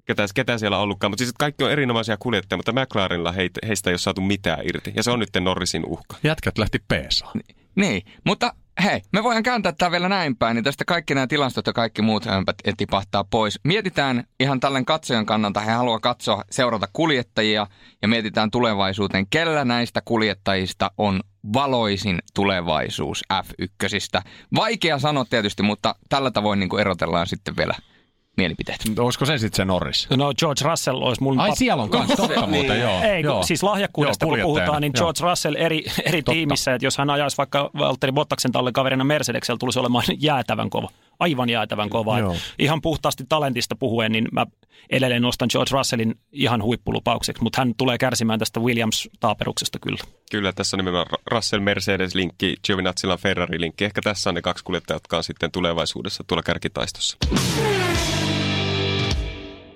ketä, 0.05 0.25
ketä 0.35 0.57
siellä 0.57 0.77
on 0.77 0.83
ollutkaan. 0.83 1.11
Mutta 1.11 1.23
siis 1.23 1.33
kaikki 1.39 1.63
on 1.63 1.71
erinomaisia 1.71 2.17
kuljettajia, 2.19 2.57
mutta 2.57 2.71
McLarenilla 2.81 3.31
heitä, 3.31 3.59
heistä 3.67 3.89
ei 3.89 3.91
ole 3.93 3.97
saatu 3.97 4.21
mitään 4.21 4.59
irti. 4.67 4.93
Ja 4.95 5.03
se 5.03 5.11
on 5.11 5.19
nyt 5.19 5.29
Norrisin 5.39 5.85
uhka. 5.85 6.15
Jätkät 6.23 6.57
lähti 6.57 6.79
peesaan. 6.87 7.39
Niin, 7.75 8.01
mutta 8.25 8.53
hei, 8.83 9.01
me 9.13 9.23
voidaan 9.23 9.43
kääntää 9.43 9.71
tämä 9.71 9.91
vielä 9.91 10.09
näin 10.09 10.37
päin, 10.37 10.55
niin 10.55 10.63
tästä 10.63 10.85
kaikki 10.85 11.15
nämä 11.15 11.27
tilastot 11.27 11.67
ja 11.67 11.73
kaikki 11.73 12.01
muut 12.01 12.25
hömpät 12.25 12.55
tipahtaa 12.77 13.23
pois. 13.23 13.59
Mietitään 13.63 14.23
ihan 14.39 14.59
tällainen 14.59 14.85
katsojan 14.85 15.25
kannalta, 15.25 15.59
he 15.59 15.71
haluaa 15.71 15.99
katsoa, 15.99 16.43
seurata 16.51 16.87
kuljettajia 16.93 17.67
ja 18.01 18.07
mietitään 18.07 18.51
tulevaisuuteen, 18.51 19.27
kellä 19.29 19.65
näistä 19.65 20.01
kuljettajista 20.05 20.91
on 20.97 21.19
valoisin 21.53 22.19
tulevaisuus 22.33 23.23
F1. 23.33 24.21
Vaikea 24.55 24.99
sanoa 24.99 25.25
tietysti, 25.25 25.63
mutta 25.63 25.95
tällä 26.09 26.31
tavoin 26.31 26.59
niin 26.59 26.69
kuin 26.69 26.81
erotellaan 26.81 27.27
sitten 27.27 27.57
vielä 27.57 27.73
mielipiteet. 28.37 28.81
Olisiko 28.99 29.25
se 29.25 29.37
sitten 29.37 29.57
se 29.57 29.65
Norris? 29.65 30.07
No 30.09 30.33
George 30.39 30.69
Russell 30.69 31.01
olisi 31.01 31.23
mun... 31.23 31.39
Ai 31.39 31.49
pap- 31.49 31.55
siellä 31.55 31.83
on 31.83 31.89
kans, 31.89 32.11
totta 32.17 32.47
muuten, 32.47 32.79
joo. 32.79 33.01
Ei, 33.01 33.21
joo. 33.21 33.43
siis 33.43 33.63
lahjakkuudesta 33.63 34.25
Joo, 34.25 34.35
kun 34.35 34.41
puhutaan, 34.41 34.81
niin 34.81 34.93
joo. 34.95 35.03
George 35.03 35.29
Russell 35.29 35.55
eri, 35.55 35.85
eri 36.05 36.23
tiimissä, 36.23 36.73
että 36.73 36.85
jos 36.85 36.97
hän 36.97 37.09
ajaisi 37.09 37.37
vaikka 37.37 37.69
Valtteri 37.77 38.11
Bottaksen 38.11 38.51
talle 38.51 38.71
kaverina 38.71 39.03
Mercedeksellä, 39.03 39.57
tulisi 39.57 39.79
olemaan 39.79 40.03
jäätävän 40.17 40.69
kova. 40.69 40.89
Aivan 41.19 41.49
jäätävän 41.49 41.89
kova. 41.89 42.19
Joo. 42.19 42.35
Ihan 42.59 42.81
puhtaasti 42.81 43.23
talentista 43.29 43.75
puhuen, 43.75 44.11
niin 44.11 44.27
mä 44.31 44.45
edelleen 44.89 45.21
nostan 45.21 45.47
George 45.51 45.71
Russellin 45.71 46.15
ihan 46.31 46.63
huippulupaukseksi, 46.63 47.43
mutta 47.43 47.61
hän 47.61 47.73
tulee 47.77 47.97
kärsimään 47.97 48.39
tästä 48.39 48.59
Williams-taaperuksesta 48.59 49.79
kyllä. 49.81 49.99
Kyllä, 50.31 50.53
tässä 50.53 50.77
on 50.77 50.79
nimenomaan 50.79 51.19
Russell 51.31 51.61
Mercedes-linkki, 51.61 52.55
Giovinazzilla 52.63 53.13
on 53.13 53.19
Ferrari-linkki. 53.19 53.85
Ehkä 53.85 54.01
tässä 54.01 54.29
on 54.29 54.35
ne 54.35 54.41
kaksi 54.41 54.63
kuljettajaa, 54.63 54.95
jotka 54.95 55.17
on 55.17 55.23
sitten 55.23 55.51
tulevaisuudessa 55.51 56.23
tuolla 56.27 56.43
kärkitaistossa. 56.43 57.17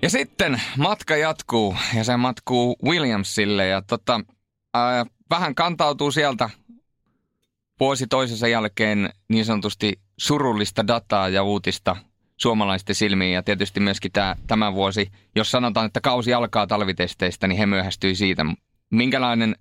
Ja 0.01 0.09
sitten 0.09 0.61
matka 0.77 1.17
jatkuu 1.17 1.75
ja 1.97 2.03
se 2.03 2.17
matkuu 2.17 2.77
Williamsille 2.83 3.67
ja 3.67 3.81
tota, 3.81 4.21
ää, 4.73 5.05
vähän 5.29 5.55
kantautuu 5.55 6.11
sieltä 6.11 6.49
vuosi 7.79 8.07
toisensa 8.07 8.47
jälkeen 8.47 9.09
niin 9.27 9.45
sanotusti 9.45 9.99
surullista 10.17 10.87
dataa 10.87 11.29
ja 11.29 11.43
uutista 11.43 11.95
suomalaisten 12.37 12.95
silmiin 12.95 13.33
ja 13.33 13.43
tietysti 13.43 13.79
myöskin 13.79 14.11
tämä, 14.11 14.35
tämä 14.47 14.73
vuosi, 14.73 15.11
jos 15.35 15.51
sanotaan, 15.51 15.85
että 15.85 16.01
kausi 16.01 16.33
alkaa 16.33 16.67
talvitesteistä, 16.67 17.47
niin 17.47 17.57
he 17.57 17.65
myöhästyi 17.65 18.15
siitä. 18.15 18.45
Minkälainen 18.89 19.55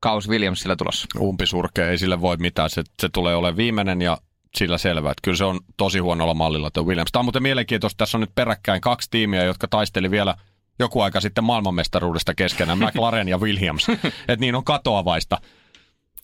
kaus 0.00 0.28
Williamsilla 0.28 0.76
tulossa? 0.76 1.06
umpisurkea, 1.20 1.90
ei 1.90 1.98
sille 1.98 2.20
voi 2.20 2.36
mitään. 2.36 2.70
Se, 2.70 2.82
se 3.02 3.08
tulee 3.08 3.36
olemaan 3.36 3.56
viimeinen 3.56 4.02
ja 4.02 4.18
sillä 4.56 4.78
selvä. 4.78 5.10
Että 5.10 5.20
kyllä 5.22 5.36
se 5.36 5.44
on 5.44 5.60
tosi 5.76 5.98
huonolla 5.98 6.34
mallilla 6.34 6.70
tuo 6.70 6.84
Williams. 6.84 7.12
Tämä 7.12 7.20
on 7.20 7.24
muuten 7.24 7.42
mielenkiintoista. 7.42 7.96
Tässä 7.96 8.16
on 8.16 8.20
nyt 8.20 8.34
peräkkäin 8.34 8.80
kaksi 8.80 9.08
tiimiä, 9.10 9.44
jotka 9.44 9.68
taisteli 9.68 10.10
vielä 10.10 10.34
joku 10.78 11.00
aika 11.00 11.20
sitten 11.20 11.44
maailmanmestaruudesta 11.44 12.34
keskenään. 12.34 12.78
McLaren 12.84 13.28
ja 13.28 13.38
Williams. 13.38 13.88
Että 14.04 14.36
niin 14.40 14.54
on 14.54 14.64
katoavaista. 14.64 15.38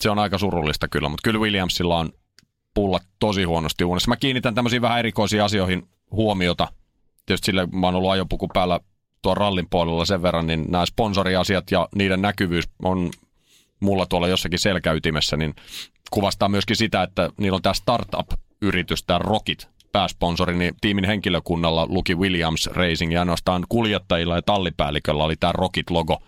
Se 0.00 0.10
on 0.10 0.18
aika 0.18 0.38
surullista 0.38 0.88
kyllä, 0.88 1.08
mutta 1.08 1.22
kyllä 1.24 1.40
Williamsilla 1.40 1.98
on 1.98 2.12
pulla 2.74 3.00
tosi 3.18 3.44
huonosti 3.44 3.84
uunissa. 3.84 4.08
Mä 4.08 4.16
kiinnitän 4.16 4.54
tämmöisiin 4.54 4.82
vähän 4.82 4.98
erikoisiin 4.98 5.42
asioihin 5.42 5.88
huomiota. 6.10 6.68
Tietysti 7.26 7.46
sille 7.46 7.68
mä 7.72 7.86
oon 7.86 7.94
ollut 7.94 8.10
ajopuku 8.10 8.48
päällä 8.48 8.80
tuon 9.22 9.36
rallin 9.36 9.66
puolella 9.70 10.04
sen 10.04 10.22
verran, 10.22 10.46
niin 10.46 10.64
nämä 10.68 10.86
sponsoriasiat 10.86 11.70
ja 11.70 11.88
niiden 11.94 12.22
näkyvyys 12.22 12.64
on 12.82 13.10
mulla 13.80 14.06
tuolla 14.06 14.28
jossakin 14.28 14.58
selkäytimessä, 14.58 15.36
niin 15.36 15.54
kuvastaa 16.10 16.48
myöskin 16.48 16.76
sitä, 16.76 17.02
että 17.02 17.30
niillä 17.38 17.56
on 17.56 17.62
tämä 17.62 17.74
startup-yritys, 17.74 19.02
tämä 19.02 19.18
Rocket, 19.18 19.68
pääsponsori, 19.92 20.56
niin 20.56 20.74
tiimin 20.80 21.04
henkilökunnalla 21.04 21.86
luki 21.88 22.14
Williams 22.14 22.66
Racing 22.66 23.12
ja 23.12 23.20
ainoastaan 23.20 23.64
kuljettajilla 23.68 24.36
ja 24.36 24.42
tallipäälliköllä 24.42 25.24
oli 25.24 25.36
tämä 25.36 25.52
Rocket-logo. 25.52 26.22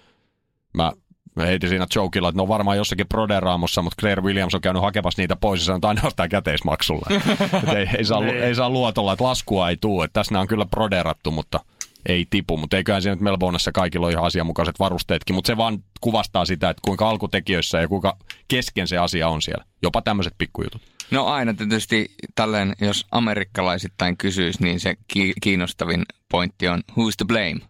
Mä 0.74 0.92
mä 1.38 1.46
heitin 1.46 1.68
siinä 1.68 1.86
jokilla, 1.94 2.28
että 2.28 2.36
ne 2.36 2.42
on 2.42 2.48
varmaan 2.48 2.76
jossakin 2.76 3.08
Proderaamossa, 3.08 3.82
mutta 3.82 4.00
Claire 4.00 4.22
Williams 4.22 4.54
on 4.54 4.60
käynyt 4.60 4.82
hakemassa 4.82 5.22
niitä 5.22 5.36
pois 5.36 5.68
ja 5.68 5.74
että 5.74 5.88
ainoastaan 5.88 6.28
käteismaksulla. 6.28 7.06
Et 7.62 7.76
ei, 7.76 7.88
ei, 7.98 8.04
saa, 8.04 8.24
ei 8.26 8.54
saa 8.54 8.70
luotolla, 8.70 9.12
että 9.12 9.24
laskua 9.24 9.68
ei 9.68 9.76
tule. 9.76 10.04
Että 10.04 10.12
tässä 10.12 10.32
nämä 10.32 10.40
on 10.40 10.48
kyllä 10.48 10.66
proderattu, 10.66 11.30
mutta 11.30 11.60
ei 12.06 12.26
tipu. 12.30 12.56
Mutta 12.56 12.76
eiköhän 12.76 13.02
siinä 13.02 13.14
nyt 13.14 13.22
Melbourneissa 13.22 13.72
kaikilla 13.72 14.06
ole 14.06 14.12
ihan 14.12 14.24
asianmukaiset 14.24 14.78
varusteetkin. 14.78 15.34
Mutta 15.34 15.46
se 15.46 15.56
vaan 15.56 15.78
kuvastaa 16.00 16.44
sitä, 16.44 16.70
että 16.70 16.80
kuinka 16.84 17.08
alkutekijöissä 17.08 17.80
ja 17.80 17.88
kuinka 17.88 18.16
kesken 18.48 18.88
se 18.88 18.98
asia 18.98 19.28
on 19.28 19.42
siellä. 19.42 19.64
Jopa 19.82 20.02
tämmöiset 20.02 20.34
pikkujutut. 20.38 20.82
No 21.10 21.26
aina 21.26 21.54
tietysti 21.54 22.14
tälleen, 22.34 22.74
jos 22.80 23.06
amerikkalaisittain 23.10 24.16
kysyisi, 24.16 24.62
niin 24.62 24.80
se 24.80 24.94
ki- 25.08 25.34
kiinnostavin 25.42 26.02
pointti 26.30 26.68
on 26.68 26.82
who's 26.90 27.14
to 27.18 27.24
blame? 27.24 27.60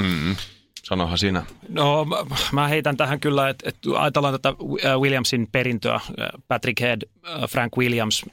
Mm. 0.00 0.36
Sanohan 0.84 1.18
sinä. 1.18 1.42
No 1.68 2.04
mä- 2.04 2.36
mä 2.52 2.68
heitän 2.68 2.96
tähän 2.96 3.20
kyllä, 3.20 3.48
että, 3.48 3.68
että 3.68 3.90
ajatellaan 4.00 4.34
tätä 4.34 4.48
äh, 4.48 5.00
Williamsin 5.00 5.48
perintöä, 5.52 5.94
äh, 5.94 6.02
Patrick 6.48 6.80
Head, 6.80 7.02
äh, 7.02 7.50
Frank 7.50 7.76
Williams, 7.76 8.24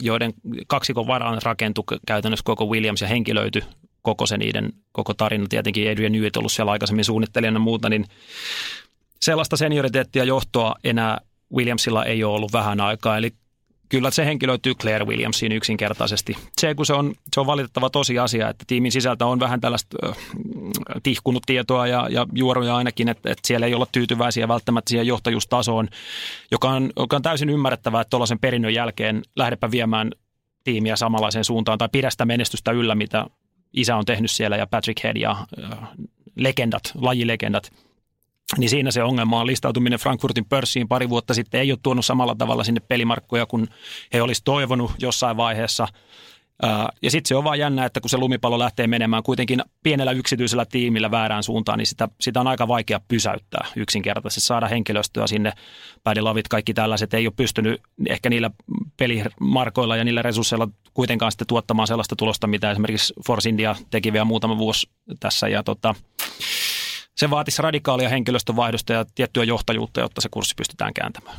joiden 0.00 0.34
kaksikon 0.66 1.06
varaan 1.06 1.42
rakentui 1.42 1.84
käytännössä 2.06 2.44
koko 2.44 2.66
Williams 2.66 3.00
ja 3.00 3.08
henkilöity 3.08 3.62
koko 4.04 4.26
se 4.26 4.38
niiden 4.38 4.72
koko 4.92 5.14
tarina. 5.14 5.46
Tietenkin 5.48 5.90
Adrian 5.90 6.12
Newey 6.12 6.30
ollut 6.36 6.52
siellä 6.52 6.72
aikaisemmin 6.72 7.04
suunnittelijana 7.04 7.56
ja 7.56 7.60
muuta, 7.60 7.88
niin 7.88 8.04
sellaista 9.20 9.56
senioriteettia 9.56 10.24
johtoa 10.24 10.74
enää 10.84 11.18
Williamsilla 11.56 12.04
ei 12.04 12.24
ole 12.24 12.34
ollut 12.34 12.52
vähän 12.52 12.80
aikaa, 12.80 13.18
eli 13.18 13.32
kyllä 13.88 14.10
se 14.10 14.26
henkilöityy 14.26 14.74
Claire 14.74 15.04
Williamsiin 15.04 15.52
yksinkertaisesti. 15.52 16.36
Se, 16.60 16.74
kun 16.74 16.86
se 16.86 16.92
on, 16.92 17.14
se 17.34 17.40
on 17.40 17.46
valitettava 17.46 17.90
tosiasia, 17.90 18.48
että 18.48 18.64
tiimin 18.66 18.92
sisältä 18.92 19.26
on 19.26 19.40
vähän 19.40 19.60
tällaista 19.60 19.96
äh, 20.08 20.16
tihkunut 21.02 21.42
tietoa 21.46 21.86
ja, 21.86 22.08
ja 22.10 22.26
juoruja 22.32 22.76
ainakin, 22.76 23.08
että, 23.08 23.30
että 23.30 23.46
siellä 23.46 23.66
ei 23.66 23.74
olla 23.74 23.86
tyytyväisiä 23.92 24.48
välttämättä 24.48 24.90
siihen 24.90 25.06
johtajuustasoon, 25.06 25.88
joka 26.50 26.70
on, 26.70 26.90
joka 26.96 27.16
on 27.16 27.22
täysin 27.22 27.50
ymmärrettävää, 27.50 28.00
että 28.00 28.10
tuollaisen 28.10 28.38
perinnön 28.38 28.74
jälkeen 28.74 29.22
lähdepä 29.36 29.70
viemään 29.70 30.10
tiimiä 30.64 30.96
samanlaiseen 30.96 31.44
suuntaan 31.44 31.78
tai 31.78 31.88
pidä 31.92 32.10
sitä 32.10 32.24
menestystä 32.24 32.70
yllä, 32.70 32.94
mitä 32.94 33.26
isä 33.74 33.96
on 33.96 34.04
tehnyt 34.04 34.30
siellä 34.30 34.56
ja 34.56 34.66
Patrick 34.66 35.04
Head 35.04 35.16
ja 35.16 35.30
äh, 35.72 35.78
legendat, 36.36 36.92
lajilegendat 36.94 37.72
niin 38.58 38.70
siinä 38.70 38.90
se 38.90 39.02
ongelma 39.02 39.40
on 39.40 39.46
listautuminen 39.46 39.98
Frankfurtin 39.98 40.44
pörssiin 40.44 40.88
pari 40.88 41.08
vuotta 41.08 41.34
sitten 41.34 41.60
ei 41.60 41.72
ole 41.72 41.78
tuonut 41.82 42.04
samalla 42.04 42.34
tavalla 42.34 42.64
sinne 42.64 42.80
pelimarkkoja 42.80 43.46
kuin 43.46 43.68
he 44.12 44.22
olisi 44.22 44.42
toivonut 44.44 44.92
jossain 44.98 45.36
vaiheessa. 45.36 45.88
Ja 47.02 47.10
sitten 47.10 47.28
se 47.28 47.36
on 47.36 47.44
vaan 47.44 47.58
jännä, 47.58 47.84
että 47.84 48.00
kun 48.00 48.10
se 48.10 48.16
lumipallo 48.16 48.58
lähtee 48.58 48.86
menemään 48.86 49.22
kuitenkin 49.22 49.62
pienellä 49.82 50.12
yksityisellä 50.12 50.64
tiimillä 50.64 51.10
väärään 51.10 51.42
suuntaan, 51.42 51.78
niin 51.78 51.86
sitä, 51.86 52.08
sitä 52.20 52.40
on 52.40 52.46
aika 52.46 52.68
vaikea 52.68 53.00
pysäyttää 53.08 53.66
yksinkertaisesti. 53.76 54.40
Saada 54.40 54.68
henkilöstöä 54.68 55.26
sinne, 55.26 55.52
pädilavit, 56.04 56.48
kaikki 56.48 56.74
tällaiset 56.74 57.14
ei 57.14 57.26
ole 57.26 57.34
pystynyt 57.36 57.80
ehkä 58.08 58.30
niillä 58.30 58.50
pelimarkoilla 58.96 59.96
ja 59.96 60.04
niillä 60.04 60.22
resursseilla 60.22 60.68
kuitenkaan 60.94 61.32
sitten 61.32 61.46
tuottamaan 61.46 61.88
sellaista 61.88 62.16
tulosta, 62.16 62.46
mitä 62.46 62.70
esimerkiksi 62.70 63.14
Force 63.26 63.48
India 63.48 63.76
teki 63.90 64.12
vielä 64.12 64.24
muutama 64.24 64.58
vuosi 64.58 64.90
tässä. 65.20 65.48
Ja 65.48 65.62
tota, 65.62 65.94
se 67.16 67.30
vaatisi 67.30 67.62
radikaalia 67.62 68.08
henkilöstövaihdosta 68.08 68.92
ja 68.92 69.04
tiettyä 69.14 69.44
johtajuutta, 69.44 70.00
jotta 70.00 70.20
se 70.20 70.28
kurssi 70.30 70.54
pystytään 70.56 70.94
kääntämään. 70.94 71.36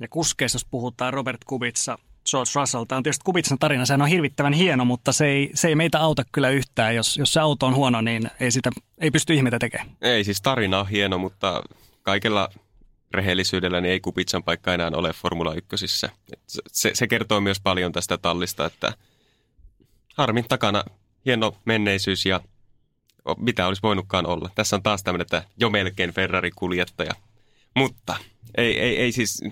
Ja 0.00 0.08
kuskeissa, 0.08 0.56
jos 0.56 0.64
puhutaan 0.64 1.12
Robert 1.12 1.44
Kubitsa, 1.44 1.98
George 2.30 2.50
Russell, 2.54 2.84
tämä 2.84 2.96
on 2.96 3.02
tietysti 3.02 3.24
Kubitsan 3.24 3.58
tarina, 3.58 3.86
sehän 3.86 4.02
on 4.02 4.08
hirvittävän 4.08 4.52
hieno, 4.52 4.84
mutta 4.84 5.12
se 5.12 5.26
ei, 5.26 5.50
se 5.54 5.68
ei 5.68 5.74
meitä 5.74 6.00
auta 6.00 6.22
kyllä 6.32 6.50
yhtään. 6.50 6.94
Jos, 6.94 7.16
jos 7.16 7.32
se 7.32 7.40
auto 7.40 7.66
on 7.66 7.74
huono, 7.74 8.00
niin 8.00 8.30
ei, 8.40 8.50
sitä, 8.50 8.70
ei 8.98 9.10
pysty 9.10 9.34
ihmeitä 9.34 9.58
tekemään. 9.58 9.90
Ei 10.00 10.24
siis 10.24 10.42
tarina 10.42 10.80
on 10.80 10.88
hieno, 10.88 11.18
mutta 11.18 11.62
kaikella 12.02 12.48
rehellisyydellä 13.14 13.80
niin 13.80 13.92
ei 13.92 14.00
Kupitsan 14.00 14.42
paikka 14.42 14.74
enää 14.74 14.90
ole 14.94 15.12
Formula 15.12 15.54
1. 15.54 15.88
Se, 16.72 16.90
se 16.94 17.06
kertoo 17.06 17.40
myös 17.40 17.60
paljon 17.60 17.92
tästä 17.92 18.18
tallista, 18.18 18.66
että 18.66 18.92
harmin 20.16 20.48
takana 20.48 20.84
hieno 21.26 21.56
menneisyys 21.64 22.26
ja 22.26 22.40
mitä 23.36 23.66
olisi 23.66 23.82
voinutkaan 23.82 24.26
olla. 24.26 24.50
Tässä 24.54 24.76
on 24.76 24.82
taas 24.82 25.02
tämmöinen, 25.02 25.22
että 25.22 25.44
jo 25.56 25.70
melkein 25.70 26.12
Ferrari-kuljettaja. 26.14 27.12
Mutta 27.76 28.16
ei, 28.56 28.80
ei, 28.80 28.96
ei 28.98 29.12
siis, 29.12 29.42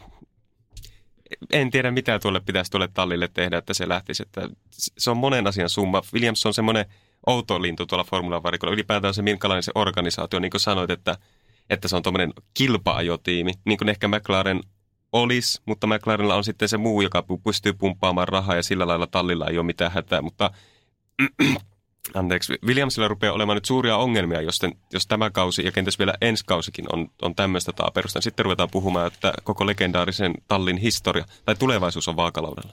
en 1.52 1.70
tiedä 1.70 1.90
mitä 1.90 2.18
tuolle 2.18 2.40
pitäisi 2.40 2.70
tuolle 2.70 2.88
tallille 2.94 3.28
tehdä, 3.34 3.58
että 3.58 3.74
se 3.74 3.88
lähtisi. 3.88 4.22
Että 4.22 4.48
se 4.70 5.10
on 5.10 5.16
monen 5.16 5.46
asian 5.46 5.68
summa. 5.68 6.02
Williams 6.14 6.46
on 6.46 6.54
semmoinen 6.54 6.86
outo 7.26 7.62
lintu 7.62 7.86
tuolla 7.86 8.04
Formulan 8.04 8.42
varikolla. 8.42 8.74
Ylipäätään 8.74 9.14
se, 9.14 9.22
minkälainen 9.22 9.62
se 9.62 9.72
organisaatio, 9.74 10.40
niin 10.40 10.50
kuin 10.50 10.60
sanoit, 10.60 10.90
että, 10.90 11.18
että 11.70 11.88
se 11.88 11.96
on 11.96 12.02
tuommoinen 12.02 12.32
kilpa-ajotiimi, 12.54 13.52
niin 13.64 13.78
kuin 13.78 13.88
ehkä 13.88 14.08
McLaren 14.08 14.60
olisi, 15.12 15.62
mutta 15.66 15.86
McLarenilla 15.86 16.34
on 16.34 16.44
sitten 16.44 16.68
se 16.68 16.76
muu, 16.76 17.02
joka 17.02 17.24
pystyy 17.44 17.72
pumppaamaan 17.72 18.28
rahaa 18.28 18.56
ja 18.56 18.62
sillä 18.62 18.86
lailla 18.86 19.06
tallilla 19.06 19.46
ei 19.46 19.58
ole 19.58 19.66
mitään 19.66 19.92
hätää, 19.92 20.22
mutta 20.22 20.50
anteeksi, 22.14 22.58
Williamsilla 22.66 23.08
rupeaa 23.08 23.34
olemaan 23.34 23.56
nyt 23.56 23.64
suuria 23.64 23.96
ongelmia, 23.96 24.40
jos, 24.40 24.58
ten, 24.58 24.72
jos 24.92 25.06
tämä 25.06 25.30
kausi 25.30 25.64
ja 25.64 25.72
kenties 25.72 25.98
vielä 25.98 26.14
ensi 26.20 26.44
kausikin 26.46 26.84
on, 26.92 27.08
on 27.22 27.34
tämmöistä 27.34 27.72
taaperusta. 27.72 28.20
Sitten 28.20 28.44
ruvetaan 28.44 28.68
puhumaan, 28.72 29.06
että 29.06 29.32
koko 29.44 29.66
legendaarisen 29.66 30.34
tallin 30.48 30.76
historia 30.76 31.24
tai 31.44 31.54
tulevaisuus 31.54 32.08
on 32.08 32.16
vaakalaudalla. 32.16 32.72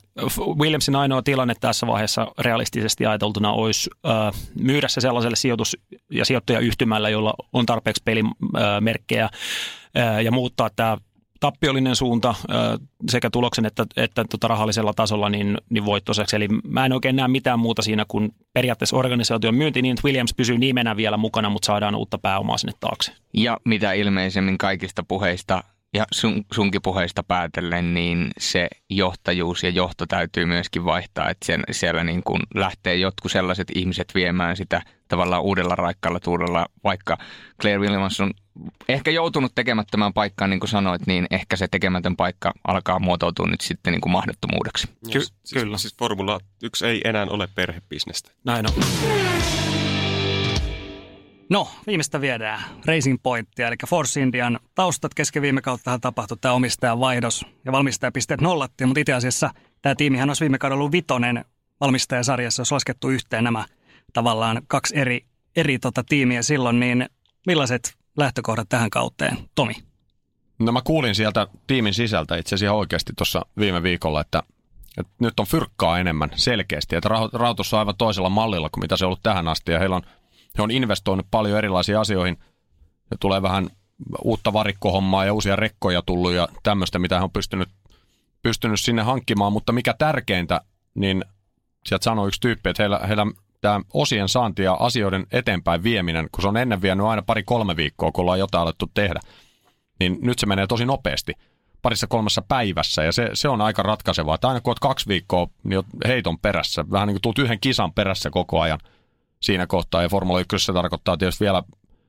Williamsin 0.59 0.95
ainoa 0.95 1.21
tilanne 1.21 1.53
tässä 1.59 1.87
vaiheessa 1.87 2.27
realistisesti 2.39 3.05
ajateltuna 3.05 3.51
olisi 3.51 3.89
äh, 4.05 4.41
myydä 4.59 4.87
se 4.87 5.01
sellaiselle 5.01 5.35
sijoitus- 5.35 5.77
ja 6.11 6.25
sijoittajayhtymällä, 6.25 7.09
jolla 7.09 7.33
on 7.53 7.65
tarpeeksi 7.65 8.03
pelimerkkejä 8.05 9.29
äh, 9.97 10.23
ja 10.23 10.31
muuttaa 10.31 10.69
tämä 10.75 10.97
tappiollinen 11.39 11.95
suunta 11.95 12.35
sekä 13.09 13.29
tuloksen 13.29 13.65
että, 13.65 13.85
että 13.97 14.25
tota 14.29 14.47
rahallisella 14.47 14.93
tasolla 14.93 15.29
niin, 15.29 15.57
niin 15.69 15.85
voittoiseksi. 15.85 16.35
Eli 16.35 16.47
mä 16.67 16.85
en 16.85 16.93
oikein 16.93 17.15
näe 17.15 17.27
mitään 17.27 17.59
muuta 17.59 17.81
siinä 17.81 18.05
kuin 18.07 18.35
periaatteessa 18.53 18.97
organisaation 18.97 19.55
myynti 19.55 19.81
niin, 19.81 19.93
että 19.93 20.05
Williams 20.05 20.33
pysyy 20.33 20.57
nimenä 20.57 20.97
vielä 20.97 21.17
mukana, 21.17 21.49
mutta 21.49 21.65
saadaan 21.65 21.95
uutta 21.95 22.17
pääomaa 22.17 22.57
sinne 22.57 22.73
taakse. 22.79 23.11
Ja 23.33 23.57
mitä 23.65 23.93
ilmeisemmin 23.93 24.57
kaikista 24.57 25.03
puheista 25.07 25.63
ja 25.93 26.05
sun, 26.11 26.45
sunkin 26.53 26.81
puheista 26.81 27.23
päätellen, 27.23 27.93
niin 27.93 28.29
se 28.39 28.67
johtajuus 28.89 29.63
ja 29.63 29.69
johto 29.69 30.05
täytyy 30.05 30.45
myöskin 30.45 30.85
vaihtaa, 30.85 31.29
että 31.29 31.45
siellä, 31.45 31.65
siellä 31.71 32.03
niin 32.03 32.23
kuin 32.23 32.41
lähtee 32.55 32.95
jotkut 32.95 33.31
sellaiset 33.31 33.67
ihmiset 33.75 34.15
viemään 34.15 34.57
sitä 34.57 34.81
tavallaan 35.07 35.43
uudella 35.43 35.75
raikkaalla 35.75 36.19
tuudella, 36.19 36.65
vaikka 36.83 37.17
Claire 37.61 37.79
Williams 37.79 38.19
on 38.19 38.31
ehkä 38.89 39.11
joutunut 39.11 39.51
tekemättömään 39.55 40.13
paikkaan, 40.13 40.49
niin 40.49 40.59
kuin 40.59 40.69
sanoit, 40.69 41.07
niin 41.07 41.27
ehkä 41.31 41.55
se 41.55 41.67
tekemätön 41.67 42.15
paikka 42.15 42.53
alkaa 42.67 42.99
muotoutua 42.99 43.47
nyt 43.47 43.61
sitten 43.61 43.91
niin 43.91 44.01
kuin 44.01 44.11
mahdottomuudeksi. 44.11 44.87
Ky- 44.87 45.11
siis, 45.11 45.33
kyllä. 45.53 45.77
Siis 45.77 45.95
Formula 45.99 46.39
1 46.63 46.85
ei 46.85 47.01
enää 47.05 47.25
ole 47.29 47.47
perhebisnestä. 47.55 48.31
Näin 48.45 48.65
on. 48.67 48.73
No, 51.49 51.67
viimeistä 51.87 52.21
viedään 52.21 52.61
Racing 52.85 53.17
Pointia, 53.23 53.67
eli 53.67 53.75
Force 53.87 54.21
Indian 54.21 54.59
taustat 54.75 55.13
kesken 55.13 55.41
viime 55.41 55.61
kautta 55.61 55.99
tapahtui 55.99 56.37
tämä 56.41 56.53
omistajan 56.53 56.99
vaihdos 56.99 57.45
ja 57.65 57.71
valmistajapisteet 57.71 58.41
nollattiin, 58.41 58.87
mutta 58.87 58.99
itse 58.99 59.13
asiassa 59.13 59.49
tämä 59.81 59.95
tiimihän 59.95 60.29
olisi 60.29 60.41
viime 60.41 60.57
kaudella 60.57 60.79
ollut 60.79 60.91
vitonen 60.91 61.45
valmistajasarjassa, 61.81 62.61
jos 62.61 62.71
laskettu 62.71 63.09
yhteen 63.09 63.43
nämä 63.43 63.65
tavallaan 64.13 64.61
kaksi 64.67 64.97
eri, 64.97 65.25
eri 65.55 65.79
tota 65.79 66.03
tiimiä 66.03 66.41
silloin, 66.41 66.79
niin 66.79 67.09
millaiset 67.47 67.97
lähtökohdat 68.17 68.69
tähän 68.69 68.89
kauteen, 68.89 69.37
Tomi? 69.55 69.73
No 70.59 70.71
mä 70.71 70.81
kuulin 70.81 71.15
sieltä 71.15 71.47
tiimin 71.67 71.93
sisältä 71.93 72.37
itse 72.37 72.55
asiassa 72.55 72.65
ihan 72.65 72.77
oikeasti 72.77 73.13
tuossa 73.17 73.45
viime 73.59 73.83
viikolla, 73.83 74.21
että, 74.21 74.43
että 74.97 75.13
nyt 75.19 75.39
on 75.39 75.45
fyrkkaa 75.45 75.99
enemmän 75.99 76.29
selkeästi, 76.35 76.95
että 76.95 77.09
rahoitus 77.33 77.73
on 77.73 77.79
aivan 77.79 77.97
toisella 77.97 78.29
mallilla 78.29 78.69
kuin 78.69 78.81
mitä 78.83 78.97
se 78.97 79.05
on 79.05 79.07
ollut 79.07 79.23
tähän 79.23 79.47
asti 79.47 79.71
ja 79.71 79.79
heillä 79.79 79.95
on 79.95 80.01
he 80.57 80.63
on 80.63 80.71
investoinut 80.71 81.27
paljon 81.31 81.57
erilaisiin 81.57 81.97
asioihin. 81.97 82.37
Ja 83.11 83.17
tulee 83.19 83.41
vähän 83.41 83.69
uutta 84.23 84.53
varikkohommaa 84.53 85.25
ja 85.25 85.33
uusia 85.33 85.55
rekkoja 85.55 86.01
tullut 86.01 86.33
ja 86.33 86.47
tämmöistä, 86.63 86.99
mitä 86.99 87.17
he 87.17 87.23
on 87.23 87.31
pystynyt, 87.31 87.69
pystynyt 88.41 88.79
sinne 88.79 89.01
hankkimaan. 89.01 89.53
Mutta 89.53 89.71
mikä 89.71 89.93
tärkeintä, 89.93 90.61
niin 90.95 91.25
sieltä 91.85 92.03
sanoi 92.03 92.27
yksi 92.27 92.41
tyyppi, 92.41 92.69
että 92.69 92.83
heillä, 92.83 92.99
heillä 93.07 93.25
tämä 93.69 93.81
osien 93.93 94.29
saanti 94.29 94.63
ja 94.63 94.73
asioiden 94.73 95.25
eteenpäin 95.31 95.83
vieminen, 95.83 96.29
kun 96.31 96.41
se 96.41 96.47
on 96.47 96.57
ennen 96.57 96.81
vienyt 96.81 97.05
aina 97.05 97.21
pari-kolme 97.21 97.75
viikkoa, 97.75 98.11
kun 98.11 98.21
ollaan 98.21 98.39
jotain 98.39 98.61
alettu 98.61 98.91
tehdä, 98.93 99.19
niin 99.99 100.17
nyt 100.21 100.39
se 100.39 100.45
menee 100.45 100.67
tosi 100.67 100.85
nopeasti 100.85 101.33
parissa 101.81 102.07
kolmessa 102.07 102.41
päivässä 102.41 103.03
ja 103.03 103.11
se, 103.11 103.29
se 103.33 103.49
on 103.49 103.61
aika 103.61 103.83
ratkaisevaa. 103.83 104.35
Että 104.35 104.47
aina 104.47 104.61
kun 104.61 104.71
olet 104.71 104.79
kaksi 104.79 105.07
viikkoa 105.07 105.47
niin 105.63 105.83
heiton 106.07 106.39
perässä, 106.39 106.85
vähän 106.91 107.07
niin 107.07 107.13
kuin 107.13 107.21
tulet 107.21 107.39
yhden 107.39 107.59
kisan 107.59 107.93
perässä 107.93 108.29
koko 108.29 108.61
ajan– 108.61 108.79
siinä 109.39 109.67
kohtaa. 109.67 110.01
Ja 110.01 110.09
Formula 110.09 110.39
1 110.39 110.59
se 110.59 110.73
tarkoittaa 110.73 111.17
tietysti 111.17 111.43
vielä 111.43 111.63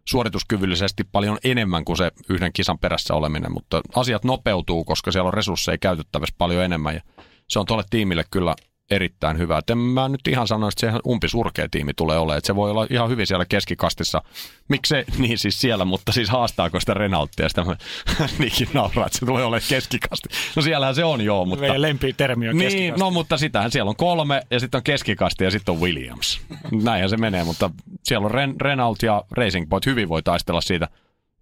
suorituskyvyllisesti 0.08 1.04
paljon 1.12 1.38
enemmän 1.44 1.84
kuin 1.84 1.96
se 1.96 2.10
yhden 2.28 2.52
kisan 2.52 2.78
perässä 2.78 3.14
oleminen, 3.14 3.52
mutta 3.52 3.80
asiat 3.96 4.24
nopeutuu, 4.24 4.84
koska 4.84 5.12
siellä 5.12 5.28
on 5.28 5.34
resursseja 5.34 5.78
käytettävissä 5.78 6.34
paljon 6.38 6.64
enemmän 6.64 6.94
ja 6.94 7.00
se 7.48 7.58
on 7.58 7.66
tuolle 7.66 7.84
tiimille 7.90 8.24
kyllä 8.30 8.54
erittäin 8.90 9.38
hyvä. 9.38 9.58
Et 9.58 9.70
en 9.70 9.78
mä 9.78 10.08
nyt 10.08 10.28
ihan 10.28 10.48
sano, 10.48 10.68
että 10.68 10.80
se 10.80 10.86
ihan 10.86 11.00
umpisurkea 11.06 11.68
tiimi 11.70 11.94
tulee 11.94 12.18
olemaan. 12.18 12.38
Että 12.38 12.46
se 12.46 12.56
voi 12.56 12.70
olla 12.70 12.86
ihan 12.90 13.08
hyvin 13.08 13.26
siellä 13.26 13.44
keskikastissa. 13.44 14.22
Miksi 14.68 14.94
niin 15.18 15.38
siis 15.38 15.60
siellä, 15.60 15.84
mutta 15.84 16.12
siis 16.12 16.30
haastaako 16.30 16.80
sitä 16.80 16.94
Renaultia? 16.94 17.48
Sitä 17.48 17.64
niinkin 18.38 18.68
nauraa, 18.74 19.06
että 19.06 19.18
se 19.18 19.26
tulee 19.26 19.44
olemaan 19.44 19.68
keskikasti. 19.68 20.28
No 20.56 20.62
siellähän 20.62 20.94
se 20.94 21.04
on 21.04 21.20
joo, 21.20 21.44
mutta... 21.44 21.60
Meidän 21.60 21.82
lempitermi 21.82 22.48
on 22.48 22.56
niin, 22.56 22.70
keskikasti. 22.70 23.00
no 23.00 23.10
mutta 23.10 23.36
sitähän 23.36 23.72
siellä 23.72 23.88
on 23.88 23.96
kolme 23.96 24.42
ja 24.50 24.60
sitten 24.60 24.78
on 24.78 24.84
keskikasti 24.84 25.44
ja 25.44 25.50
sitten 25.50 25.74
on 25.74 25.80
Williams. 25.80 26.40
Näinhän 26.82 27.10
se 27.10 27.16
menee, 27.16 27.44
mutta 27.44 27.70
siellä 28.02 28.24
on 28.24 28.30
Ren, 28.30 28.60
Renault 28.60 29.02
ja 29.02 29.24
Racing 29.30 29.68
Point 29.68 29.86
hyvin 29.86 30.08
voi 30.08 30.22
taistella 30.22 30.60
siitä. 30.60 30.88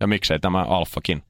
Ja 0.00 0.06
miksei 0.06 0.38
tämä 0.38 0.62
Alfakin. 0.62 1.22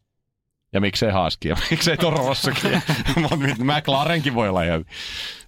Ja 0.73 0.81
miksei 0.81 1.11
Haaski 1.11 1.49
ja 1.49 1.57
miksei 1.71 1.97
Toro 1.97 2.27
Rossakin. 2.27 2.83
McLarenkin 3.65 4.35
voi 4.35 4.49
olla 4.49 4.63
ihan 4.63 4.85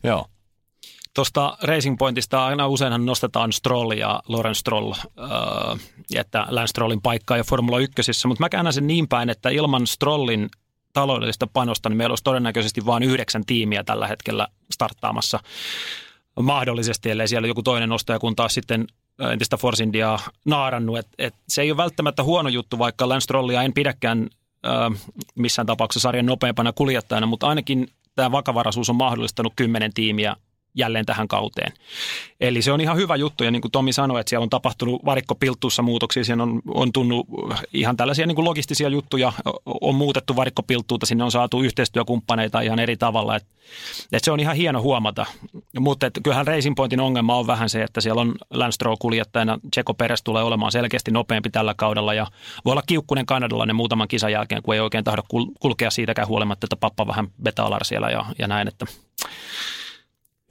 Joo. 0.03 0.29
Tuosta 1.15 1.59
Racing 1.63 1.99
Pointista 1.99 2.47
aina 2.47 2.67
useinhan 2.67 3.07
nostetaan 3.07 3.53
Stroll 3.53 3.93
ja 3.93 4.23
Loren 4.29 4.55
Stroll, 4.55 4.93
äh, 4.93 5.81
että 6.15 6.47
Lance 6.51 6.67
Strollin 6.67 7.03
paikkaa 7.03 7.37
ja 7.37 7.45
Formula 7.45 7.79
1, 7.79 8.29
mutta 8.29 8.45
mä 8.45 8.49
käännän 8.49 8.73
sen 8.73 8.87
niin 8.87 9.09
päin, 9.09 9.31
että 9.31 9.49
ilman 9.49 9.87
Strollin 9.87 10.49
taloudellista 10.93 11.47
panosta, 11.47 11.89
niin 11.89 11.97
meillä 11.97 12.13
olisi 12.13 12.25
todennäköisesti 12.25 12.87
vain 12.87 13.03
yhdeksän 13.03 13.45
tiimiä 13.47 13.85
tällä 13.85 14.07
hetkellä 14.07 14.49
starttaamassa 14.73 15.41
mahdollisesti, 16.41 17.11
ellei 17.11 17.29
siellä 17.29 17.49
joku 17.49 17.63
toinen 17.63 17.93
ostaja, 17.93 18.19
kun 18.19 18.37
taas 18.37 18.55
sitten 18.55 18.87
entistä 19.33 19.57
Force 19.57 19.85
Indiaa 19.85 20.19
naarannut. 20.45 20.99
Et, 20.99 21.09
et 21.19 21.35
se 21.49 21.63
ei 21.63 21.71
ole 21.71 21.77
välttämättä 21.77 22.23
huono 22.23 22.49
juttu, 22.49 22.79
vaikka 22.79 23.09
Lance 23.09 23.25
Strollia 23.25 23.63
en 23.63 23.73
pidäkään 23.73 24.29
äh, 24.67 25.03
missään 25.35 25.67
tapauksessa 25.67 26.09
sarjan 26.09 26.27
nopeampana 26.27 26.73
kuljettajana, 26.73 27.27
mutta 27.27 27.49
ainakin 27.49 27.89
tämä 28.15 28.33
vakavaraisuus 28.33 28.91
on 28.91 28.97
mahdollistanut 28.97 29.53
kymmenen 29.57 29.95
tiimiä 29.95 30.37
jälleen 30.75 31.07
tähän 31.07 31.29
kauteen. 31.29 31.73
Eli 32.41 32.63
se 32.63 32.73
on 32.73 32.81
ihan 32.81 32.97
hyvä 32.97 33.17
juttu 33.17 33.45
ja 33.45 33.51
niin 33.51 33.63
kuin 33.63 33.73
Tomi 33.73 33.93
sanoi, 33.93 34.21
että 34.21 34.31
siellä 34.31 34.43
on 34.43 34.51
tapahtunut 34.51 35.05
varikkopilttuussa 35.05 35.83
muutoksia, 35.83 36.25
siinä 36.25 36.43
on, 36.43 36.63
on 36.69 36.93
tunnu 36.93 37.25
ihan 37.73 37.97
tällaisia 37.97 38.27
niin 38.27 38.35
kuin 38.35 38.45
logistisia 38.45 38.89
juttuja, 38.89 39.33
on 39.81 39.95
muutettu 39.95 40.37
varikkopilttuuta, 40.37 41.07
sinne 41.07 41.25
on 41.25 41.31
saatu 41.31 41.63
yhteistyökumppaneita 41.63 42.61
ihan 42.61 42.79
eri 42.79 42.97
tavalla, 42.97 43.37
että 43.37 43.49
et 44.13 44.25
se 44.25 44.31
on 44.31 44.41
ihan 44.41 44.57
hieno 44.57 44.83
huomata. 44.83 45.27
Mutta 45.79 46.11
kyllähän 46.23 46.47
Racing 46.47 46.77
Pointin 46.77 47.01
ongelma 47.01 47.37
on 47.37 47.47
vähän 47.47 47.69
se, 47.69 47.83
että 47.83 48.01
siellä 48.01 48.21
on 48.21 48.35
Lance 48.51 48.85
kuljettajana, 48.99 49.59
Tseko 49.71 49.95
Peres 49.95 50.23
tulee 50.23 50.43
olemaan 50.43 50.73
selkeästi 50.73 51.11
nopeampi 51.11 51.51
tällä 51.51 51.75
kaudella 51.75 52.15
ja 52.15 52.27
voi 52.65 52.73
olla 52.73 52.83
kiukkunen 52.87 53.27
kanadalainen 53.27 53.77
muutaman 53.77 54.09
kisan 54.09 54.33
jälkeen, 54.33 54.63
kun 54.63 54.75
ei 54.75 54.81
oikein 54.81 55.05
tahdo 55.05 55.23
kulkea 55.61 55.91
siitäkään 55.91 56.29
huolimatta, 56.29 56.65
että 56.65 56.77
pappa 56.77 57.07
vähän 57.07 57.29
betaalar 57.43 57.85
siellä 57.85 58.11
ja, 58.11 58.25
ja 58.39 58.47
näin, 58.47 58.69
että 58.69 58.87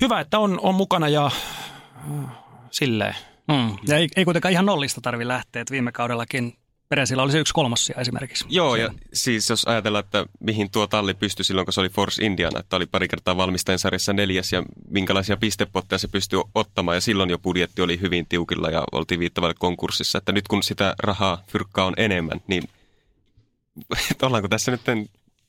hyvä, 0.02 0.20
että 0.20 0.40
on, 0.40 0.60
on 0.64 0.76
mukana 0.76 1.10
ja 1.10 1.26
äh, 1.26 2.32
silleen. 2.72 3.16
Mm. 3.48 3.78
Ja 3.88 3.98
ei, 3.98 4.08
ei 4.16 4.26
kuitenkaan 4.26 4.52
ihan 4.52 4.66
nollista 4.66 5.02
tarvi 5.02 5.28
lähteä, 5.28 5.62
että 5.62 5.72
viime 5.72 5.92
kaudellakin 5.92 6.58
Peresillä 6.90 7.24
oli 7.24 7.32
se 7.32 7.40
yksi 7.40 7.54
kolmossia 7.54 8.02
esimerkiksi. 8.02 8.46
Joo, 8.50 8.76
ja 8.76 8.90
siis 9.14 9.50
jos 9.50 9.68
ajatellaan, 9.68 10.04
että 10.06 10.26
mihin 10.40 10.72
tuo 10.72 10.88
talli 10.88 11.14
pystyi 11.14 11.46
silloin, 11.46 11.66
kun 11.66 11.74
se 11.74 11.80
oli 11.80 11.90
Force 11.90 12.26
Indiana, 12.26 12.60
että 12.60 12.76
oli 12.76 12.86
pari 12.86 13.08
kertaa 13.08 13.38
valmistajan 13.38 13.80
sarjassa 13.80 14.14
neljäs 14.14 14.54
ja 14.54 14.64
minkälaisia 14.90 15.38
pistepotteja 15.38 16.00
se 16.00 16.08
pystyi 16.08 16.44
ottamaan, 16.56 16.98
ja 16.98 17.02
silloin 17.02 17.30
jo 17.30 17.40
budjetti 17.40 17.82
oli 17.82 18.02
hyvin 18.02 18.26
tiukilla 18.26 18.70
ja 18.70 18.84
oltiin 18.92 19.20
viittavalle 19.20 19.54
konkurssissa, 19.60 20.18
että 20.18 20.32
nyt 20.32 20.48
kun 20.48 20.64
sitä 20.64 20.96
rahaa 21.00 21.44
fyrkkaa 21.48 21.86
on 21.86 21.94
enemmän, 21.98 22.42
niin 22.48 22.64
ollaanko 24.22 24.48
tässä 24.48 24.72
nyt 24.72 24.82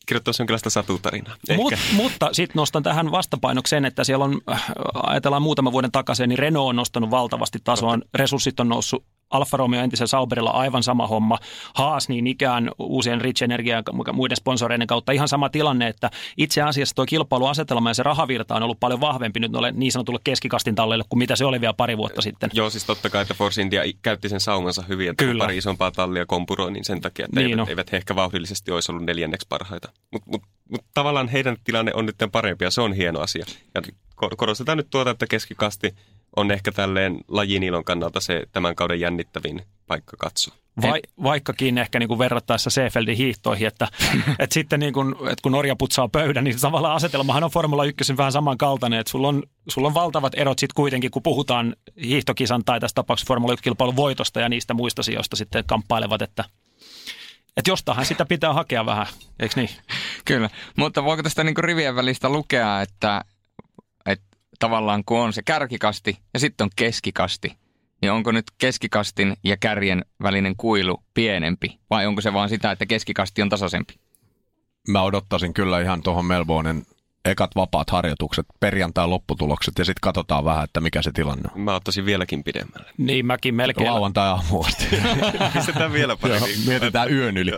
kirjoittaisi 0.09 0.43
jonkinlaista 0.43 0.71
satutarinaa. 0.71 1.37
Mut, 1.57 1.75
mutta 1.93 2.29
sitten 2.33 2.55
nostan 2.57 2.83
tähän 2.83 3.11
vastapainoksen, 3.11 3.85
että 3.85 4.05
siellä 4.05 4.25
on, 4.25 4.41
äh, 4.51 4.65
ajatellaan 5.03 5.43
muutama 5.43 5.73
vuoden 5.73 5.93
takaisin, 5.93 6.29
niin 6.29 6.39
Renault 6.39 6.69
on 6.69 6.77
nostanut 6.77 7.11
valtavasti 7.11 7.59
tasoa. 7.65 7.99
Resurssit 8.15 8.61
on 8.61 8.69
noussut 8.69 9.05
Alfa 9.31 9.57
Romeo 9.57 9.83
entisen 9.83 10.09
Sauberilla 10.09 10.51
aivan 10.51 10.83
sama 10.83 11.07
homma. 11.07 11.39
Haas 11.75 12.09
niin 12.09 12.27
ikään 12.27 12.71
uusien 12.79 13.21
Rich 13.21 13.43
Energia 13.43 13.83
ja 14.07 14.13
muiden 14.13 14.37
sponsoreiden 14.37 14.87
kautta 14.87 15.13
ihan 15.13 15.29
sama 15.29 15.49
tilanne, 15.49 15.89
että 15.89 16.11
itse 16.37 16.63
asiassa 16.63 16.95
tuo 16.95 17.07
kilpailuasetelma 17.07 17.91
ja 17.91 17.95
se 17.95 18.03
rahavirta 18.03 18.55
on 18.55 18.63
ollut 18.63 18.81
paljon 18.81 19.01
vahvempi 19.01 19.41
nyt 19.41 19.53
noille 19.53 19.73
niin 19.73 19.93
sanotulle 19.93 20.21
keskikastin 20.25 20.75
talleille 20.75 21.05
kuin 21.09 21.19
mitä 21.19 21.37
se 21.37 21.45
oli 21.45 21.61
vielä 21.61 21.75
pari 21.75 21.97
vuotta 21.97 22.23
sitten. 22.23 22.51
Joo, 22.53 22.71
siis 22.71 22.85
totta 22.85 23.11
kai, 23.11 23.23
että 23.23 23.35
Force 23.35 23.63
India 23.63 23.83
käytti 24.03 24.29
sen 24.29 24.41
saumansa 24.41 24.85
hyvin, 24.89 25.11
että 25.11 25.25
Kyllä. 25.25 25.45
pari 25.45 25.57
isompaa 25.57 25.91
tallia 25.91 26.27
kompuroi, 26.27 26.73
niin 26.73 26.85
sen 26.85 27.01
takia, 27.01 27.25
että 27.25 27.41
niin 27.41 27.51
eivät, 27.51 27.59
no. 27.59 27.67
eivät 27.69 27.93
he 27.93 27.97
ehkä 27.97 28.17
vauhdillisesti 28.17 28.71
olisi 28.71 28.93
ollut 28.93 29.05
neljänneksi 29.05 29.47
parhaita. 29.49 29.89
Mutta 30.13 30.31
mut, 30.31 30.43
mut, 30.71 30.85
tavallaan 30.95 31.29
heidän 31.29 31.57
tilanne 31.65 31.93
on 31.95 32.07
nyt 32.07 32.17
parempi 32.33 32.65
ja 32.65 32.71
se 32.71 32.81
on 32.81 32.93
hieno 32.93 33.21
asia. 33.21 33.47
Ja 33.75 33.83
korostetaan 34.37 34.79
nyt 34.79 34.91
tuota, 34.91 35.11
että 35.11 35.27
keskikasti– 35.27 35.95
on 36.39 36.51
ehkä 36.51 36.73
tälleen 36.73 37.19
lajinilon 37.29 37.85
kannalta 37.85 38.21
se 38.21 38.43
tämän 38.53 38.75
kauden 38.75 39.01
jännittävin 39.01 39.63
paikka 39.87 40.17
katsoa. 40.17 40.55
Vai, 40.83 41.01
vaikkakin 41.23 41.79
ehkä 41.79 41.99
niin 41.99 42.09
kuin 42.09 42.19
verrattaessa 42.19 42.71
Seefeldin 42.71 43.17
hiihtoihin, 43.17 43.69
että, 43.69 43.89
että 44.39 44.55
sitten 44.55 44.81
niin 44.81 44.93
kuin, 44.93 45.15
että 45.15 45.43
kun 45.43 45.53
Norja 45.53 45.77
putsaa 45.77 46.09
pöydän, 46.09 46.45
niin 46.45 46.61
tavallaan 46.61 46.95
asetelmahan 46.95 47.45
on 47.45 47.51
Formula 47.51 47.85
1 47.85 48.17
vähän 48.17 48.33
samankaltainen, 48.33 49.01
että 49.01 49.11
sulla 49.11 49.29
on, 49.29 49.43
sulla 49.69 49.89
on 49.89 49.95
valtavat 49.95 50.33
erot 50.37 50.59
sitten 50.59 50.75
kuitenkin, 50.75 51.11
kun 51.11 51.23
puhutaan 51.23 51.77
hiihtokisan 52.05 52.65
tai 52.65 52.81
tässä 52.81 52.95
tapauksessa 52.95 53.29
Formula 53.29 53.55
1-kilpailun 53.55 53.97
voitosta 53.97 54.41
ja 54.41 54.49
niistä 54.49 54.75
muista 54.75 55.03
sijoista 55.03 55.37
sitten 55.37 55.65
kamppailevat, 55.67 56.23
että 56.23 56.45
että 57.57 57.71
jostahan 57.71 58.05
sitä 58.05 58.25
pitää 58.25 58.53
hakea 58.53 58.87
vähän, 58.87 59.07
eikö 59.41 59.55
niin? 59.57 59.71
Kyllä, 60.25 60.51
mutta 60.77 61.05
voiko 61.05 61.23
tästä 61.23 61.45
niin 61.45 61.57
rivien 61.57 61.97
välistä 61.97 62.29
lukea, 62.29 62.81
että 62.81 63.25
tavallaan 64.59 65.05
kun 65.05 65.21
on 65.21 65.33
se 65.33 65.43
kärkikasti 65.43 66.19
ja 66.35 66.41
sitten 66.41 66.65
on 66.65 66.71
keskikasti, 66.77 67.57
niin 68.03 68.13
onko 68.13 68.33
nyt 68.33 68.45
keskikastin 68.59 69.37
ja 69.45 69.57
kärjen 69.57 70.05
välinen 70.23 70.57
kuilu 70.57 71.03
pienempi 71.15 71.79
vai 71.91 72.07
onko 72.07 72.21
se 72.21 72.33
vaan 72.33 72.49
sitä, 72.49 72.71
että 72.73 72.87
keskikasti 72.87 73.43
on 73.43 73.49
tasaisempi? 73.49 73.95
Mä 74.89 75.03
odottaisin 75.03 75.55
kyllä 75.55 75.81
ihan 75.81 76.03
tuohon 76.03 76.25
Melbournen 76.25 76.87
ekat 77.29 77.51
vapaat 77.57 77.91
harjoitukset, 77.91 78.47
perjantai 78.61 79.09
lopputulokset 79.09 79.79
ja 79.79 79.85
sitten 79.85 80.01
katsotaan 80.01 80.45
vähän, 80.45 80.65
että 80.65 80.81
mikä 80.81 81.03
se 81.03 81.13
tilanne 81.13 81.51
on. 81.55 81.61
Mä 81.61 81.75
ottaisin 81.75 82.07
vieläkin 82.07 82.45
pidemmälle. 82.45 82.91
Niin 82.99 83.27
mäkin 83.27 83.55
melkein. 83.55 83.91
Lauantai 83.91 84.29
aamu 84.29 84.63
asti. 84.63 84.85
Pistetään 85.55 85.93
vielä 85.93 86.17
pari 86.17 86.35
Joo. 86.35 86.47
Mietitään 86.67 87.13
yön 87.13 87.37
yli. 87.37 87.53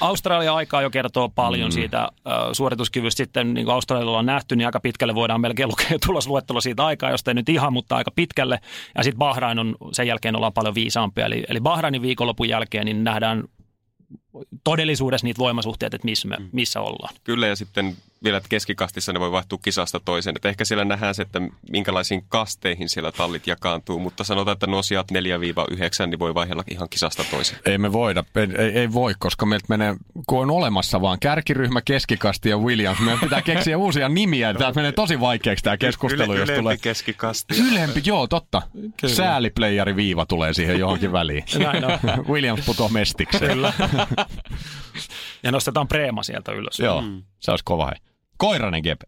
Australia 0.00 0.54
aikaa 0.54 0.82
jo 0.82 0.90
kertoo 0.90 1.28
paljon 1.28 1.68
mm. 1.68 1.72
siitä 1.72 2.00
äh, 2.02 2.08
suorituskyvystä. 2.52 3.16
Sitten 3.16 3.54
niin 3.54 3.64
kuin 3.64 3.74
Australialla 3.74 4.18
on 4.18 4.26
nähty, 4.26 4.56
niin 4.56 4.66
aika 4.66 4.80
pitkälle 4.80 5.14
voidaan 5.14 5.40
melkein 5.40 5.68
lukea 5.68 5.98
tulosluettelo 6.06 6.60
siitä 6.60 6.86
aikaa, 6.86 7.10
josta 7.10 7.30
ei 7.30 7.34
nyt 7.34 7.48
ihan, 7.48 7.72
mutta 7.72 7.96
aika 7.96 8.10
pitkälle. 8.10 8.58
Ja 8.98 9.04
sitten 9.04 9.18
Bahrain 9.18 9.58
on, 9.58 9.76
sen 9.92 10.06
jälkeen 10.06 10.36
ollaan 10.36 10.52
paljon 10.52 10.74
viisaampia. 10.74 11.26
Eli, 11.26 11.44
eli 11.48 11.60
Bahrainin 11.60 12.02
viikonlopun 12.02 12.48
jälkeen 12.48 12.84
niin 12.84 13.04
nähdään 13.04 13.44
todellisuudessa 14.64 15.26
niitä 15.26 15.38
voimasuhteita, 15.38 15.96
että 15.96 16.04
missä, 16.04 16.28
me, 16.28 16.36
missä 16.52 16.80
ollaan. 16.80 17.14
Kyllä 17.24 17.46
ja 17.46 17.56
sitten 17.56 17.96
vielä 18.24 18.36
että 18.36 18.48
keskikastissa 18.48 19.12
ne 19.12 19.20
voi 19.20 19.32
vaihtua 19.32 19.58
kisasta 19.62 20.00
toiseen. 20.04 20.36
Että 20.36 20.48
ehkä 20.48 20.64
siellä 20.64 20.84
nähdään 20.84 21.14
se, 21.14 21.22
että 21.22 21.40
minkälaisiin 21.70 22.24
kasteihin 22.28 22.88
siellä 22.88 23.12
tallit 23.12 23.46
jakaantuu, 23.46 23.98
mutta 23.98 24.24
sanotaan, 24.24 24.52
että 24.52 24.66
nuo 24.66 24.82
sijat 24.82 25.06
4-9 25.12 26.06
niin 26.06 26.18
voi 26.18 26.34
vaihdella 26.34 26.64
ihan 26.70 26.88
kisasta 26.88 27.24
toiseen. 27.30 27.60
Ei 27.66 27.78
me 27.78 27.92
voida, 27.92 28.24
ei, 28.36 28.48
ei, 28.58 28.78
ei 28.78 28.92
voi, 28.92 29.14
koska 29.18 29.46
meiltä 29.46 29.66
menee, 29.68 29.96
kun 30.26 30.42
on 30.42 30.50
olemassa 30.50 31.00
vaan 31.00 31.18
kärkiryhmä, 31.20 31.80
keskikasti 31.82 32.48
ja 32.48 32.58
Williams. 32.58 33.00
Meidän 33.00 33.20
pitää 33.20 33.42
keksiä 33.52 33.78
uusia 33.78 34.08
nimiä. 34.08 34.54
Tämä 34.54 34.72
menee 34.76 34.92
tosi 34.92 35.20
vaikeaksi 35.20 35.64
tämä 35.64 35.76
keskustelu, 35.76 36.32
Yle, 36.32 36.40
jos 36.40 36.48
ylempi 36.48 36.62
tulee... 36.62 36.76
keskikasti. 36.76 37.54
Ylempi, 37.72 38.02
joo, 38.04 38.26
totta. 38.26 38.62
Sääliplayeri 39.06 39.96
viiva 39.96 40.26
tulee 40.26 40.54
siihen 40.54 40.78
johonkin 40.78 41.12
väliin. 41.18 41.44
Näin 41.58 41.84
on. 41.84 41.98
Williams 42.32 42.66
putoo 42.66 42.88
mestikseen. 42.88 43.52
Kyllä. 43.52 43.72
Ja 45.42 45.52
nostetaan 45.52 45.88
Preema 45.88 46.22
sieltä 46.22 46.52
ylös. 46.52 46.78
Joo, 46.78 47.02
se 47.40 47.50
olisi 47.50 47.64
kova. 47.64 47.86
hei. 47.86 47.96
Koiranen 48.36 48.82
GP. 48.82 49.02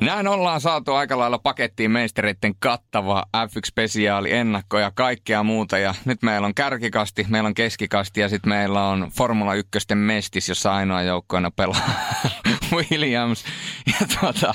Näin 0.00 0.28
ollaan 0.28 0.60
saatu 0.60 0.94
aika 0.94 1.18
lailla 1.18 1.38
pakettiin 1.38 1.90
meistereiden 1.90 2.54
kattava 2.58 3.24
F1-spesiaali, 3.36 4.32
ennakko 4.32 4.78
ja 4.78 4.90
kaikkea 4.94 5.42
muuta. 5.42 5.78
Ja 5.78 5.94
nyt 6.04 6.22
meillä 6.22 6.46
on 6.46 6.54
kärkikasti, 6.54 7.26
meillä 7.28 7.46
on 7.46 7.54
keskikasti 7.54 8.20
ja 8.20 8.28
sitten 8.28 8.48
meillä 8.48 8.88
on 8.88 9.10
Formula 9.16 9.54
1 9.54 9.70
mestis, 9.94 10.48
jossa 10.48 10.74
ainoa 10.74 11.02
joukkoina 11.02 11.50
pelaa 11.50 11.90
Williams. 12.90 13.44
Ja 13.86 14.06
tuota, 14.20 14.54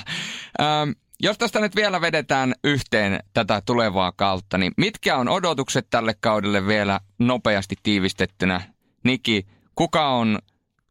ähm, 0.60 0.90
jos 1.20 1.38
tästä 1.38 1.60
nyt 1.60 1.76
vielä 1.76 2.00
vedetään 2.00 2.54
yhteen 2.64 3.20
tätä 3.34 3.62
tulevaa 3.66 4.12
kautta, 4.12 4.58
niin 4.58 4.72
mitkä 4.76 5.16
on 5.16 5.28
odotukset 5.28 5.86
tälle 5.90 6.14
kaudelle 6.20 6.66
vielä 6.66 7.00
nopeasti 7.18 7.76
tiivistettynä? 7.82 8.60
Niki, 9.04 9.46
kuka 9.74 10.08
on 10.08 10.38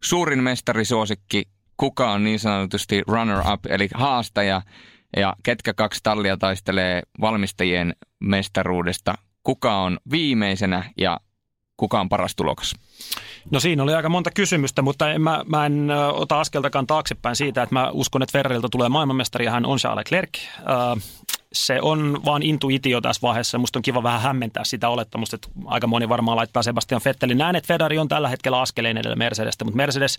suurin 0.04 0.44
mestarisuosikki, 0.44 1.44
kuka 1.78 2.12
on 2.12 2.24
niin 2.24 2.40
sanotusti 2.40 3.02
runner-up, 3.08 3.66
eli 3.70 3.90
haastaja, 3.94 4.62
ja 5.18 5.36
ketkä 5.44 5.74
kaksi 5.74 6.00
tallia 6.04 6.38
taistelee 6.38 7.02
valmistajien 7.22 7.96
mestaruudesta, 8.20 9.16
kuka 9.44 9.82
on 9.82 9.98
viimeisenä 10.12 10.84
ja 10.98 11.20
kuka 11.78 12.00
on 12.00 12.10
paras 12.10 12.36
tulokas? 12.36 12.76
No 13.52 13.60
siinä 13.60 13.84
oli 13.84 13.94
aika 13.94 14.10
monta 14.10 14.32
kysymystä, 14.32 14.82
mutta 14.82 15.12
en, 15.12 15.22
mä, 15.22 15.44
mä 15.46 15.66
en 15.66 15.92
ota 16.14 16.40
askeltakaan 16.40 16.88
taaksepäin 16.88 17.36
siitä, 17.36 17.64
että 17.64 17.76
mä 17.76 17.90
uskon, 17.92 18.22
että 18.22 18.32
Ferrarilta 18.32 18.70
tulee 18.70 18.90
maailmanmestari 18.90 19.46
ja 19.46 19.52
hän 19.52 19.66
on 19.66 19.78
Charles 19.78 19.98
Leclerc. 19.98 20.40
Ö, 20.60 21.00
se 21.54 21.82
on 21.82 22.22
vaan 22.26 22.44
intuitio 22.44 23.02
tässä 23.02 23.22
vaiheessa. 23.22 23.58
Musta 23.58 23.80
on 23.80 23.84
kiva 23.84 24.04
vähän 24.04 24.22
hämmentää 24.22 24.64
sitä 24.64 24.90
olettamusta, 24.90 25.36
että 25.36 25.48
aika 25.66 25.88
moni 25.88 26.10
varmaan 26.10 26.38
laittaa 26.38 26.64
Sebastian 26.64 27.02
Vettelin. 27.06 27.38
Näen, 27.38 27.56
että 27.56 27.68
Ferrari 27.68 27.98
on 27.98 28.08
tällä 28.08 28.30
hetkellä 28.30 28.62
askeleen 28.62 28.98
edellä 28.98 29.16
Mercedestä, 29.16 29.66
mutta 29.66 29.78
Mercedes 29.78 30.18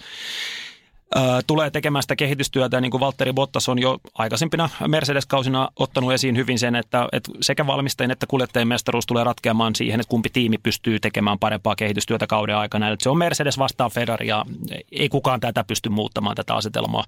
tulee 1.47 1.71
tekemään 1.71 2.03
sitä 2.03 2.17
kehitystyötä, 2.17 2.77
ja 2.77 2.81
niin 2.81 2.91
kuin 2.91 3.01
Valtteri 3.01 3.33
Bottas 3.33 3.69
on 3.69 3.79
jo 3.79 3.99
aikaisempina 4.15 4.69
Mercedes-kausina 4.87 5.69
ottanut 5.77 6.13
esiin 6.13 6.37
hyvin 6.37 6.59
sen, 6.59 6.75
että, 6.75 7.09
että 7.13 7.33
sekä 7.41 7.67
valmistajien 7.67 8.11
että 8.11 8.27
kuljettajien 8.27 8.69
mestaruus 8.69 9.07
tulee 9.07 9.25
ratkeamaan 9.25 9.75
siihen, 9.75 10.01
että 10.01 10.11
kumpi 10.11 10.29
tiimi 10.33 10.59
pystyy 10.59 11.01
tekemään 11.01 11.39
parempaa 11.39 11.77
kehitystyötä 11.77 12.27
kauden 12.27 12.57
aikana. 12.57 12.89
Eli 12.89 12.97
se 13.01 13.11
on 13.11 13.19
Mercedes 13.19 13.59
vastaan 13.59 13.91
Ferrari, 13.91 14.27
ja 14.27 14.45
ei 14.93 15.09
kukaan 15.09 15.41
tätä 15.41 15.65
pysty 15.65 15.89
muuttamaan 15.89 16.37
tätä 16.37 16.55
asetelmaa. 16.55 17.05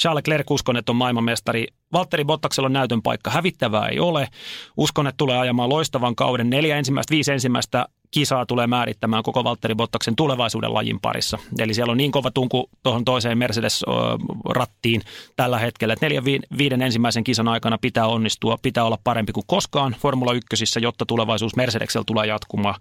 Charles 0.00 0.16
Leclerc 0.16 0.50
uskon, 0.50 0.76
että 0.76 0.92
on 0.92 0.96
maailmanmestari. 0.96 1.66
Valtteri 1.92 2.24
Bottaksella 2.24 2.66
on 2.66 2.72
näytön 2.72 3.02
paikka. 3.02 3.30
Hävittävää 3.30 3.88
ei 3.88 4.00
ole. 4.00 4.28
Uskon, 4.76 5.06
että 5.06 5.16
tulee 5.16 5.38
ajamaan 5.38 5.68
loistavan 5.68 6.16
kauden. 6.16 6.50
Neljä 6.50 6.76
ensimmäistä, 6.76 7.12
viisi 7.12 7.32
ensimmäistä 7.32 7.86
kisaa 8.12 8.46
tulee 8.46 8.66
määrittämään 8.66 9.22
koko 9.22 9.44
Valtteri 9.44 9.74
Bottaksen 9.74 10.16
tulevaisuuden 10.16 10.74
lajin 10.74 11.00
parissa. 11.00 11.38
Eli 11.58 11.74
siellä 11.74 11.90
on 11.90 11.96
niin 11.96 12.12
kova 12.12 12.30
tunku 12.30 12.70
tuohon 12.82 13.04
toiseen 13.04 13.38
Mercedes-rattiin 13.38 15.00
tällä 15.36 15.58
hetkellä, 15.58 15.94
että 15.94 16.06
neljän 16.06 16.24
viiden 16.58 16.82
ensimmäisen 16.82 17.24
kisan 17.24 17.48
aikana 17.48 17.78
pitää 17.78 18.06
onnistua, 18.06 18.58
pitää 18.62 18.84
olla 18.84 18.98
parempi 19.04 19.32
kuin 19.32 19.46
koskaan 19.46 19.96
Formula 20.00 20.32
1, 20.32 20.80
jotta 20.80 21.06
tulevaisuus 21.06 21.56
Mercedeksellä 21.56 22.04
tulee 22.06 22.26
jatkumaan. 22.26 22.80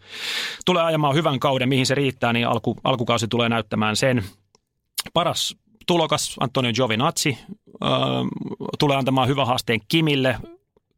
Tulee 0.65 0.83
ajamaan 0.83 1.15
hyvän 1.15 1.39
kauden, 1.39 1.69
mihin 1.69 1.85
se 1.85 1.95
riittää, 1.95 2.33
niin 2.33 2.47
alku, 2.47 2.77
alkukausi 2.83 3.27
tulee 3.27 3.49
näyttämään 3.49 3.95
sen. 3.95 4.23
Paras 5.13 5.55
tulokas 5.87 6.35
Antonio 6.39 6.73
Giovinazzi 6.73 7.37
äh, 7.83 7.89
tulee 8.79 8.97
antamaan 8.97 9.27
hyvän 9.27 9.47
haasteen 9.47 9.79
Kimille. 9.87 10.37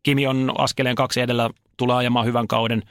Kimi 0.03 0.27
on 0.27 0.51
askeleen 0.57 0.95
kaksi 0.95 1.21
edellä, 1.21 1.49
tulee 1.77 1.95
ajamaan 1.95 2.25
hyvän 2.25 2.47
kauden 2.47 2.83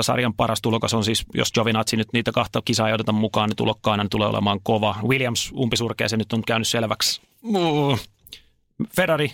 sarjan 0.00 0.34
paras 0.34 0.62
tulokas 0.62 0.94
on 0.94 1.04
siis, 1.04 1.24
jos 1.34 1.52
Giovinazzi 1.52 1.96
nyt 1.96 2.08
niitä 2.12 2.32
kahta 2.32 2.62
kisaa 2.64 2.88
ei 2.88 2.94
oteta 2.94 3.12
mukaan, 3.12 3.48
niin 3.48 3.56
tulokkaana 3.56 4.06
tulee 4.10 4.28
olemaan 4.28 4.60
kova. 4.62 4.96
Williams 5.08 5.52
umpisurkea 5.56 6.08
se 6.08 6.16
nyt 6.16 6.32
on 6.32 6.42
käynyt 6.42 6.68
selväksi. 6.68 7.22
Ferrari 8.96 9.32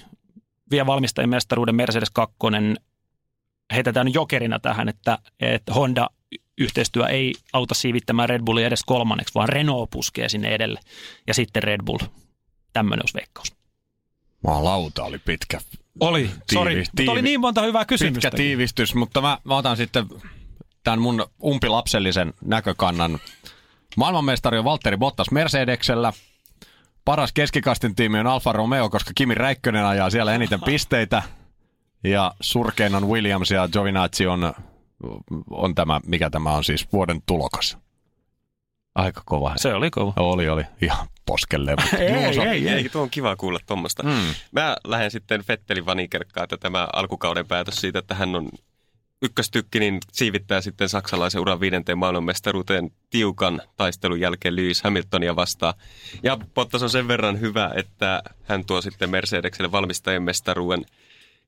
vie 0.71 0.87
valmistajien 0.87 1.31
mestaruuden 1.31 1.75
Mercedes 1.75 2.11
2. 2.11 2.37
Heitetään 3.73 4.15
jokerina 4.15 4.59
tähän, 4.59 4.89
että, 4.89 5.19
että 5.41 5.75
Honda 5.75 6.11
yhteistyö 6.59 7.07
ei 7.07 7.35
auta 7.53 7.75
siivittämään 7.75 8.29
Red 8.29 8.43
Bullia 8.45 8.67
edes 8.67 8.85
kolmanneksi, 8.87 9.35
vaan 9.35 9.49
Renault 9.49 9.91
puskee 9.91 10.29
sinne 10.29 10.49
edelle 10.49 10.81
ja 11.27 11.35
sitten 11.35 11.63
Red 11.63 11.81
Bull. 11.85 11.99
Tämmöinen 12.73 13.03
olisi 13.03 13.15
veikkaus. 13.15 13.57
Maalauta 14.45 15.05
oli 15.05 15.19
pitkä. 15.19 15.61
Oli, 16.01 16.31
sori, 16.53 16.75
Tiivi- 16.75 16.79
mutta 16.79 17.03
oli 17.03 17.21
tiivi- 17.21 17.23
niin 17.23 17.41
monta 17.41 17.63
hyvää 17.63 17.85
kysymystä. 17.85 18.31
Pitkä 18.31 18.37
tiivistys, 18.37 18.95
mutta 18.95 19.21
mä, 19.21 19.39
mä 19.45 19.57
otan 19.57 19.77
sitten 19.77 20.07
tämän 20.87 21.01
mun 21.01 21.27
umpilapsellisen 21.45 22.35
näkökannan. 22.45 23.19
Maailmanmestari 23.97 24.59
on 24.59 24.65
Valtteri 24.65 24.97
Bottas 24.97 25.31
Mercedeksellä. 25.31 26.13
Paras 27.05 27.33
keskikastin 27.33 27.95
tiimi 27.95 28.19
on 28.19 28.27
Alfa 28.27 28.53
Romeo, 28.53 28.91
koska 28.91 29.11
Kimi 29.15 29.35
Räikkönen 29.35 29.85
ajaa 29.85 30.11
siellä 30.11 30.35
eniten 30.35 30.61
pisteitä. 30.61 31.23
Ja 32.05 32.35
surkein 32.41 32.95
on 32.95 33.09
Williams 33.09 33.51
ja 33.51 33.69
Giovinazzi 33.73 34.27
on, 34.27 34.55
on 35.51 35.75
tämä, 35.75 36.01
mikä 36.07 36.31
tämä 36.31 36.53
on 36.53 36.65
siis, 36.65 36.93
vuoden 36.93 37.23
tulokas. 37.27 37.79
Aika 38.95 39.23
kova. 39.25 39.53
Se 39.57 39.75
oli 39.75 39.91
kova. 39.91 40.13
Oli, 40.17 40.49
oli. 40.49 40.63
Ihan 40.83 41.07
poskelleen. 41.27 41.79
mutta 41.83 41.97
Ei, 42.05 42.25
Juuso- 42.25 42.43
ei, 42.43 42.69
Ei, 42.69 42.89
tuo 42.89 43.03
on 43.03 43.11
kiva 43.11 43.37
kuulla 43.37 43.59
tuommoista. 43.67 44.03
Mm. 44.03 44.35
Mä 44.53 44.77
lähden 44.85 45.11
sitten 45.11 45.43
Fettelin 45.43 45.87
vanikerkkaa, 45.87 46.45
että 46.45 46.57
tämä 46.57 46.89
alkukauden 46.93 47.47
päätös 47.47 47.77
siitä, 47.77 47.99
että 47.99 48.15
hän 48.15 48.35
on 48.37 48.49
ykköstykki, 49.23 49.81
niin 49.81 49.99
siivittää 50.13 50.61
sitten 50.61 50.89
saksalaisen 50.89 51.41
uran 51.41 51.61
viidenteen 51.61 51.99
maailmanmestaruuteen 51.99 52.91
tiukan 53.11 53.63
taistelun 53.77 54.21
jälkeen 54.21 54.57
Lewis 54.57 54.83
Hamiltonia 54.83 55.37
vastaan. 55.37 55.75
Ja 56.23 56.39
Bottas 56.55 56.83
on 56.83 56.91
sen 56.91 57.09
verran 57.09 57.41
hyvä, 57.41 57.71
että 57.75 58.23
hän 58.43 58.65
tuo 58.65 58.81
sitten 58.81 59.11
Mercedekselle 59.11 59.73
valmistajien 59.73 60.23
mestaruuden. 60.23 60.85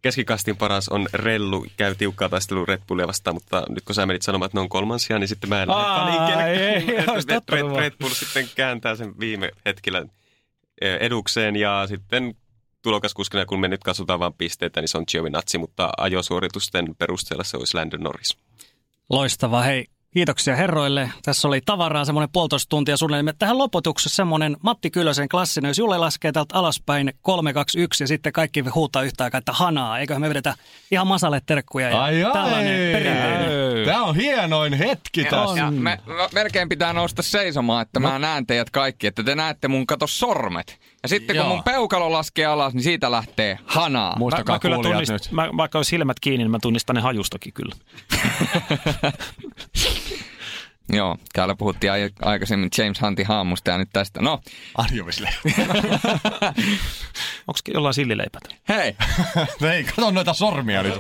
Keskikastin 0.03 0.57
paras 0.57 0.89
on 0.89 1.07
Rellu, 1.12 1.66
käy 1.77 1.95
tiukkaa 1.95 2.28
taistelua 2.28 2.65
Red 2.69 2.82
Bullia 2.89 3.07
vastaan, 3.07 3.36
mutta 3.36 3.62
nyt 3.69 3.85
kun 3.85 3.95
sä 3.95 4.07
menit 4.07 4.23
sanomaan, 4.23 4.47
että 4.47 4.57
ne 4.57 4.61
on 4.61 4.69
kolmansia, 4.69 5.19
niin 5.19 5.28
sitten 5.28 5.51
mä 5.51 5.62
en 5.62 5.69
lähde 5.69 6.85
Red. 7.51 7.77
Red 7.77 7.93
Bull 8.01 8.11
sitten 8.11 8.49
kääntää 8.55 8.97
sen 8.97 9.15
viime 9.20 9.51
hetkellä 9.66 10.05
eh, 10.81 10.99
edukseen 11.01 11.57
ja 11.57 11.85
sitten 11.89 12.35
tulokaskuskina, 12.83 13.47
kun 13.47 13.61
me 13.61 13.69
nyt 13.69 13.85
katsotaan 13.85 14.21
vain 14.21 14.33
pisteitä, 14.35 14.81
niin 14.81 14.89
se 14.89 14.99
on 14.99 15.05
Giovinazzi, 15.11 15.59
mutta 15.59 15.91
ajosuoritusten 15.99 16.95
perusteella 16.99 17.45
se 17.45 17.57
olisi 17.57 17.77
Landon 17.77 18.01
Norris. 18.01 18.37
Loistavaa. 19.11 19.63
Hei, 19.63 19.87
kiitoksia 20.15 20.57
herroille. 20.57 21.11
Tässä 21.23 21.49
oli 21.49 21.61
tavaraa 21.67 22.05
semmoinen 22.05 22.29
puolitoista 22.33 22.69
tuntia 22.69 22.97
suunnilleen. 22.97 23.37
Tähän 23.39 23.59
loputuksessa 23.59 24.17
semmoinen 24.17 24.57
Matti 24.63 24.91
Kylösen 24.91 25.29
klassinen, 25.29 25.69
jos 25.69 25.79
Julle 25.79 25.99
laskee 25.99 26.33
täältä 26.33 26.55
alaspäin 26.59 27.13
3, 27.23 27.53
2, 27.53 27.81
1 27.81 28.05
ja 28.05 28.09
sitten 28.09 28.33
kaikki 28.33 28.61
huutaa 28.61 29.03
yhtä 29.03 29.25
aikaa, 29.25 29.39
että 29.39 29.53
hanaa. 29.53 29.99
Eiköhän 29.99 30.21
me 30.21 30.29
vedetä 30.29 30.55
ihan 30.91 31.07
masalle 31.07 31.41
terkkuja 31.47 31.89
ja 31.91 32.03
Ai 32.03 32.25
ai. 32.25 32.33
tällainen 32.33 32.93
perinteinen. 32.93 33.87
Tämä 33.87 34.03
on 34.03 34.17
hienoin 34.17 34.73
hetki 34.73 35.25
tässä. 35.25 35.59
Ja 35.59 35.71
me, 35.71 35.99
me, 36.07 36.15
melkein 36.35 36.69
pitää 36.69 36.93
nousta 36.93 37.23
seisomaan, 37.23 37.83
että 37.83 38.01
No. 38.01 38.11
mä 38.11 38.19
näen 38.19 38.47
teidät 38.47 38.71
kaikki, 38.71 39.07
että 39.07 39.23
te 39.23 39.35
näette 39.35 39.69
mun 39.69 39.87
kato 39.87 40.07
sormet. 40.07 40.79
Ja 41.03 41.09
sitten 41.09 41.37
kun 41.37 41.45
Joo. 41.45 41.49
mun 41.49 41.62
peukalo 41.65 42.12
laskee 42.12 42.47
alas, 42.47 42.75
niin 42.75 42.83
siitä 42.83 43.11
lähtee 43.11 43.59
hanaa. 43.66 44.12
Mä, 44.12 44.19
Muistakaa 44.19 44.55
mä 44.57 44.61
kyllä 44.61 44.77
kuulijat 44.77 45.05
tunnist, 45.05 45.27
nyt. 45.27 45.33
mä, 45.33 45.49
vaikka 45.57 45.79
olisi 45.79 45.89
silmät 45.89 46.20
kiinni, 46.20 46.45
niin 46.45 46.51
mä 46.51 46.59
tunnistan 46.62 46.97
ne 46.97 47.03
hajustakin 47.03 47.53
kyllä. 47.53 47.75
Joo, 50.93 51.16
täällä 51.33 51.55
puhuttiin 51.55 51.93
ai- 51.93 52.11
aikaisemmin 52.23 52.70
James 52.79 53.01
Huntin 53.03 53.27
haamusta 53.27 53.70
ja 53.70 53.79
nyt 53.79 53.89
tästä. 53.93 54.23
No, 54.23 54.41
Adjuvisle. 54.79 55.31
Onko 57.49 57.61
jollain 57.75 57.95
sillileipät? 57.95 58.43
hei! 58.69 58.97
Ei, 59.73 59.85
kato 59.85 60.11
noita 60.11 60.33
sormia 60.35 60.83
nyt. 60.83 60.95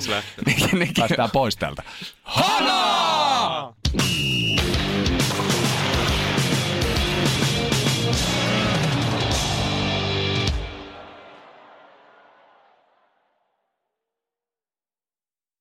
Päästään 0.98 1.30
pois 1.30 1.56
täältä. 1.56 1.82
Hana! 2.22 3.72